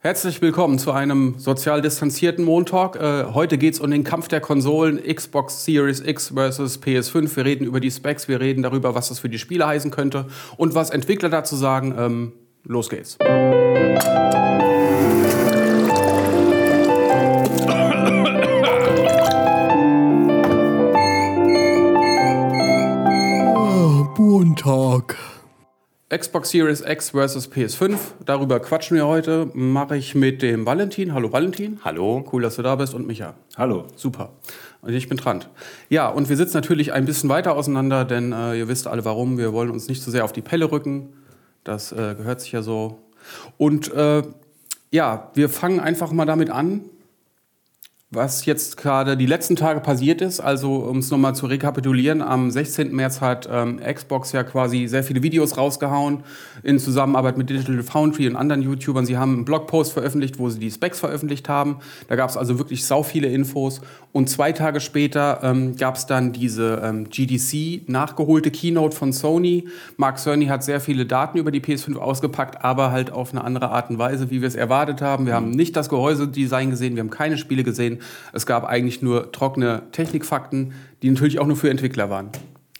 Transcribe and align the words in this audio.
Herzlich 0.00 0.40
willkommen 0.40 0.78
zu 0.78 0.92
einem 0.92 1.34
sozial 1.38 1.82
distanzierten 1.82 2.44
Montalk. 2.44 2.94
Äh, 2.94 3.34
heute 3.34 3.58
geht 3.58 3.74
es 3.74 3.80
um 3.80 3.90
den 3.90 4.04
Kampf 4.04 4.28
der 4.28 4.40
Konsolen 4.40 5.02
Xbox 5.02 5.64
Series 5.64 5.98
X 5.98 6.28
versus 6.32 6.80
PS5. 6.80 7.34
Wir 7.34 7.44
reden 7.44 7.64
über 7.64 7.80
die 7.80 7.90
Specs, 7.90 8.28
wir 8.28 8.40
reden 8.40 8.62
darüber, 8.62 8.94
was 8.94 9.08
das 9.08 9.18
für 9.18 9.28
die 9.28 9.40
Spiele 9.40 9.66
heißen 9.66 9.90
könnte 9.90 10.26
und 10.56 10.76
was 10.76 10.90
Entwickler 10.90 11.30
dazu 11.30 11.56
sagen. 11.56 11.96
Ähm, 11.98 12.32
los 12.62 12.90
geht's. 12.90 13.18
Xbox 26.10 26.48
Series 26.48 26.80
X 26.80 27.10
versus 27.10 27.52
PS5. 27.52 27.98
Darüber 28.24 28.60
quatschen 28.60 28.96
wir 28.96 29.06
heute. 29.06 29.50
Mache 29.52 29.94
ich 29.98 30.14
mit 30.14 30.40
dem 30.40 30.64
Valentin. 30.64 31.12
Hallo 31.12 31.30
Valentin. 31.32 31.80
Hallo. 31.84 32.24
Cool, 32.32 32.40
dass 32.40 32.56
du 32.56 32.62
da 32.62 32.76
bist. 32.76 32.94
Und 32.94 33.06
Micha. 33.06 33.34
Hallo. 33.58 33.84
Super. 33.94 34.30
Und 34.80 34.94
ich 34.94 35.10
bin 35.10 35.18
Trant. 35.18 35.50
Ja, 35.90 36.08
und 36.08 36.30
wir 36.30 36.38
sitzen 36.38 36.56
natürlich 36.56 36.94
ein 36.94 37.04
bisschen 37.04 37.28
weiter 37.28 37.54
auseinander, 37.54 38.06
denn 38.06 38.32
äh, 38.32 38.58
ihr 38.58 38.68
wisst 38.68 38.86
alle 38.86 39.04
warum. 39.04 39.36
Wir 39.36 39.52
wollen 39.52 39.70
uns 39.70 39.86
nicht 39.88 40.02
zu 40.02 40.10
sehr 40.10 40.24
auf 40.24 40.32
die 40.32 40.40
Pelle 40.40 40.72
rücken. 40.72 41.12
Das 41.62 41.92
äh, 41.92 42.14
gehört 42.16 42.40
sich 42.40 42.52
ja 42.52 42.62
so. 42.62 43.00
Und 43.58 43.92
äh, 43.92 44.22
ja, 44.90 45.30
wir 45.34 45.50
fangen 45.50 45.78
einfach 45.78 46.10
mal 46.12 46.24
damit 46.24 46.48
an, 46.48 46.86
was 48.10 48.46
jetzt 48.46 48.78
gerade 48.78 49.18
die 49.18 49.26
letzten 49.26 49.54
Tage 49.54 49.80
passiert 49.80 50.22
ist. 50.22 50.40
Also 50.40 50.76
um 50.76 50.98
es 50.98 51.10
nochmal 51.10 51.34
zu 51.34 51.44
rekapitulieren, 51.44 52.22
am 52.22 52.50
16. 52.50 52.90
März 52.94 53.20
hat 53.20 53.46
ähm, 53.52 53.80
Xbox 53.80 54.32
ja 54.32 54.44
quasi 54.44 54.86
sehr 54.86 55.04
viele 55.04 55.22
Videos 55.22 55.58
rausgehauen 55.58 56.24
in 56.62 56.78
Zusammenarbeit 56.78 57.36
mit 57.36 57.50
Digital 57.50 57.82
Foundry 57.82 58.26
und 58.26 58.36
anderen 58.36 58.62
YouTubern. 58.62 59.04
Sie 59.04 59.18
haben 59.18 59.34
einen 59.34 59.44
Blogpost 59.44 59.92
veröffentlicht, 59.92 60.38
wo 60.38 60.48
sie 60.48 60.58
die 60.58 60.70
Specs 60.70 61.00
veröffentlicht 61.00 61.50
haben. 61.50 61.80
Da 62.08 62.16
gab 62.16 62.30
es 62.30 62.38
also 62.38 62.58
wirklich 62.58 62.86
sau 62.86 63.02
viele 63.02 63.28
Infos. 63.28 63.82
Und 64.12 64.30
zwei 64.30 64.52
Tage 64.52 64.80
später 64.80 65.40
ähm, 65.42 65.76
gab 65.76 65.96
es 65.96 66.06
dann 66.06 66.32
diese 66.32 66.80
ähm, 66.82 67.10
GDC 67.10 67.90
nachgeholte 67.90 68.50
Keynote 68.50 68.96
von 68.96 69.12
Sony. 69.12 69.68
Mark 69.98 70.18
Cerny 70.18 70.46
hat 70.46 70.64
sehr 70.64 70.80
viele 70.80 71.04
Daten 71.04 71.36
über 71.36 71.50
die 71.50 71.60
PS5 71.60 71.96
ausgepackt, 71.96 72.64
aber 72.64 72.90
halt 72.90 73.12
auf 73.12 73.32
eine 73.32 73.44
andere 73.44 73.68
Art 73.68 73.90
und 73.90 73.98
Weise, 73.98 74.30
wie 74.30 74.40
wir 74.40 74.48
es 74.48 74.54
erwartet 74.54 75.02
haben. 75.02 75.26
Wir 75.26 75.34
haben 75.34 75.50
nicht 75.50 75.76
das 75.76 75.90
Gehäusedesign 75.90 76.70
gesehen, 76.70 76.96
wir 76.96 77.02
haben 77.02 77.10
keine 77.10 77.36
Spiele 77.36 77.64
gesehen. 77.64 77.97
Es 78.32 78.46
gab 78.46 78.64
eigentlich 78.64 79.02
nur 79.02 79.32
trockene 79.32 79.82
Technikfakten, 79.92 80.72
die 81.02 81.10
natürlich 81.10 81.38
auch 81.38 81.46
nur 81.46 81.56
für 81.56 81.70
Entwickler 81.70 82.10
waren. 82.10 82.30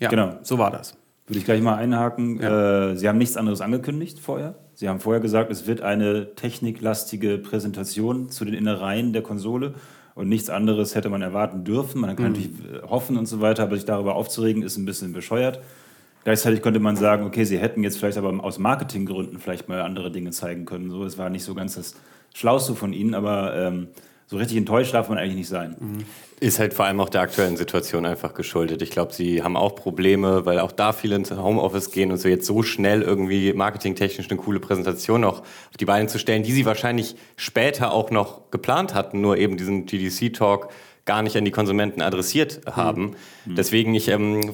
Ja, 0.01 0.09
Genau. 0.09 0.37
so 0.43 0.59
war 0.59 0.71
das. 0.71 0.97
Würde 1.27 1.39
ich 1.41 1.45
gleich 1.45 1.61
mal 1.61 1.75
einhaken. 1.75 2.41
Ja. 2.41 2.91
Äh, 2.93 2.97
Sie 2.97 3.09
haben 3.09 3.19
nichts 3.19 3.37
anderes 3.37 3.61
angekündigt 3.61 4.19
vorher. 4.19 4.55
Sie 4.75 4.89
haben 4.89 5.01
vorher 5.01 5.21
gesagt, 5.21 5.51
es 5.51 5.67
wird 5.67 5.83
eine 5.83 6.35
techniklastige 6.37 7.37
Präsentation 7.39 8.31
zu 8.31 8.45
den 8.45 8.55
Innereien 8.55 9.13
der 9.13 9.23
Konsole. 9.23 9.75
Und 10.15 10.29
nichts 10.29 10.51
anderes 10.51 10.95
hätte 10.95 11.11
man 11.11 11.23
erwarten 11.23 11.65
dürfen. 11.65 12.01
Man 12.01 12.17
kann 12.17 12.33
natürlich 12.33 12.51
äh, 12.51 12.83
hoffen 12.89 13.17
und 13.17 13.27
so 13.27 13.41
weiter, 13.41 13.65
aber 13.65 13.77
sich 13.77 13.85
darüber 13.85 14.15
aufzuregen, 14.17 14.63
ist 14.63 14.77
ein 14.77 14.85
bisschen 14.85 15.13
bescheuert. 15.13 15.61
Gleichzeitig 16.25 16.61
könnte 16.63 16.81
man 16.81 16.97
sagen, 16.97 17.25
okay, 17.25 17.45
sie 17.45 17.59
hätten 17.59 17.83
jetzt 17.85 17.99
vielleicht 17.99 18.19
aber 18.19 18.43
aus 18.43 18.59
Marketinggründen 18.59 19.39
vielleicht 19.39 19.69
mal 19.69 19.81
andere 19.83 20.11
Dinge 20.11 20.31
zeigen 20.31 20.65
können. 20.65 20.91
So, 20.91 21.05
es 21.05 21.19
war 21.19 21.31
nicht 21.31 21.45
so 21.45 21.55
ganz 21.55 21.77
das 21.77 21.95
Schlauste 22.35 22.75
von 22.75 22.93
ihnen, 22.93 23.15
aber 23.15 23.55
ähm, 23.57 23.89
so 24.29 24.37
richtig 24.37 24.59
enttäuscht 24.59 24.93
darf 24.93 25.09
man 25.09 25.17
eigentlich 25.17 25.37
nicht 25.37 25.49
sein. 25.49 26.05
Ist 26.39 26.59
halt 26.59 26.75
vor 26.75 26.85
allem 26.85 27.01
auch 27.01 27.09
der 27.09 27.23
aktuellen 27.23 27.57
Situation 27.57 28.05
einfach 28.05 28.35
geschuldet. 28.35 28.83
Ich 28.83 28.91
glaube, 28.91 29.15
sie 29.15 29.43
haben 29.43 29.57
auch 29.57 29.75
Probleme, 29.75 30.45
weil 30.45 30.61
auch 30.61 30.71
da 30.71 30.93
viele 30.93 31.17
ins 31.17 31.31
Homeoffice 31.31 31.91
gehen 31.91 32.13
und 32.13 32.19
so 32.19 32.29
jetzt 32.29 32.47
so 32.47 32.63
schnell 32.63 33.01
irgendwie 33.01 33.55
marketingtechnisch 33.55 34.29
eine 34.31 34.39
coole 34.39 34.61
Präsentation 34.61 35.23
noch 35.23 35.41
auf 35.41 35.77
die 35.81 35.87
Beine 35.87 36.09
zu 36.09 36.19
stellen, 36.19 36.43
die 36.43 36.53
sie 36.53 36.67
wahrscheinlich 36.67 37.17
später 37.37 37.91
auch 37.93 38.11
noch 38.11 38.51
geplant 38.51 38.95
hatten, 38.95 39.23
nur 39.23 39.39
eben 39.39 39.57
diesen 39.57 39.87
GDC-Talk 39.87 40.69
gar 41.07 41.23
nicht 41.23 41.37
an 41.39 41.47
die 41.47 41.51
Konsumenten 41.51 42.03
adressiert 42.03 42.61
haben. 42.71 43.17
Deswegen 43.47 43.95
ich, 43.95 44.09
ähm, 44.09 44.53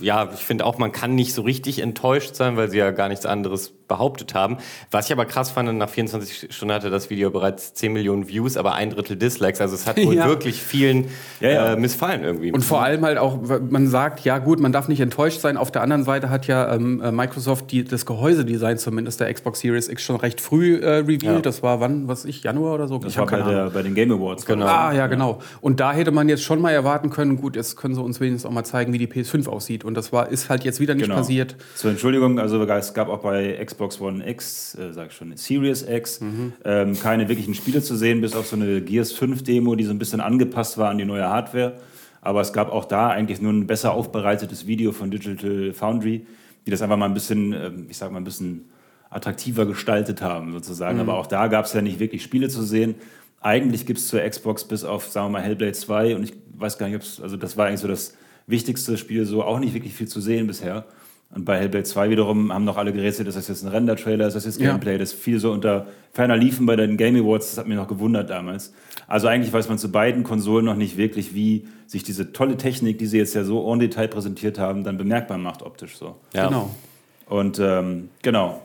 ja, 0.00 0.30
ich 0.34 0.40
finde 0.40 0.66
auch, 0.66 0.76
man 0.76 0.92
kann 0.92 1.14
nicht 1.14 1.32
so 1.32 1.40
richtig 1.40 1.78
enttäuscht 1.78 2.34
sein, 2.34 2.58
weil 2.58 2.70
sie 2.70 2.76
ja 2.76 2.90
gar 2.90 3.08
nichts 3.08 3.24
anderes 3.24 3.72
behauptet 3.88 4.34
haben. 4.34 4.58
Was 4.90 5.06
ich 5.06 5.12
aber 5.12 5.24
krass 5.24 5.50
fand, 5.50 5.76
nach 5.78 5.88
24 5.88 6.54
Stunden 6.54 6.74
hatte 6.74 6.90
das 6.90 7.10
Video 7.10 7.30
bereits 7.30 7.74
10 7.74 7.92
Millionen 7.92 8.28
Views, 8.28 8.56
aber 8.56 8.74
ein 8.74 8.90
Drittel 8.90 9.16
Dislikes. 9.16 9.60
Also 9.60 9.74
es 9.74 9.86
hat 9.86 9.96
wohl 10.04 10.14
Ja. 10.14 10.26
wirklich 10.28 10.62
vielen 10.62 11.06
Ja, 11.40 11.50
ja. 11.50 11.72
Äh, 11.72 11.76
missfallen 11.76 12.22
irgendwie. 12.22 12.52
Und 12.52 12.64
vor 12.64 12.82
allem 12.82 13.04
halt 13.04 13.18
auch, 13.18 13.38
man 13.68 13.88
sagt, 13.88 14.20
ja 14.20 14.38
gut, 14.38 14.60
man 14.60 14.72
darf 14.72 14.88
nicht 14.88 15.00
enttäuscht 15.00 15.40
sein. 15.40 15.56
Auf 15.56 15.70
der 15.70 15.82
anderen 15.82 16.04
Seite 16.04 16.30
hat 16.30 16.46
ja 16.46 16.74
ähm, 16.74 17.00
äh, 17.00 17.10
Microsoft 17.10 17.70
die, 17.72 17.84
das 17.84 18.06
Gehäusedesign 18.06 18.78
zumindest 18.78 19.20
der 19.20 19.32
Xbox 19.32 19.60
Series 19.60 19.88
X 19.88 20.02
schon 20.02 20.16
recht 20.16 20.40
früh 20.40 20.76
äh, 20.76 20.98
revealed. 20.98 21.22
Ja. 21.22 21.40
Das 21.40 21.62
war 21.62 21.80
wann, 21.80 22.08
was 22.08 22.24
ich, 22.24 22.42
Januar 22.42 22.74
oder 22.74 22.86
so? 22.88 22.98
Das 22.98 23.12
ich 23.12 23.18
war 23.18 23.24
bei, 23.26 23.30
keine 23.32 23.44
Ahnung. 23.44 23.54
der, 23.56 23.70
bei 23.70 23.82
den 23.82 23.94
Game 23.94 24.12
Awards. 24.12 24.44
Genau. 24.46 24.66
Ah, 24.66 24.92
ja, 24.92 25.06
genau. 25.06 25.38
Und 25.60 25.80
da 25.80 25.92
hätte 25.92 26.10
man 26.10 26.28
jetzt 26.28 26.42
schon 26.42 26.60
mal 26.60 26.72
erwarten 26.72 27.10
können, 27.10 27.36
gut, 27.36 27.56
jetzt 27.56 27.76
können 27.76 27.94
sie 27.94 28.02
uns 28.02 28.20
wenigstens 28.20 28.46
auch 28.48 28.52
mal 28.54 28.64
zeigen, 28.64 28.92
wie 28.92 28.98
die 28.98 29.06
PS5 29.08 29.48
aussieht. 29.48 29.84
Und 29.84 29.94
das 29.94 30.12
war, 30.12 30.28
ist 30.28 30.50
halt 30.50 30.64
jetzt 30.64 30.80
wieder 30.80 30.94
nicht 30.94 31.04
Genau. 31.04 31.16
passiert. 31.16 31.56
Zur 31.74 31.90
Entschuldigung, 31.92 32.38
also 32.38 32.62
es 32.62 32.92
gab 32.92 33.08
auch 33.08 33.20
bei 33.20 33.52
Xbox 33.64 33.77
One 34.00 34.26
X, 34.28 34.74
äh, 34.74 34.92
sag 34.92 35.08
ich 35.08 35.14
schon, 35.14 35.36
Series 35.36 35.82
X, 35.82 36.20
ähm, 36.64 36.98
keine 36.98 37.28
wirklichen 37.28 37.54
Spiele 37.54 37.82
zu 37.82 37.96
sehen, 37.96 38.20
bis 38.20 38.34
auf 38.34 38.46
so 38.46 38.56
eine 38.56 38.80
Gears 38.80 39.12
5 39.12 39.42
Demo, 39.42 39.74
die 39.74 39.84
so 39.84 39.90
ein 39.90 39.98
bisschen 39.98 40.20
angepasst 40.20 40.78
war 40.78 40.90
an 40.90 40.98
die 40.98 41.04
neue 41.04 41.28
Hardware. 41.28 41.74
Aber 42.20 42.40
es 42.40 42.52
gab 42.52 42.72
auch 42.72 42.84
da 42.84 43.08
eigentlich 43.08 43.40
nur 43.40 43.52
ein 43.52 43.66
besser 43.66 43.92
aufbereitetes 43.92 44.66
Video 44.66 44.92
von 44.92 45.10
Digital 45.10 45.72
Foundry, 45.72 46.26
die 46.66 46.70
das 46.70 46.82
einfach 46.82 46.96
mal 46.96 47.06
ein 47.06 47.14
bisschen, 47.14 47.52
ähm, 47.52 47.86
ich 47.88 47.96
sag 47.96 48.10
mal, 48.10 48.18
ein 48.18 48.24
bisschen 48.24 48.66
attraktiver 49.10 49.66
gestaltet 49.66 50.20
haben, 50.20 50.52
sozusagen. 50.52 51.00
Aber 51.00 51.14
auch 51.14 51.26
da 51.26 51.46
gab 51.46 51.64
es 51.64 51.72
ja 51.72 51.80
nicht 51.80 51.98
wirklich 51.98 52.22
Spiele 52.22 52.48
zu 52.48 52.62
sehen. 52.62 52.96
Eigentlich 53.40 53.86
gibt 53.86 54.00
es 54.00 54.08
zur 54.08 54.20
Xbox 54.20 54.64
bis 54.64 54.84
auf, 54.84 55.06
sagen 55.08 55.26
wir 55.26 55.38
mal, 55.38 55.42
Hellblade 55.42 55.72
2 55.72 56.16
und 56.16 56.24
ich 56.24 56.34
weiß 56.56 56.76
gar 56.76 56.86
nicht, 56.88 56.96
ob 56.96 57.02
es, 57.02 57.20
also 57.20 57.36
das 57.36 57.56
war 57.56 57.66
eigentlich 57.66 57.80
so 57.80 57.88
das 57.88 58.14
wichtigste 58.46 58.96
Spiel, 58.98 59.24
so 59.24 59.44
auch 59.44 59.60
nicht 59.60 59.74
wirklich 59.74 59.94
viel 59.94 60.08
zu 60.08 60.20
sehen 60.20 60.46
bisher. 60.46 60.84
Und 61.34 61.44
bei 61.44 61.58
Hellblade 61.58 61.84
2 61.84 62.08
wiederum 62.08 62.52
haben 62.52 62.64
noch 62.64 62.78
alle 62.78 62.92
gerätselt, 62.92 63.28
ist 63.28 63.36
das 63.36 63.48
jetzt 63.48 63.62
ein 63.62 63.68
Render-Trailer, 63.68 64.26
ist 64.26 64.34
das 64.34 64.46
jetzt 64.46 64.60
Ja. 64.60 64.70
Gameplay, 64.70 64.96
das 64.96 65.12
fiel 65.12 65.38
so 65.38 65.52
unter 65.52 65.86
ferner 66.12 66.36
Liefen 66.36 66.64
bei 66.64 66.74
den 66.74 66.96
Game 66.96 67.16
Awards, 67.16 67.50
das 67.50 67.58
hat 67.58 67.68
mich 67.68 67.76
noch 67.76 67.86
gewundert 67.86 68.30
damals. 68.30 68.72
Also 69.06 69.28
eigentlich 69.28 69.52
weiß 69.52 69.68
man 69.68 69.76
zu 69.78 69.92
beiden 69.92 70.24
Konsolen 70.24 70.64
noch 70.64 70.74
nicht 70.74 70.96
wirklich, 70.96 71.34
wie 71.34 71.68
sich 71.86 72.02
diese 72.02 72.32
tolle 72.32 72.56
Technik, 72.56 72.98
die 72.98 73.06
sie 73.06 73.18
jetzt 73.18 73.34
ja 73.34 73.44
so 73.44 73.70
en 73.70 73.78
Detail 73.78 74.08
präsentiert 74.08 74.58
haben, 74.58 74.84
dann 74.84 74.96
bemerkbar 74.96 75.36
macht 75.36 75.62
optisch 75.62 75.96
so. 75.98 76.16
ja. 76.34 76.46
Genau. 76.48 76.70
Und 77.26 77.58
ähm, 77.58 78.08
genau. 78.22 78.62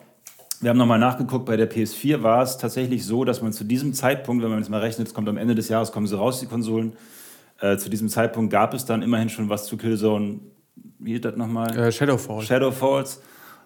Wir 0.61 0.69
haben 0.69 0.77
nochmal 0.77 0.99
nachgeguckt, 0.99 1.45
bei 1.45 1.57
der 1.57 1.69
PS4 1.69 2.23
war 2.23 2.41
es 2.41 2.57
tatsächlich 2.57 3.05
so, 3.05 3.25
dass 3.25 3.41
man 3.41 3.51
zu 3.51 3.65
diesem 3.65 3.93
Zeitpunkt, 3.93 4.41
wenn 4.41 4.49
man 4.49 4.59
jetzt 4.59 4.69
mal 4.69 4.79
rechnet, 4.79 5.09
es 5.09 5.13
kommt 5.13 5.27
am 5.27 5.35
Ende 5.35 5.53
des 5.53 5.67
Jahres, 5.67 5.91
kommen 5.91 6.07
sie 6.07 6.17
raus, 6.17 6.39
die 6.39 6.45
Konsolen, 6.45 6.93
äh, 7.59 7.75
zu 7.75 7.89
diesem 7.89 8.07
Zeitpunkt 8.07 8.53
gab 8.53 8.73
es 8.73 8.85
dann 8.85 9.01
immerhin 9.01 9.27
schon 9.27 9.49
was 9.49 9.65
zu 9.65 9.75
Killzone, 9.75 10.39
wie 11.03 11.13
hieß 11.13 11.21
das 11.21 11.35
nochmal? 11.35 11.77
Äh, 11.77 11.91
Shadowfall. 11.91 12.41
Shadow 12.41 12.71
Falls. 12.71 13.21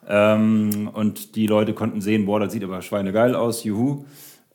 Ähm, 0.08 0.90
und 0.94 1.36
die 1.36 1.48
Leute 1.48 1.74
konnten 1.74 2.02
sehen, 2.02 2.26
boah, 2.26 2.40
das 2.40 2.54
sieht 2.54 2.64
aber 2.64 2.82
schweinegeil 2.82 3.36
aus, 3.36 3.64
juhu. 3.64 4.06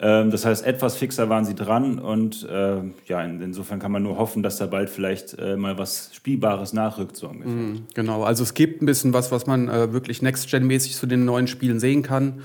Ähm, 0.01 0.31
das 0.31 0.45
heißt, 0.45 0.67
etwas 0.67 0.97
fixer 0.97 1.29
waren 1.29 1.45
sie 1.45 1.55
dran 1.55 1.99
und 1.99 2.49
äh, 2.49 2.79
ja, 3.07 3.23
in, 3.23 3.41
insofern 3.41 3.79
kann 3.79 3.93
man 3.93 4.03
nur 4.03 4.19
hoffen, 4.19 4.43
dass 4.43 4.57
da 4.57 4.67
bald 4.67 4.91
vielleicht 4.91 5.39
äh, 5.39 5.57
mal 5.57 5.79
was 5.79 6.11
Spielbares 6.13 6.73
nachrückt, 6.73 7.17
so 7.17 7.29
ungefähr. 7.29 7.83
Genau, 7.95 8.25
also 8.25 8.43
es 8.43 8.55
gibt 8.55 8.83
ein 8.83 8.87
bisschen 8.87 9.13
was, 9.13 9.31
was 9.31 9.47
man 9.47 9.69
äh, 9.69 9.93
wirklich 9.93 10.21
Next-Gen-mäßig 10.23 10.97
zu 10.97 11.07
den 11.07 11.25
neuen 11.25 11.47
Spielen 11.47 11.79
sehen 11.79 12.03
kann. 12.03 12.43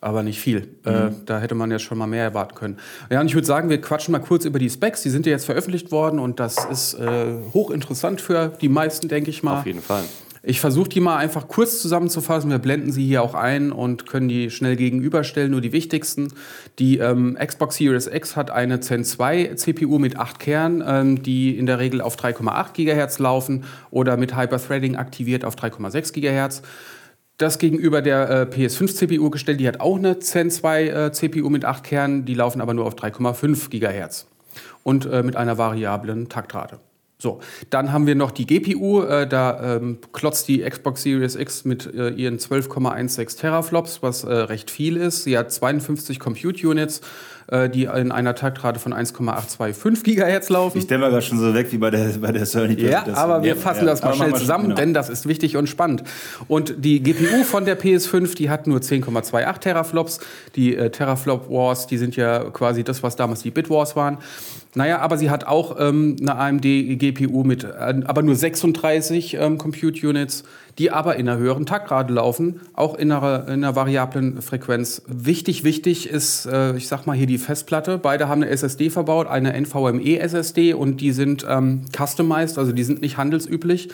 Aber 0.00 0.22
nicht 0.22 0.40
viel. 0.40 0.68
Äh, 0.84 1.10
da 1.26 1.40
hätte 1.40 1.56
man 1.56 1.70
ja 1.70 1.78
schon 1.78 1.98
mal 1.98 2.06
mehr 2.06 2.22
erwarten 2.22 2.54
können. 2.54 2.76
Ja, 3.10 3.20
und 3.20 3.26
ich 3.26 3.34
würde 3.34 3.46
sagen, 3.46 3.68
wir 3.68 3.80
quatschen 3.80 4.12
mal 4.12 4.20
kurz 4.20 4.44
über 4.44 4.60
die 4.60 4.70
Specs. 4.70 5.02
Die 5.02 5.10
sind 5.10 5.26
ja 5.26 5.32
jetzt 5.32 5.46
veröffentlicht 5.46 5.90
worden 5.90 6.20
und 6.20 6.38
das 6.38 6.64
ist 6.70 6.94
äh, 6.94 7.34
hochinteressant 7.52 8.20
für 8.20 8.52
die 8.60 8.68
meisten, 8.68 9.08
denke 9.08 9.30
ich 9.30 9.42
mal. 9.42 9.58
Auf 9.58 9.66
jeden 9.66 9.82
Fall. 9.82 10.04
Ich 10.42 10.60
versuche 10.60 10.88
die 10.88 11.00
mal 11.00 11.16
einfach 11.16 11.48
kurz 11.48 11.82
zusammenzufassen. 11.82 12.50
Wir 12.50 12.58
blenden 12.58 12.92
sie 12.92 13.04
hier 13.04 13.22
auch 13.22 13.34
ein 13.34 13.72
und 13.72 14.06
können 14.06 14.28
die 14.28 14.50
schnell 14.50 14.76
gegenüberstellen, 14.76 15.50
nur 15.50 15.60
die 15.60 15.72
wichtigsten. 15.72 16.32
Die 16.78 16.98
ähm, 16.98 17.36
Xbox 17.38 17.76
Series 17.76 18.06
X 18.06 18.36
hat 18.36 18.50
eine 18.50 18.80
Zen 18.80 19.04
2 19.04 19.54
CPU 19.56 19.98
mit 19.98 20.16
8 20.16 20.38
Kernen, 20.38 20.84
ähm, 20.86 21.22
die 21.22 21.58
in 21.58 21.66
der 21.66 21.80
Regel 21.80 22.00
auf 22.00 22.16
3,8 22.16 22.72
GHz 22.72 23.18
laufen 23.18 23.64
oder 23.90 24.16
mit 24.16 24.36
Hyperthreading 24.36 24.96
aktiviert 24.96 25.44
auf 25.44 25.56
3,6 25.56 26.12
GHz. 26.12 26.62
Das 27.38 27.60
gegenüber 27.60 28.02
der 28.02 28.28
äh, 28.28 28.42
PS5 28.52 28.96
CPU 28.96 29.30
gestellt, 29.30 29.60
die 29.60 29.68
hat 29.68 29.78
auch 29.78 29.96
eine 29.96 30.18
Zen 30.18 30.50
2 30.50 31.12
äh, 31.12 31.48
mit 31.48 31.64
8 31.64 31.84
Kernen, 31.84 32.24
die 32.24 32.34
laufen 32.34 32.60
aber 32.60 32.74
nur 32.74 32.84
auf 32.84 32.96
3,5 32.96 33.70
GHz 33.70 34.26
und 34.82 35.06
äh, 35.06 35.22
mit 35.22 35.36
einer 35.36 35.56
variablen 35.56 36.28
Taktrate. 36.28 36.80
So, 37.20 37.40
dann 37.70 37.92
haben 37.92 38.06
wir 38.06 38.14
noch 38.14 38.30
die 38.30 38.46
GPU. 38.46 39.02
Äh, 39.02 39.26
da 39.26 39.76
ähm, 39.76 39.98
klotzt 40.12 40.46
die 40.46 40.60
Xbox 40.60 41.02
Series 41.02 41.34
X 41.34 41.64
mit 41.64 41.92
äh, 41.92 42.10
ihren 42.10 42.38
12,16 42.38 43.40
Teraflops, 43.40 44.02
was 44.02 44.22
äh, 44.22 44.32
recht 44.32 44.70
viel 44.70 44.96
ist. 44.96 45.24
Sie 45.24 45.36
hat 45.36 45.50
52 45.50 46.20
Compute 46.20 46.68
Units 46.68 47.00
äh, 47.50 47.70
die 47.70 47.84
in 47.84 48.12
einer 48.12 48.34
Taktrate 48.34 48.78
von 48.78 48.92
1,825 48.92 50.04
Gigahertz 50.04 50.50
laufen. 50.50 50.78
Ich 50.78 50.84
stelle 50.84 51.00
mal 51.00 51.10
gerade 51.10 51.22
schon 51.22 51.38
so 51.38 51.54
weg 51.54 51.72
wie 51.72 51.78
bei 51.78 51.90
der, 51.90 52.10
bei 52.20 52.30
der 52.30 52.44
Sony 52.44 52.74
Ja, 52.74 53.06
aber 53.14 53.42
wir 53.42 53.56
fassen 53.56 53.86
ja. 53.86 53.92
das 53.92 54.02
mal 54.02 54.14
schnell 54.14 54.34
zusammen, 54.34 54.64
genau. 54.64 54.76
denn 54.76 54.92
das 54.92 55.08
ist 55.08 55.26
wichtig 55.26 55.56
und 55.56 55.66
spannend. 55.66 56.04
Und 56.46 56.74
die 56.84 57.02
GPU 57.02 57.44
von 57.44 57.64
der 57.64 57.80
PS5, 57.80 58.36
die 58.36 58.50
hat 58.50 58.66
nur 58.66 58.80
10,28 58.80 59.60
Teraflops. 59.60 60.20
Die 60.56 60.76
äh, 60.76 60.90
Teraflop 60.90 61.48
Wars, 61.48 61.86
die 61.86 61.96
sind 61.96 62.16
ja 62.16 62.50
quasi 62.50 62.84
das, 62.84 63.02
was 63.02 63.16
damals 63.16 63.40
die 63.40 63.50
Bit 63.50 63.70
Wars 63.70 63.96
waren. 63.96 64.18
Naja, 64.78 65.00
aber 65.00 65.18
sie 65.18 65.28
hat 65.28 65.44
auch 65.44 65.76
ähm, 65.80 66.14
eine 66.20 66.36
AMD 66.36 66.62
GPU 66.62 67.42
mit, 67.42 67.64
äh, 67.64 68.00
aber 68.04 68.22
nur 68.22 68.36
36 68.36 69.34
ähm, 69.34 69.58
Compute 69.58 70.06
Units 70.06 70.44
die 70.78 70.92
aber 70.92 71.16
in 71.16 71.28
einer 71.28 71.38
höheren 71.38 71.66
Taktrate 71.66 72.12
laufen, 72.12 72.60
auch 72.72 72.94
in 72.94 73.10
einer, 73.10 73.48
in 73.48 73.64
einer 73.64 73.74
variablen 73.74 74.40
Frequenz. 74.40 75.02
Wichtig, 75.08 75.64
wichtig 75.64 76.08
ist, 76.08 76.46
äh, 76.46 76.76
ich 76.76 76.86
sag 76.86 77.04
mal 77.04 77.16
hier 77.16 77.26
die 77.26 77.38
Festplatte. 77.38 77.98
Beide 77.98 78.28
haben 78.28 78.42
eine 78.42 78.50
SSD 78.52 78.88
verbaut, 78.88 79.26
eine 79.26 79.60
NVMe 79.60 80.20
SSD 80.20 80.74
und 80.74 81.00
die 81.00 81.10
sind 81.10 81.44
ähm, 81.48 81.86
customized, 81.92 82.58
also 82.58 82.70
die 82.70 82.84
sind 82.84 83.02
nicht 83.02 83.16
handelsüblich. 83.16 83.88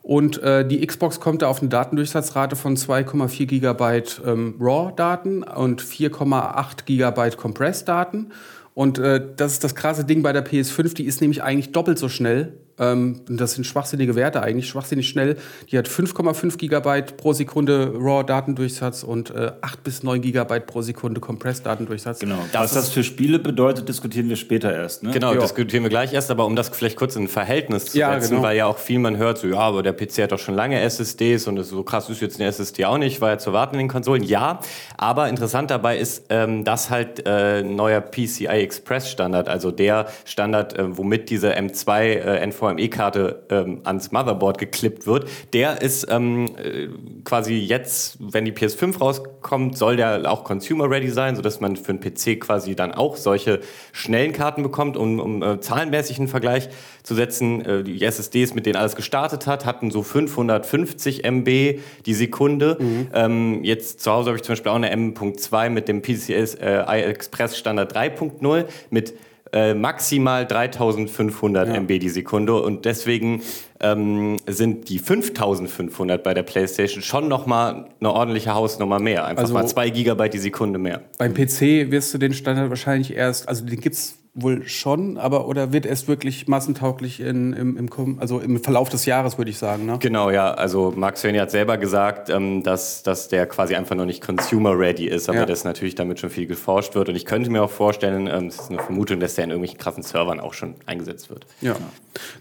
Und 0.00 0.42
äh, 0.42 0.66
die 0.66 0.84
Xbox 0.84 1.20
kommt 1.20 1.42
da 1.42 1.48
auf 1.48 1.60
eine 1.60 1.68
Datendurchsatzrate 1.68 2.56
von 2.56 2.76
2,4 2.76 3.46
GB 3.46 4.02
ähm, 4.26 4.54
RAW-Daten 4.58 5.42
und 5.42 5.82
4,8 5.82 6.86
GB 6.86 7.36
Compressed-Daten. 7.36 8.32
Und 8.74 8.98
äh, 8.98 9.20
das 9.36 9.52
ist 9.52 9.64
das 9.64 9.74
krasse 9.74 10.04
Ding 10.04 10.22
bei 10.22 10.32
der 10.32 10.46
PS5, 10.46 10.94
die 10.94 11.04
ist 11.04 11.20
nämlich 11.20 11.42
eigentlich 11.42 11.72
doppelt 11.72 11.98
so 11.98 12.08
schnell 12.08 12.54
ähm, 12.78 13.20
das 13.28 13.54
sind 13.54 13.64
schwachsinnige 13.64 14.16
Werte 14.16 14.42
eigentlich, 14.42 14.68
schwachsinnig 14.68 15.08
schnell. 15.08 15.36
Die 15.70 15.78
hat 15.78 15.88
5,5 15.88 16.56
Gigabyte 16.56 17.16
pro 17.16 17.32
Sekunde 17.32 17.92
RAW-Datendurchsatz 17.94 19.02
und 19.02 19.30
äh, 19.30 19.52
8 19.60 19.84
bis 19.84 20.02
9 20.02 20.20
Gigabyte 20.20 20.66
pro 20.66 20.82
Sekunde 20.82 21.20
Compressed-Datendurchsatz. 21.20 22.20
Genau. 22.20 22.38
Das 22.52 22.62
Was 22.62 22.74
das 22.74 22.88
für 22.90 23.04
Spiele 23.04 23.38
bedeutet, 23.38 23.88
diskutieren 23.88 24.28
wir 24.28 24.36
später 24.36 24.74
erst. 24.74 25.02
Ne? 25.02 25.12
Genau, 25.12 25.34
ja. 25.34 25.40
diskutieren 25.40 25.82
wir 25.82 25.90
gleich 25.90 26.12
erst, 26.12 26.30
aber 26.30 26.46
um 26.46 26.56
das 26.56 26.70
vielleicht 26.70 26.96
kurz 26.96 27.16
in 27.16 27.24
ein 27.24 27.28
Verhältnis 27.28 27.86
zu 27.86 27.98
ja, 27.98 28.14
setzen, 28.14 28.36
genau. 28.36 28.42
weil 28.42 28.56
ja 28.56 28.66
auch 28.66 28.78
viel 28.78 28.98
man 28.98 29.16
hört, 29.16 29.38
so 29.38 29.48
ja, 29.48 29.58
aber 29.58 29.82
der 29.82 29.92
PC 29.92 30.22
hat 30.22 30.32
doch 30.32 30.38
schon 30.38 30.54
lange 30.54 30.80
SSDs 30.80 31.46
und 31.46 31.62
so 31.62 31.82
krass 31.82 32.08
ist 32.08 32.20
jetzt 32.20 32.40
eine 32.40 32.48
SSD 32.48 32.84
auch 32.84 32.98
nicht, 32.98 33.20
war 33.20 33.30
ja 33.30 33.38
zu 33.38 33.50
erwarten 33.50 33.74
in 33.74 33.80
den 33.80 33.88
Konsolen. 33.88 34.22
Ja, 34.22 34.60
aber 34.96 35.28
interessant 35.28 35.70
dabei 35.70 35.98
ist, 35.98 36.24
ähm, 36.30 36.64
dass 36.64 36.90
halt 36.90 37.22
äh, 37.26 37.62
neuer 37.62 38.00
PCI 38.00 38.61
Express 38.62 39.10
Standard, 39.10 39.48
also 39.48 39.70
der 39.70 40.06
Standard, 40.24 40.78
äh, 40.78 40.96
womit 40.96 41.30
diese 41.30 41.56
M2 41.56 42.02
äh, 42.02 42.46
NVMe 42.46 42.72
VME-Karte 42.72 43.42
ähm, 43.50 43.80
ans 43.84 44.12
Motherboard 44.12 44.58
geklippt 44.58 45.06
wird, 45.06 45.28
der 45.52 45.82
ist 45.82 46.06
ähm, 46.10 46.46
äh, 46.56 46.88
quasi 47.24 47.54
jetzt, 47.54 48.18
wenn 48.20 48.44
die 48.44 48.52
PS5 48.52 48.98
rauskommt, 48.98 49.76
soll 49.76 49.96
der 49.96 50.30
auch 50.30 50.44
consumer-ready 50.44 51.10
sein, 51.10 51.36
sodass 51.36 51.60
man 51.60 51.76
für 51.76 51.92
einen 51.92 52.00
PC 52.00 52.40
quasi 52.40 52.74
dann 52.74 52.92
auch 52.92 53.16
solche 53.16 53.60
schnellen 53.92 54.32
Karten 54.32 54.62
bekommt, 54.62 54.96
um, 54.96 55.20
um 55.20 55.42
äh, 55.42 55.60
zahlenmäßig 55.60 56.18
einen 56.18 56.28
Vergleich 56.28 56.68
zu 57.02 57.14
setzen. 57.14 57.64
Äh, 57.64 57.82
die 57.82 58.02
SSDs, 58.02 58.54
mit 58.54 58.66
denen 58.66 58.76
alles 58.76 58.96
gestartet 58.96 59.46
hat, 59.46 59.66
hatten 59.66 59.90
so 59.90 60.02
550 60.02 61.24
MB 61.24 61.80
die 62.06 62.14
Sekunde. 62.14 62.78
Mhm. 62.80 63.08
Ähm, 63.14 63.64
jetzt 63.64 64.00
zu 64.00 64.12
Hause 64.12 64.28
habe 64.28 64.36
ich 64.36 64.42
zum 64.42 64.52
Beispiel 64.52 64.70
auch 64.70 64.76
eine 64.76 64.90
M.2 64.90 65.70
mit 65.70 65.88
dem 65.88 66.02
PCI 66.02 66.32
äh, 66.60 67.02
Express 67.02 67.58
Standard 67.58 67.96
3.0 67.96 68.64
mit 68.90 69.14
äh, 69.52 69.74
maximal 69.74 70.46
3500 70.46 71.68
ja. 71.68 71.74
MB 71.74 71.98
die 72.00 72.08
Sekunde 72.08 72.54
und 72.62 72.86
deswegen 72.86 73.42
ähm, 73.80 74.38
sind 74.46 74.88
die 74.88 74.98
5500 74.98 76.22
bei 76.22 76.32
der 76.32 76.42
PlayStation 76.42 77.02
schon 77.02 77.28
nochmal 77.28 77.86
eine 78.00 78.12
ordentliche 78.12 78.54
Hausnummer 78.54 78.98
mehr. 78.98 79.26
Einfach 79.26 79.42
also, 79.42 79.52
mal 79.52 79.66
2 79.66 79.90
GB 79.90 80.28
die 80.30 80.38
Sekunde 80.38 80.78
mehr. 80.78 81.02
Beim 81.18 81.34
PC 81.34 81.90
wirst 81.90 82.14
du 82.14 82.18
den 82.18 82.32
Standard 82.32 82.70
wahrscheinlich 82.70 83.14
erst, 83.14 83.46
also 83.46 83.66
den 83.66 83.78
gibt 83.80 83.96
es 83.96 84.21
wohl 84.34 84.66
schon, 84.66 85.18
aber 85.18 85.46
oder 85.46 85.72
wird 85.72 85.84
erst 85.84 86.08
wirklich 86.08 86.48
massentauglich 86.48 87.20
in, 87.20 87.52
im, 87.52 87.76
im, 87.76 88.18
also 88.18 88.40
im 88.40 88.62
Verlauf 88.62 88.88
des 88.88 89.04
Jahres, 89.04 89.36
würde 89.36 89.50
ich 89.50 89.58
sagen. 89.58 89.84
Ne? 89.84 89.98
Genau, 90.00 90.30
ja. 90.30 90.54
Also 90.54 90.92
Mark 90.96 91.18
Cerny 91.18 91.36
hat 91.36 91.50
selber 91.50 91.76
gesagt, 91.76 92.30
ähm, 92.30 92.62
dass, 92.62 93.02
dass 93.02 93.28
der 93.28 93.46
quasi 93.46 93.74
einfach 93.74 93.94
noch 93.94 94.06
nicht 94.06 94.24
consumer-ready 94.24 95.06
ist, 95.06 95.28
aber 95.28 95.40
ja. 95.40 95.46
dass 95.46 95.64
natürlich 95.64 95.96
damit 95.96 96.18
schon 96.18 96.30
viel 96.30 96.46
geforscht 96.46 96.94
wird. 96.94 97.10
Und 97.10 97.16
ich 97.16 97.26
könnte 97.26 97.50
mir 97.50 97.62
auch 97.62 97.70
vorstellen, 97.70 98.26
ähm, 98.26 98.48
das 98.48 98.60
ist 98.60 98.70
eine 98.70 98.78
Vermutung, 98.78 99.20
dass 99.20 99.34
der 99.34 99.44
in 99.44 99.50
irgendwelchen 99.50 99.78
krassen 99.78 100.02
Servern 100.02 100.40
auch 100.40 100.54
schon 100.54 100.76
eingesetzt 100.86 101.28
wird. 101.28 101.44
Ja. 101.60 101.76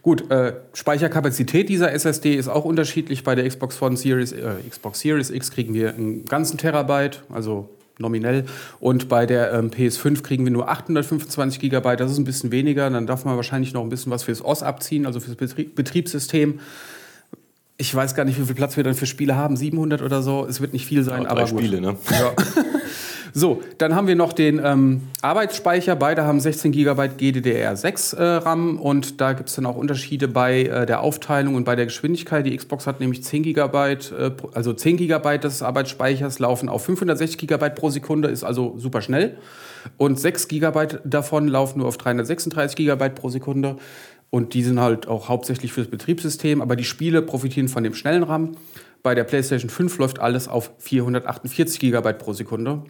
Gut, 0.01 0.31
äh, 0.31 0.53
Speicherkapazität 0.73 1.67
dieser 1.67 1.91
SSD 1.91 2.35
ist 2.35 2.47
auch 2.47 2.63
unterschiedlich. 2.63 3.25
Bei 3.25 3.35
der 3.35 3.45
Xbox 3.45 3.81
One 3.81 3.97
Series, 3.97 4.31
äh, 4.31 4.53
Xbox 4.69 5.01
Series 5.01 5.29
X 5.29 5.51
kriegen 5.51 5.73
wir 5.73 5.89
einen 5.89 6.23
ganzen 6.23 6.57
Terabyte, 6.57 7.23
also 7.29 7.69
nominell. 8.01 8.45
Und 8.79 9.09
bei 9.09 9.25
der 9.25 9.53
ähm, 9.53 9.69
PS5 9.69 10.21
kriegen 10.21 10.43
wir 10.43 10.51
nur 10.51 10.69
825 10.69 11.59
GB. 11.59 11.95
Das 11.95 12.11
ist 12.11 12.17
ein 12.17 12.23
bisschen 12.23 12.51
weniger. 12.51 12.89
Dann 12.89 13.07
darf 13.07 13.25
man 13.25 13.35
wahrscheinlich 13.35 13.73
noch 13.73 13.83
ein 13.83 13.89
bisschen 13.89 14.11
was 14.11 14.23
fürs 14.23 14.43
OS 14.43 14.63
abziehen, 14.63 15.05
also 15.05 15.19
fürs 15.19 15.35
Betrieb 15.35 15.75
Betriebssystem. 15.75 16.59
Ich 17.77 17.93
weiß 17.93 18.13
gar 18.13 18.25
nicht, 18.25 18.39
wie 18.39 18.45
viel 18.45 18.55
Platz 18.55 18.77
wir 18.77 18.83
dann 18.83 18.93
für 18.93 19.07
Spiele 19.07 19.35
haben. 19.35 19.57
700 19.57 20.01
oder 20.01 20.21
so. 20.21 20.45
Es 20.45 20.61
wird 20.61 20.73
nicht 20.73 20.85
viel 20.85 21.03
sein, 21.03 21.23
ja, 21.23 21.29
aber 21.29 21.45
gut. 21.45 21.59
Spiele, 21.59 21.81
ne? 21.81 21.97
Ja. 22.11 22.33
So, 23.33 23.61
dann 23.77 23.95
haben 23.95 24.07
wir 24.07 24.15
noch 24.15 24.33
den 24.33 24.59
ähm, 24.63 25.01
Arbeitsspeicher. 25.21 25.95
Beide 25.95 26.25
haben 26.25 26.39
16 26.39 26.71
GB 26.71 27.01
GDDR6 27.17 28.17
äh, 28.17 28.23
RAM 28.37 28.77
und 28.77 29.21
da 29.21 29.33
gibt 29.33 29.49
es 29.49 29.55
dann 29.55 29.65
auch 29.65 29.75
Unterschiede 29.75 30.27
bei 30.27 30.63
äh, 30.63 30.85
der 30.85 31.01
Aufteilung 31.01 31.55
und 31.55 31.63
bei 31.63 31.75
der 31.75 31.85
Geschwindigkeit. 31.85 32.45
Die 32.45 32.55
Xbox 32.55 32.87
hat 32.87 32.99
nämlich 32.99 33.23
10 33.23 33.43
GB, 33.43 33.93
äh, 33.93 34.31
also 34.53 34.73
10 34.73 34.97
GB 34.97 35.37
des 35.37 35.61
Arbeitsspeichers 35.61 36.39
laufen 36.39 36.67
auf 36.67 36.83
560 36.85 37.37
GB 37.37 37.69
pro 37.69 37.89
Sekunde, 37.89 38.27
ist 38.27 38.43
also 38.43 38.75
super 38.77 39.01
schnell. 39.01 39.37
Und 39.97 40.19
6 40.19 40.47
GB 40.49 40.99
davon 41.05 41.47
laufen 41.47 41.79
nur 41.79 41.87
auf 41.87 41.97
336 41.97 42.75
GB 42.75 43.09
pro 43.09 43.29
Sekunde. 43.29 43.77
Und 44.29 44.53
die 44.53 44.63
sind 44.63 44.79
halt 44.79 45.07
auch 45.07 45.29
hauptsächlich 45.29 45.73
fürs 45.73 45.87
Betriebssystem, 45.87 46.61
aber 46.61 46.75
die 46.75 46.85
Spiele 46.85 47.21
profitieren 47.21 47.67
von 47.67 47.83
dem 47.83 47.93
schnellen 47.93 48.23
RAM. 48.23 48.55
Bei 49.03 49.15
der 49.15 49.23
PlayStation 49.23 49.69
5 49.69 49.97
läuft 49.97 50.19
alles 50.19 50.47
auf 50.47 50.71
448 50.79 51.79
GB 51.79 52.13
pro 52.13 52.33
Sekunde. 52.33 52.83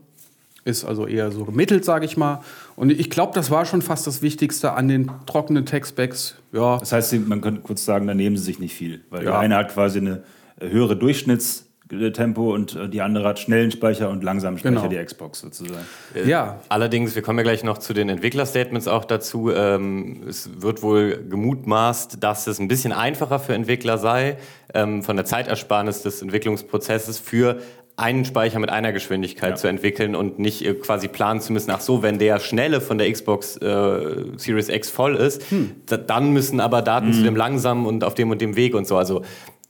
Ist 0.63 0.85
also 0.85 1.07
eher 1.07 1.31
so 1.31 1.45
gemittelt, 1.45 1.83
sage 1.83 2.05
ich 2.05 2.17
mal. 2.17 2.43
Und 2.75 2.91
ich 2.91 3.09
glaube, 3.09 3.33
das 3.33 3.49
war 3.49 3.65
schon 3.65 3.81
fast 3.81 4.05
das 4.05 4.21
Wichtigste 4.21 4.73
an 4.73 4.87
den 4.87 5.11
trockenen 5.25 5.65
Textbacks. 5.65 6.35
Ja. 6.51 6.77
Das 6.77 6.91
heißt, 6.91 7.13
man 7.27 7.41
könnte 7.41 7.61
kurz 7.61 7.83
sagen, 7.83 8.05
da 8.05 8.13
nehmen 8.13 8.37
sie 8.37 8.43
sich 8.43 8.59
nicht 8.59 8.75
viel. 8.75 9.01
Weil 9.09 9.23
ja. 9.23 9.31
der 9.31 9.39
eine 9.39 9.55
hat 9.55 9.73
quasi 9.73 9.97
eine 9.97 10.23
höhere 10.59 10.95
Durchschnittstempo 10.95 12.53
und 12.53 12.75
äh, 12.75 12.89
die 12.89 13.01
andere 13.01 13.27
hat 13.27 13.39
schnellen 13.39 13.71
Speicher 13.71 14.09
und 14.09 14.23
langsamen 14.23 14.59
Speicher, 14.59 14.75
genau. 14.75 14.87
die 14.87 15.03
Xbox 15.03 15.39
sozusagen. 15.39 15.85
Äh, 16.13 16.29
ja. 16.29 16.59
Allerdings, 16.69 17.15
wir 17.15 17.23
kommen 17.23 17.39
ja 17.39 17.43
gleich 17.43 17.63
noch 17.63 17.79
zu 17.79 17.93
den 17.93 18.09
Entwicklerstatements 18.09 18.87
auch 18.87 19.05
dazu. 19.05 19.51
Ähm, 19.51 20.21
es 20.29 20.61
wird 20.61 20.83
wohl 20.83 21.25
gemutmaßt, 21.27 22.23
dass 22.23 22.45
es 22.45 22.59
ein 22.59 22.67
bisschen 22.67 22.93
einfacher 22.93 23.39
für 23.39 23.55
Entwickler 23.55 23.97
sei, 23.97 24.37
ähm, 24.75 25.01
von 25.01 25.15
der 25.15 25.25
Zeitersparnis 25.25 26.03
des 26.03 26.21
Entwicklungsprozesses 26.21 27.17
für 27.17 27.59
einen 28.01 28.25
Speicher 28.25 28.59
mit 28.59 28.69
einer 28.69 28.91
Geschwindigkeit 28.91 29.51
ja. 29.51 29.55
zu 29.55 29.67
entwickeln 29.67 30.15
und 30.15 30.39
nicht 30.39 30.65
äh, 30.65 30.73
quasi 30.73 31.07
planen 31.07 31.41
zu 31.41 31.53
müssen, 31.53 31.71
ach 31.71 31.81
so, 31.81 32.01
wenn 32.01 32.19
der 32.19 32.39
schnelle 32.39 32.81
von 32.81 32.97
der 32.97 33.11
Xbox 33.11 33.57
äh, 33.57 34.25
Series 34.37 34.69
X 34.69 34.89
voll 34.89 35.15
ist, 35.15 35.49
hm. 35.51 35.71
da, 35.85 35.97
dann 35.97 36.31
müssen 36.31 36.59
aber 36.59 36.81
Daten 36.81 37.07
hm. 37.07 37.13
zu 37.13 37.23
dem 37.23 37.35
langsamen 37.35 37.85
und 37.85 38.03
auf 38.03 38.15
dem 38.15 38.29
und 38.31 38.41
dem 38.41 38.55
Weg 38.55 38.75
und 38.75 38.87
so. 38.87 38.97
Also 38.97 39.23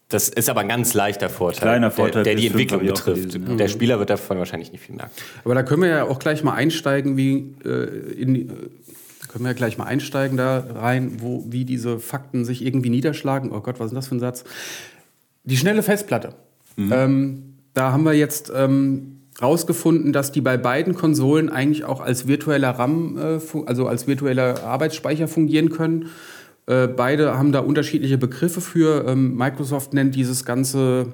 das 0.09 0.27
ist 0.27 0.49
aber 0.49 0.61
ein 0.61 0.67
ganz 0.67 0.93
leichter 0.93 1.29
Vorteil, 1.29 1.61
Kleiner 1.61 1.91
Vorteil 1.91 2.23
der, 2.23 2.33
der 2.33 2.35
die 2.35 2.47
Entwicklung 2.47 2.85
betrifft. 2.85 3.31
Gelesen, 3.31 3.47
ja. 3.51 3.55
Der 3.55 3.67
Spieler 3.69 3.99
wird 3.99 4.09
davon 4.09 4.37
wahrscheinlich 4.39 4.71
nicht 4.71 4.83
viel 4.83 4.95
merken. 4.95 5.11
Aber 5.45 5.55
da 5.55 5.63
können 5.63 5.81
wir 5.83 5.89
ja 5.89 6.03
auch 6.03 6.19
gleich 6.19 6.43
mal 6.43 6.53
einsteigen, 6.53 7.15
wie 7.15 7.55
äh, 7.63 8.13
in 8.17 8.35
äh, 8.35 8.53
können 9.31 9.45
wir 9.45 9.51
ja 9.51 9.53
gleich 9.53 9.77
mal 9.77 9.85
einsteigen 9.85 10.35
da 10.35 10.65
rein, 10.75 11.21
wo, 11.21 11.45
wie 11.47 11.63
diese 11.63 11.99
Fakten 11.99 12.43
sich 12.43 12.65
irgendwie 12.65 12.89
niederschlagen. 12.89 13.51
Oh 13.51 13.61
Gott, 13.61 13.79
was 13.79 13.87
ist 13.87 13.95
das 13.95 14.07
für 14.07 14.15
ein 14.15 14.19
Satz? 14.19 14.43
Die 15.45 15.55
schnelle 15.55 15.83
Festplatte. 15.83 16.35
Mhm. 16.75 16.91
Ähm, 16.93 17.50
da 17.73 17.91
haben 17.91 18.03
wir 18.03 18.13
jetzt 18.13 18.51
ähm, 18.55 19.21
rausgefunden, 19.41 20.13
dass 20.13 20.31
die 20.31 20.41
bei 20.41 20.57
beiden 20.57 20.95
Konsolen 20.95 21.49
eigentlich 21.49 21.85
auch 21.85 22.01
als 22.01 22.27
virtueller 22.27 22.71
RAM, 22.71 23.17
äh, 23.17 23.39
also 23.65 23.87
als 23.87 24.07
virtueller 24.07 24.63
Arbeitsspeicher 24.63 25.27
fungieren 25.27 25.69
können. 25.69 26.07
Äh, 26.67 26.87
beide 26.87 27.37
haben 27.37 27.51
da 27.51 27.59
unterschiedliche 27.59 28.17
Begriffe 28.17 28.61
für. 28.61 29.05
Ähm, 29.07 29.35
Microsoft 29.35 29.93
nennt 29.93 30.15
dieses 30.15 30.45
ganze 30.45 31.13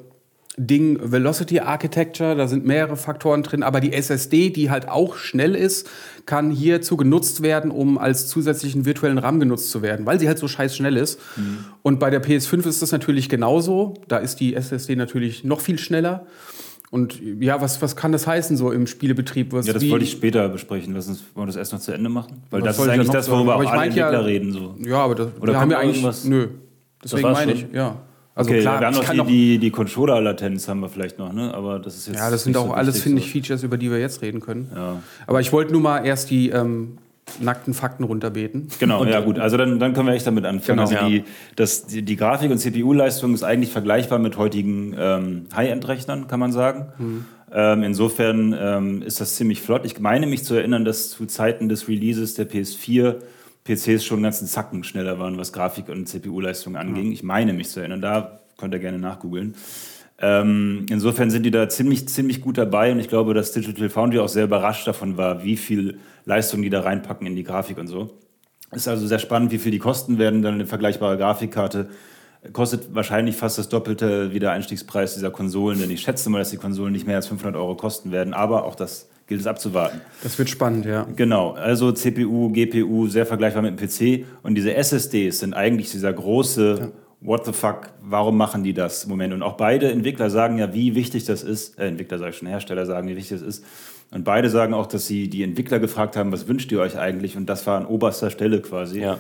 Ding 0.60 0.98
Velocity 1.04 1.60
Architecture, 1.60 2.36
da 2.36 2.48
sind 2.48 2.66
mehrere 2.66 2.96
Faktoren 2.98 3.44
drin, 3.44 3.62
aber 3.62 3.80
die 3.80 3.94
SSD, 3.94 4.50
die 4.50 4.72
halt 4.72 4.90
auch 4.90 5.16
schnell 5.16 5.54
ist, 5.54 5.88
kann 6.26 6.50
hierzu 6.50 6.98
genutzt 6.98 7.44
werden, 7.44 7.70
um 7.70 8.00
als 8.00 8.28
zusätzlichen 8.28 8.84
virtuellen 8.86 9.20
RAM 9.20 9.40
genutzt 9.40 9.70
zu 9.70 9.84
werden, 9.84 10.08
weil 10.08 10.20
sie 10.20 10.28
halt 10.28 10.40
so 10.40 10.48
scheiß 10.48 10.76
schnell 10.76 10.98
ist. 10.98 11.20
Mhm. 11.38 11.60
Und 11.84 12.00
bei 12.00 12.10
der 12.10 12.24
PS5 12.24 12.66
ist 12.68 12.82
das 12.82 12.92
natürlich 12.92 13.30
genauso. 13.30 13.94
Da 14.08 14.18
ist 14.18 14.40
die 14.40 14.56
SSD 14.56 14.96
natürlich 14.96 15.44
noch 15.44 15.62
viel 15.62 15.78
schneller. 15.78 16.26
Und 16.90 17.20
ja, 17.40 17.62
was, 17.62 17.82
was 17.84 17.96
kann 17.96 18.12
das 18.12 18.26
heißen 18.26 18.58
so 18.58 18.72
im 18.72 18.88
Spielebetrieb? 18.88 19.54
Was, 19.54 19.68
Ja, 19.68 19.74
das 19.74 19.84
wie- 19.84 19.92
wollte 19.92 20.06
ich 20.06 20.12
später 20.12 20.50
besprechen. 20.50 20.94
Lass 20.96 21.08
uns, 21.08 21.20
wollen 21.36 21.44
wir 21.44 21.48
das 21.48 21.58
erst 21.58 21.74
noch 21.74 21.82
zu 21.82 21.92
Ende 21.92 22.10
machen? 22.10 22.42
Weil 22.50 22.62
das 22.64 22.80
ist 22.80 22.88
eigentlich 22.88 23.10
das, 23.10 23.30
worüber 23.30 23.58
auch 23.58 23.62
ich 23.62 23.68
alle 23.70 23.78
meinte 23.82 24.00
ja- 24.00 24.08
Entwickler 24.08 24.26
reden. 24.26 24.52
So. 24.54 24.76
Ja, 24.80 25.00
aber 25.04 25.14
das, 25.14 25.28
Oder 25.40 25.54
wir 25.54 25.60
haben 25.60 25.70
ja 25.70 25.78
eigentlich. 25.80 26.24
Nö. 26.24 26.48
Deswegen 27.04 27.32
meine 27.32 27.56
schon? 27.58 27.70
ich, 27.70 27.76
ja. 27.76 28.02
Also 28.38 28.52
okay, 28.52 28.62
klar, 28.62 28.80
wir 28.80 28.88
haben 28.88 28.96
noch 28.96 29.26
die, 29.26 29.34
die, 29.34 29.58
die 29.58 29.72
Controller-Latenz 29.72 30.68
haben 30.68 30.82
wir 30.82 30.90
vielleicht 30.90 31.18
noch, 31.18 31.34
ne? 31.34 31.52
Aber 31.56 31.80
das 31.80 31.98
ist 31.98 32.08
jetzt. 32.08 32.18
ja, 32.18 32.30
das 32.30 32.44
sind 32.44 32.56
auch 32.56 32.68
so 32.68 32.72
alles, 32.72 33.02
finde 33.02 33.20
ich, 33.20 33.32
Features, 33.32 33.64
über 33.64 33.78
die 33.78 33.90
wir 33.90 34.00
jetzt 34.00 34.22
reden 34.22 34.42
können. 34.42 34.70
Ja. 34.76 35.02
Aber 35.26 35.42
ich 35.42 35.52
wollte 35.52 35.72
nur 35.72 35.82
mal 35.82 36.06
erst 36.06 36.30
die 36.30 36.50
ähm, 36.50 37.00
nackten 37.40 37.74
Fakten 37.74 38.04
runterbeten. 38.04 38.68
Genau, 38.80 39.04
ja 39.06 39.22
gut. 39.22 39.40
Also 39.40 39.58
dann, 39.58 39.80
dann 39.80 39.94
können 39.94 40.06
wir 40.06 40.14
echt 40.14 40.28
damit 40.28 40.46
anfangen. 40.46 40.78
Genau. 40.78 40.82
also 40.84 40.94
Ja. 40.94 41.08
die, 41.08 41.24
das, 41.56 41.88
die, 41.88 42.04
die 42.04 42.16
Grafik- 42.16 42.52
und 42.52 42.60
CPU-Leistung 42.60 43.34
ist 43.34 43.42
eigentlich 43.42 43.72
vergleichbar 43.72 44.20
mit 44.20 44.38
heutigen 44.38 44.96
ähm, 44.96 45.46
High-End-Rechnern, 45.56 46.28
kann 46.28 46.40
man 46.40 46.52
sagen. 46.52 46.88
Mhm. 47.00 47.26
Ähm, 47.52 47.82
insofern 47.82 48.56
ähm, 48.60 49.02
ist 49.02 49.20
das 49.20 49.36
ziemlich 49.36 49.62
flott. 49.62 49.84
Ich 49.84 50.00
meine 50.00 50.28
mich 50.28 50.44
zu 50.44 50.54
erinnern, 50.54 50.86
dass 50.86 51.10
zu 51.10 51.26
Zeiten 51.26 51.70
des 51.70 51.88
Releases 51.88 52.36
der 52.36 52.48
PS4 52.48 53.16
PCs 53.68 54.06
schon 54.06 54.18
einen 54.18 54.24
ganzen 54.24 54.48
Zacken 54.48 54.84
schneller 54.84 55.20
waren, 55.20 55.38
was 55.38 55.54
Grafik- 55.54 55.90
und 55.90 56.08
CPU-Leistung 56.08 56.76
anging. 56.76 57.12
Ich 57.12 57.24
meine 57.24 57.54
mich 57.54 57.70
zu 57.70 57.80
erinnern. 57.82 58.02
Da 58.02 58.40
könnt 58.58 58.74
ihr 58.74 58.80
gerne 58.80 59.00
nachgoogeln. 59.00 59.56
Ähm, 60.20 60.86
insofern 60.90 61.30
sind 61.30 61.44
die 61.44 61.52
da 61.52 61.70
ziemlich, 61.70 62.08
ziemlich 62.08 62.42
gut 62.42 62.58
dabei 62.58 62.92
und 62.92 63.00
ich 63.00 63.08
glaube, 63.08 63.36
dass 63.36 63.52
Digital 63.52 63.90
Foundry 63.90 64.20
auch 64.20 64.30
sehr 64.30 64.46
überrascht 64.46 64.88
davon 64.88 65.16
war, 65.18 65.44
wie 65.44 65.58
viel 65.58 66.00
Leistung 66.26 66.64
die 66.64 66.72
da 66.72 66.82
reinpacken 66.82 67.28
in 67.28 67.36
die 67.36 67.44
Grafik 67.44 67.78
und 67.78 67.88
so. 67.88 68.18
Ist 68.72 68.88
also 68.88 69.06
sehr 69.06 69.20
spannend, 69.20 69.52
wie 69.52 69.60
viel 69.60 69.72
die 69.72 69.80
kosten 69.80 70.18
werden. 70.18 70.42
Dann 70.42 70.56
eine 70.56 70.66
vergleichbare 70.66 71.18
Grafikkarte 71.18 71.90
kostet 72.54 72.94
wahrscheinlich 72.96 73.36
fast 73.36 73.58
das 73.58 73.70
Doppelte 73.70 74.34
wie 74.34 74.40
der 74.40 74.52
Einstiegspreis 74.52 75.16
dieser 75.16 75.32
Konsolen, 75.32 75.80
denn 75.80 75.92
ich 75.92 76.02
schätze 76.02 76.30
mal, 76.30 76.40
dass 76.40 76.50
die 76.50 76.58
Konsolen 76.58 76.94
nicht 76.94 77.08
mehr 77.08 77.16
als 77.16 77.28
500 77.28 77.56
Euro 77.56 77.76
kosten 77.76 78.12
werden, 78.12 78.34
aber 78.34 78.64
auch 78.66 78.76
das 78.76 79.10
gilt 79.28 79.42
es 79.42 79.48
abzuwarten. 79.48 80.02
Das 80.24 80.38
wird 80.40 80.50
spannend, 80.50 80.86
ja. 80.86 81.06
Genau, 81.16 81.52
also 81.52 81.92
CPU, 81.92 82.50
GPU, 82.52 83.08
sehr 83.08 83.26
vergleichbar 83.26 83.62
mit 83.62 83.80
dem 83.80 83.88
PC. 83.88 84.26
Und 84.44 84.56
diese 84.56 84.74
SSDs 84.74 85.40
sind 85.40 85.54
eigentlich 85.54 85.92
dieser 85.92 86.14
große 86.14 86.92
What 87.20 87.46
the 87.46 87.52
fuck, 87.52 87.90
warum 88.02 88.38
machen 88.38 88.64
die 88.64 88.74
das 88.74 89.04
im 89.06 89.10
Moment? 89.10 89.34
Und 89.34 89.42
auch 89.42 89.58
beide 89.58 89.92
Entwickler 89.92 90.30
sagen 90.30 90.60
ja, 90.60 90.74
wie 90.76 90.94
wichtig 90.94 91.26
das 91.26 91.42
ist. 91.44 91.80
Äh, 91.80 91.88
Entwickler 91.88 92.20
sage 92.20 92.30
ich 92.30 92.38
schon, 92.38 92.48
Hersteller 92.48 92.86
sagen, 92.86 93.08
wie 93.08 93.16
wichtig 93.16 93.40
das 93.40 93.48
ist. 93.48 93.66
Und 94.12 94.24
beide 94.24 94.50
sagen 94.52 94.76
auch, 94.76 94.86
dass 94.86 95.08
sie 95.08 95.28
die 95.28 95.42
Entwickler 95.42 95.80
gefragt 95.80 96.16
haben, 96.16 96.32
was 96.32 96.48
wünscht 96.48 96.72
ihr 96.72 96.80
euch 96.80 96.98
eigentlich? 96.98 97.36
Und 97.36 97.48
das 97.48 97.66
war 97.66 97.76
an 97.80 97.88
oberster 97.88 98.30
Stelle 98.30 98.62
quasi, 98.62 99.02
Ja. 99.02 99.18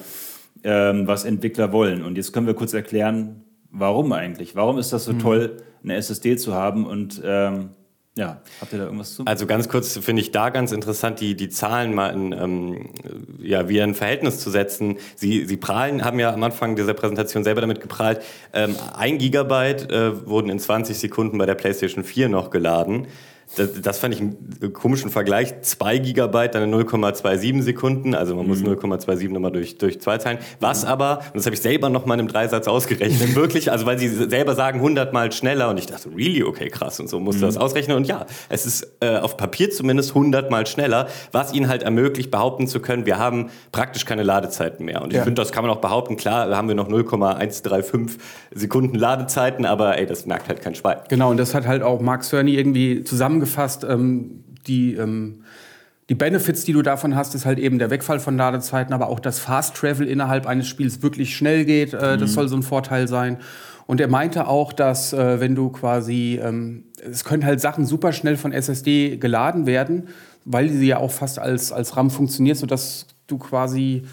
ähm, 0.64 1.08
was 1.08 1.26
Entwickler 1.26 1.72
wollen. 1.74 2.04
Und 2.04 2.18
jetzt 2.18 2.34
können 2.34 2.46
wir 2.46 2.54
kurz 2.54 2.74
erklären, 2.76 3.42
warum 3.72 4.12
eigentlich? 4.14 4.56
Warum 4.56 4.78
ist 4.78 4.94
das 4.94 5.06
so 5.06 5.14
toll, 5.14 5.58
eine 5.84 5.96
SSD 5.96 6.38
zu 6.38 6.54
haben? 6.54 6.86
Und 6.86 7.20
ähm, 7.26 7.70
ja, 8.18 8.42
habt 8.60 8.74
ihr 8.74 8.80
da 8.80 8.86
irgendwas 8.86 9.16
zu? 9.16 9.24
Also 9.26 9.46
ganz 9.46 9.70
kurz 9.70 9.98
finde 9.98 10.22
ich 10.22 10.32
da 10.32 10.50
ganz 10.50 10.72
interessant, 10.72 11.22
die, 11.22 11.36
die 11.36 11.50
Zahlen 11.50 11.94
mal 11.94 12.10
in, 12.10 12.32
ähm, 12.34 12.90
ja, 13.40 13.70
wieder 13.70 13.84
in 13.84 13.94
Verhältnis 13.94 14.40
zu 14.40 14.50
setzen. 14.50 14.98
Sie, 15.16 15.46
Sie 15.46 15.58
prahlen, 15.58 16.04
haben 16.04 16.20
ja 16.20 16.34
am 16.34 16.44
Anfang 16.44 16.76
dieser 16.76 16.96
Präsentation 16.96 17.44
selber 17.44 17.62
damit 17.62 17.80
geprahlt, 17.80 18.22
ähm, 18.54 18.76
ein 18.96 19.20
Gigabyte 19.20 19.92
äh, 19.92 20.28
wurden 20.28 20.50
in 20.50 20.60
20 20.60 20.98
Sekunden 20.98 21.38
bei 21.38 21.46
der 21.46 21.56
PlayStation 21.56 22.04
4 22.04 22.30
noch 22.30 22.50
geladen. 22.50 23.08
Das, 23.56 23.82
das 23.82 23.98
fand 24.00 24.14
ich 24.14 24.20
einen 24.20 24.74
komischen 24.74 25.10
Vergleich. 25.10 25.62
2 25.62 26.00
Gigabyte, 26.00 26.54
dann 26.54 26.64
in 26.64 26.76
0,27 26.76 27.62
Sekunden. 27.62 28.14
Also 28.14 28.36
man 28.36 28.46
muss 28.46 28.60
0,27 28.60 29.30
nochmal 29.30 29.52
durch, 29.52 29.78
durch 29.78 30.02
2 30.02 30.18
teilen. 30.18 30.38
Was 30.60 30.84
aber, 30.84 31.20
und 31.28 31.36
das 31.38 31.46
habe 31.46 31.56
ich 31.56 31.62
selber 31.62 31.90
noch 31.90 32.06
mal 32.06 32.16
in 32.16 32.20
einem 32.22 32.28
Dreisatz 32.28 32.68
ausgerechnet, 32.68 33.36
wirklich, 33.36 33.72
also 33.72 33.86
weil 33.86 33.98
sie 33.98 34.10
selber 34.10 34.54
sagen 34.54 34.80
100 34.80 35.14
Mal 35.14 35.32
schneller. 35.32 35.70
Und 35.70 35.80
ich 35.80 35.86
dachte, 35.86 36.10
really? 36.16 36.44
Okay, 36.44 36.68
krass. 36.70 37.00
Und 37.00 37.10
so 37.10 37.20
musste 37.22 37.46
das 37.46 37.56
ausrechnen. 37.58 37.96
Und 37.96 38.06
ja, 38.06 38.26
es 38.50 38.66
ist 38.66 38.88
äh, 39.00 39.18
auf 39.18 39.38
Papier 39.38 39.72
zumindest 39.72 40.10
100 40.10 40.52
Mal 40.52 40.68
schneller, 40.68 41.08
was 41.32 41.54
ihnen 41.54 41.70
halt 41.70 41.84
ermöglicht, 41.84 42.30
behaupten 42.32 42.68
zu 42.68 42.80
können, 42.82 43.06
wir 43.06 43.18
haben 43.18 43.50
praktisch 43.72 44.06
keine 44.06 44.24
Ladezeiten 44.24 44.86
mehr. 44.86 45.02
Und 45.02 45.12
ich 45.12 45.18
Ja. 45.18 45.24
finde, 45.24 45.42
das 45.42 45.52
kann 45.54 45.64
man 45.66 45.72
auch 45.76 45.82
behaupten. 45.82 46.18
Klar, 46.18 46.50
da 46.50 46.58
haben 46.58 46.68
wir 46.68 46.76
noch 46.76 46.90
0,135 46.90 48.18
Sekunden 48.54 48.96
Ladezeiten, 48.98 49.66
aber 49.66 49.98
ey, 49.98 50.06
das 50.06 50.26
merkt 50.26 50.50
halt 50.50 50.62
kein 50.62 50.76
Schwein. 50.76 50.98
Genau, 51.10 51.30
und 51.32 51.38
das 51.38 51.54
hat 51.54 51.66
halt 51.68 51.82
auch 51.84 52.02
Mark 52.02 52.24
Cerny 52.24 52.56
irgendwie 52.56 53.04
zusammengefasst. 53.46 53.84
Ähm, 53.84 54.44
die, 54.68 54.96
ähm, 54.96 55.44
die 56.10 56.16
Benefits, 56.16 56.64
die 56.64 56.74
du 56.74 56.82
davon 56.82 57.16
hast, 57.16 57.36
ist 57.36 57.46
halt 57.46 57.60
eben 57.60 57.80
der 57.80 57.90
Wegfall 57.90 58.20
von 58.20 58.38
Ladezeiten, 58.38 58.94
aber 58.94 59.08
auch 59.08 59.20
das 59.20 59.40
Fast 59.40 59.76
Travel 59.76 60.08
innerhalb 60.08 60.46
eines 60.46 60.68
Spiels 60.68 61.02
wirklich 61.02 61.36
schnell 61.36 61.66
geht. 61.66 61.94
Äh, 61.94 62.18
Das 62.18 62.34
soll 62.34 62.48
so 62.48 62.56
ein 62.56 62.64
Vorteil 62.64 63.08
sein. 63.08 63.38
Und 63.86 64.02
er 64.02 64.10
meinte 64.10 64.48
auch, 64.48 64.74
dass 64.74 65.14
äh, 65.14 65.40
wenn 65.40 65.56
du 65.56 65.70
quasi, 65.70 66.40
ähm, 66.44 66.84
es 67.10 67.24
können 67.24 67.46
halt 67.46 67.62
Sachen 67.62 67.86
super 67.86 68.12
schnell 68.12 68.36
von 68.36 68.52
SSD 68.52 69.18
geladen 69.18 69.66
werden, 69.66 70.10
weil 70.44 70.70
sie 70.70 70.88
ja 70.88 70.98
auch 70.98 71.12
fast 71.12 71.40
als, 71.40 71.72
als 71.72 71.96
RAM 71.96 72.10
funktioniert, 72.10 72.58
sodass 72.58 73.08
du 73.28 73.38
quasi 73.38 74.04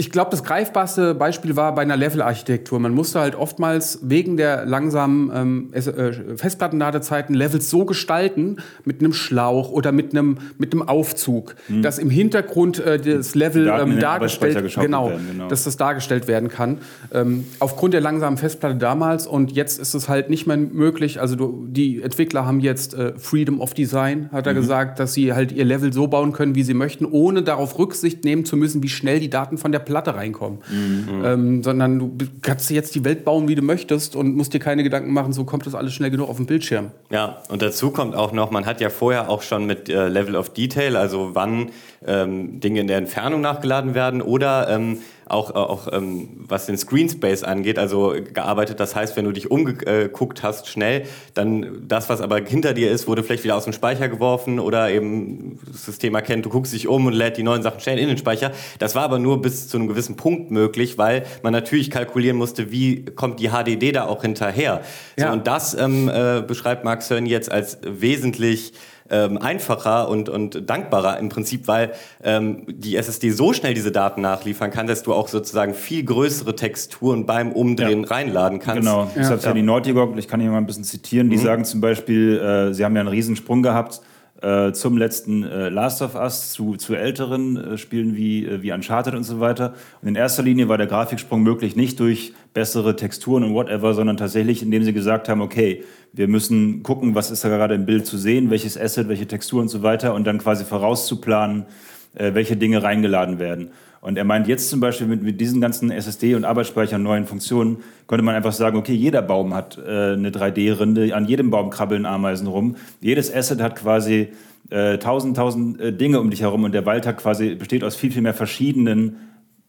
ich 0.00 0.10
glaube, 0.10 0.30
das 0.30 0.42
greifbarste 0.42 1.14
Beispiel 1.14 1.56
war 1.56 1.74
bei 1.74 1.82
einer 1.82 1.96
Level-Architektur. 1.96 2.80
Man 2.80 2.94
musste 2.94 3.20
halt 3.20 3.34
oftmals 3.34 3.98
wegen 4.02 4.38
der 4.38 4.64
langsamen 4.64 5.30
ähm, 5.34 5.68
äh, 5.72 6.36
Festplattenladezeiten 6.36 7.34
Levels 7.34 7.68
so 7.68 7.84
gestalten, 7.84 8.56
mit 8.84 9.00
einem 9.00 9.12
Schlauch 9.12 9.70
oder 9.70 9.92
mit 9.92 10.12
einem, 10.12 10.38
mit 10.58 10.72
einem 10.72 10.82
Aufzug, 10.88 11.54
dass 11.82 11.98
im 11.98 12.08
Hintergrund 12.10 12.78
äh, 12.78 12.98
das 12.98 13.34
Level 13.34 13.66
Mhm. 13.70 13.92
Ähm, 13.92 14.00
dargestellt, 14.00 14.74
genau, 14.74 15.10
werden, 15.10 15.26
genau. 15.30 15.48
dass 15.48 15.64
das 15.64 15.76
dargestellt 15.76 16.26
werden 16.28 16.48
kann. 16.48 16.78
Ähm, 17.12 17.44
aufgrund 17.58 17.92
der 17.94 18.00
langsamen 18.00 18.38
Festplatte 18.38 18.76
damals 18.76 19.26
und 19.26 19.52
jetzt 19.52 19.78
ist 19.78 19.92
es 19.94 20.08
halt 20.08 20.30
nicht 20.30 20.46
mehr 20.46 20.56
möglich. 20.56 21.20
Also 21.20 21.36
du, 21.36 21.66
die 21.68 22.00
Entwickler 22.02 22.46
haben 22.46 22.60
jetzt 22.60 22.94
äh, 22.94 23.12
Freedom 23.18 23.60
of 23.60 23.74
Design, 23.74 24.30
hat 24.32 24.46
er 24.46 24.54
Mhm. 24.54 24.56
gesagt, 24.56 24.98
dass 24.98 25.12
sie 25.12 25.34
halt 25.34 25.52
ihr 25.52 25.64
Level 25.66 25.92
so 25.92 26.06
bauen 26.06 26.32
können, 26.32 26.54
wie 26.54 26.62
sie 26.62 26.74
möchten, 26.74 27.04
ohne 27.04 27.42
darauf 27.42 27.78
Rücksicht 27.78 28.24
nehmen 28.24 28.44
zu 28.46 28.56
müssen, 28.56 28.82
wie 28.82 28.88
schnell 28.88 29.20
die 29.20 29.28
Daten 29.30 29.58
von 29.58 29.72
der 29.72 29.80
Platte 29.90 30.14
reinkommen. 30.14 30.60
Mhm. 30.70 31.24
Ähm, 31.24 31.62
sondern 31.62 31.98
du 31.98 32.26
kannst 32.42 32.70
dir 32.70 32.74
jetzt 32.74 32.94
die 32.94 33.04
Welt 33.04 33.24
bauen, 33.24 33.48
wie 33.48 33.56
du 33.56 33.62
möchtest 33.62 34.14
und 34.14 34.36
musst 34.36 34.54
dir 34.54 34.60
keine 34.60 34.84
Gedanken 34.84 35.12
machen, 35.12 35.32
so 35.32 35.44
kommt 35.44 35.66
das 35.66 35.74
alles 35.74 35.92
schnell 35.92 36.10
genug 36.10 36.28
auf 36.28 36.36
den 36.36 36.46
Bildschirm. 36.46 36.92
Ja, 37.10 37.42
und 37.48 37.60
dazu 37.60 37.90
kommt 37.90 38.14
auch 38.14 38.32
noch, 38.32 38.50
man 38.52 38.66
hat 38.66 38.80
ja 38.80 38.88
vorher 38.88 39.28
auch 39.28 39.42
schon 39.42 39.66
mit 39.66 39.88
äh, 39.88 40.08
Level 40.08 40.36
of 40.36 40.50
Detail, 40.50 40.96
also 40.96 41.30
wann 41.32 41.70
ähm, 42.06 42.60
Dinge 42.60 42.80
in 42.80 42.86
der 42.86 42.98
Entfernung 42.98 43.40
nachgeladen 43.40 43.94
werden 43.94 44.22
oder 44.22 44.68
ähm, 44.70 44.98
auch, 45.30 45.50
äh, 45.50 45.54
auch 45.54 45.88
ähm, 45.92 46.28
was 46.48 46.66
den 46.66 46.76
Screen 46.76 47.08
Space 47.08 47.42
angeht, 47.42 47.78
also 47.78 48.14
gearbeitet. 48.32 48.80
Das 48.80 48.94
heißt, 48.94 49.16
wenn 49.16 49.24
du 49.24 49.32
dich 49.32 49.50
umgeguckt 49.50 50.42
hast 50.42 50.68
schnell, 50.68 51.04
dann 51.34 51.84
das, 51.86 52.08
was 52.08 52.20
aber 52.20 52.38
hinter 52.38 52.74
dir 52.74 52.90
ist, 52.90 53.06
wurde 53.06 53.22
vielleicht 53.22 53.44
wieder 53.44 53.56
aus 53.56 53.64
dem 53.64 53.72
Speicher 53.72 54.08
geworfen 54.08 54.60
oder 54.60 54.90
eben 54.90 55.58
das 55.66 55.84
System 55.84 56.14
erkennt, 56.14 56.44
du 56.44 56.50
guckst 56.50 56.72
dich 56.72 56.88
um 56.88 57.06
und 57.06 57.12
lädt 57.12 57.36
die 57.36 57.42
neuen 57.42 57.62
Sachen 57.62 57.80
schnell 57.80 57.98
in 57.98 58.08
den 58.08 58.18
Speicher. 58.18 58.52
Das 58.78 58.94
war 58.94 59.02
aber 59.02 59.18
nur 59.18 59.40
bis 59.40 59.68
zu 59.68 59.76
einem 59.76 59.88
gewissen 59.88 60.16
Punkt 60.16 60.50
möglich, 60.50 60.98
weil 60.98 61.24
man 61.42 61.52
natürlich 61.52 61.90
kalkulieren 61.90 62.36
musste, 62.36 62.70
wie 62.70 63.04
kommt 63.04 63.40
die 63.40 63.50
HDD 63.50 63.92
da 63.92 64.06
auch 64.06 64.22
hinterher. 64.22 64.82
Ja. 65.18 65.28
So, 65.28 65.32
und 65.32 65.46
das 65.46 65.74
ähm, 65.74 66.08
äh, 66.08 66.42
beschreibt 66.46 66.84
Mark 66.84 67.02
Cerny 67.02 67.30
jetzt 67.30 67.50
als 67.50 67.78
wesentlich 67.82 68.72
ähm, 69.10 69.38
einfacher 69.38 70.08
und, 70.08 70.28
und 70.28 70.68
dankbarer 70.68 71.18
im 71.18 71.28
Prinzip, 71.28 71.66
weil 71.68 71.92
ähm, 72.22 72.64
die 72.68 72.96
SSD 72.96 73.30
so 73.30 73.52
schnell 73.52 73.74
diese 73.74 73.92
Daten 73.92 74.20
nachliefern 74.20 74.70
kann, 74.70 74.86
dass 74.86 75.02
du 75.02 75.12
auch 75.12 75.28
sozusagen 75.28 75.74
viel 75.74 76.04
größere 76.04 76.54
Texturen 76.56 77.26
beim 77.26 77.52
Umdrehen 77.52 78.02
Ja. 78.04 78.08
reinladen 78.08 78.58
kannst. 78.58 78.80
Genau, 78.82 79.10
das 79.14 79.28
Ja. 79.28 79.34
hat 79.34 79.44
ja 79.44 79.52
die 79.52 79.62
Naughty 79.62 79.92
Dog, 79.94 80.16
ich 80.16 80.28
kann 80.28 80.40
hier 80.40 80.50
mal 80.50 80.58
ein 80.58 80.66
bisschen 80.66 80.84
zitieren, 80.84 81.28
die 81.30 81.38
sagen 81.38 81.64
zum 81.64 81.80
Beispiel, 81.80 82.38
äh, 82.38 82.74
sie 82.74 82.84
haben 82.84 82.94
ja 82.94 83.00
einen 83.00 83.08
Riesensprung 83.08 83.62
gehabt 83.62 84.00
äh, 84.42 84.72
zum 84.72 84.96
letzten 84.96 85.42
äh, 85.42 85.68
Last 85.68 86.02
of 86.02 86.14
Us, 86.14 86.52
zu, 86.52 86.76
zu 86.76 86.94
älteren 86.94 87.56
äh, 87.56 87.78
Spielen 87.78 88.16
wie, 88.16 88.46
äh, 88.46 88.62
wie 88.62 88.72
Uncharted 88.72 89.14
und 89.14 89.24
so 89.24 89.40
weiter. 89.40 89.74
Und 90.00 90.08
in 90.08 90.14
erster 90.14 90.42
Linie 90.42 90.68
war 90.68 90.78
der 90.78 90.86
Grafiksprung 90.86 91.42
möglich 91.42 91.76
nicht 91.76 92.00
durch 92.00 92.32
bessere 92.54 92.96
Texturen 92.96 93.44
und 93.44 93.54
whatever, 93.54 93.94
sondern 93.94 94.16
tatsächlich, 94.16 94.62
indem 94.62 94.82
sie 94.82 94.92
gesagt 94.92 95.28
haben, 95.28 95.40
okay, 95.40 95.84
wir 96.12 96.26
müssen 96.26 96.82
gucken, 96.82 97.14
was 97.14 97.30
ist 97.30 97.44
da 97.44 97.48
gerade 97.48 97.74
im 97.74 97.86
Bild 97.86 98.06
zu 98.06 98.16
sehen, 98.18 98.50
welches 98.50 98.78
Asset, 98.78 99.08
welche 99.08 99.26
Textur 99.26 99.60
und 99.60 99.68
so 99.68 99.82
weiter 99.82 100.14
und 100.14 100.26
dann 100.26 100.38
quasi 100.38 100.64
vorauszuplanen, 100.64 101.66
äh, 102.14 102.34
welche 102.34 102.56
Dinge 102.56 102.82
reingeladen 102.82 103.38
werden. 103.38 103.70
Und 104.00 104.16
er 104.16 104.24
meint 104.24 104.48
jetzt 104.48 104.70
zum 104.70 104.80
Beispiel 104.80 105.06
mit, 105.06 105.22
mit 105.22 105.40
diesen 105.40 105.60
ganzen 105.60 105.90
SSD 105.90 106.34
und 106.34 106.44
Arbeitsspeicher 106.44 106.96
und 106.96 107.02
neuen 107.02 107.26
Funktionen 107.26 107.78
könnte 108.06 108.24
man 108.24 108.34
einfach 108.34 108.52
sagen, 108.52 108.78
okay, 108.78 108.94
jeder 108.94 109.20
Baum 109.20 109.54
hat 109.54 109.76
äh, 109.76 110.14
eine 110.14 110.30
3D-Rinde, 110.30 111.14
an 111.14 111.26
jedem 111.26 111.50
Baum 111.50 111.68
krabbeln 111.68 112.06
Ameisen 112.06 112.46
rum. 112.46 112.76
Jedes 113.00 113.32
Asset 113.32 113.60
hat 113.60 113.76
quasi 113.76 114.28
äh, 114.70 114.96
tausend, 114.98 115.36
tausend 115.36 115.80
äh, 115.80 115.92
Dinge 115.92 116.18
um 116.20 116.30
dich 116.30 116.40
herum 116.40 116.64
und 116.64 116.72
der 116.72 116.86
Wald 116.86 117.06
hat 117.06 117.18
quasi, 117.18 117.56
besteht 117.56 117.84
aus 117.84 117.94
viel, 117.94 118.10
viel 118.10 118.22
mehr 118.22 118.34
verschiedenen 118.34 119.16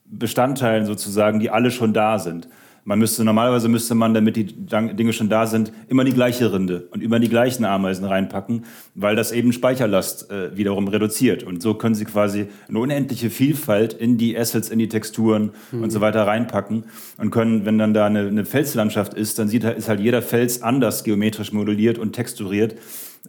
Bestandteilen 0.06 0.86
sozusagen, 0.86 1.40
die 1.40 1.50
alle 1.50 1.72
schon 1.72 1.94
da 1.94 2.18
sind. 2.18 2.48
Man 2.84 2.98
müsste 2.98 3.24
normalerweise 3.24 3.70
müsste 3.70 3.94
man, 3.94 4.14
damit 4.14 4.36
die 4.36 4.46
Dinge 4.46 5.14
schon 5.14 5.30
da 5.30 5.46
sind, 5.46 5.72
immer 5.88 6.04
die 6.04 6.14
gleiche 6.14 6.52
Rinde 6.52 6.88
und 6.92 7.04
immer 7.04 7.20
die 7.20 7.30
gleichen 7.30 7.64
Ameisen 7.64 8.06
reinpacken, 8.06 8.66
weil 8.96 9.16
das 9.16 9.32
eben 9.32 9.54
Speicherlast 9.54 10.32
äh, 10.32 10.58
wiederum 10.58 10.88
reduziert. 10.88 11.44
Und 11.44 11.62
so 11.62 11.76
können 11.76 11.94
Sie 11.94 12.06
quasi 12.06 12.48
eine 12.68 12.80
unendliche 12.80 13.30
Vielfalt 13.30 13.94
in 13.94 14.18
die 14.18 14.38
Assets, 14.38 14.70
in 14.70 14.80
die 14.80 14.90
Texturen 14.90 15.52
mhm. 15.72 15.84
und 15.84 15.90
so 15.92 16.02
weiter 16.02 16.26
reinpacken 16.26 16.86
und 17.18 17.30
können, 17.30 17.66
wenn 17.66 17.78
dann 17.78 17.94
da 17.94 18.08
eine, 18.08 18.22
eine 18.22 18.46
Felslandschaft 18.46 19.14
ist, 19.14 19.38
dann 19.38 19.48
sieht, 19.48 19.64
ist 19.64 19.88
halt 19.88 20.00
jeder 20.00 20.24
Fels 20.24 20.64
anders 20.64 21.04
geometrisch 21.04 21.52
modelliert 21.52 22.00
und 22.00 22.14
texturiert. 22.14 22.76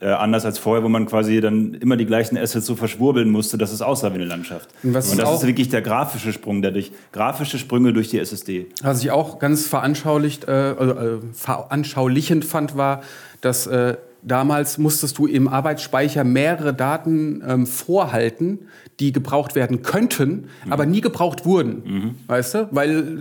Äh, 0.00 0.06
anders 0.06 0.44
als 0.44 0.58
vorher, 0.58 0.82
wo 0.82 0.88
man 0.88 1.06
quasi 1.06 1.40
dann 1.40 1.74
immer 1.74 1.96
die 1.96 2.06
gleichen 2.06 2.38
Assets 2.38 2.66
so 2.66 2.74
verschwurbeln 2.74 3.30
musste, 3.30 3.58
dass 3.58 3.72
es 3.72 3.82
aussah 3.82 4.10
wie 4.10 4.16
eine 4.16 4.24
Landschaft. 4.24 4.68
Und, 4.82 4.94
das 4.94 5.12
ist 5.12 5.46
wirklich 5.46 5.68
der 5.68 5.82
grafische 5.82 6.32
Sprung 6.32 6.62
dadurch. 6.62 6.92
Grafische 7.12 7.58
Sprünge 7.58 7.92
durch 7.92 8.08
die 8.08 8.18
SSD. 8.18 8.66
Was 8.82 9.02
ich 9.02 9.10
auch 9.10 9.38
ganz 9.38 9.66
veranschaulicht, 9.66 10.48
äh, 10.48 10.72
äh, 10.72 11.20
veranschaulichend 11.34 12.44
fand, 12.44 12.76
war, 12.76 13.02
dass 13.42 13.66
äh, 13.66 13.96
damals 14.22 14.78
musstest 14.78 15.18
du 15.18 15.26
im 15.26 15.46
Arbeitsspeicher 15.46 16.24
mehrere 16.24 16.72
Daten 16.72 17.42
ähm, 17.46 17.66
vorhalten, 17.66 18.60
die 18.98 19.12
gebraucht 19.12 19.54
werden 19.54 19.82
könnten, 19.82 20.48
mhm. 20.64 20.72
aber 20.72 20.86
nie 20.86 21.00
gebraucht 21.00 21.44
wurden. 21.44 21.82
Mhm. 21.84 22.14
Weißt 22.26 22.54
du? 22.54 22.68
Weil 22.70 23.20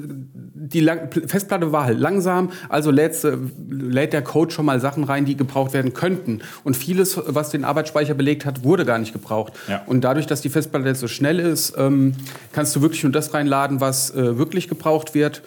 die 0.63 0.79
Lang 0.79 1.09
Festplatte 1.25 1.71
war 1.71 1.85
halt 1.85 1.99
langsam, 1.99 2.51
also 2.69 2.91
lädt, 2.91 3.23
äh, 3.23 3.35
lädt 3.69 4.13
der 4.13 4.21
Code 4.21 4.51
schon 4.51 4.65
mal 4.65 4.79
Sachen 4.79 5.03
rein, 5.03 5.25
die 5.25 5.35
gebraucht 5.35 5.73
werden 5.73 5.93
könnten. 5.93 6.41
Und 6.63 6.77
vieles, 6.77 7.19
was 7.25 7.49
den 7.49 7.65
Arbeitsspeicher 7.65 8.13
belegt 8.13 8.45
hat, 8.45 8.63
wurde 8.63 8.85
gar 8.85 8.99
nicht 8.99 9.11
gebraucht. 9.11 9.53
Ja. 9.67 9.81
Und 9.87 10.01
dadurch, 10.01 10.27
dass 10.27 10.41
die 10.41 10.49
Festplatte 10.49 10.87
jetzt 10.87 10.99
so 10.99 11.07
schnell 11.07 11.39
ist, 11.39 11.73
ähm, 11.77 12.13
kannst 12.51 12.75
du 12.75 12.81
wirklich 12.81 13.01
nur 13.01 13.11
das 13.11 13.33
reinladen, 13.33 13.81
was 13.81 14.11
äh, 14.11 14.37
wirklich 14.37 14.67
gebraucht 14.67 15.15
wird. 15.15 15.41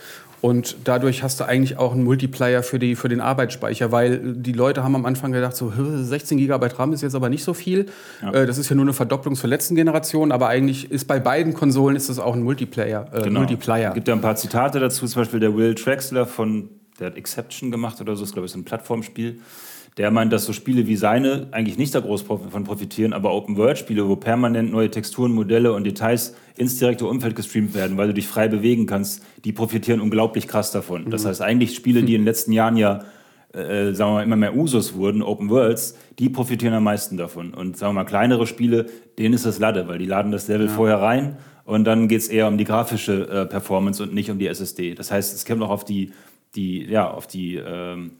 Und 0.44 0.76
dadurch 0.84 1.22
hast 1.22 1.40
du 1.40 1.44
eigentlich 1.44 1.78
auch 1.78 1.92
einen 1.92 2.04
Multiplayer 2.04 2.62
für, 2.62 2.78
die, 2.78 2.96
für 2.96 3.08
den 3.08 3.22
Arbeitsspeicher, 3.22 3.92
weil 3.92 4.18
die 4.34 4.52
Leute 4.52 4.84
haben 4.84 4.94
am 4.94 5.06
Anfang 5.06 5.32
gedacht, 5.32 5.56
so 5.56 5.72
16 5.74 6.36
GB 6.36 6.66
RAM 6.76 6.92
ist 6.92 7.00
jetzt 7.00 7.14
aber 7.14 7.30
nicht 7.30 7.42
so 7.42 7.54
viel. 7.54 7.86
Ja. 8.20 8.30
Äh, 8.30 8.44
das 8.44 8.58
ist 8.58 8.68
ja 8.68 8.76
nur 8.76 8.84
eine 8.84 8.92
Verdopplung 8.92 9.36
zur 9.36 9.48
letzten 9.48 9.74
Generation, 9.74 10.32
aber 10.32 10.48
eigentlich 10.48 10.90
ist 10.90 11.06
bei 11.06 11.18
beiden 11.18 11.54
Konsolen 11.54 11.96
ist 11.96 12.10
das 12.10 12.18
auch 12.18 12.34
ein 12.34 12.42
Multiplayer. 12.42 13.06
Äh, 13.10 13.22
genau. 13.22 13.40
Multiplayer. 13.40 13.88
Es 13.88 13.94
gibt 13.94 14.06
ja 14.06 14.12
ein 14.12 14.20
paar 14.20 14.36
Zitate 14.36 14.80
dazu, 14.80 15.06
zum 15.06 15.22
Beispiel 15.22 15.40
der 15.40 15.56
Will 15.56 15.74
Traxler 15.74 16.26
von, 16.26 16.68
der 17.00 17.06
hat 17.06 17.16
Exception 17.16 17.70
gemacht 17.70 18.02
oder 18.02 18.14
so, 18.14 18.20
das 18.20 18.28
ist 18.28 18.34
glaube 18.34 18.44
ich 18.44 18.52
so 18.52 18.58
ein 18.58 18.66
Plattformspiel. 18.66 19.40
Der 19.96 20.10
meint, 20.10 20.32
dass 20.32 20.44
so 20.44 20.52
Spiele 20.52 20.88
wie 20.88 20.96
seine 20.96 21.46
eigentlich 21.52 21.78
nicht 21.78 21.94
da 21.94 22.00
groß 22.00 22.22
von 22.22 22.64
profitieren, 22.64 23.12
aber 23.12 23.32
Open-World-Spiele, 23.32 24.08
wo 24.08 24.16
permanent 24.16 24.72
neue 24.72 24.90
Texturen, 24.90 25.32
Modelle 25.32 25.72
und 25.72 25.84
Details 25.84 26.34
ins 26.56 26.78
direkte 26.78 27.06
Umfeld 27.06 27.36
gestreamt 27.36 27.74
werden, 27.74 27.96
weil 27.96 28.08
du 28.08 28.14
dich 28.14 28.26
frei 28.26 28.48
bewegen 28.48 28.86
kannst, 28.86 29.22
die 29.44 29.52
profitieren 29.52 30.00
unglaublich 30.00 30.48
krass 30.48 30.72
davon. 30.72 31.04
Mhm. 31.04 31.10
Das 31.10 31.24
heißt, 31.24 31.42
eigentlich 31.42 31.76
Spiele, 31.76 32.02
die 32.02 32.14
in 32.14 32.22
den 32.22 32.26
letzten 32.26 32.52
Jahren 32.52 32.76
ja 32.76 33.04
äh, 33.54 33.94
sagen 33.94 34.10
wir 34.10 34.14
mal, 34.14 34.22
immer 34.24 34.36
mehr 34.36 34.56
Usus 34.56 34.94
wurden, 34.94 35.22
Open 35.22 35.48
Worlds, 35.48 35.96
die 36.18 36.28
profitieren 36.28 36.74
am 36.74 36.82
meisten 36.82 37.16
davon. 37.16 37.54
Und 37.54 37.76
sagen 37.76 37.94
wir 37.94 38.02
mal, 38.02 38.04
kleinere 38.04 38.48
Spiele, 38.48 38.86
denen 39.16 39.34
ist 39.34 39.46
das 39.46 39.60
Lade, 39.60 39.86
weil 39.86 39.98
die 39.98 40.06
laden 40.06 40.32
das 40.32 40.48
Level 40.48 40.66
ja. 40.66 40.72
vorher 40.72 41.00
rein 41.00 41.36
und 41.64 41.84
dann 41.84 42.08
geht 42.08 42.20
es 42.20 42.28
eher 42.28 42.48
um 42.48 42.58
die 42.58 42.64
grafische 42.64 43.28
äh, 43.28 43.46
Performance 43.46 44.02
und 44.02 44.12
nicht 44.12 44.30
um 44.30 44.38
die 44.38 44.48
SSD. 44.48 44.94
Das 44.94 45.10
heißt, 45.10 45.34
es 45.34 45.44
kommt 45.44 45.62
auch 45.62 45.70
auf 45.70 45.84
die, 45.84 46.12
die, 46.56 46.84
ja, 46.84 47.08
auf 47.08 47.26
die 47.26 47.56
ähm, 47.56 48.12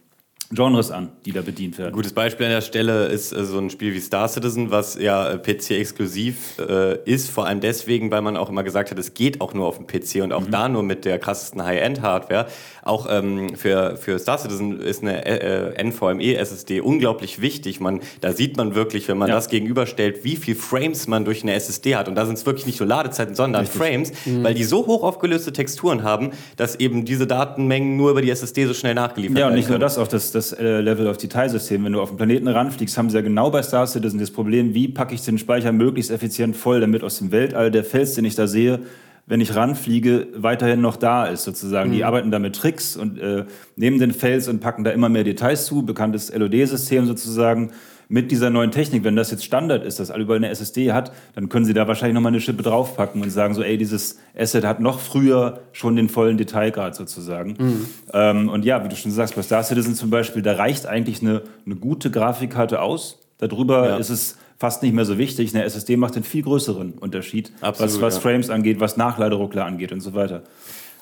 Genres 0.51 0.91
an, 0.91 1.11
die 1.25 1.33
da 1.33 1.41
bedient 1.41 1.79
werden. 1.79 1.93
Gutes 1.93 2.13
Beispiel 2.13 2.47
an 2.47 2.53
der 2.53 2.61
Stelle 2.61 3.07
ist 3.07 3.33
äh, 3.33 3.45
so 3.45 3.59
ein 3.59 3.71
Spiel 3.71 3.95
wie 3.95 4.01
Star 4.01 4.29
Citizen, 4.29 4.71
was 4.71 4.95
ja 4.97 5.31
äh, 5.31 5.39
PC-exklusiv 5.39 6.59
äh, 6.59 6.99
ist, 7.05 7.31
vor 7.31 7.47
allem 7.47 7.61
deswegen, 7.61 8.11
weil 8.11 8.23
man 8.23 8.37
auch 8.37 8.51
immer 8.51 8.63
gesagt 8.63 8.91
hat, 8.91 8.99
es 8.99 9.15
geht 9.15 9.41
auch 9.41 9.55
nur 9.55 9.67
auf 9.67 9.79
dem 9.79 9.87
PC 9.87 10.23
und 10.23 10.33
auch 10.33 10.47
mhm. 10.47 10.51
da 10.51 10.69
nur 10.69 10.83
mit 10.83 11.05
der 11.05 11.19
krassesten 11.19 11.65
High-End-Hardware. 11.65 12.47
Auch 12.83 13.07
ähm, 13.11 13.57
für, 13.57 13.97
für 13.97 14.19
Star 14.19 14.39
Citizen 14.39 14.81
ist 14.81 15.03
eine 15.03 15.25
äh, 15.25 15.83
NVMe-SSD 15.83 16.81
unglaublich 16.81 17.41
wichtig. 17.41 17.81
Man, 17.81 18.01
da 18.21 18.33
sieht 18.33 18.57
man 18.57 18.75
wirklich, 18.75 19.09
wenn 19.09 19.17
man 19.17 19.29
ja. 19.29 19.35
das 19.35 19.49
gegenüberstellt, 19.49 20.25
wie 20.25 20.37
viel 20.37 20.55
Frames 20.55 21.07
man 21.09 21.25
durch 21.25 21.43
eine 21.43 21.55
SSD 21.55 21.97
hat. 21.97 22.09
Und 22.09 22.15
da 22.15 22.27
sind 22.27 22.37
es 22.39 22.45
wirklich 22.45 22.67
nicht 22.67 22.81
nur 22.81 22.89
Ladezeiten, 22.89 23.35
sondern 23.35 23.63
Richtig. 23.63 23.81
Frames, 23.81 24.13
mhm. 24.27 24.45
weil 24.45 24.55
die 24.55 24.65
so 24.65 24.87
hoch 24.87 25.03
aufgelöste 25.03 25.53
Texturen 25.53 26.03
haben, 26.03 26.33
dass 26.57 26.77
eben 26.77 27.07
diese 27.07 27.27
Datenmengen 27.27 27.97
nur 27.97 28.11
über 28.11 28.21
die 28.21 28.31
SSD 28.31 28.67
so 28.67 28.75
schnell 28.75 28.95
nachgeliefert 28.95 29.37
werden. 29.37 29.47
Ja, 29.47 29.49
und 29.49 29.55
nicht 29.55 29.71
nur 29.71 29.79
das, 29.79 29.97
auch 29.97 30.09
das, 30.09 30.33
das 30.35 30.53
äh, 30.53 30.81
Level 30.81 31.07
of 31.07 31.17
Detailsystem. 31.17 31.85
Wenn 31.85 31.93
du 31.93 32.01
auf 32.01 32.11
den 32.11 32.17
Planeten 32.17 32.49
ranfliegst, 32.49 32.97
haben 32.99 33.11
sie 33.11 33.17
ja 33.17 33.23
genau 33.23 33.51
bei 33.51 33.63
Star 33.63 33.87
Citizen 33.87 34.19
das 34.19 34.31
Problem, 34.31 34.75
wie 34.75 34.89
packe 34.89 35.15
ich 35.15 35.23
den 35.23 35.39
Speicher 35.39 35.73
möglichst 35.73 36.11
effizient 36.11 36.57
voll, 36.57 36.81
damit 36.81 37.03
aus 37.03 37.19
dem 37.19 37.33
Weltall 37.33 37.71
der 37.71 37.85
Fels, 37.85 38.15
den 38.15 38.25
ich 38.25 38.35
da 38.35 38.47
sehe, 38.47 38.81
wenn 39.27 39.41
ich 39.41 39.55
ranfliege, 39.55 40.29
weiterhin 40.37 40.81
noch 40.81 40.97
da 40.97 41.27
ist, 41.27 41.45
sozusagen. 41.45 41.91
Mhm. 41.91 41.95
Die 41.95 42.05
arbeiten 42.05 42.31
da 42.31 42.39
mit 42.39 42.57
Tricks 42.57 42.97
und 42.97 43.19
äh, 43.19 43.45
nehmen 43.77 43.99
den 43.99 44.13
Fels 44.13 44.49
und 44.49 44.61
packen 44.61 44.85
da 44.85 44.91
immer 44.91 45.09
mehr 45.09 45.25
Details 45.25 45.67
zu, 45.67 45.85
bekanntes 45.85 46.35
LOD-System 46.35 47.07
sozusagen 47.07 47.73
mit 48.09 48.31
dieser 48.31 48.51
neuen 48.51 48.71
Technik, 48.71 49.05
wenn 49.05 49.17
das 49.17 49.31
jetzt 49.31 49.45
Standard 49.45 49.85
ist, 49.85 49.99
dass 49.99 50.11
alle 50.11 50.25
über 50.25 50.35
eine 50.37 50.49
SSD 50.49 50.93
hat, 50.93 51.13
dann 51.35 51.49
können 51.49 51.65
Sie 51.65 51.75
da 51.75 51.89
wahrscheinlich 51.89 52.15
nochmal 52.15 52.33
eine 52.33 52.41
Schippe 52.41 52.63
draufpacken 52.63 53.23
und 53.23 53.31
sagen 53.31 53.55
so, 53.55 53.63
ey, 53.63 53.79
dieses 53.79 54.19
Asset 54.37 54.65
hat 54.65 54.81
noch 54.81 55.01
früher 55.01 55.61
schon 55.73 55.97
den 55.97 56.09
vollen 56.09 56.37
Detailgrad 56.37 56.95
sozusagen. 56.95 57.57
Mhm. 57.59 57.87
Ähm, 58.13 58.49
und 58.49 58.65
ja, 58.65 58.85
wie 58.85 58.89
du 58.89 58.97
schon 58.97 59.11
sagst, 59.11 59.37
bei 59.37 59.43
Star 59.43 59.63
Citizen 59.63 59.95
zum 59.95 60.11
Beispiel, 60.11 60.43
da 60.43 60.53
reicht 60.55 60.87
eigentlich 60.87 61.23
eine, 61.23 61.43
eine 61.65 61.77
gute 61.77 62.11
Grafikkarte 62.11 62.83
aus. 62.83 63.21
Darüber 63.39 63.89
ja. 63.89 63.97
ist 63.97 64.11
es 64.11 64.39
fast 64.59 64.83
nicht 64.83 64.95
mehr 64.95 65.05
so 65.05 65.19
wichtig. 65.19 65.55
Eine 65.55 65.65
SSD 65.65 65.97
macht 65.97 66.15
einen 66.15 66.25
viel 66.25 66.43
größeren 66.43 66.93
Unterschied, 66.93 67.53
Absolut, 67.61 67.93
was, 67.95 68.01
was 68.01 68.15
ja. 68.17 68.21
Frames 68.21 68.51
angeht, 68.51 68.81
was 68.81 68.97
Nachladeruckler 68.97 69.65
angeht 69.65 69.93
und 69.93 70.01
so 70.01 70.15
weiter. 70.15 70.43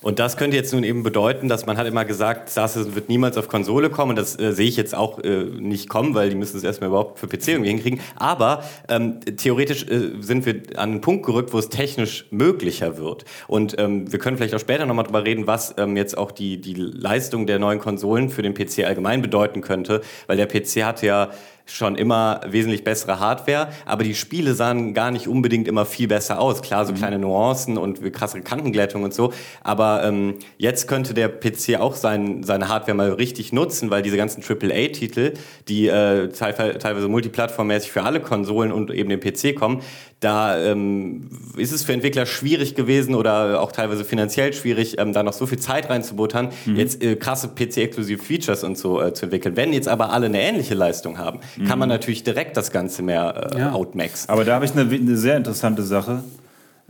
Und 0.02 0.18
das 0.18 0.36
könnte 0.36 0.56
jetzt 0.56 0.72
nun 0.72 0.82
eben 0.82 1.04
bedeuten, 1.04 1.48
dass 1.48 1.64
man 1.64 1.76
hat 1.76 1.86
immer 1.86 2.04
gesagt, 2.04 2.50
Star 2.50 2.66
Citizen 2.66 2.96
wird 2.96 3.08
niemals 3.08 3.38
auf 3.38 3.48
Konsole 3.48 3.88
kommen. 3.88 4.10
Und 4.10 4.16
das 4.16 4.38
äh, 4.38 4.52
sehe 4.52 4.66
ich 4.66 4.76
jetzt 4.76 4.94
auch 4.94 5.20
äh, 5.20 5.44
nicht 5.44 5.88
kommen, 5.88 6.14
weil 6.14 6.28
die 6.28 6.34
müssen 6.34 6.56
es 6.56 6.64
erstmal 6.64 6.88
überhaupt 6.88 7.20
für 7.20 7.28
PC 7.28 7.48
irgendwie 7.48 7.70
hinkriegen. 7.70 8.00
Aber 8.16 8.64
ähm, 8.88 9.20
theoretisch 9.20 9.84
äh, 9.84 10.10
sind 10.20 10.44
wir 10.44 10.54
an 10.74 10.90
einen 10.90 11.00
Punkt 11.00 11.24
gerückt, 11.24 11.52
wo 11.52 11.58
es 11.58 11.68
technisch 11.68 12.26
möglicher 12.30 12.98
wird. 12.98 13.24
Und 13.46 13.76
ähm, 13.78 14.10
wir 14.10 14.18
können 14.18 14.36
vielleicht 14.36 14.54
auch 14.54 14.60
später 14.60 14.86
nochmal 14.86 15.04
drüber 15.04 15.24
reden, 15.24 15.46
was 15.46 15.74
ähm, 15.78 15.96
jetzt 15.96 16.18
auch 16.18 16.32
die, 16.32 16.60
die 16.60 16.74
Leistung 16.74 17.46
der 17.46 17.60
neuen 17.60 17.78
Konsolen 17.78 18.28
für 18.28 18.42
den 18.42 18.54
PC 18.54 18.80
allgemein 18.84 19.22
bedeuten 19.22 19.60
könnte. 19.60 20.00
Weil 20.26 20.36
der 20.36 20.46
PC 20.46 20.84
hatte 20.84 21.06
ja 21.06 21.30
schon 21.66 21.96
immer 21.96 22.40
wesentlich 22.46 22.84
bessere 22.84 23.20
Hardware, 23.20 23.68
aber 23.86 24.04
die 24.04 24.14
Spiele 24.14 24.54
sahen 24.54 24.94
gar 24.94 25.10
nicht 25.10 25.28
unbedingt 25.28 25.68
immer 25.68 25.86
viel 25.86 26.08
besser 26.08 26.40
aus. 26.40 26.62
Klar, 26.62 26.86
so 26.86 26.92
mhm. 26.92 26.96
kleine 26.96 27.18
Nuancen 27.18 27.78
und 27.78 28.12
krassere 28.12 28.42
Kantenglättung 28.42 29.02
und 29.02 29.14
so, 29.14 29.32
aber 29.62 30.04
ähm, 30.04 30.34
jetzt 30.58 30.88
könnte 30.88 31.14
der 31.14 31.28
PC 31.28 31.80
auch 31.80 31.94
sein, 31.94 32.42
seine 32.42 32.68
Hardware 32.68 32.96
mal 32.96 33.12
richtig 33.12 33.52
nutzen, 33.52 33.90
weil 33.90 34.02
diese 34.02 34.16
ganzen 34.16 34.42
AAA-Titel, 34.42 35.34
die 35.68 35.88
äh, 35.88 36.28
teilweise 36.28 37.08
multiplattformmäßig 37.08 37.92
für 37.92 38.02
alle 38.02 38.20
Konsolen 38.20 38.72
und 38.72 38.90
eben 38.90 39.08
den 39.08 39.20
PC 39.20 39.54
kommen, 39.56 39.82
da 40.22 40.56
ähm, 40.56 41.28
ist 41.56 41.72
es 41.72 41.82
für 41.82 41.92
Entwickler 41.92 42.26
schwierig 42.26 42.76
gewesen 42.76 43.14
oder 43.16 43.60
auch 43.60 43.72
teilweise 43.72 44.04
finanziell 44.04 44.52
schwierig, 44.52 44.98
ähm, 44.98 45.12
da 45.12 45.22
noch 45.22 45.32
so 45.32 45.46
viel 45.46 45.58
Zeit 45.58 45.90
reinzubuttern, 45.90 46.50
mhm. 46.64 46.76
jetzt 46.76 47.02
äh, 47.02 47.16
krasse 47.16 47.48
PC-exklusive 47.48 48.22
Features 48.22 48.62
und 48.62 48.78
so 48.78 49.02
äh, 49.02 49.12
zu 49.12 49.26
entwickeln. 49.26 49.56
Wenn 49.56 49.72
jetzt 49.72 49.88
aber 49.88 50.12
alle 50.12 50.26
eine 50.26 50.40
ähnliche 50.40 50.74
Leistung 50.74 51.18
haben, 51.18 51.40
mhm. 51.56 51.64
kann 51.64 51.78
man 51.78 51.88
natürlich 51.88 52.22
direkt 52.22 52.56
das 52.56 52.70
Ganze 52.70 53.02
mehr 53.02 53.52
äh, 53.54 53.58
ja. 53.58 53.72
outmaxen. 53.72 54.28
Aber 54.28 54.44
da 54.44 54.54
habe 54.54 54.64
ich 54.64 54.72
eine, 54.72 54.82
eine, 54.82 55.16
sehr 55.16 55.36
interessante 55.36 55.82
Sache. 55.82 56.22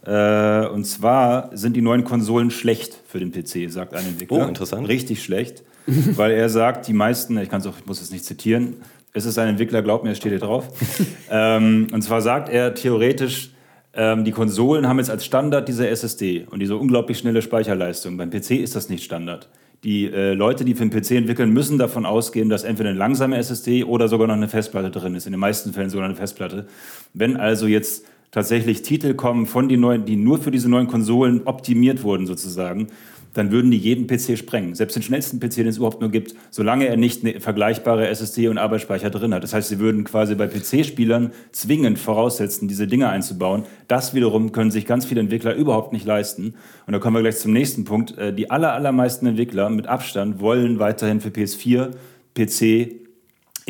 Äh, 0.05 0.67
und 0.69 0.85
zwar 0.85 1.51
sind 1.57 1.75
die 1.75 1.83
neuen 1.83 2.05
Konsolen 2.05 2.51
schlecht 2.51 2.99
für 3.07 3.19
den 3.21 3.33
PC, 3.33 3.71
sagt 3.71 3.95
ein 3.95 4.07
Entwickler. 4.07 4.45
Oh, 4.45 4.49
interessant. 4.49 4.89
Richtig 4.89 5.23
schlecht, 5.23 5.63
weil 5.87 6.33
er 6.33 6.49
sagt, 6.49 6.89
die 6.89 6.93
meisten, 6.93 7.39
ich, 7.39 7.53
auch, 7.53 7.79
ich 7.79 7.87
muss 7.87 8.01
es 8.01 8.11
nicht 8.11 8.25
zitieren, 8.25 8.77
es 9.15 9.27
ist 9.27 9.39
ein 9.39 9.49
Entwickler, 9.49 9.83
glaubt 9.83 10.05
mir, 10.05 10.13
es 10.13 10.19
steht 10.19 10.33
hier 10.33 10.41
drauf. 10.41 10.69
ähm, 11.31 11.89
und 11.93 12.03
zwar 12.03 12.23
sagt 12.23 12.49
er 12.49 12.75
theoretisch, 12.75 13.51
ähm, 13.95 14.25
die 14.25 14.33
Konsolen 14.33 14.89
haben 14.89 14.99
jetzt 14.99 15.11
als 15.11 15.25
Standard 15.25 15.69
diese 15.69 15.87
SSD 15.87 16.47
und 16.51 16.61
diese 16.61 16.77
unglaublich 16.77 17.19
schnelle 17.19 17.43
Speicherleistung. 17.43 18.17
Beim 18.17 18.31
PC 18.31 18.53
ist 18.53 18.75
das 18.75 18.89
nicht 18.89 19.05
Standard. 19.05 19.49
Die 19.85 20.07
äh, 20.07 20.35
Leute, 20.35 20.65
die 20.65 20.75
für 20.75 20.87
den 20.87 20.91
PC 20.91 21.13
entwickeln, 21.13 21.53
müssen 21.53 21.77
davon 21.77 22.07
ausgehen, 22.07 22.49
dass 22.49 22.63
entweder 22.63 22.91
eine 22.91 22.99
langsame 22.99 23.37
SSD 23.37 23.83
oder 23.83 24.07
sogar 24.07 24.29
noch 24.29 24.35
eine 24.35 24.49
Festplatte 24.49 24.91
drin 24.91 25.17
ist. 25.17 25.27
In 25.27 25.33
den 25.33 25.41
meisten 25.41 25.73
Fällen 25.73 25.91
sogar 25.91 26.07
eine 26.07 26.15
Festplatte. 26.15 26.67
Wenn 27.15 27.37
also 27.37 27.67
jetzt 27.67 28.05
tatsächlich 28.31 28.83
Titel 28.83 29.15
kommen 29.15 29.47
von 29.47 29.69
den 29.69 29.81
neuen, 29.81 30.05
die 30.05 30.17
nur 30.17 30.39
für 30.39 30.53
diese 30.53 30.69
neuen 30.69 30.87
Konsolen 30.87 31.43
optimiert 31.47 32.05
wurden 32.05 32.27
sozusagen, 32.27 32.89
dann 33.35 33.51
würden 33.51 33.71
die 33.71 33.79
jeden 33.79 34.07
PC 34.07 34.37
sprengen. 34.37 34.75
Selbst 34.75 34.95
den 34.95 35.03
schnellsten 35.03 35.41
PC, 35.41 35.57
den 35.57 35.69
es 35.69 35.79
überhaupt 35.79 36.01
nur 36.01 36.11
gibt, 36.11 36.35
solange 36.51 36.87
er 36.87 36.97
nicht 36.97 37.25
eine 37.25 37.41
vergleichbare 37.41 38.09
SSD 38.09 38.49
und 38.49 38.59
Arbeitsspeicher 38.59 39.11
drin 39.11 39.33
hat. 39.33 39.43
Das 39.43 39.55
heißt, 39.55 39.69
sie 39.69 39.79
würden 39.79 40.05
quasi 40.05 40.35
bei 40.35 40.47
PC-Spielern 40.47 41.33
zwingend 41.53 41.99
voraussetzen, 41.99 42.69
diese 42.69 42.87
Dinge 42.87 43.09
einzubauen. 43.09 43.65
Das 43.89 44.15
wiederum 44.15 44.53
können 44.53 44.71
sich 44.71 44.87
ganz 44.87 45.07
viele 45.07 45.21
Entwickler 45.21 45.55
überhaupt 45.55 45.93
nicht 45.93 46.05
leisten. 46.05 46.55
Und 46.87 46.93
da 46.93 46.99
kommen 46.99 47.17
wir 47.17 47.23
gleich 47.23 47.39
zum 47.39 47.53
nächsten 47.53 47.85
Punkt. 47.85 48.19
Äh, 48.19 48.35
die 48.35 48.51
aller, 48.51 48.73
allermeisten 48.73 49.27
Entwickler 49.27 49.71
mit 49.71 49.87
Abstand 49.87 50.41
wollen 50.41 50.79
weiterhin 50.79 51.21
für 51.21 51.31
PS4, 51.31 51.91
PC, 52.35 53.03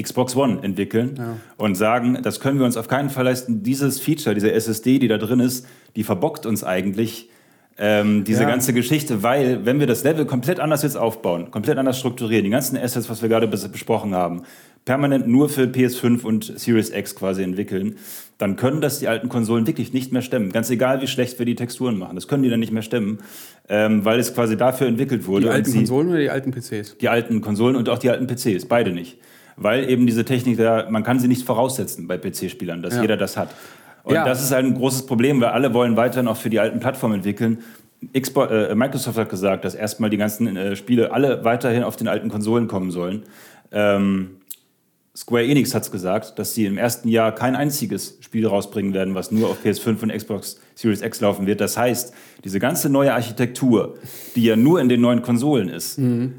Xbox 0.00 0.34
One 0.34 0.62
entwickeln 0.62 1.14
ja. 1.18 1.36
und 1.58 1.74
sagen, 1.74 2.18
das 2.22 2.40
können 2.40 2.58
wir 2.58 2.64
uns 2.64 2.76
auf 2.76 2.88
keinen 2.88 3.10
Fall 3.10 3.24
leisten. 3.24 3.62
Dieses 3.62 4.00
Feature, 4.00 4.34
diese 4.34 4.50
SSD, 4.50 4.98
die 4.98 5.08
da 5.08 5.18
drin 5.18 5.40
ist, 5.40 5.66
die 5.96 6.04
verbockt 6.04 6.46
uns 6.46 6.64
eigentlich 6.64 7.28
Ähm, 7.78 8.24
diese 8.24 8.42
Ja. 8.42 8.48
ganze 8.48 8.72
Geschichte, 8.74 9.22
weil 9.22 9.64
wenn 9.64 9.80
wir 9.80 9.86
das 9.86 10.04
Level 10.04 10.26
komplett 10.26 10.60
anders 10.60 10.82
jetzt 10.82 10.96
aufbauen, 10.96 11.50
komplett 11.50 11.78
anders 11.78 11.98
strukturieren, 11.98 12.44
die 12.44 12.50
ganzen 12.50 12.76
Assets, 12.76 13.08
was 13.08 13.22
wir 13.22 13.28
gerade 13.28 13.46
besprochen 13.48 14.14
haben, 14.14 14.42
permanent 14.84 15.26
nur 15.26 15.48
für 15.48 15.62
PS5 15.68 16.24
und 16.24 16.52
Series 16.58 16.90
X 16.90 17.14
quasi 17.14 17.42
entwickeln, 17.42 17.96
dann 18.38 18.56
können 18.56 18.80
das 18.80 18.98
die 18.98 19.08
alten 19.08 19.28
Konsolen 19.28 19.66
wirklich 19.66 19.92
nicht 19.92 20.12
mehr 20.12 20.22
stemmen. 20.22 20.50
Ganz 20.52 20.68
egal, 20.70 21.00
wie 21.00 21.06
schlecht 21.06 21.38
wir 21.38 21.46
die 21.46 21.54
Texturen 21.54 21.96
machen. 21.98 22.14
Das 22.16 22.28
können 22.28 22.42
die 22.42 22.50
dann 22.50 22.60
nicht 22.60 22.72
mehr 22.72 22.82
stemmen, 22.82 23.18
ähm, 23.68 24.04
weil 24.04 24.18
es 24.18 24.34
quasi 24.34 24.56
dafür 24.56 24.86
entwickelt 24.88 25.26
wurde. 25.26 25.44
Die 25.46 25.50
alten 25.50 25.70
sie- 25.70 25.78
Konsolen 25.78 26.08
oder 26.08 26.18
die 26.18 26.30
alten 26.30 26.50
PCs? 26.50 26.96
die 26.98 27.08
alten 27.08 27.40
Konsolen 27.40 27.76
und 27.76 27.88
auch 27.88 27.98
die 27.98 28.10
alten 28.10 28.26
PCs, 28.26 28.66
beide 28.66 28.90
nicht. 28.92 29.18
Weil 29.56 29.88
eben 29.88 30.06
diese 30.06 30.24
Technik, 30.24 30.56
da, 30.58 30.88
man 30.90 31.04
kann 31.04 31.20
sie 31.20 31.28
nicht 31.28 31.44
voraussetzen 31.46 32.06
bei 32.08 32.18
PC-Spielern, 32.18 32.82
dass 32.82 32.96
Ja. 32.96 33.02
jeder 33.02 33.16
das 33.16 33.36
hat. 33.36 33.50
Und 34.04 34.14
Ja. 34.14 34.24
das 34.24 34.42
ist 34.42 34.50
halt 34.52 34.64
ein 34.66 34.74
großes 34.74 35.06
Problem, 35.06 35.40
weil 35.40 35.50
alle 35.50 35.72
wollen 35.74 35.96
weiterhin 35.96 36.28
auch 36.28 36.36
für 36.36 36.50
die 36.50 36.58
alten 36.60 36.80
Plattformen 36.80 37.16
entwickeln. 37.16 37.58
Xbox, 38.18 38.50
äh, 38.52 38.74
Microsoft 38.74 39.16
hat 39.16 39.28
gesagt, 39.28 39.64
dass 39.64 39.74
erstmal 39.74 40.10
die 40.10 40.16
ganzen 40.16 40.56
äh, 40.56 40.74
Spiele 40.74 41.12
alle 41.12 41.44
weiterhin 41.44 41.84
auf 41.84 41.94
den 41.96 42.08
alten 42.08 42.28
Konsolen 42.30 42.66
kommen 42.66 42.90
sollen. 42.90 43.22
Ähm, 43.70 44.38
Square 45.14 45.44
Enix 45.44 45.74
hat 45.74 45.82
es 45.82 45.90
gesagt, 45.90 46.38
dass 46.38 46.54
sie 46.54 46.64
im 46.64 46.78
ersten 46.78 47.06
Jahr 47.08 47.32
kein 47.34 47.54
einziges 47.54 48.16
Spiel 48.20 48.46
rausbringen 48.46 48.94
werden, 48.94 49.14
was 49.14 49.30
nur 49.30 49.50
auf 49.50 49.58
PS5 49.62 50.02
und 50.02 50.10
Xbox 50.12 50.58
Series 50.74 51.02
X 51.02 51.20
laufen 51.20 51.46
wird. 51.46 51.60
Das 51.60 51.76
heißt, 51.76 52.12
diese 52.44 52.58
ganze 52.58 52.88
neue 52.88 53.12
Architektur, 53.14 53.94
die 54.34 54.42
ja 54.44 54.56
nur 54.56 54.80
in 54.80 54.88
den 54.88 55.00
neuen 55.00 55.22
Konsolen 55.22 55.68
ist, 55.68 55.98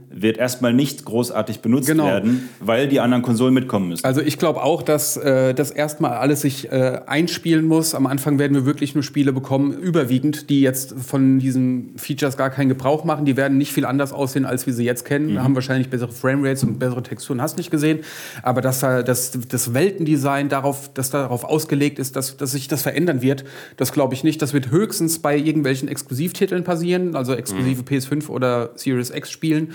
wird 0.09 0.37
erstmal 0.37 0.73
nicht 0.73 1.05
großartig 1.05 1.61
benutzt 1.61 1.87
Genau. 1.87 2.05
werden, 2.05 2.49
weil 2.59 2.87
die 2.87 2.99
anderen 2.99 3.23
Konsolen 3.23 3.53
mitkommen 3.53 3.87
müssen. 3.89 4.03
Also 4.05 4.21
ich 4.21 4.37
glaube 4.37 4.63
auch, 4.63 4.81
dass 4.81 5.15
äh, 5.17 5.53
das 5.53 5.71
erstmal 5.71 6.13
alles 6.13 6.41
sich 6.41 6.71
äh, 6.71 6.99
einspielen 7.05 7.65
muss. 7.65 7.95
Am 7.95 8.05
Anfang 8.05 8.37
werden 8.37 8.53
wir 8.53 8.65
wirklich 8.65 8.95
nur 8.95 9.03
Spiele 9.03 9.31
bekommen, 9.31 9.71
überwiegend, 9.73 10.49
die 10.49 10.61
jetzt 10.61 10.93
von 10.99 11.39
diesen 11.39 11.93
Features 11.97 12.35
gar 12.35 12.49
keinen 12.49 12.69
Gebrauch 12.69 13.05
machen. 13.05 13.25
Die 13.25 13.37
werden 13.37 13.57
nicht 13.57 13.71
viel 13.71 13.85
anders 13.85 14.11
aussehen, 14.11 14.45
als 14.45 14.65
wir 14.65 14.73
sie 14.73 14.83
jetzt 14.83 15.05
kennen. 15.05 15.41
Haben 15.41 15.55
wahrscheinlich 15.55 15.89
bessere 15.89 16.11
Framerates 16.11 16.63
und 16.63 16.79
bessere 16.79 17.01
Texturen, 17.03 17.41
hast 17.41 17.57
nicht 17.57 17.71
gesehen. 17.71 17.99
Aber 18.41 18.59
dass 18.61 18.81
da 18.81 19.03
das, 19.03 19.37
das 19.47 19.73
Weltendesign 19.73 20.49
darauf, 20.49 20.91
dass 20.93 21.09
darauf 21.11 21.43
ausgelegt 21.45 21.97
ist, 21.99 22.15
dass, 22.15 22.35
dass 22.37 22.51
sich 22.51 22.67
das 22.67 22.81
verändern 22.81 23.21
wird, 23.21 23.45
das 23.77 23.93
glaube 23.93 24.13
ich 24.13 24.22
nicht. 24.23 24.41
Das 24.41 24.53
wird 24.53 24.71
höchstens 24.71 25.19
bei 25.19 25.37
irgendwelchen 25.37 25.87
Exklusivtiteln 25.87 26.63
passieren, 26.63 27.15
also 27.15 27.33
exklusive 27.33 27.83
PS5 27.83 28.29
oder 28.29 28.71
Series 28.75 29.09
X 29.09 29.31
Spielen. 29.31 29.73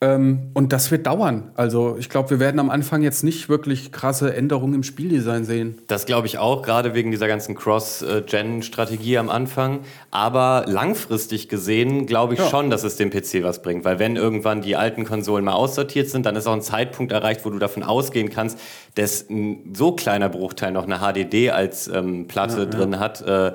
Ähm, 0.00 0.50
und 0.54 0.72
das 0.72 0.90
wird 0.90 1.06
dauern. 1.06 1.50
Also 1.54 1.96
ich 1.98 2.10
glaube, 2.10 2.30
wir 2.30 2.40
werden 2.40 2.58
am 2.60 2.68
Anfang 2.68 3.02
jetzt 3.02 3.22
nicht 3.24 3.48
wirklich 3.48 3.92
krasse 3.92 4.34
Änderungen 4.34 4.74
im 4.74 4.82
Spieldesign 4.82 5.44
sehen. 5.44 5.78
Das 5.86 6.04
glaube 6.04 6.26
ich 6.26 6.36
auch, 6.38 6.62
gerade 6.62 6.94
wegen 6.94 7.10
dieser 7.10 7.28
ganzen 7.28 7.54
Cross-Gen-Strategie 7.54 9.18
am 9.18 9.30
Anfang. 9.30 9.80
Aber 10.10 10.64
langfristig 10.66 11.48
gesehen 11.48 12.06
glaube 12.06 12.34
ich 12.34 12.40
Ja. 12.40 12.48
schon, 12.48 12.70
dass 12.70 12.84
es 12.84 12.96
dem 12.96 13.10
PC 13.10 13.42
was 13.42 13.62
bringt. 13.62 13.84
Weil 13.84 13.98
wenn 13.98 14.16
irgendwann 14.16 14.62
die 14.62 14.76
alten 14.76 15.04
Konsolen 15.04 15.44
mal 15.44 15.52
aussortiert 15.52 16.08
sind, 16.08 16.26
dann 16.26 16.36
ist 16.36 16.46
auch 16.46 16.52
ein 16.54 16.62
Zeitpunkt 16.62 17.12
erreicht, 17.12 17.44
wo 17.44 17.50
du 17.50 17.58
davon 17.58 17.82
ausgehen 17.82 18.30
kannst, 18.30 18.58
dass 18.96 19.28
ein 19.30 19.72
so 19.74 19.92
kleiner 19.92 20.28
Bruchteil 20.28 20.72
noch 20.72 20.84
eine 20.84 20.98
HDD 20.98 21.50
als 21.50 21.88
ähm, 21.88 22.26
Platte 22.28 22.66
drin 22.66 22.98
hat. 22.98 23.22
Äh, 23.22 23.52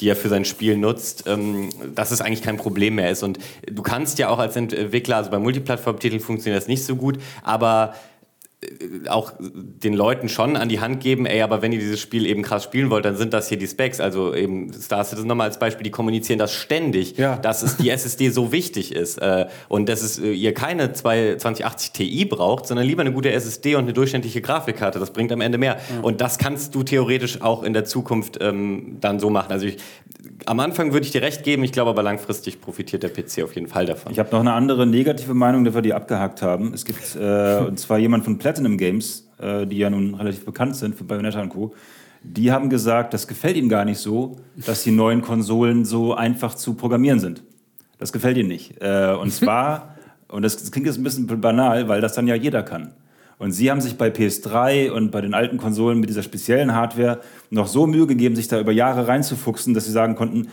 die 0.00 0.08
er 0.08 0.16
für 0.16 0.28
sein 0.28 0.44
Spiel 0.44 0.76
nutzt, 0.76 1.24
ähm, 1.26 1.68
dass 1.94 2.10
es 2.10 2.20
eigentlich 2.20 2.42
kein 2.42 2.56
Problem 2.56 2.96
mehr 2.96 3.10
ist. 3.10 3.22
Und 3.22 3.38
du 3.70 3.82
kannst 3.82 4.18
ja 4.18 4.28
auch 4.28 4.38
als 4.38 4.56
Entwickler, 4.56 5.16
also 5.16 5.30
bei 5.30 5.38
Multiplattform-Titeln 5.38 6.20
funktioniert 6.20 6.60
das 6.60 6.68
nicht 6.68 6.84
so 6.84 6.96
gut, 6.96 7.18
aber 7.42 7.94
auch 9.08 9.32
den 9.40 9.94
Leuten 9.94 10.28
schon 10.28 10.56
an 10.56 10.68
die 10.68 10.80
Hand 10.80 11.00
geben, 11.00 11.24
ey, 11.24 11.40
aber 11.40 11.62
wenn 11.62 11.72
ihr 11.72 11.78
dieses 11.78 11.98
Spiel 11.98 12.26
eben 12.26 12.42
krass 12.42 12.64
spielen 12.64 12.90
wollt, 12.90 13.06
dann 13.06 13.16
sind 13.16 13.32
das 13.32 13.48
hier 13.48 13.56
die 13.56 13.66
Specs. 13.66 14.00
Also 14.00 14.34
eben 14.34 14.70
Star 14.74 15.02
Citizen 15.02 15.26
nochmal 15.28 15.46
als 15.48 15.58
Beispiel, 15.58 15.82
die 15.84 15.90
kommunizieren 15.90 16.38
das 16.38 16.52
ständig, 16.52 17.16
Ja. 17.16 17.36
dass 17.36 17.62
es 17.62 17.78
die 17.78 17.88
SSD 17.90 18.28
so 18.28 18.52
wichtig 18.52 18.94
ist 18.94 19.16
äh, 19.18 19.46
und 19.68 19.88
dass 19.88 20.02
es, 20.02 20.18
äh, 20.18 20.32
ihr 20.32 20.52
keine 20.52 20.92
2 20.92 21.36
2080 21.36 21.92
Ti 21.92 22.24
braucht, 22.26 22.66
sondern 22.66 22.86
lieber 22.86 23.00
eine 23.00 23.12
gute 23.12 23.30
SSD 23.32 23.76
und 23.76 23.84
eine 23.84 23.94
durchschnittliche 23.94 24.42
Grafikkarte. 24.42 24.98
Das 24.98 25.12
bringt 25.12 25.32
am 25.32 25.40
Ende 25.40 25.56
mehr. 25.56 25.78
Und 26.02 26.20
das 26.20 26.36
kannst 26.36 26.74
du 26.74 26.82
theoretisch 26.82 27.40
auch 27.40 27.62
in 27.62 27.72
der 27.72 27.86
Zukunft 27.86 28.38
ähm, 28.42 28.98
dann 29.00 29.20
so 29.20 29.30
machen. 29.30 29.52
Also 29.52 29.66
ich, 29.66 29.78
am 30.44 30.60
Anfang 30.60 30.92
würde 30.92 31.06
ich 31.06 31.12
dir 31.12 31.22
recht 31.22 31.44
geben, 31.44 31.64
ich 31.64 31.72
glaube 31.72 31.90
aber 31.90 32.02
langfristig 32.02 32.60
profitiert 32.60 33.02
der 33.02 33.08
PC 33.08 33.42
auf 33.42 33.54
jeden 33.54 33.68
Fall 33.68 33.86
davon. 33.86 34.12
Ich 34.12 34.18
habe 34.18 34.28
noch 34.32 34.40
eine 34.40 34.52
andere 34.52 34.86
negative 34.86 35.32
Meinung, 35.32 35.64
die 35.64 35.74
wir 35.74 35.80
die 35.80 35.94
abgehakt 35.94 36.42
haben. 36.42 36.72
Es 36.74 36.84
gibt 36.84 37.16
äh, 37.16 37.58
und 37.66 37.78
zwar 37.78 37.98
jemand 37.98 38.24
von 38.24 38.38
Platinum 38.50 38.78
Games, 38.78 39.28
äh, 39.38 39.64
die 39.64 39.78
ja 39.78 39.90
nun 39.90 40.16
relativ 40.16 40.44
bekannt 40.44 40.74
sind 40.74 40.96
für 40.96 41.04
Bayonetta 41.04 41.40
und 41.40 41.50
Co. 41.50 41.72
Die 42.24 42.50
haben 42.50 42.68
gesagt, 42.68 43.14
das 43.14 43.28
gefällt 43.28 43.56
ihnen 43.56 43.68
gar 43.68 43.84
nicht 43.84 43.98
so, 43.98 44.40
dass 44.66 44.82
die 44.82 44.90
neuen 44.90 45.22
Konsolen 45.22 45.84
so 45.84 46.14
einfach 46.14 46.54
zu 46.54 46.74
programmieren 46.74 47.20
sind. 47.20 47.44
Das 47.98 48.12
gefällt 48.12 48.36
ihnen 48.36 48.48
nicht. 48.48 48.82
Äh, 48.82 49.14
und 49.14 49.32
zwar, 49.32 49.94
und 50.28 50.42
das, 50.42 50.56
das 50.56 50.72
klingt 50.72 50.88
jetzt 50.88 50.98
ein 50.98 51.04
bisschen 51.04 51.28
banal, 51.40 51.88
weil 51.88 52.00
das 52.00 52.14
dann 52.14 52.26
ja 52.26 52.34
jeder 52.34 52.64
kann. 52.64 52.92
Und 53.38 53.52
sie 53.52 53.70
haben 53.70 53.80
sich 53.80 53.96
bei 53.96 54.08
PS3 54.08 54.90
und 54.90 55.12
bei 55.12 55.20
den 55.20 55.32
alten 55.32 55.56
Konsolen 55.56 56.00
mit 56.00 56.10
dieser 56.10 56.24
speziellen 56.24 56.74
Hardware 56.74 57.20
noch 57.50 57.68
so 57.68 57.86
Mühe 57.86 58.08
gegeben, 58.08 58.34
sich 58.34 58.48
da 58.48 58.58
über 58.58 58.72
Jahre 58.72 59.06
reinzufuchsen, 59.06 59.74
dass 59.74 59.84
sie 59.84 59.92
sagen 59.92 60.16
konnten, 60.16 60.48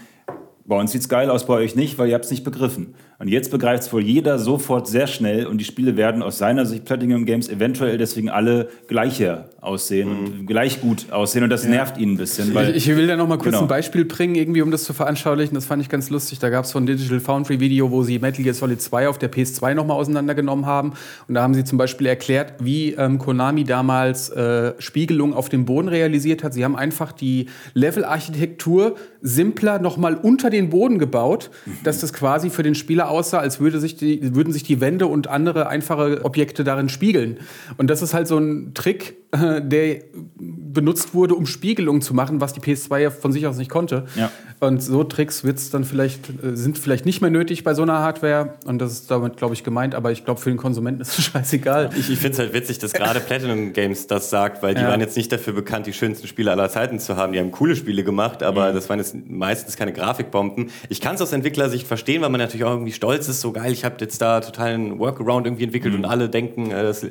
bei 0.65 0.79
uns 0.79 0.91
sieht's 0.91 1.09
geil 1.09 1.31
aus, 1.31 1.47
bei 1.47 1.55
euch 1.55 1.75
nicht, 1.75 1.97
weil 1.97 2.09
ihr 2.09 2.13
habt 2.13 2.25
es 2.25 2.31
nicht 2.31 2.43
begriffen. 2.43 2.93
Und 3.19 3.29
jetzt 3.29 3.49
begreift 3.49 3.81
es 3.83 3.91
wohl 3.91 4.03
jeder 4.03 4.37
sofort 4.37 4.87
sehr 4.87 5.07
schnell 5.07 5.47
und 5.47 5.57
die 5.57 5.65
Spiele 5.65 5.97
werden 5.97 6.21
aus 6.21 6.37
seiner 6.37 6.67
Sicht 6.67 6.85
Platinum 6.85 7.25
Games 7.25 7.49
eventuell 7.49 7.97
deswegen 7.97 8.29
alle 8.29 8.69
gleicher 8.87 9.49
aussehen 9.59 10.09
und 10.09 10.45
gleich 10.45 10.81
gut 10.81 11.11
aussehen 11.11 11.43
und 11.43 11.49
das 11.49 11.65
nervt 11.65 11.97
ihnen 11.97 12.13
ein 12.13 12.17
bisschen. 12.17 12.53
Weil 12.53 12.75
Ich, 12.75 12.87
ich 12.87 12.95
will 12.95 13.07
da 13.07 13.15
noch 13.15 13.27
mal 13.27 13.37
kurz 13.37 13.47
Genau. 13.53 13.61
ein 13.63 13.67
Beispiel 13.67 14.05
bringen, 14.05 14.35
irgendwie, 14.35 14.61
um 14.61 14.69
das 14.69 14.83
zu 14.83 14.93
veranschaulichen. 14.93 15.55
Das 15.55 15.65
fand 15.65 15.81
ich 15.81 15.89
ganz 15.89 16.11
lustig. 16.11 16.37
Da 16.37 16.49
gab 16.49 16.65
es 16.65 16.71
so 16.71 16.77
ein 16.79 16.85
Digital 16.85 17.19
Foundry 17.19 17.59
Video, 17.59 17.89
wo 17.89 18.03
sie 18.03 18.19
Metal 18.19 18.43
Gear 18.43 18.53
Solid 18.53 18.79
2 18.81 19.07
auf 19.09 19.17
der 19.17 19.31
PS2 19.31 19.73
noch 19.73 19.87
mal 19.87 19.95
auseinandergenommen 19.95 20.67
haben. 20.67 20.93
Und 21.27 21.33
da 21.33 21.41
haben 21.41 21.55
sie 21.55 21.63
zum 21.63 21.79
Beispiel 21.79 22.05
erklärt, 22.05 22.53
wie 22.59 22.91
ähm, 22.93 23.17
Konami 23.17 23.63
damals 23.63 24.29
äh, 24.29 24.73
Spiegelung 24.77 25.33
auf 25.33 25.49
dem 25.49 25.65
Boden 25.65 25.87
realisiert 25.87 26.43
hat. 26.43 26.53
Sie 26.53 26.63
haben 26.63 26.75
einfach 26.75 27.11
die 27.13 27.47
Levelarchitektur 27.73 28.95
simpler 29.21 29.79
noch 29.79 29.97
mal 29.97 30.15
unter 30.15 30.49
den 30.49 30.69
Boden 30.69 30.99
gebaut, 30.99 31.49
dass 31.83 31.99
das 31.99 32.13
quasi 32.13 32.49
für 32.51 32.63
den 32.63 32.75
Spieler 32.75 33.06
aussah, 33.09 33.39
als 33.39 33.59
würde 33.59 33.79
sich 33.79 33.95
die, 33.95 34.35
würden 34.35 34.53
sich 34.53 34.63
die 34.63 34.81
Wände 34.81 35.07
und 35.07 35.27
andere 35.27 35.67
einfache 35.67 36.23
Objekte 36.23 36.63
darin 36.63 36.89
spiegeln. 36.89 37.37
Und 37.77 37.89
das 37.89 38.01
ist 38.01 38.13
halt 38.13 38.27
so 38.27 38.37
ein 38.37 38.73
Trick, 38.73 39.15
äh, 39.31 39.61
der 39.61 40.01
benutzt 40.39 41.13
wurde, 41.13 41.35
um 41.35 41.45
Spiegelung 41.45 42.01
zu 42.01 42.13
machen, 42.13 42.39
was 42.39 42.53
die 42.53 42.59
PS2 42.61 42.97
ja 42.99 43.09
von 43.09 43.31
sich 43.31 43.45
aus 43.47 43.57
nicht 43.57 43.69
konnte. 43.69 44.05
Ja. 44.15 44.31
Und 44.59 44.81
so 44.81 45.03
Tricks 45.03 45.43
wird's 45.43 45.69
dann 45.69 45.83
vielleicht, 45.83 46.29
äh, 46.43 46.55
sind 46.55 46.77
vielleicht 46.77 47.05
nicht 47.05 47.21
mehr 47.21 47.29
nötig 47.29 47.63
bei 47.63 47.73
so 47.73 47.81
einer 47.83 47.99
Hardware. 47.99 48.53
Und 48.65 48.79
das 48.79 48.93
ist 48.93 49.11
damit, 49.11 49.37
glaube 49.37 49.53
ich, 49.53 49.63
gemeint. 49.63 49.95
Aber 49.95 50.11
ich 50.11 50.23
glaube, 50.25 50.39
für 50.39 50.49
den 50.49 50.57
Konsumenten 50.57 51.01
ist 51.01 51.17
es 51.19 51.25
scheißegal. 51.31 51.89
Ich, 51.97 52.09
ich 52.09 52.17
finde 52.19 52.33
es 52.33 52.39
halt 52.39 52.53
witzig, 52.53 52.79
dass 52.79 52.93
gerade 52.93 53.19
Platinum 53.19 53.73
Games 53.73 54.07
das 54.07 54.29
sagt, 54.29 54.63
weil 54.63 54.73
die 54.75 54.81
Ja. 54.81 54.89
waren 54.89 54.99
jetzt 55.01 55.17
nicht 55.17 55.31
dafür 55.31 55.53
bekannt, 55.53 55.87
die 55.87 55.93
schönsten 55.93 56.27
Spiele 56.27 56.51
aller 56.51 56.69
Zeiten 56.69 56.99
zu 56.99 57.15
haben. 57.17 57.33
Die 57.33 57.39
haben 57.39 57.51
coole 57.51 57.75
Spiele 57.75 58.03
gemacht, 58.03 58.43
aber 58.43 58.71
das 58.71 58.89
waren 58.89 58.99
jetzt 58.99 59.15
meistens 59.27 59.75
keine 59.77 59.93
Grafikbomben. 59.93 60.69
Ich 60.89 61.01
kann 61.01 61.15
es 61.15 61.21
aus 61.21 61.33
Entwicklersicht 61.33 61.85
verstehen, 61.87 62.21
weil 62.21 62.29
man 62.29 62.39
natürlich 62.39 62.63
auch 62.63 62.71
irgendwie 62.71 62.93
stolz 62.93 63.27
ist, 63.27 63.41
so 63.41 63.51
geil, 63.51 63.71
ich 63.73 63.83
habe 63.85 63.95
jetzt 63.99 64.21
da 64.21 64.41
totalen 64.41 64.99
Workaround 64.99 65.45
irgendwie 65.47 65.63
entwickelt 65.65 65.93
und 65.95 66.05
alle 66.05 66.29
denken, 66.29 66.71
äh, 66.71 66.83
das 66.83 67.05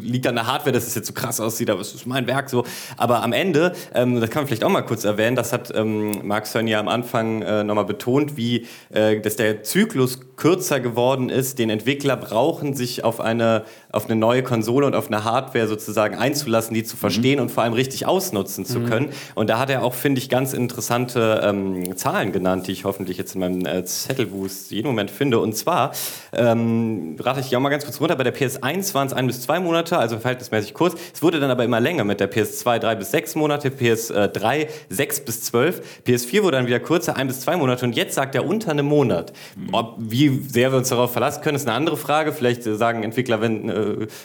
liegt 0.00 0.26
an 0.26 0.34
der 0.34 0.46
Hardware, 0.46 0.72
dass 0.72 0.86
es 0.86 0.94
jetzt 0.94 1.06
so 1.06 1.12
krass 1.12 1.29
aussieht, 1.38 1.68
aber 1.70 1.82
es 1.82 1.94
ist 1.94 2.06
mein 2.06 2.26
Werk 2.26 2.48
so. 2.48 2.64
Aber 2.96 3.22
am 3.22 3.32
Ende, 3.32 3.72
ähm, 3.94 4.20
das 4.20 4.30
kann 4.30 4.42
man 4.42 4.46
vielleicht 4.48 4.64
auch 4.64 4.70
mal 4.70 4.82
kurz 4.82 5.04
erwähnen, 5.04 5.36
das 5.36 5.52
hat 5.52 5.70
ähm, 5.74 6.26
Mark 6.26 6.46
Cerny 6.46 6.70
ja 6.70 6.80
am 6.80 6.88
Anfang 6.88 7.42
äh, 7.42 7.62
nochmal 7.62 7.84
betont, 7.84 8.36
wie 8.36 8.66
äh, 8.88 9.20
dass 9.20 9.36
der 9.36 9.62
Zyklus 9.62 10.20
kürzer 10.36 10.80
geworden 10.80 11.28
ist. 11.28 11.58
Den 11.58 11.68
Entwickler 11.68 12.16
brauchen 12.16 12.74
sich 12.74 13.04
auf 13.04 13.20
eine, 13.20 13.64
auf 13.92 14.06
eine 14.06 14.16
neue 14.16 14.42
Konsole 14.42 14.86
und 14.86 14.94
auf 14.94 15.08
eine 15.08 15.24
Hardware 15.24 15.66
sozusagen 15.66 16.16
einzulassen, 16.16 16.74
die 16.74 16.84
zu 16.84 16.96
verstehen 16.96 17.40
und 17.40 17.50
vor 17.50 17.62
allem 17.62 17.72
richtig 17.72 18.06
ausnutzen 18.06 18.64
zu 18.64 18.80
können. 18.80 19.10
Und 19.34 19.50
da 19.50 19.58
hat 19.58 19.70
er 19.70 19.82
auch, 19.82 19.94
finde 19.94 20.20
ich, 20.20 20.28
ganz 20.28 20.52
interessante 20.52 21.40
ähm, 21.42 21.96
Zahlen 21.96 22.32
genannt, 22.32 22.66
die 22.66 22.72
ich 22.72 22.84
hoffentlich 22.84 23.18
jetzt 23.18 23.34
in 23.34 23.40
meinem 23.40 23.66
äh, 23.66 23.84
Zettelwust 23.84 24.70
jeden 24.70 24.86
Moment 24.86 25.10
finde. 25.10 25.38
Und 25.38 25.56
zwar, 25.56 25.92
ähm, 26.32 27.16
rate 27.18 27.40
ich 27.40 27.56
auch 27.56 27.60
mal 27.60 27.68
ganz 27.68 27.84
kurz 27.84 28.00
runter, 28.00 28.16
bei 28.16 28.24
der 28.24 28.34
PS1 28.34 28.94
waren 28.94 29.06
es 29.06 29.12
ein 29.12 29.26
bis 29.26 29.42
zwei 29.42 29.60
Monate, 29.60 29.98
also 29.98 30.18
verhältnismäßig 30.18 30.74
kurz. 30.74 30.96
Es 31.12 31.22
wurde 31.22 31.40
dann 31.40 31.50
aber 31.50 31.64
immer 31.64 31.80
länger 31.80 32.04
mit 32.04 32.20
der 32.20 32.30
PS2 32.30 32.78
drei 32.78 32.94
bis 32.94 33.10
sechs 33.10 33.34
Monate, 33.34 33.70
PS3 33.70 34.68
sechs 34.88 35.20
bis 35.20 35.42
zwölf, 35.42 35.82
PS4 36.06 36.42
wurde 36.42 36.58
dann 36.58 36.66
wieder 36.66 36.80
kürzer, 36.80 37.16
ein 37.16 37.26
bis 37.26 37.40
zwei 37.40 37.56
Monate 37.56 37.84
und 37.84 37.96
jetzt 37.96 38.14
sagt 38.14 38.34
er 38.34 38.46
unter 38.46 38.70
einem 38.70 38.86
Monat. 38.86 39.32
Ob, 39.72 39.96
wie 39.98 40.42
sehr 40.48 40.72
wir 40.72 40.78
uns 40.78 40.88
darauf 40.88 41.12
verlassen 41.12 41.42
können, 41.42 41.56
ist 41.56 41.66
eine 41.66 41.76
andere 41.76 41.96
Frage. 41.96 42.32
Vielleicht 42.32 42.66
äh, 42.66 42.76
sagen 42.76 43.02
Entwickler, 43.02 43.40
wenn 43.40 43.68
äh, 43.68 43.79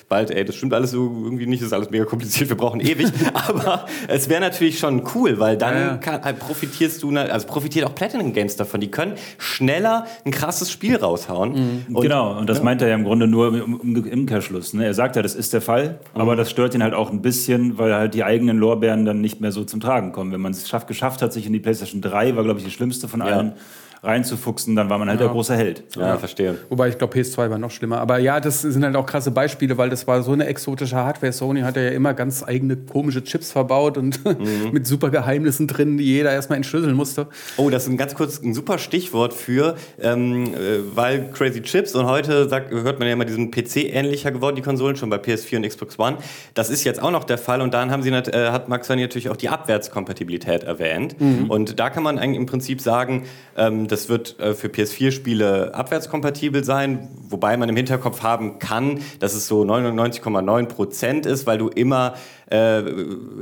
bald, 0.09 0.31
ey, 0.31 0.45
das 0.45 0.55
stimmt 0.55 0.73
alles 0.73 0.91
so 0.91 1.03
irgendwie 1.23 1.45
nicht, 1.45 1.61
das 1.61 1.67
ist 1.67 1.73
alles 1.73 1.89
mega 1.89 2.05
kompliziert, 2.05 2.49
wir 2.49 2.57
brauchen 2.57 2.79
ewig. 2.79 3.07
aber 3.33 3.85
es 4.07 4.29
wäre 4.29 4.41
natürlich 4.41 4.79
schon 4.79 5.03
cool, 5.15 5.39
weil 5.39 5.57
dann 5.57 5.73
Ja, 5.73 5.81
ja. 5.81 5.97
Kann, 5.97 6.21
halt 6.23 6.39
profitierst 6.39 7.01
du, 7.03 7.11
ne- 7.11 7.31
also 7.31 7.47
profitiert 7.47 7.85
auch 7.85 7.95
Platinum 7.95 8.33
Games 8.33 8.55
davon. 8.55 8.81
Die 8.81 8.91
können 8.91 9.13
schneller 9.37 10.05
ein 10.25 10.31
krasses 10.31 10.71
Spiel 10.71 10.95
raushauen. 10.97 11.85
Und 11.91 12.01
genau, 12.01 12.37
und 12.37 12.49
das 12.49 12.61
meint 12.61 12.81
er 12.81 12.87
ja 12.89 12.95
im 12.95 13.03
Grunde 13.03 13.27
nur 13.27 13.47
im, 13.49 13.79
im, 13.81 13.95
im 13.95 14.19
Umkehrschluss. 14.19 14.73
Ne? 14.73 14.85
Er 14.85 14.93
sagt 14.93 15.15
ja, 15.15 15.21
das 15.21 15.35
ist 15.35 15.53
der 15.53 15.61
Fall, 15.61 15.99
aber 16.13 16.35
das 16.35 16.49
stört 16.49 16.73
ihn 16.75 16.83
halt 16.83 16.93
auch 16.93 17.11
ein 17.11 17.21
bisschen, 17.21 17.77
weil 17.77 17.93
halt 17.93 18.13
die 18.13 18.23
eigenen 18.23 18.57
Lorbeeren 18.57 19.05
dann 19.05 19.21
nicht 19.21 19.41
mehr 19.41 19.51
so 19.51 19.63
zum 19.63 19.79
Tragen 19.79 20.11
kommen. 20.11 20.31
Wenn 20.31 20.41
man 20.41 20.51
es 20.51 20.67
schafft, 20.67 20.87
geschafft 20.87 21.21
hat, 21.21 21.33
sich 21.33 21.45
in 21.45 21.53
die 21.53 21.59
PlayStation 21.59 22.01
3, 22.01 22.35
war 22.35 22.43
glaube 22.43 22.59
ich 22.59 22.65
die 22.65 22.71
schlimmste 22.71 23.07
von 23.07 23.21
allen, 23.21 23.53
reinzufuchsen, 24.03 24.75
dann 24.75 24.89
war 24.89 24.97
man 24.97 25.09
halt 25.09 25.19
der 25.19 25.29
große 25.29 25.55
Held. 25.55 25.83
Ja, 25.95 26.17
verstehe. 26.17 26.57
Wobei 26.69 26.89
ich 26.89 26.97
glaube, 26.97 27.17
PS2 27.17 27.49
war 27.49 27.57
noch 27.57 27.71
schlimmer. 27.71 27.99
Aber 27.99 28.19
ja, 28.19 28.39
das 28.39 28.61
sind 28.61 28.83
halt 28.83 28.95
auch 28.95 29.05
krasse 29.05 29.31
Beispiele, 29.31 29.77
weil 29.77 29.89
das 29.89 30.07
war 30.07 30.21
so 30.23 30.31
eine 30.31 30.45
exotische 30.45 30.95
Hardware. 30.95 31.31
Sony 31.33 31.61
hat 31.61 31.75
ja 31.75 31.89
immer 31.89 32.13
ganz 32.13 32.43
eigene 32.43 32.75
komische 32.77 33.23
Chips 33.23 33.51
verbaut 33.51 33.97
und 33.97 34.19
mit 34.71 34.85
super 34.87 35.09
Geheimnissen 35.09 35.67
drin, 35.67 35.97
die 35.97 36.05
jeder 36.05 36.31
erstmal 36.31 36.57
entschlüsseln 36.57 36.95
musste. 36.95 37.27
Oh, 37.57 37.69
das 37.69 37.83
ist 37.83 37.89
ein 37.89 37.97
ganz 37.97 38.15
kurz 38.15 38.41
ein 38.41 38.53
super 38.53 38.77
Stichwort 38.77 39.33
für, 39.33 39.75
ähm, 39.99 40.53
äh, 40.53 40.79
weil 40.93 41.31
Crazy 41.31 41.61
Chips 41.61 41.95
und 41.95 42.05
heute 42.05 42.47
sagt, 42.49 42.71
hört 42.71 42.99
man 42.99 43.07
ja 43.07 43.13
immer 43.13 43.25
diesen 43.25 43.51
PC-ähnlicher 43.51 44.31
geworden, 44.31 44.55
die 44.55 44.61
Konsolen, 44.61 44.95
schon 44.95 45.09
bei 45.09 45.17
PS4 45.17 45.57
und 45.57 45.67
Xbox 45.67 45.97
One. 45.99 46.17
Das 46.53 46.69
ist 46.69 46.83
jetzt 46.83 47.01
auch 47.01 47.11
noch 47.11 47.23
der 47.23 47.37
Fall 47.37 47.61
und 47.61 47.73
dann 47.73 47.91
haben 47.91 48.03
sie, 48.03 48.09
äh, 48.09 48.51
hat 48.51 48.69
Max 48.69 48.87
Sony 48.87 49.01
natürlich 49.01 49.29
auch 49.29 49.37
die 49.37 49.49
Abwärtskompatibilität 49.49 50.63
erwähnt. 50.63 51.15
Und 51.47 51.79
da 51.79 51.89
kann 51.89 52.03
man 52.03 52.19
eigentlich 52.19 52.39
im 52.39 52.45
Prinzip 52.45 52.81
sagen, 52.81 53.25
ähm, 53.57 53.84
das 53.91 54.09
wird 54.09 54.39
äh, 54.39 54.53
für 54.53 54.67
PS4-Spiele 54.67 55.73
abwärtskompatibel 55.73 56.63
sein, 56.63 57.09
wobei 57.29 57.57
man 57.57 57.69
im 57.69 57.75
Hinterkopf 57.75 58.23
haben 58.23 58.59
kann, 58.59 59.01
dass 59.19 59.33
es 59.33 59.47
so 59.47 59.63
99,9 59.63 60.65
Prozent 60.67 61.25
ist, 61.25 61.45
weil 61.45 61.57
du 61.57 61.67
immer 61.69 62.15
äh, 62.49 62.83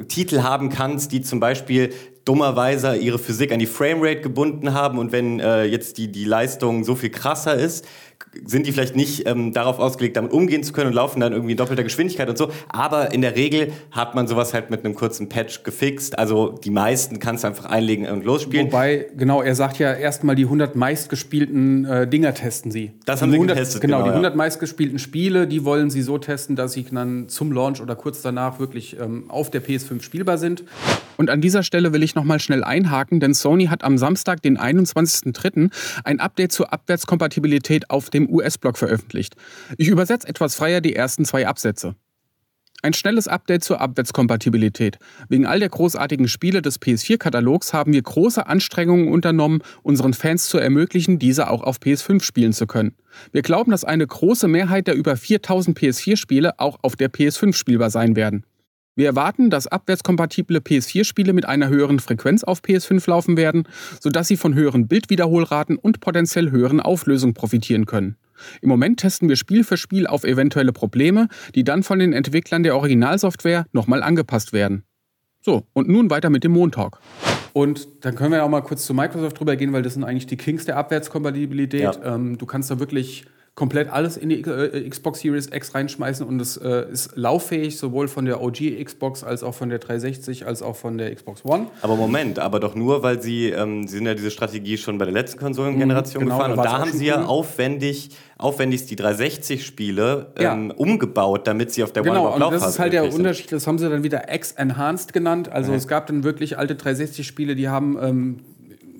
Titel 0.08 0.44
haben 0.44 0.70
kannst, 0.70 1.12
die 1.12 1.22
zum 1.22 1.40
Beispiel 1.40 1.94
dummerweise 2.26 2.96
ihre 2.96 3.20
Physik 3.20 3.52
an 3.52 3.60
die 3.60 3.66
Framerate 3.66 4.22
gebunden 4.22 4.74
haben 4.74 4.98
und 4.98 5.12
wenn 5.12 5.40
äh, 5.40 5.66
jetzt 5.66 5.98
die, 5.98 6.12
die 6.12 6.24
Leistung 6.24 6.84
so 6.84 6.96
viel 6.96 7.10
krasser 7.10 7.56
ist, 7.56 7.86
sind 8.46 8.68
die 8.68 8.72
vielleicht 8.72 8.96
nicht 8.96 9.28
ähm, 9.28 9.54
darauf 9.54 9.80
ausgelegt, 9.80 10.18
damit 10.18 10.32
umgehen 10.32 10.64
zu 10.64 10.74
können 10.74 10.88
und 10.88 10.94
laufen 10.94 11.20
dann 11.20 11.34
irgendwie 11.34 11.52
in 11.52 11.58
doppelter 11.58 11.84
Geschwindigkeit 11.84 12.30
und 12.30 12.38
so. 12.38 12.50
Aber 12.70 13.14
in 13.14 13.22
der 13.22 13.36
Regel 13.36 13.72
hat 13.92 14.16
man 14.16 14.28
sowas 14.28 14.54
halt 14.54 14.70
mit 14.70 14.84
einem 14.84 14.96
kurzen 14.96 15.30
Patch 15.30 15.64
gefixt. 15.64 16.18
Also 16.18 16.50
die 16.64 16.70
meisten 16.70 17.20
kannst 17.20 17.44
du 17.44 17.48
einfach 17.48 17.66
einlegen 17.66 18.08
und 18.08 18.26
losspielen. 18.26 18.68
Wobei, 18.68 19.08
genau, 19.16 19.42
er 19.42 19.56
sagt 19.56 19.80
ja 19.80 19.94
erstmal 19.94 20.36
die 20.36 20.46
100 20.46 20.76
meistgespielten 20.76 21.86
äh, 21.86 22.08
Dinger 22.08 22.34
testen 22.34 22.72
sie. 22.72 22.92
Das 23.06 23.20
Die 23.20 23.24
haben 23.24 23.32
sie 23.32 23.38
100, 23.38 23.58
getestet, 23.58 23.82
Genau, 23.82 23.98
genau, 23.98 24.06
die 24.06 24.10
ja. 24.10 24.16
100 24.16 24.36
meistgespielten 24.36 25.00
Spiele, 25.00 25.48
die 25.48 25.64
wollen 25.66 25.90
sie 25.90 26.02
so 26.02 26.18
testen, 26.18 26.56
dass 26.56 26.74
sie 26.74 26.84
dann 26.84 27.30
zum 27.30 27.52
Launch 27.52 27.82
oder 27.82 27.96
kurz 27.96 28.22
danach 28.22 28.60
wirklich 28.60 28.98
ähm, 29.00 29.30
auf 29.30 29.52
der 29.52 29.64
PS5 29.64 30.02
spielbar 30.02 30.38
sind. 30.38 30.64
Und 31.18 31.30
an 31.30 31.42
dieser 31.42 31.64
Stelle 31.64 31.94
will 31.94 32.04
ich 32.04 32.16
nochmal 32.16 32.40
schnell 32.40 32.64
einhaken, 32.64 33.20
denn 33.20 33.34
Sony 33.34 33.68
hat 33.68 33.84
am 33.84 33.98
Samstag, 33.98 34.42
den 34.42 34.58
21.03., 34.58 35.70
ein 36.04 36.20
Update 36.20 36.52
zur 36.52 36.74
Abwärtskompatibilität 36.74 37.90
auf 37.90 38.10
dem 38.14 38.30
US-Blog 38.30 38.78
veröffentlicht. 38.78 39.36
Ich 39.78 39.88
übersetze 39.88 40.28
etwas 40.28 40.56
freier 40.56 40.82
die 40.82 40.96
ersten 40.96 41.26
zwei 41.26 41.48
Absätze. 41.48 41.96
Ein 42.84 42.92
schnelles 42.92 43.30
Update 43.30 43.64
zur 43.64 43.80
Abwärtskompatibilität. 43.80 45.00
Wegen 45.30 45.46
all 45.46 45.62
der 45.62 45.70
großartigen 45.70 46.28
Spiele 46.28 46.62
des 46.62 46.82
PS4-Katalogs 46.82 47.72
haben 47.72 47.94
wir 47.94 48.02
große 48.02 48.46
Anstrengungen 48.46 49.08
unternommen, 49.08 49.62
unseren 49.84 50.14
Fans 50.14 50.48
zu 50.48 50.58
ermöglichen, 50.58 51.18
diese 51.18 51.50
auch 51.50 51.64
auf 51.64 51.78
PS5 51.78 52.22
spielen 52.22 52.52
zu 52.52 52.68
können. 52.68 52.96
Wir 53.32 53.42
glauben, 53.42 53.72
dass 53.72 53.86
eine 53.86 54.06
große 54.06 54.50
Mehrheit 54.50 54.88
der 54.88 54.96
über 54.96 55.16
4000 55.16 55.80
PS4-Spiele 55.80 56.60
auch 56.60 56.80
auf 56.82 56.98
der 56.98 57.10
PS5 57.10 57.54
spielbar 57.54 57.90
sein 57.90 58.18
werden. 58.18 58.46
Wir 58.96 59.08
erwarten, 59.08 59.50
dass 59.50 59.66
abwärtskompatible 59.66 60.60
PS4-Spiele 60.60 61.34
mit 61.34 61.46
einer 61.46 61.68
höheren 61.68 61.98
Frequenz 61.98 62.44
auf 62.44 62.62
PS5 62.62 63.10
laufen 63.10 63.38
werden, 63.38 63.68
sodass 64.00 64.28
sie 64.28 64.38
von 64.38 64.54
höheren 64.54 64.88
Bildwiederholraten 64.88 65.78
und 65.78 66.00
potenziell 66.00 66.52
höheren 66.52 66.80
Auflösungen 66.80 67.34
profitieren 67.34 67.88
können. 67.88 68.18
Im 68.62 68.70
Moment 68.70 69.00
testen 69.00 69.30
wir 69.30 69.36
Spiel 69.36 69.64
für 69.64 69.78
Spiel 69.78 70.06
auf 70.06 70.24
eventuelle 70.24 70.74
Probleme, 70.74 71.28
die 71.56 71.64
dann 71.64 71.82
von 71.82 71.98
den 71.98 72.14
Entwicklern 72.14 72.62
der 72.62 72.76
Originalsoftware 72.76 73.66
nochmal 73.72 74.04
angepasst 74.04 74.54
werden. 74.54 74.84
So, 75.42 75.66
und 75.74 75.90
nun 75.90 76.12
weiter 76.12 76.30
mit 76.30 76.44
dem 76.44 76.52
Montalk. 76.52 77.00
Und 77.54 77.88
dann 78.02 78.14
können 78.14 78.32
wir 78.32 78.44
auch 78.44 78.50
mal 78.50 78.62
kurz 78.62 78.86
zu 78.86 78.94
Microsoft 78.94 79.40
drüber 79.40 79.56
gehen, 79.56 79.74
weil 79.74 79.82
das 79.82 79.96
sind 79.96 80.04
eigentlich 80.04 80.28
die 80.28 80.38
Kings 80.38 80.66
der 80.66 80.78
Abwärtskompatibilität. 80.78 81.82
Ja. 81.82 82.16
Ähm, 82.16 82.38
du 82.38 82.46
kannst 82.46 82.70
da 82.70 82.80
wirklich 82.80 83.26
komplett 83.56 83.88
alles 83.94 84.18
in 84.18 84.30
die 84.30 84.42
äh, 84.42 84.90
Xbox 84.90 85.20
Series 85.20 85.48
X 85.54 85.76
reinschmeißen 85.76 86.26
und 86.26 86.42
es 86.42 86.58
äh, 86.58 86.92
ist 86.92 87.12
lauffähig, 87.16 87.78
sowohl 87.78 88.08
von 88.08 88.26
der 88.26 88.42
OG 88.42 88.84
Xbox 88.84 89.24
als 89.24 89.44
auch 89.44 89.54
von 89.54 89.70
der 89.70 89.78
360 89.78 90.48
als 90.48 90.64
auch 90.64 90.76
von 90.76 90.98
der 90.98 91.14
Xbox 91.14 91.46
One. 91.46 91.68
Aber 91.84 91.96
Moment, 91.96 92.40
aber 92.40 92.60
doch 92.60 92.74
nur, 92.74 93.04
weil 93.04 93.22
sie, 93.22 93.50
ähm, 93.52 93.88
sie 93.88 93.98
sind 93.98 94.08
ja 94.08 94.16
diese 94.16 94.32
Strategie 94.32 94.76
schon 94.78 94.98
bei 94.98 95.06
der 95.06 95.14
letzten 95.14 95.38
Konsolengeneration 95.38 96.24
Mhm, 96.24 96.28
genau, 96.30 96.38
gefahren 96.40 96.56
da 96.56 96.62
und 96.64 96.66
da 96.66 96.80
haben 96.80 96.92
sie 96.92 97.06
ja 97.06 97.26
aufwendig, 97.26 98.10
aufwendigst 98.40 98.90
die 98.90 98.96
360-Spiele 98.98 100.34
Ja. 100.40 100.54
ähm, 100.54 100.72
umgebaut, 100.76 101.48
damit 101.48 101.72
sie 101.72 101.84
auf 101.84 101.92
der 101.92 102.02
One 102.04 102.12
Genau, 102.12 102.22
überhaupt 102.36 102.44
und 102.56 102.62
das 102.64 102.72
ist 102.72 102.80
halt 102.80 102.94
der 102.94 103.04
sind. 103.04 103.14
Unterschied, 103.20 103.52
das 103.52 103.68
haben 103.68 103.78
sie 103.78 103.88
dann 103.90 104.04
wieder 104.04 104.34
X-Enhanced 104.34 105.14
genannt. 105.14 105.52
Also 105.52 105.74
es 105.74 105.88
gab 105.88 106.08
dann 106.08 106.24
wirklich 106.24 106.58
alte 106.58 106.74
360-Spiele, 106.74 107.56
die 107.56 107.70
haben, 107.70 107.98
ähm, 108.02 108.40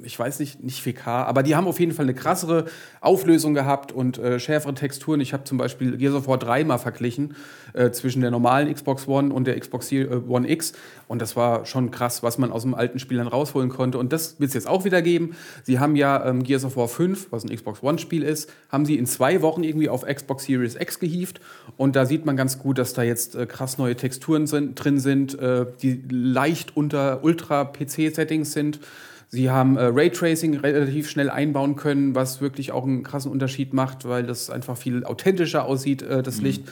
ich 0.04 0.18
weiß 0.18 0.40
nicht, 0.40 0.64
nicht 0.64 0.86
4K, 0.86 1.08
aber 1.08 1.44
die 1.44 1.56
haben 1.56 1.68
auf 1.68 1.80
jeden 1.80 1.92
Fall 1.92 2.06
eine 2.06 2.14
krassere 2.14 2.66
Auflösung 3.02 3.54
gehabt 3.54 3.92
und 3.92 4.18
äh, 4.18 4.40
schärfere 4.40 4.74
Texturen. 4.74 5.22
Ich 5.22 5.34
habe 5.34 5.44
zum 5.44 5.58
Beispiel 5.58 5.98
Gears 5.98 6.16
of 6.16 6.28
War 6.28 6.38
3 6.38 6.64
mal 6.64 6.78
verglichen 6.78 7.36
äh, 7.74 7.92
zwischen 7.92 8.22
der 8.22 8.32
normalen 8.32 8.74
Xbox 8.74 9.08
One 9.08 9.34
und 9.34 9.46
der 9.46 9.60
Xbox 9.60 9.92
äh, 9.92 10.08
One 10.28 10.50
X. 10.50 10.74
Und 11.08 11.22
das 11.22 11.36
war 11.36 11.66
schon 11.66 11.92
krass, 11.92 12.24
was 12.24 12.38
man 12.38 12.52
aus 12.52 12.64
dem 12.64 12.74
alten 12.74 13.00
Spiel 13.00 13.18
dann 13.18 13.28
rausholen 13.28 13.70
konnte. 13.70 13.98
Und 13.98 14.14
das 14.14 14.40
wird 14.40 14.50
es 14.50 14.54
jetzt 14.54 14.68
auch 14.68 14.86
wieder 14.86 15.02
geben. 15.02 15.36
Sie 15.64 15.80
haben 15.80 15.96
ja 15.96 16.26
ähm, 16.26 16.44
Gears 16.44 16.66
of 16.66 16.78
War 16.78 16.88
5, 16.88 17.28
was 17.32 17.44
ein 17.44 17.56
Xbox 17.56 17.84
One-Spiel 17.84 18.24
ist, 18.24 18.50
haben 18.70 18.86
sie 18.86 18.98
in 18.98 19.06
zwei 19.06 19.42
Wochen 19.42 19.64
irgendwie 19.64 19.90
auf 19.90 20.06
Xbox 20.06 20.46
Series 20.46 20.76
X 20.76 21.00
gehievt. 21.00 21.40
Und 21.78 21.96
da 21.96 22.06
sieht 22.06 22.26
man 22.26 22.38
ganz 22.38 22.60
gut, 22.60 22.78
dass 22.78 22.94
da 22.94 23.04
jetzt 23.04 23.36
äh, 23.36 23.46
krass 23.46 23.78
neue 23.78 23.96
Texturen 23.96 24.48
sind, 24.48 24.76
drin 24.76 25.00
sind, 25.00 25.38
äh, 25.40 25.66
die 25.82 26.04
leicht 26.10 26.76
unter 26.76 27.24
Ultra-PC-Settings 27.24 28.52
sind. 28.54 28.80
Sie 29.34 29.50
haben 29.50 29.78
äh, 29.78 29.86
Raytracing 29.86 30.58
relativ 30.58 31.10
schnell 31.10 31.32
einbauen 31.32 31.76
können, 31.76 32.14
was 32.14 32.40
wirklich 32.40 32.72
auch 32.72 32.84
einen 32.84 33.02
krassen 33.02 33.32
Unterschied 33.32 33.74
macht, 33.74 34.08
weil 34.08 34.28
das 34.28 34.52
einfach 34.52 34.78
viel 34.78 35.04
authentischer 35.06 35.66
aussieht, 35.66 36.04
äh, 36.04 36.22
das 36.22 36.40
Licht. 36.40 36.70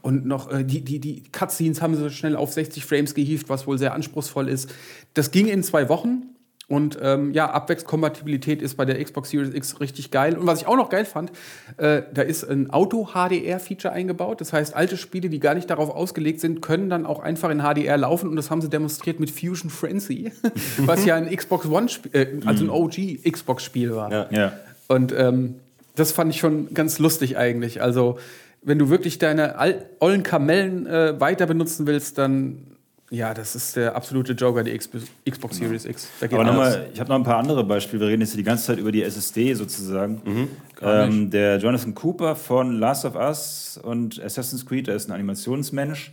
Und 0.00 0.24
noch 0.24 0.48
äh, 0.48 0.62
die, 0.62 0.82
die, 0.82 1.00
die 1.00 1.24
Cutscenes 1.32 1.82
haben 1.82 1.96
sie 1.96 2.08
schnell 2.10 2.36
auf 2.36 2.52
60 2.52 2.84
Frames 2.84 3.14
gehievt, 3.14 3.48
was 3.48 3.66
wohl 3.66 3.78
sehr 3.78 3.94
anspruchsvoll 3.94 4.48
ist. 4.48 4.72
Das 5.14 5.32
ging 5.32 5.48
in 5.48 5.64
zwei 5.64 5.88
Wochen. 5.88 6.33
Und 6.66 6.98
ähm, 7.02 7.32
ja, 7.32 7.50
Abwärtskompatibilität 7.50 8.62
ist 8.62 8.76
bei 8.76 8.86
der 8.86 9.02
Xbox 9.02 9.30
Series 9.30 9.54
X 9.54 9.80
richtig 9.80 10.10
geil. 10.10 10.36
Und 10.36 10.46
was 10.46 10.62
ich 10.62 10.66
auch 10.66 10.76
noch 10.76 10.88
geil 10.88 11.04
fand, 11.04 11.30
äh, 11.76 12.02
da 12.12 12.22
ist 12.22 12.44
ein 12.44 12.70
Auto-HDR-Feature 12.70 13.92
eingebaut. 13.92 14.40
Das 14.40 14.52
heißt, 14.52 14.74
alte 14.74 14.96
Spiele, 14.96 15.28
die 15.28 15.40
gar 15.40 15.54
nicht 15.54 15.68
darauf 15.68 15.90
ausgelegt 15.90 16.40
sind, 16.40 16.62
können 16.62 16.88
dann 16.88 17.04
auch 17.04 17.20
einfach 17.20 17.50
in 17.50 17.60
HDR 17.60 17.98
laufen. 17.98 18.30
Und 18.30 18.36
das 18.36 18.50
haben 18.50 18.62
sie 18.62 18.70
demonstriert 18.70 19.20
mit 19.20 19.30
Fusion 19.30 19.70
Frenzy, 19.70 20.32
was 20.78 21.04
ja 21.04 21.16
ein 21.16 21.34
Xbox 21.34 21.66
One, 21.66 21.88
äh, 22.12 22.26
also 22.46 22.64
ein 22.64 22.70
OG 22.70 23.22
Xbox-Spiel 23.30 23.94
war. 23.94 24.10
Ja. 24.10 24.26
Ja. 24.30 24.52
Und 24.88 25.12
ähm, 25.12 25.56
das 25.96 26.12
fand 26.12 26.32
ich 26.34 26.40
schon 26.40 26.72
ganz 26.72 26.98
lustig 26.98 27.36
eigentlich. 27.36 27.82
Also, 27.82 28.18
wenn 28.62 28.78
du 28.78 28.88
wirklich 28.88 29.18
deine 29.18 29.56
ollen 30.00 30.22
Kamellen 30.22 30.86
äh, 30.86 31.20
weiter 31.20 31.46
benutzen 31.46 31.86
willst, 31.86 32.16
dann 32.16 32.73
ja, 33.14 33.32
das 33.32 33.54
ist 33.54 33.76
der 33.76 33.94
absolute 33.94 34.32
Joker, 34.32 34.62
die 34.62 34.76
Xbox, 34.76 35.56
Series 35.56 35.84
X. 35.84 36.08
Aber 36.20 36.44
nochmal, 36.44 36.88
ich 36.92 37.00
habe 37.00 37.08
noch 37.08 37.16
ein 37.16 37.22
paar 37.22 37.38
andere 37.38 37.64
Beispiele. 37.64 38.00
Wir 38.02 38.08
reden 38.08 38.22
jetzt 38.22 38.30
hier 38.30 38.38
die 38.38 38.44
ganze 38.44 38.66
Zeit 38.66 38.78
über 38.78 38.92
die 38.92 39.02
SSD 39.02 39.54
sozusagen. 39.54 40.20
Mhm. 40.24 40.48
Ähm, 40.82 41.30
der 41.30 41.58
Jonathan 41.58 41.94
Cooper 41.94 42.36
von 42.36 42.78
Last 42.78 43.04
of 43.04 43.14
Us 43.14 43.80
und 43.82 44.22
Assassin's 44.22 44.66
Creed, 44.66 44.88
der 44.88 44.96
ist 44.96 45.08
ein 45.08 45.12
Animationsmensch. 45.12 46.12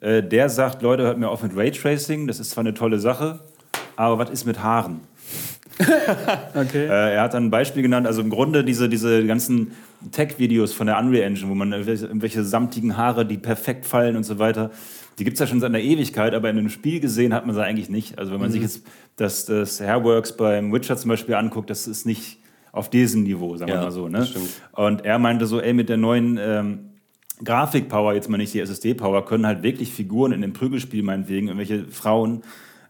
Äh, 0.00 0.22
der 0.22 0.48
sagt, 0.48 0.82
Leute, 0.82 1.02
hört 1.02 1.18
mir 1.18 1.28
auf 1.28 1.42
mit 1.42 1.56
Raytracing. 1.56 2.26
Das 2.26 2.38
ist 2.38 2.50
zwar 2.50 2.62
eine 2.62 2.74
tolle 2.74 3.00
Sache, 3.00 3.40
aber 3.96 4.18
was 4.18 4.30
ist 4.30 4.44
mit 4.44 4.62
Haaren? 4.62 5.00
Okay. 6.54 6.86
Äh, 6.86 7.14
er 7.14 7.22
hat 7.22 7.34
dann 7.34 7.44
ein 7.44 7.50
Beispiel 7.50 7.82
genannt, 7.82 8.06
also 8.06 8.20
im 8.20 8.30
Grunde 8.30 8.64
diese, 8.64 8.88
diese 8.88 9.24
ganzen 9.26 9.72
Tech-Videos 10.10 10.72
von 10.72 10.86
der 10.86 10.98
Unreal 10.98 11.24
Engine, 11.24 11.48
wo 11.48 11.54
man 11.54 11.72
irgendwelche, 11.72 12.06
irgendwelche 12.06 12.42
samtigen 12.42 12.96
Haare, 12.96 13.24
die 13.24 13.38
perfekt 13.38 13.86
fallen 13.86 14.16
und 14.16 14.24
so 14.24 14.38
weiter, 14.38 14.70
die 15.18 15.24
gibt 15.24 15.34
es 15.34 15.40
ja 15.40 15.46
schon 15.46 15.60
seit 15.60 15.70
einer 15.70 15.80
Ewigkeit, 15.80 16.34
aber 16.34 16.48
in 16.50 16.58
einem 16.58 16.68
Spiel 16.68 17.00
gesehen 17.00 17.34
hat 17.34 17.46
man 17.46 17.54
sie 17.54 17.64
eigentlich 17.64 17.88
nicht. 17.88 18.18
Also 18.18 18.32
wenn 18.32 18.40
man 18.40 18.50
sich 18.50 18.62
jetzt 18.62 18.86
das, 19.16 19.44
das 19.44 19.80
Hairworks 19.80 20.36
beim 20.36 20.72
Witcher 20.72 20.96
zum 20.96 21.08
Beispiel 21.10 21.34
anguckt, 21.34 21.70
das 21.70 21.86
ist 21.86 22.06
nicht 22.06 22.38
auf 22.72 22.90
diesem 22.90 23.24
Niveau, 23.24 23.56
sagen 23.56 23.70
wir 23.70 23.76
Ja, 23.76 23.84
mal 23.84 23.90
so. 23.90 24.08
Ne? 24.08 24.26
Und 24.72 25.04
er 25.04 25.18
meinte 25.18 25.46
so, 25.46 25.60
ey, 25.60 25.72
mit 25.72 25.88
der 25.88 25.96
neuen 25.96 26.38
ähm, 26.40 26.78
Grafikpower, 27.42 28.14
jetzt 28.14 28.28
mal 28.28 28.36
nicht 28.36 28.54
die 28.54 28.60
SSD-Power, 28.60 29.24
können 29.24 29.46
halt 29.46 29.62
wirklich 29.62 29.92
Figuren 29.92 30.32
in 30.32 30.42
dem 30.42 30.52
Prügelspiel 30.52 31.02
meinetwegen, 31.02 31.48
irgendwelche 31.48 31.86
Frauen, 31.90 32.42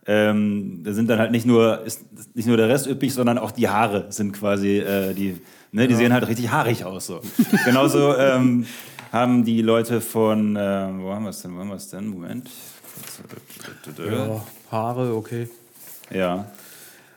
ähm, 0.06 0.80
da 0.84 0.94
sind 0.94 1.10
dann 1.10 1.18
halt 1.18 1.32
nicht 1.32 1.44
nur, 1.44 1.84
ist 1.84 2.06
nicht 2.34 2.48
nur 2.48 2.56
der 2.56 2.68
Rest 2.68 2.86
üppig, 2.86 3.12
sondern 3.12 3.36
auch 3.36 3.50
die 3.50 3.68
Haare 3.68 4.06
sind 4.08 4.32
quasi, 4.32 4.78
äh, 4.78 5.12
die, 5.12 5.36
ne, 5.70 5.86
die 5.86 5.94
sehen 5.94 6.14
halt 6.14 6.26
richtig 6.26 6.50
haarig 6.50 6.84
aus. 6.84 7.06
So. 7.06 7.20
Genauso 7.66 8.16
ähm, 8.16 8.64
haben 9.12 9.44
die 9.44 9.62
Leute 9.62 10.00
von, 10.00 10.56
äh, 10.56 10.60
wo 10.60 11.12
haben 11.12 11.24
wir 11.24 11.30
es 11.30 11.42
denn, 11.42 11.54
wo 11.54 11.60
haben 11.60 11.68
wir 11.68 11.76
es 11.76 11.88
denn, 11.88 12.08
Moment. 12.08 12.50
ja, 13.98 14.44
Haare, 14.70 15.14
okay. 15.14 15.48
Ja. 16.10 16.46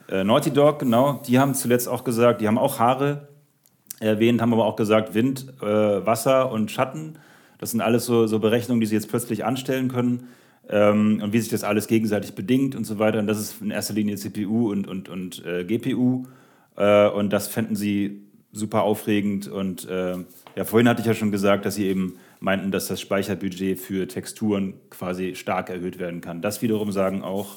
Äh, 0.10 0.24
Naughty 0.24 0.52
Dog, 0.52 0.80
genau, 0.80 1.22
die 1.28 1.40
haben 1.40 1.54
zuletzt 1.54 1.88
auch 1.88 2.04
gesagt, 2.04 2.42
die 2.42 2.48
haben 2.48 2.58
auch 2.58 2.80
Haare 2.80 3.28
erwähnt, 4.00 4.42
haben 4.42 4.54
aber 4.54 4.66
auch 4.66 4.76
gesagt, 4.76 5.14
Wind, 5.14 5.46
äh, 5.62 5.66
Wasser 5.66 6.52
und 6.52 6.72
Schatten. 6.72 7.18
Das 7.60 7.72
sind 7.72 7.82
alles 7.82 8.06
so, 8.06 8.28
so 8.28 8.40
Berechnungen, 8.40 8.82
die 8.82 8.88
sie 8.88 8.96
jetzt 8.96 9.10
plötzlich 9.10 9.46
anstellen 9.46 9.88
können 9.88 10.30
ähm, 10.70 11.22
und 11.24 11.34
wie 11.34 11.40
sich 11.40 11.50
das 11.50 11.64
alles 11.64 11.88
gegenseitig 11.88 12.34
bedingt 12.34 12.76
und 12.76 12.86
so 12.86 12.98
weiter. 12.98 13.20
Und 13.20 13.28
das 13.28 13.40
ist 13.40 13.62
in 13.62 13.72
erster 13.72 13.94
Linie 13.94 14.16
CPU 14.16 14.72
und, 14.72 14.88
und, 14.88 15.10
und 15.10 15.46
äh, 15.46 15.64
GPU. 15.64 16.26
Äh, 16.76 17.08
und 17.10 17.32
das 17.32 17.48
fänden 17.48 17.76
sie 17.76 18.24
super 18.52 18.84
aufregend. 18.84 19.48
Und 19.48 19.88
äh, 19.88 20.16
ja, 20.56 20.66
vorhin 20.66 20.88
hatte 20.90 21.02
ich 21.02 21.08
ja 21.08 21.14
schon 21.14 21.32
gesagt, 21.32 21.66
dass 21.66 21.76
sie 21.76 21.86
eben 21.88 22.18
meinten, 22.40 22.72
dass 22.72 22.88
das 22.88 23.00
Speicherbudget 23.02 23.80
für 23.80 24.08
Texturen 24.08 24.74
quasi 24.90 25.36
stark 25.36 25.70
erhöht 25.70 26.00
werden 26.00 26.22
kann. 26.22 26.42
Das 26.42 26.62
wiederum 26.62 26.92
sagen 26.92 27.24
auch. 27.24 27.56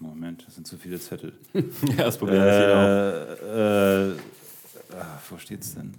Moment, 0.00 0.44
das 0.46 0.54
sind 0.56 0.66
zu 0.66 0.76
viele 0.78 0.98
Zettel. 0.98 1.32
ja, 1.54 2.04
das 2.04 2.18
Problem 2.18 2.42
ist 2.42 2.56
hier 2.56 2.76
auch. 2.76 3.54
Äh, 3.54 4.08
äh, 4.08 4.14
ah, 4.98 5.18
wo 5.30 5.38
steht's 5.38 5.74
denn? 5.74 5.94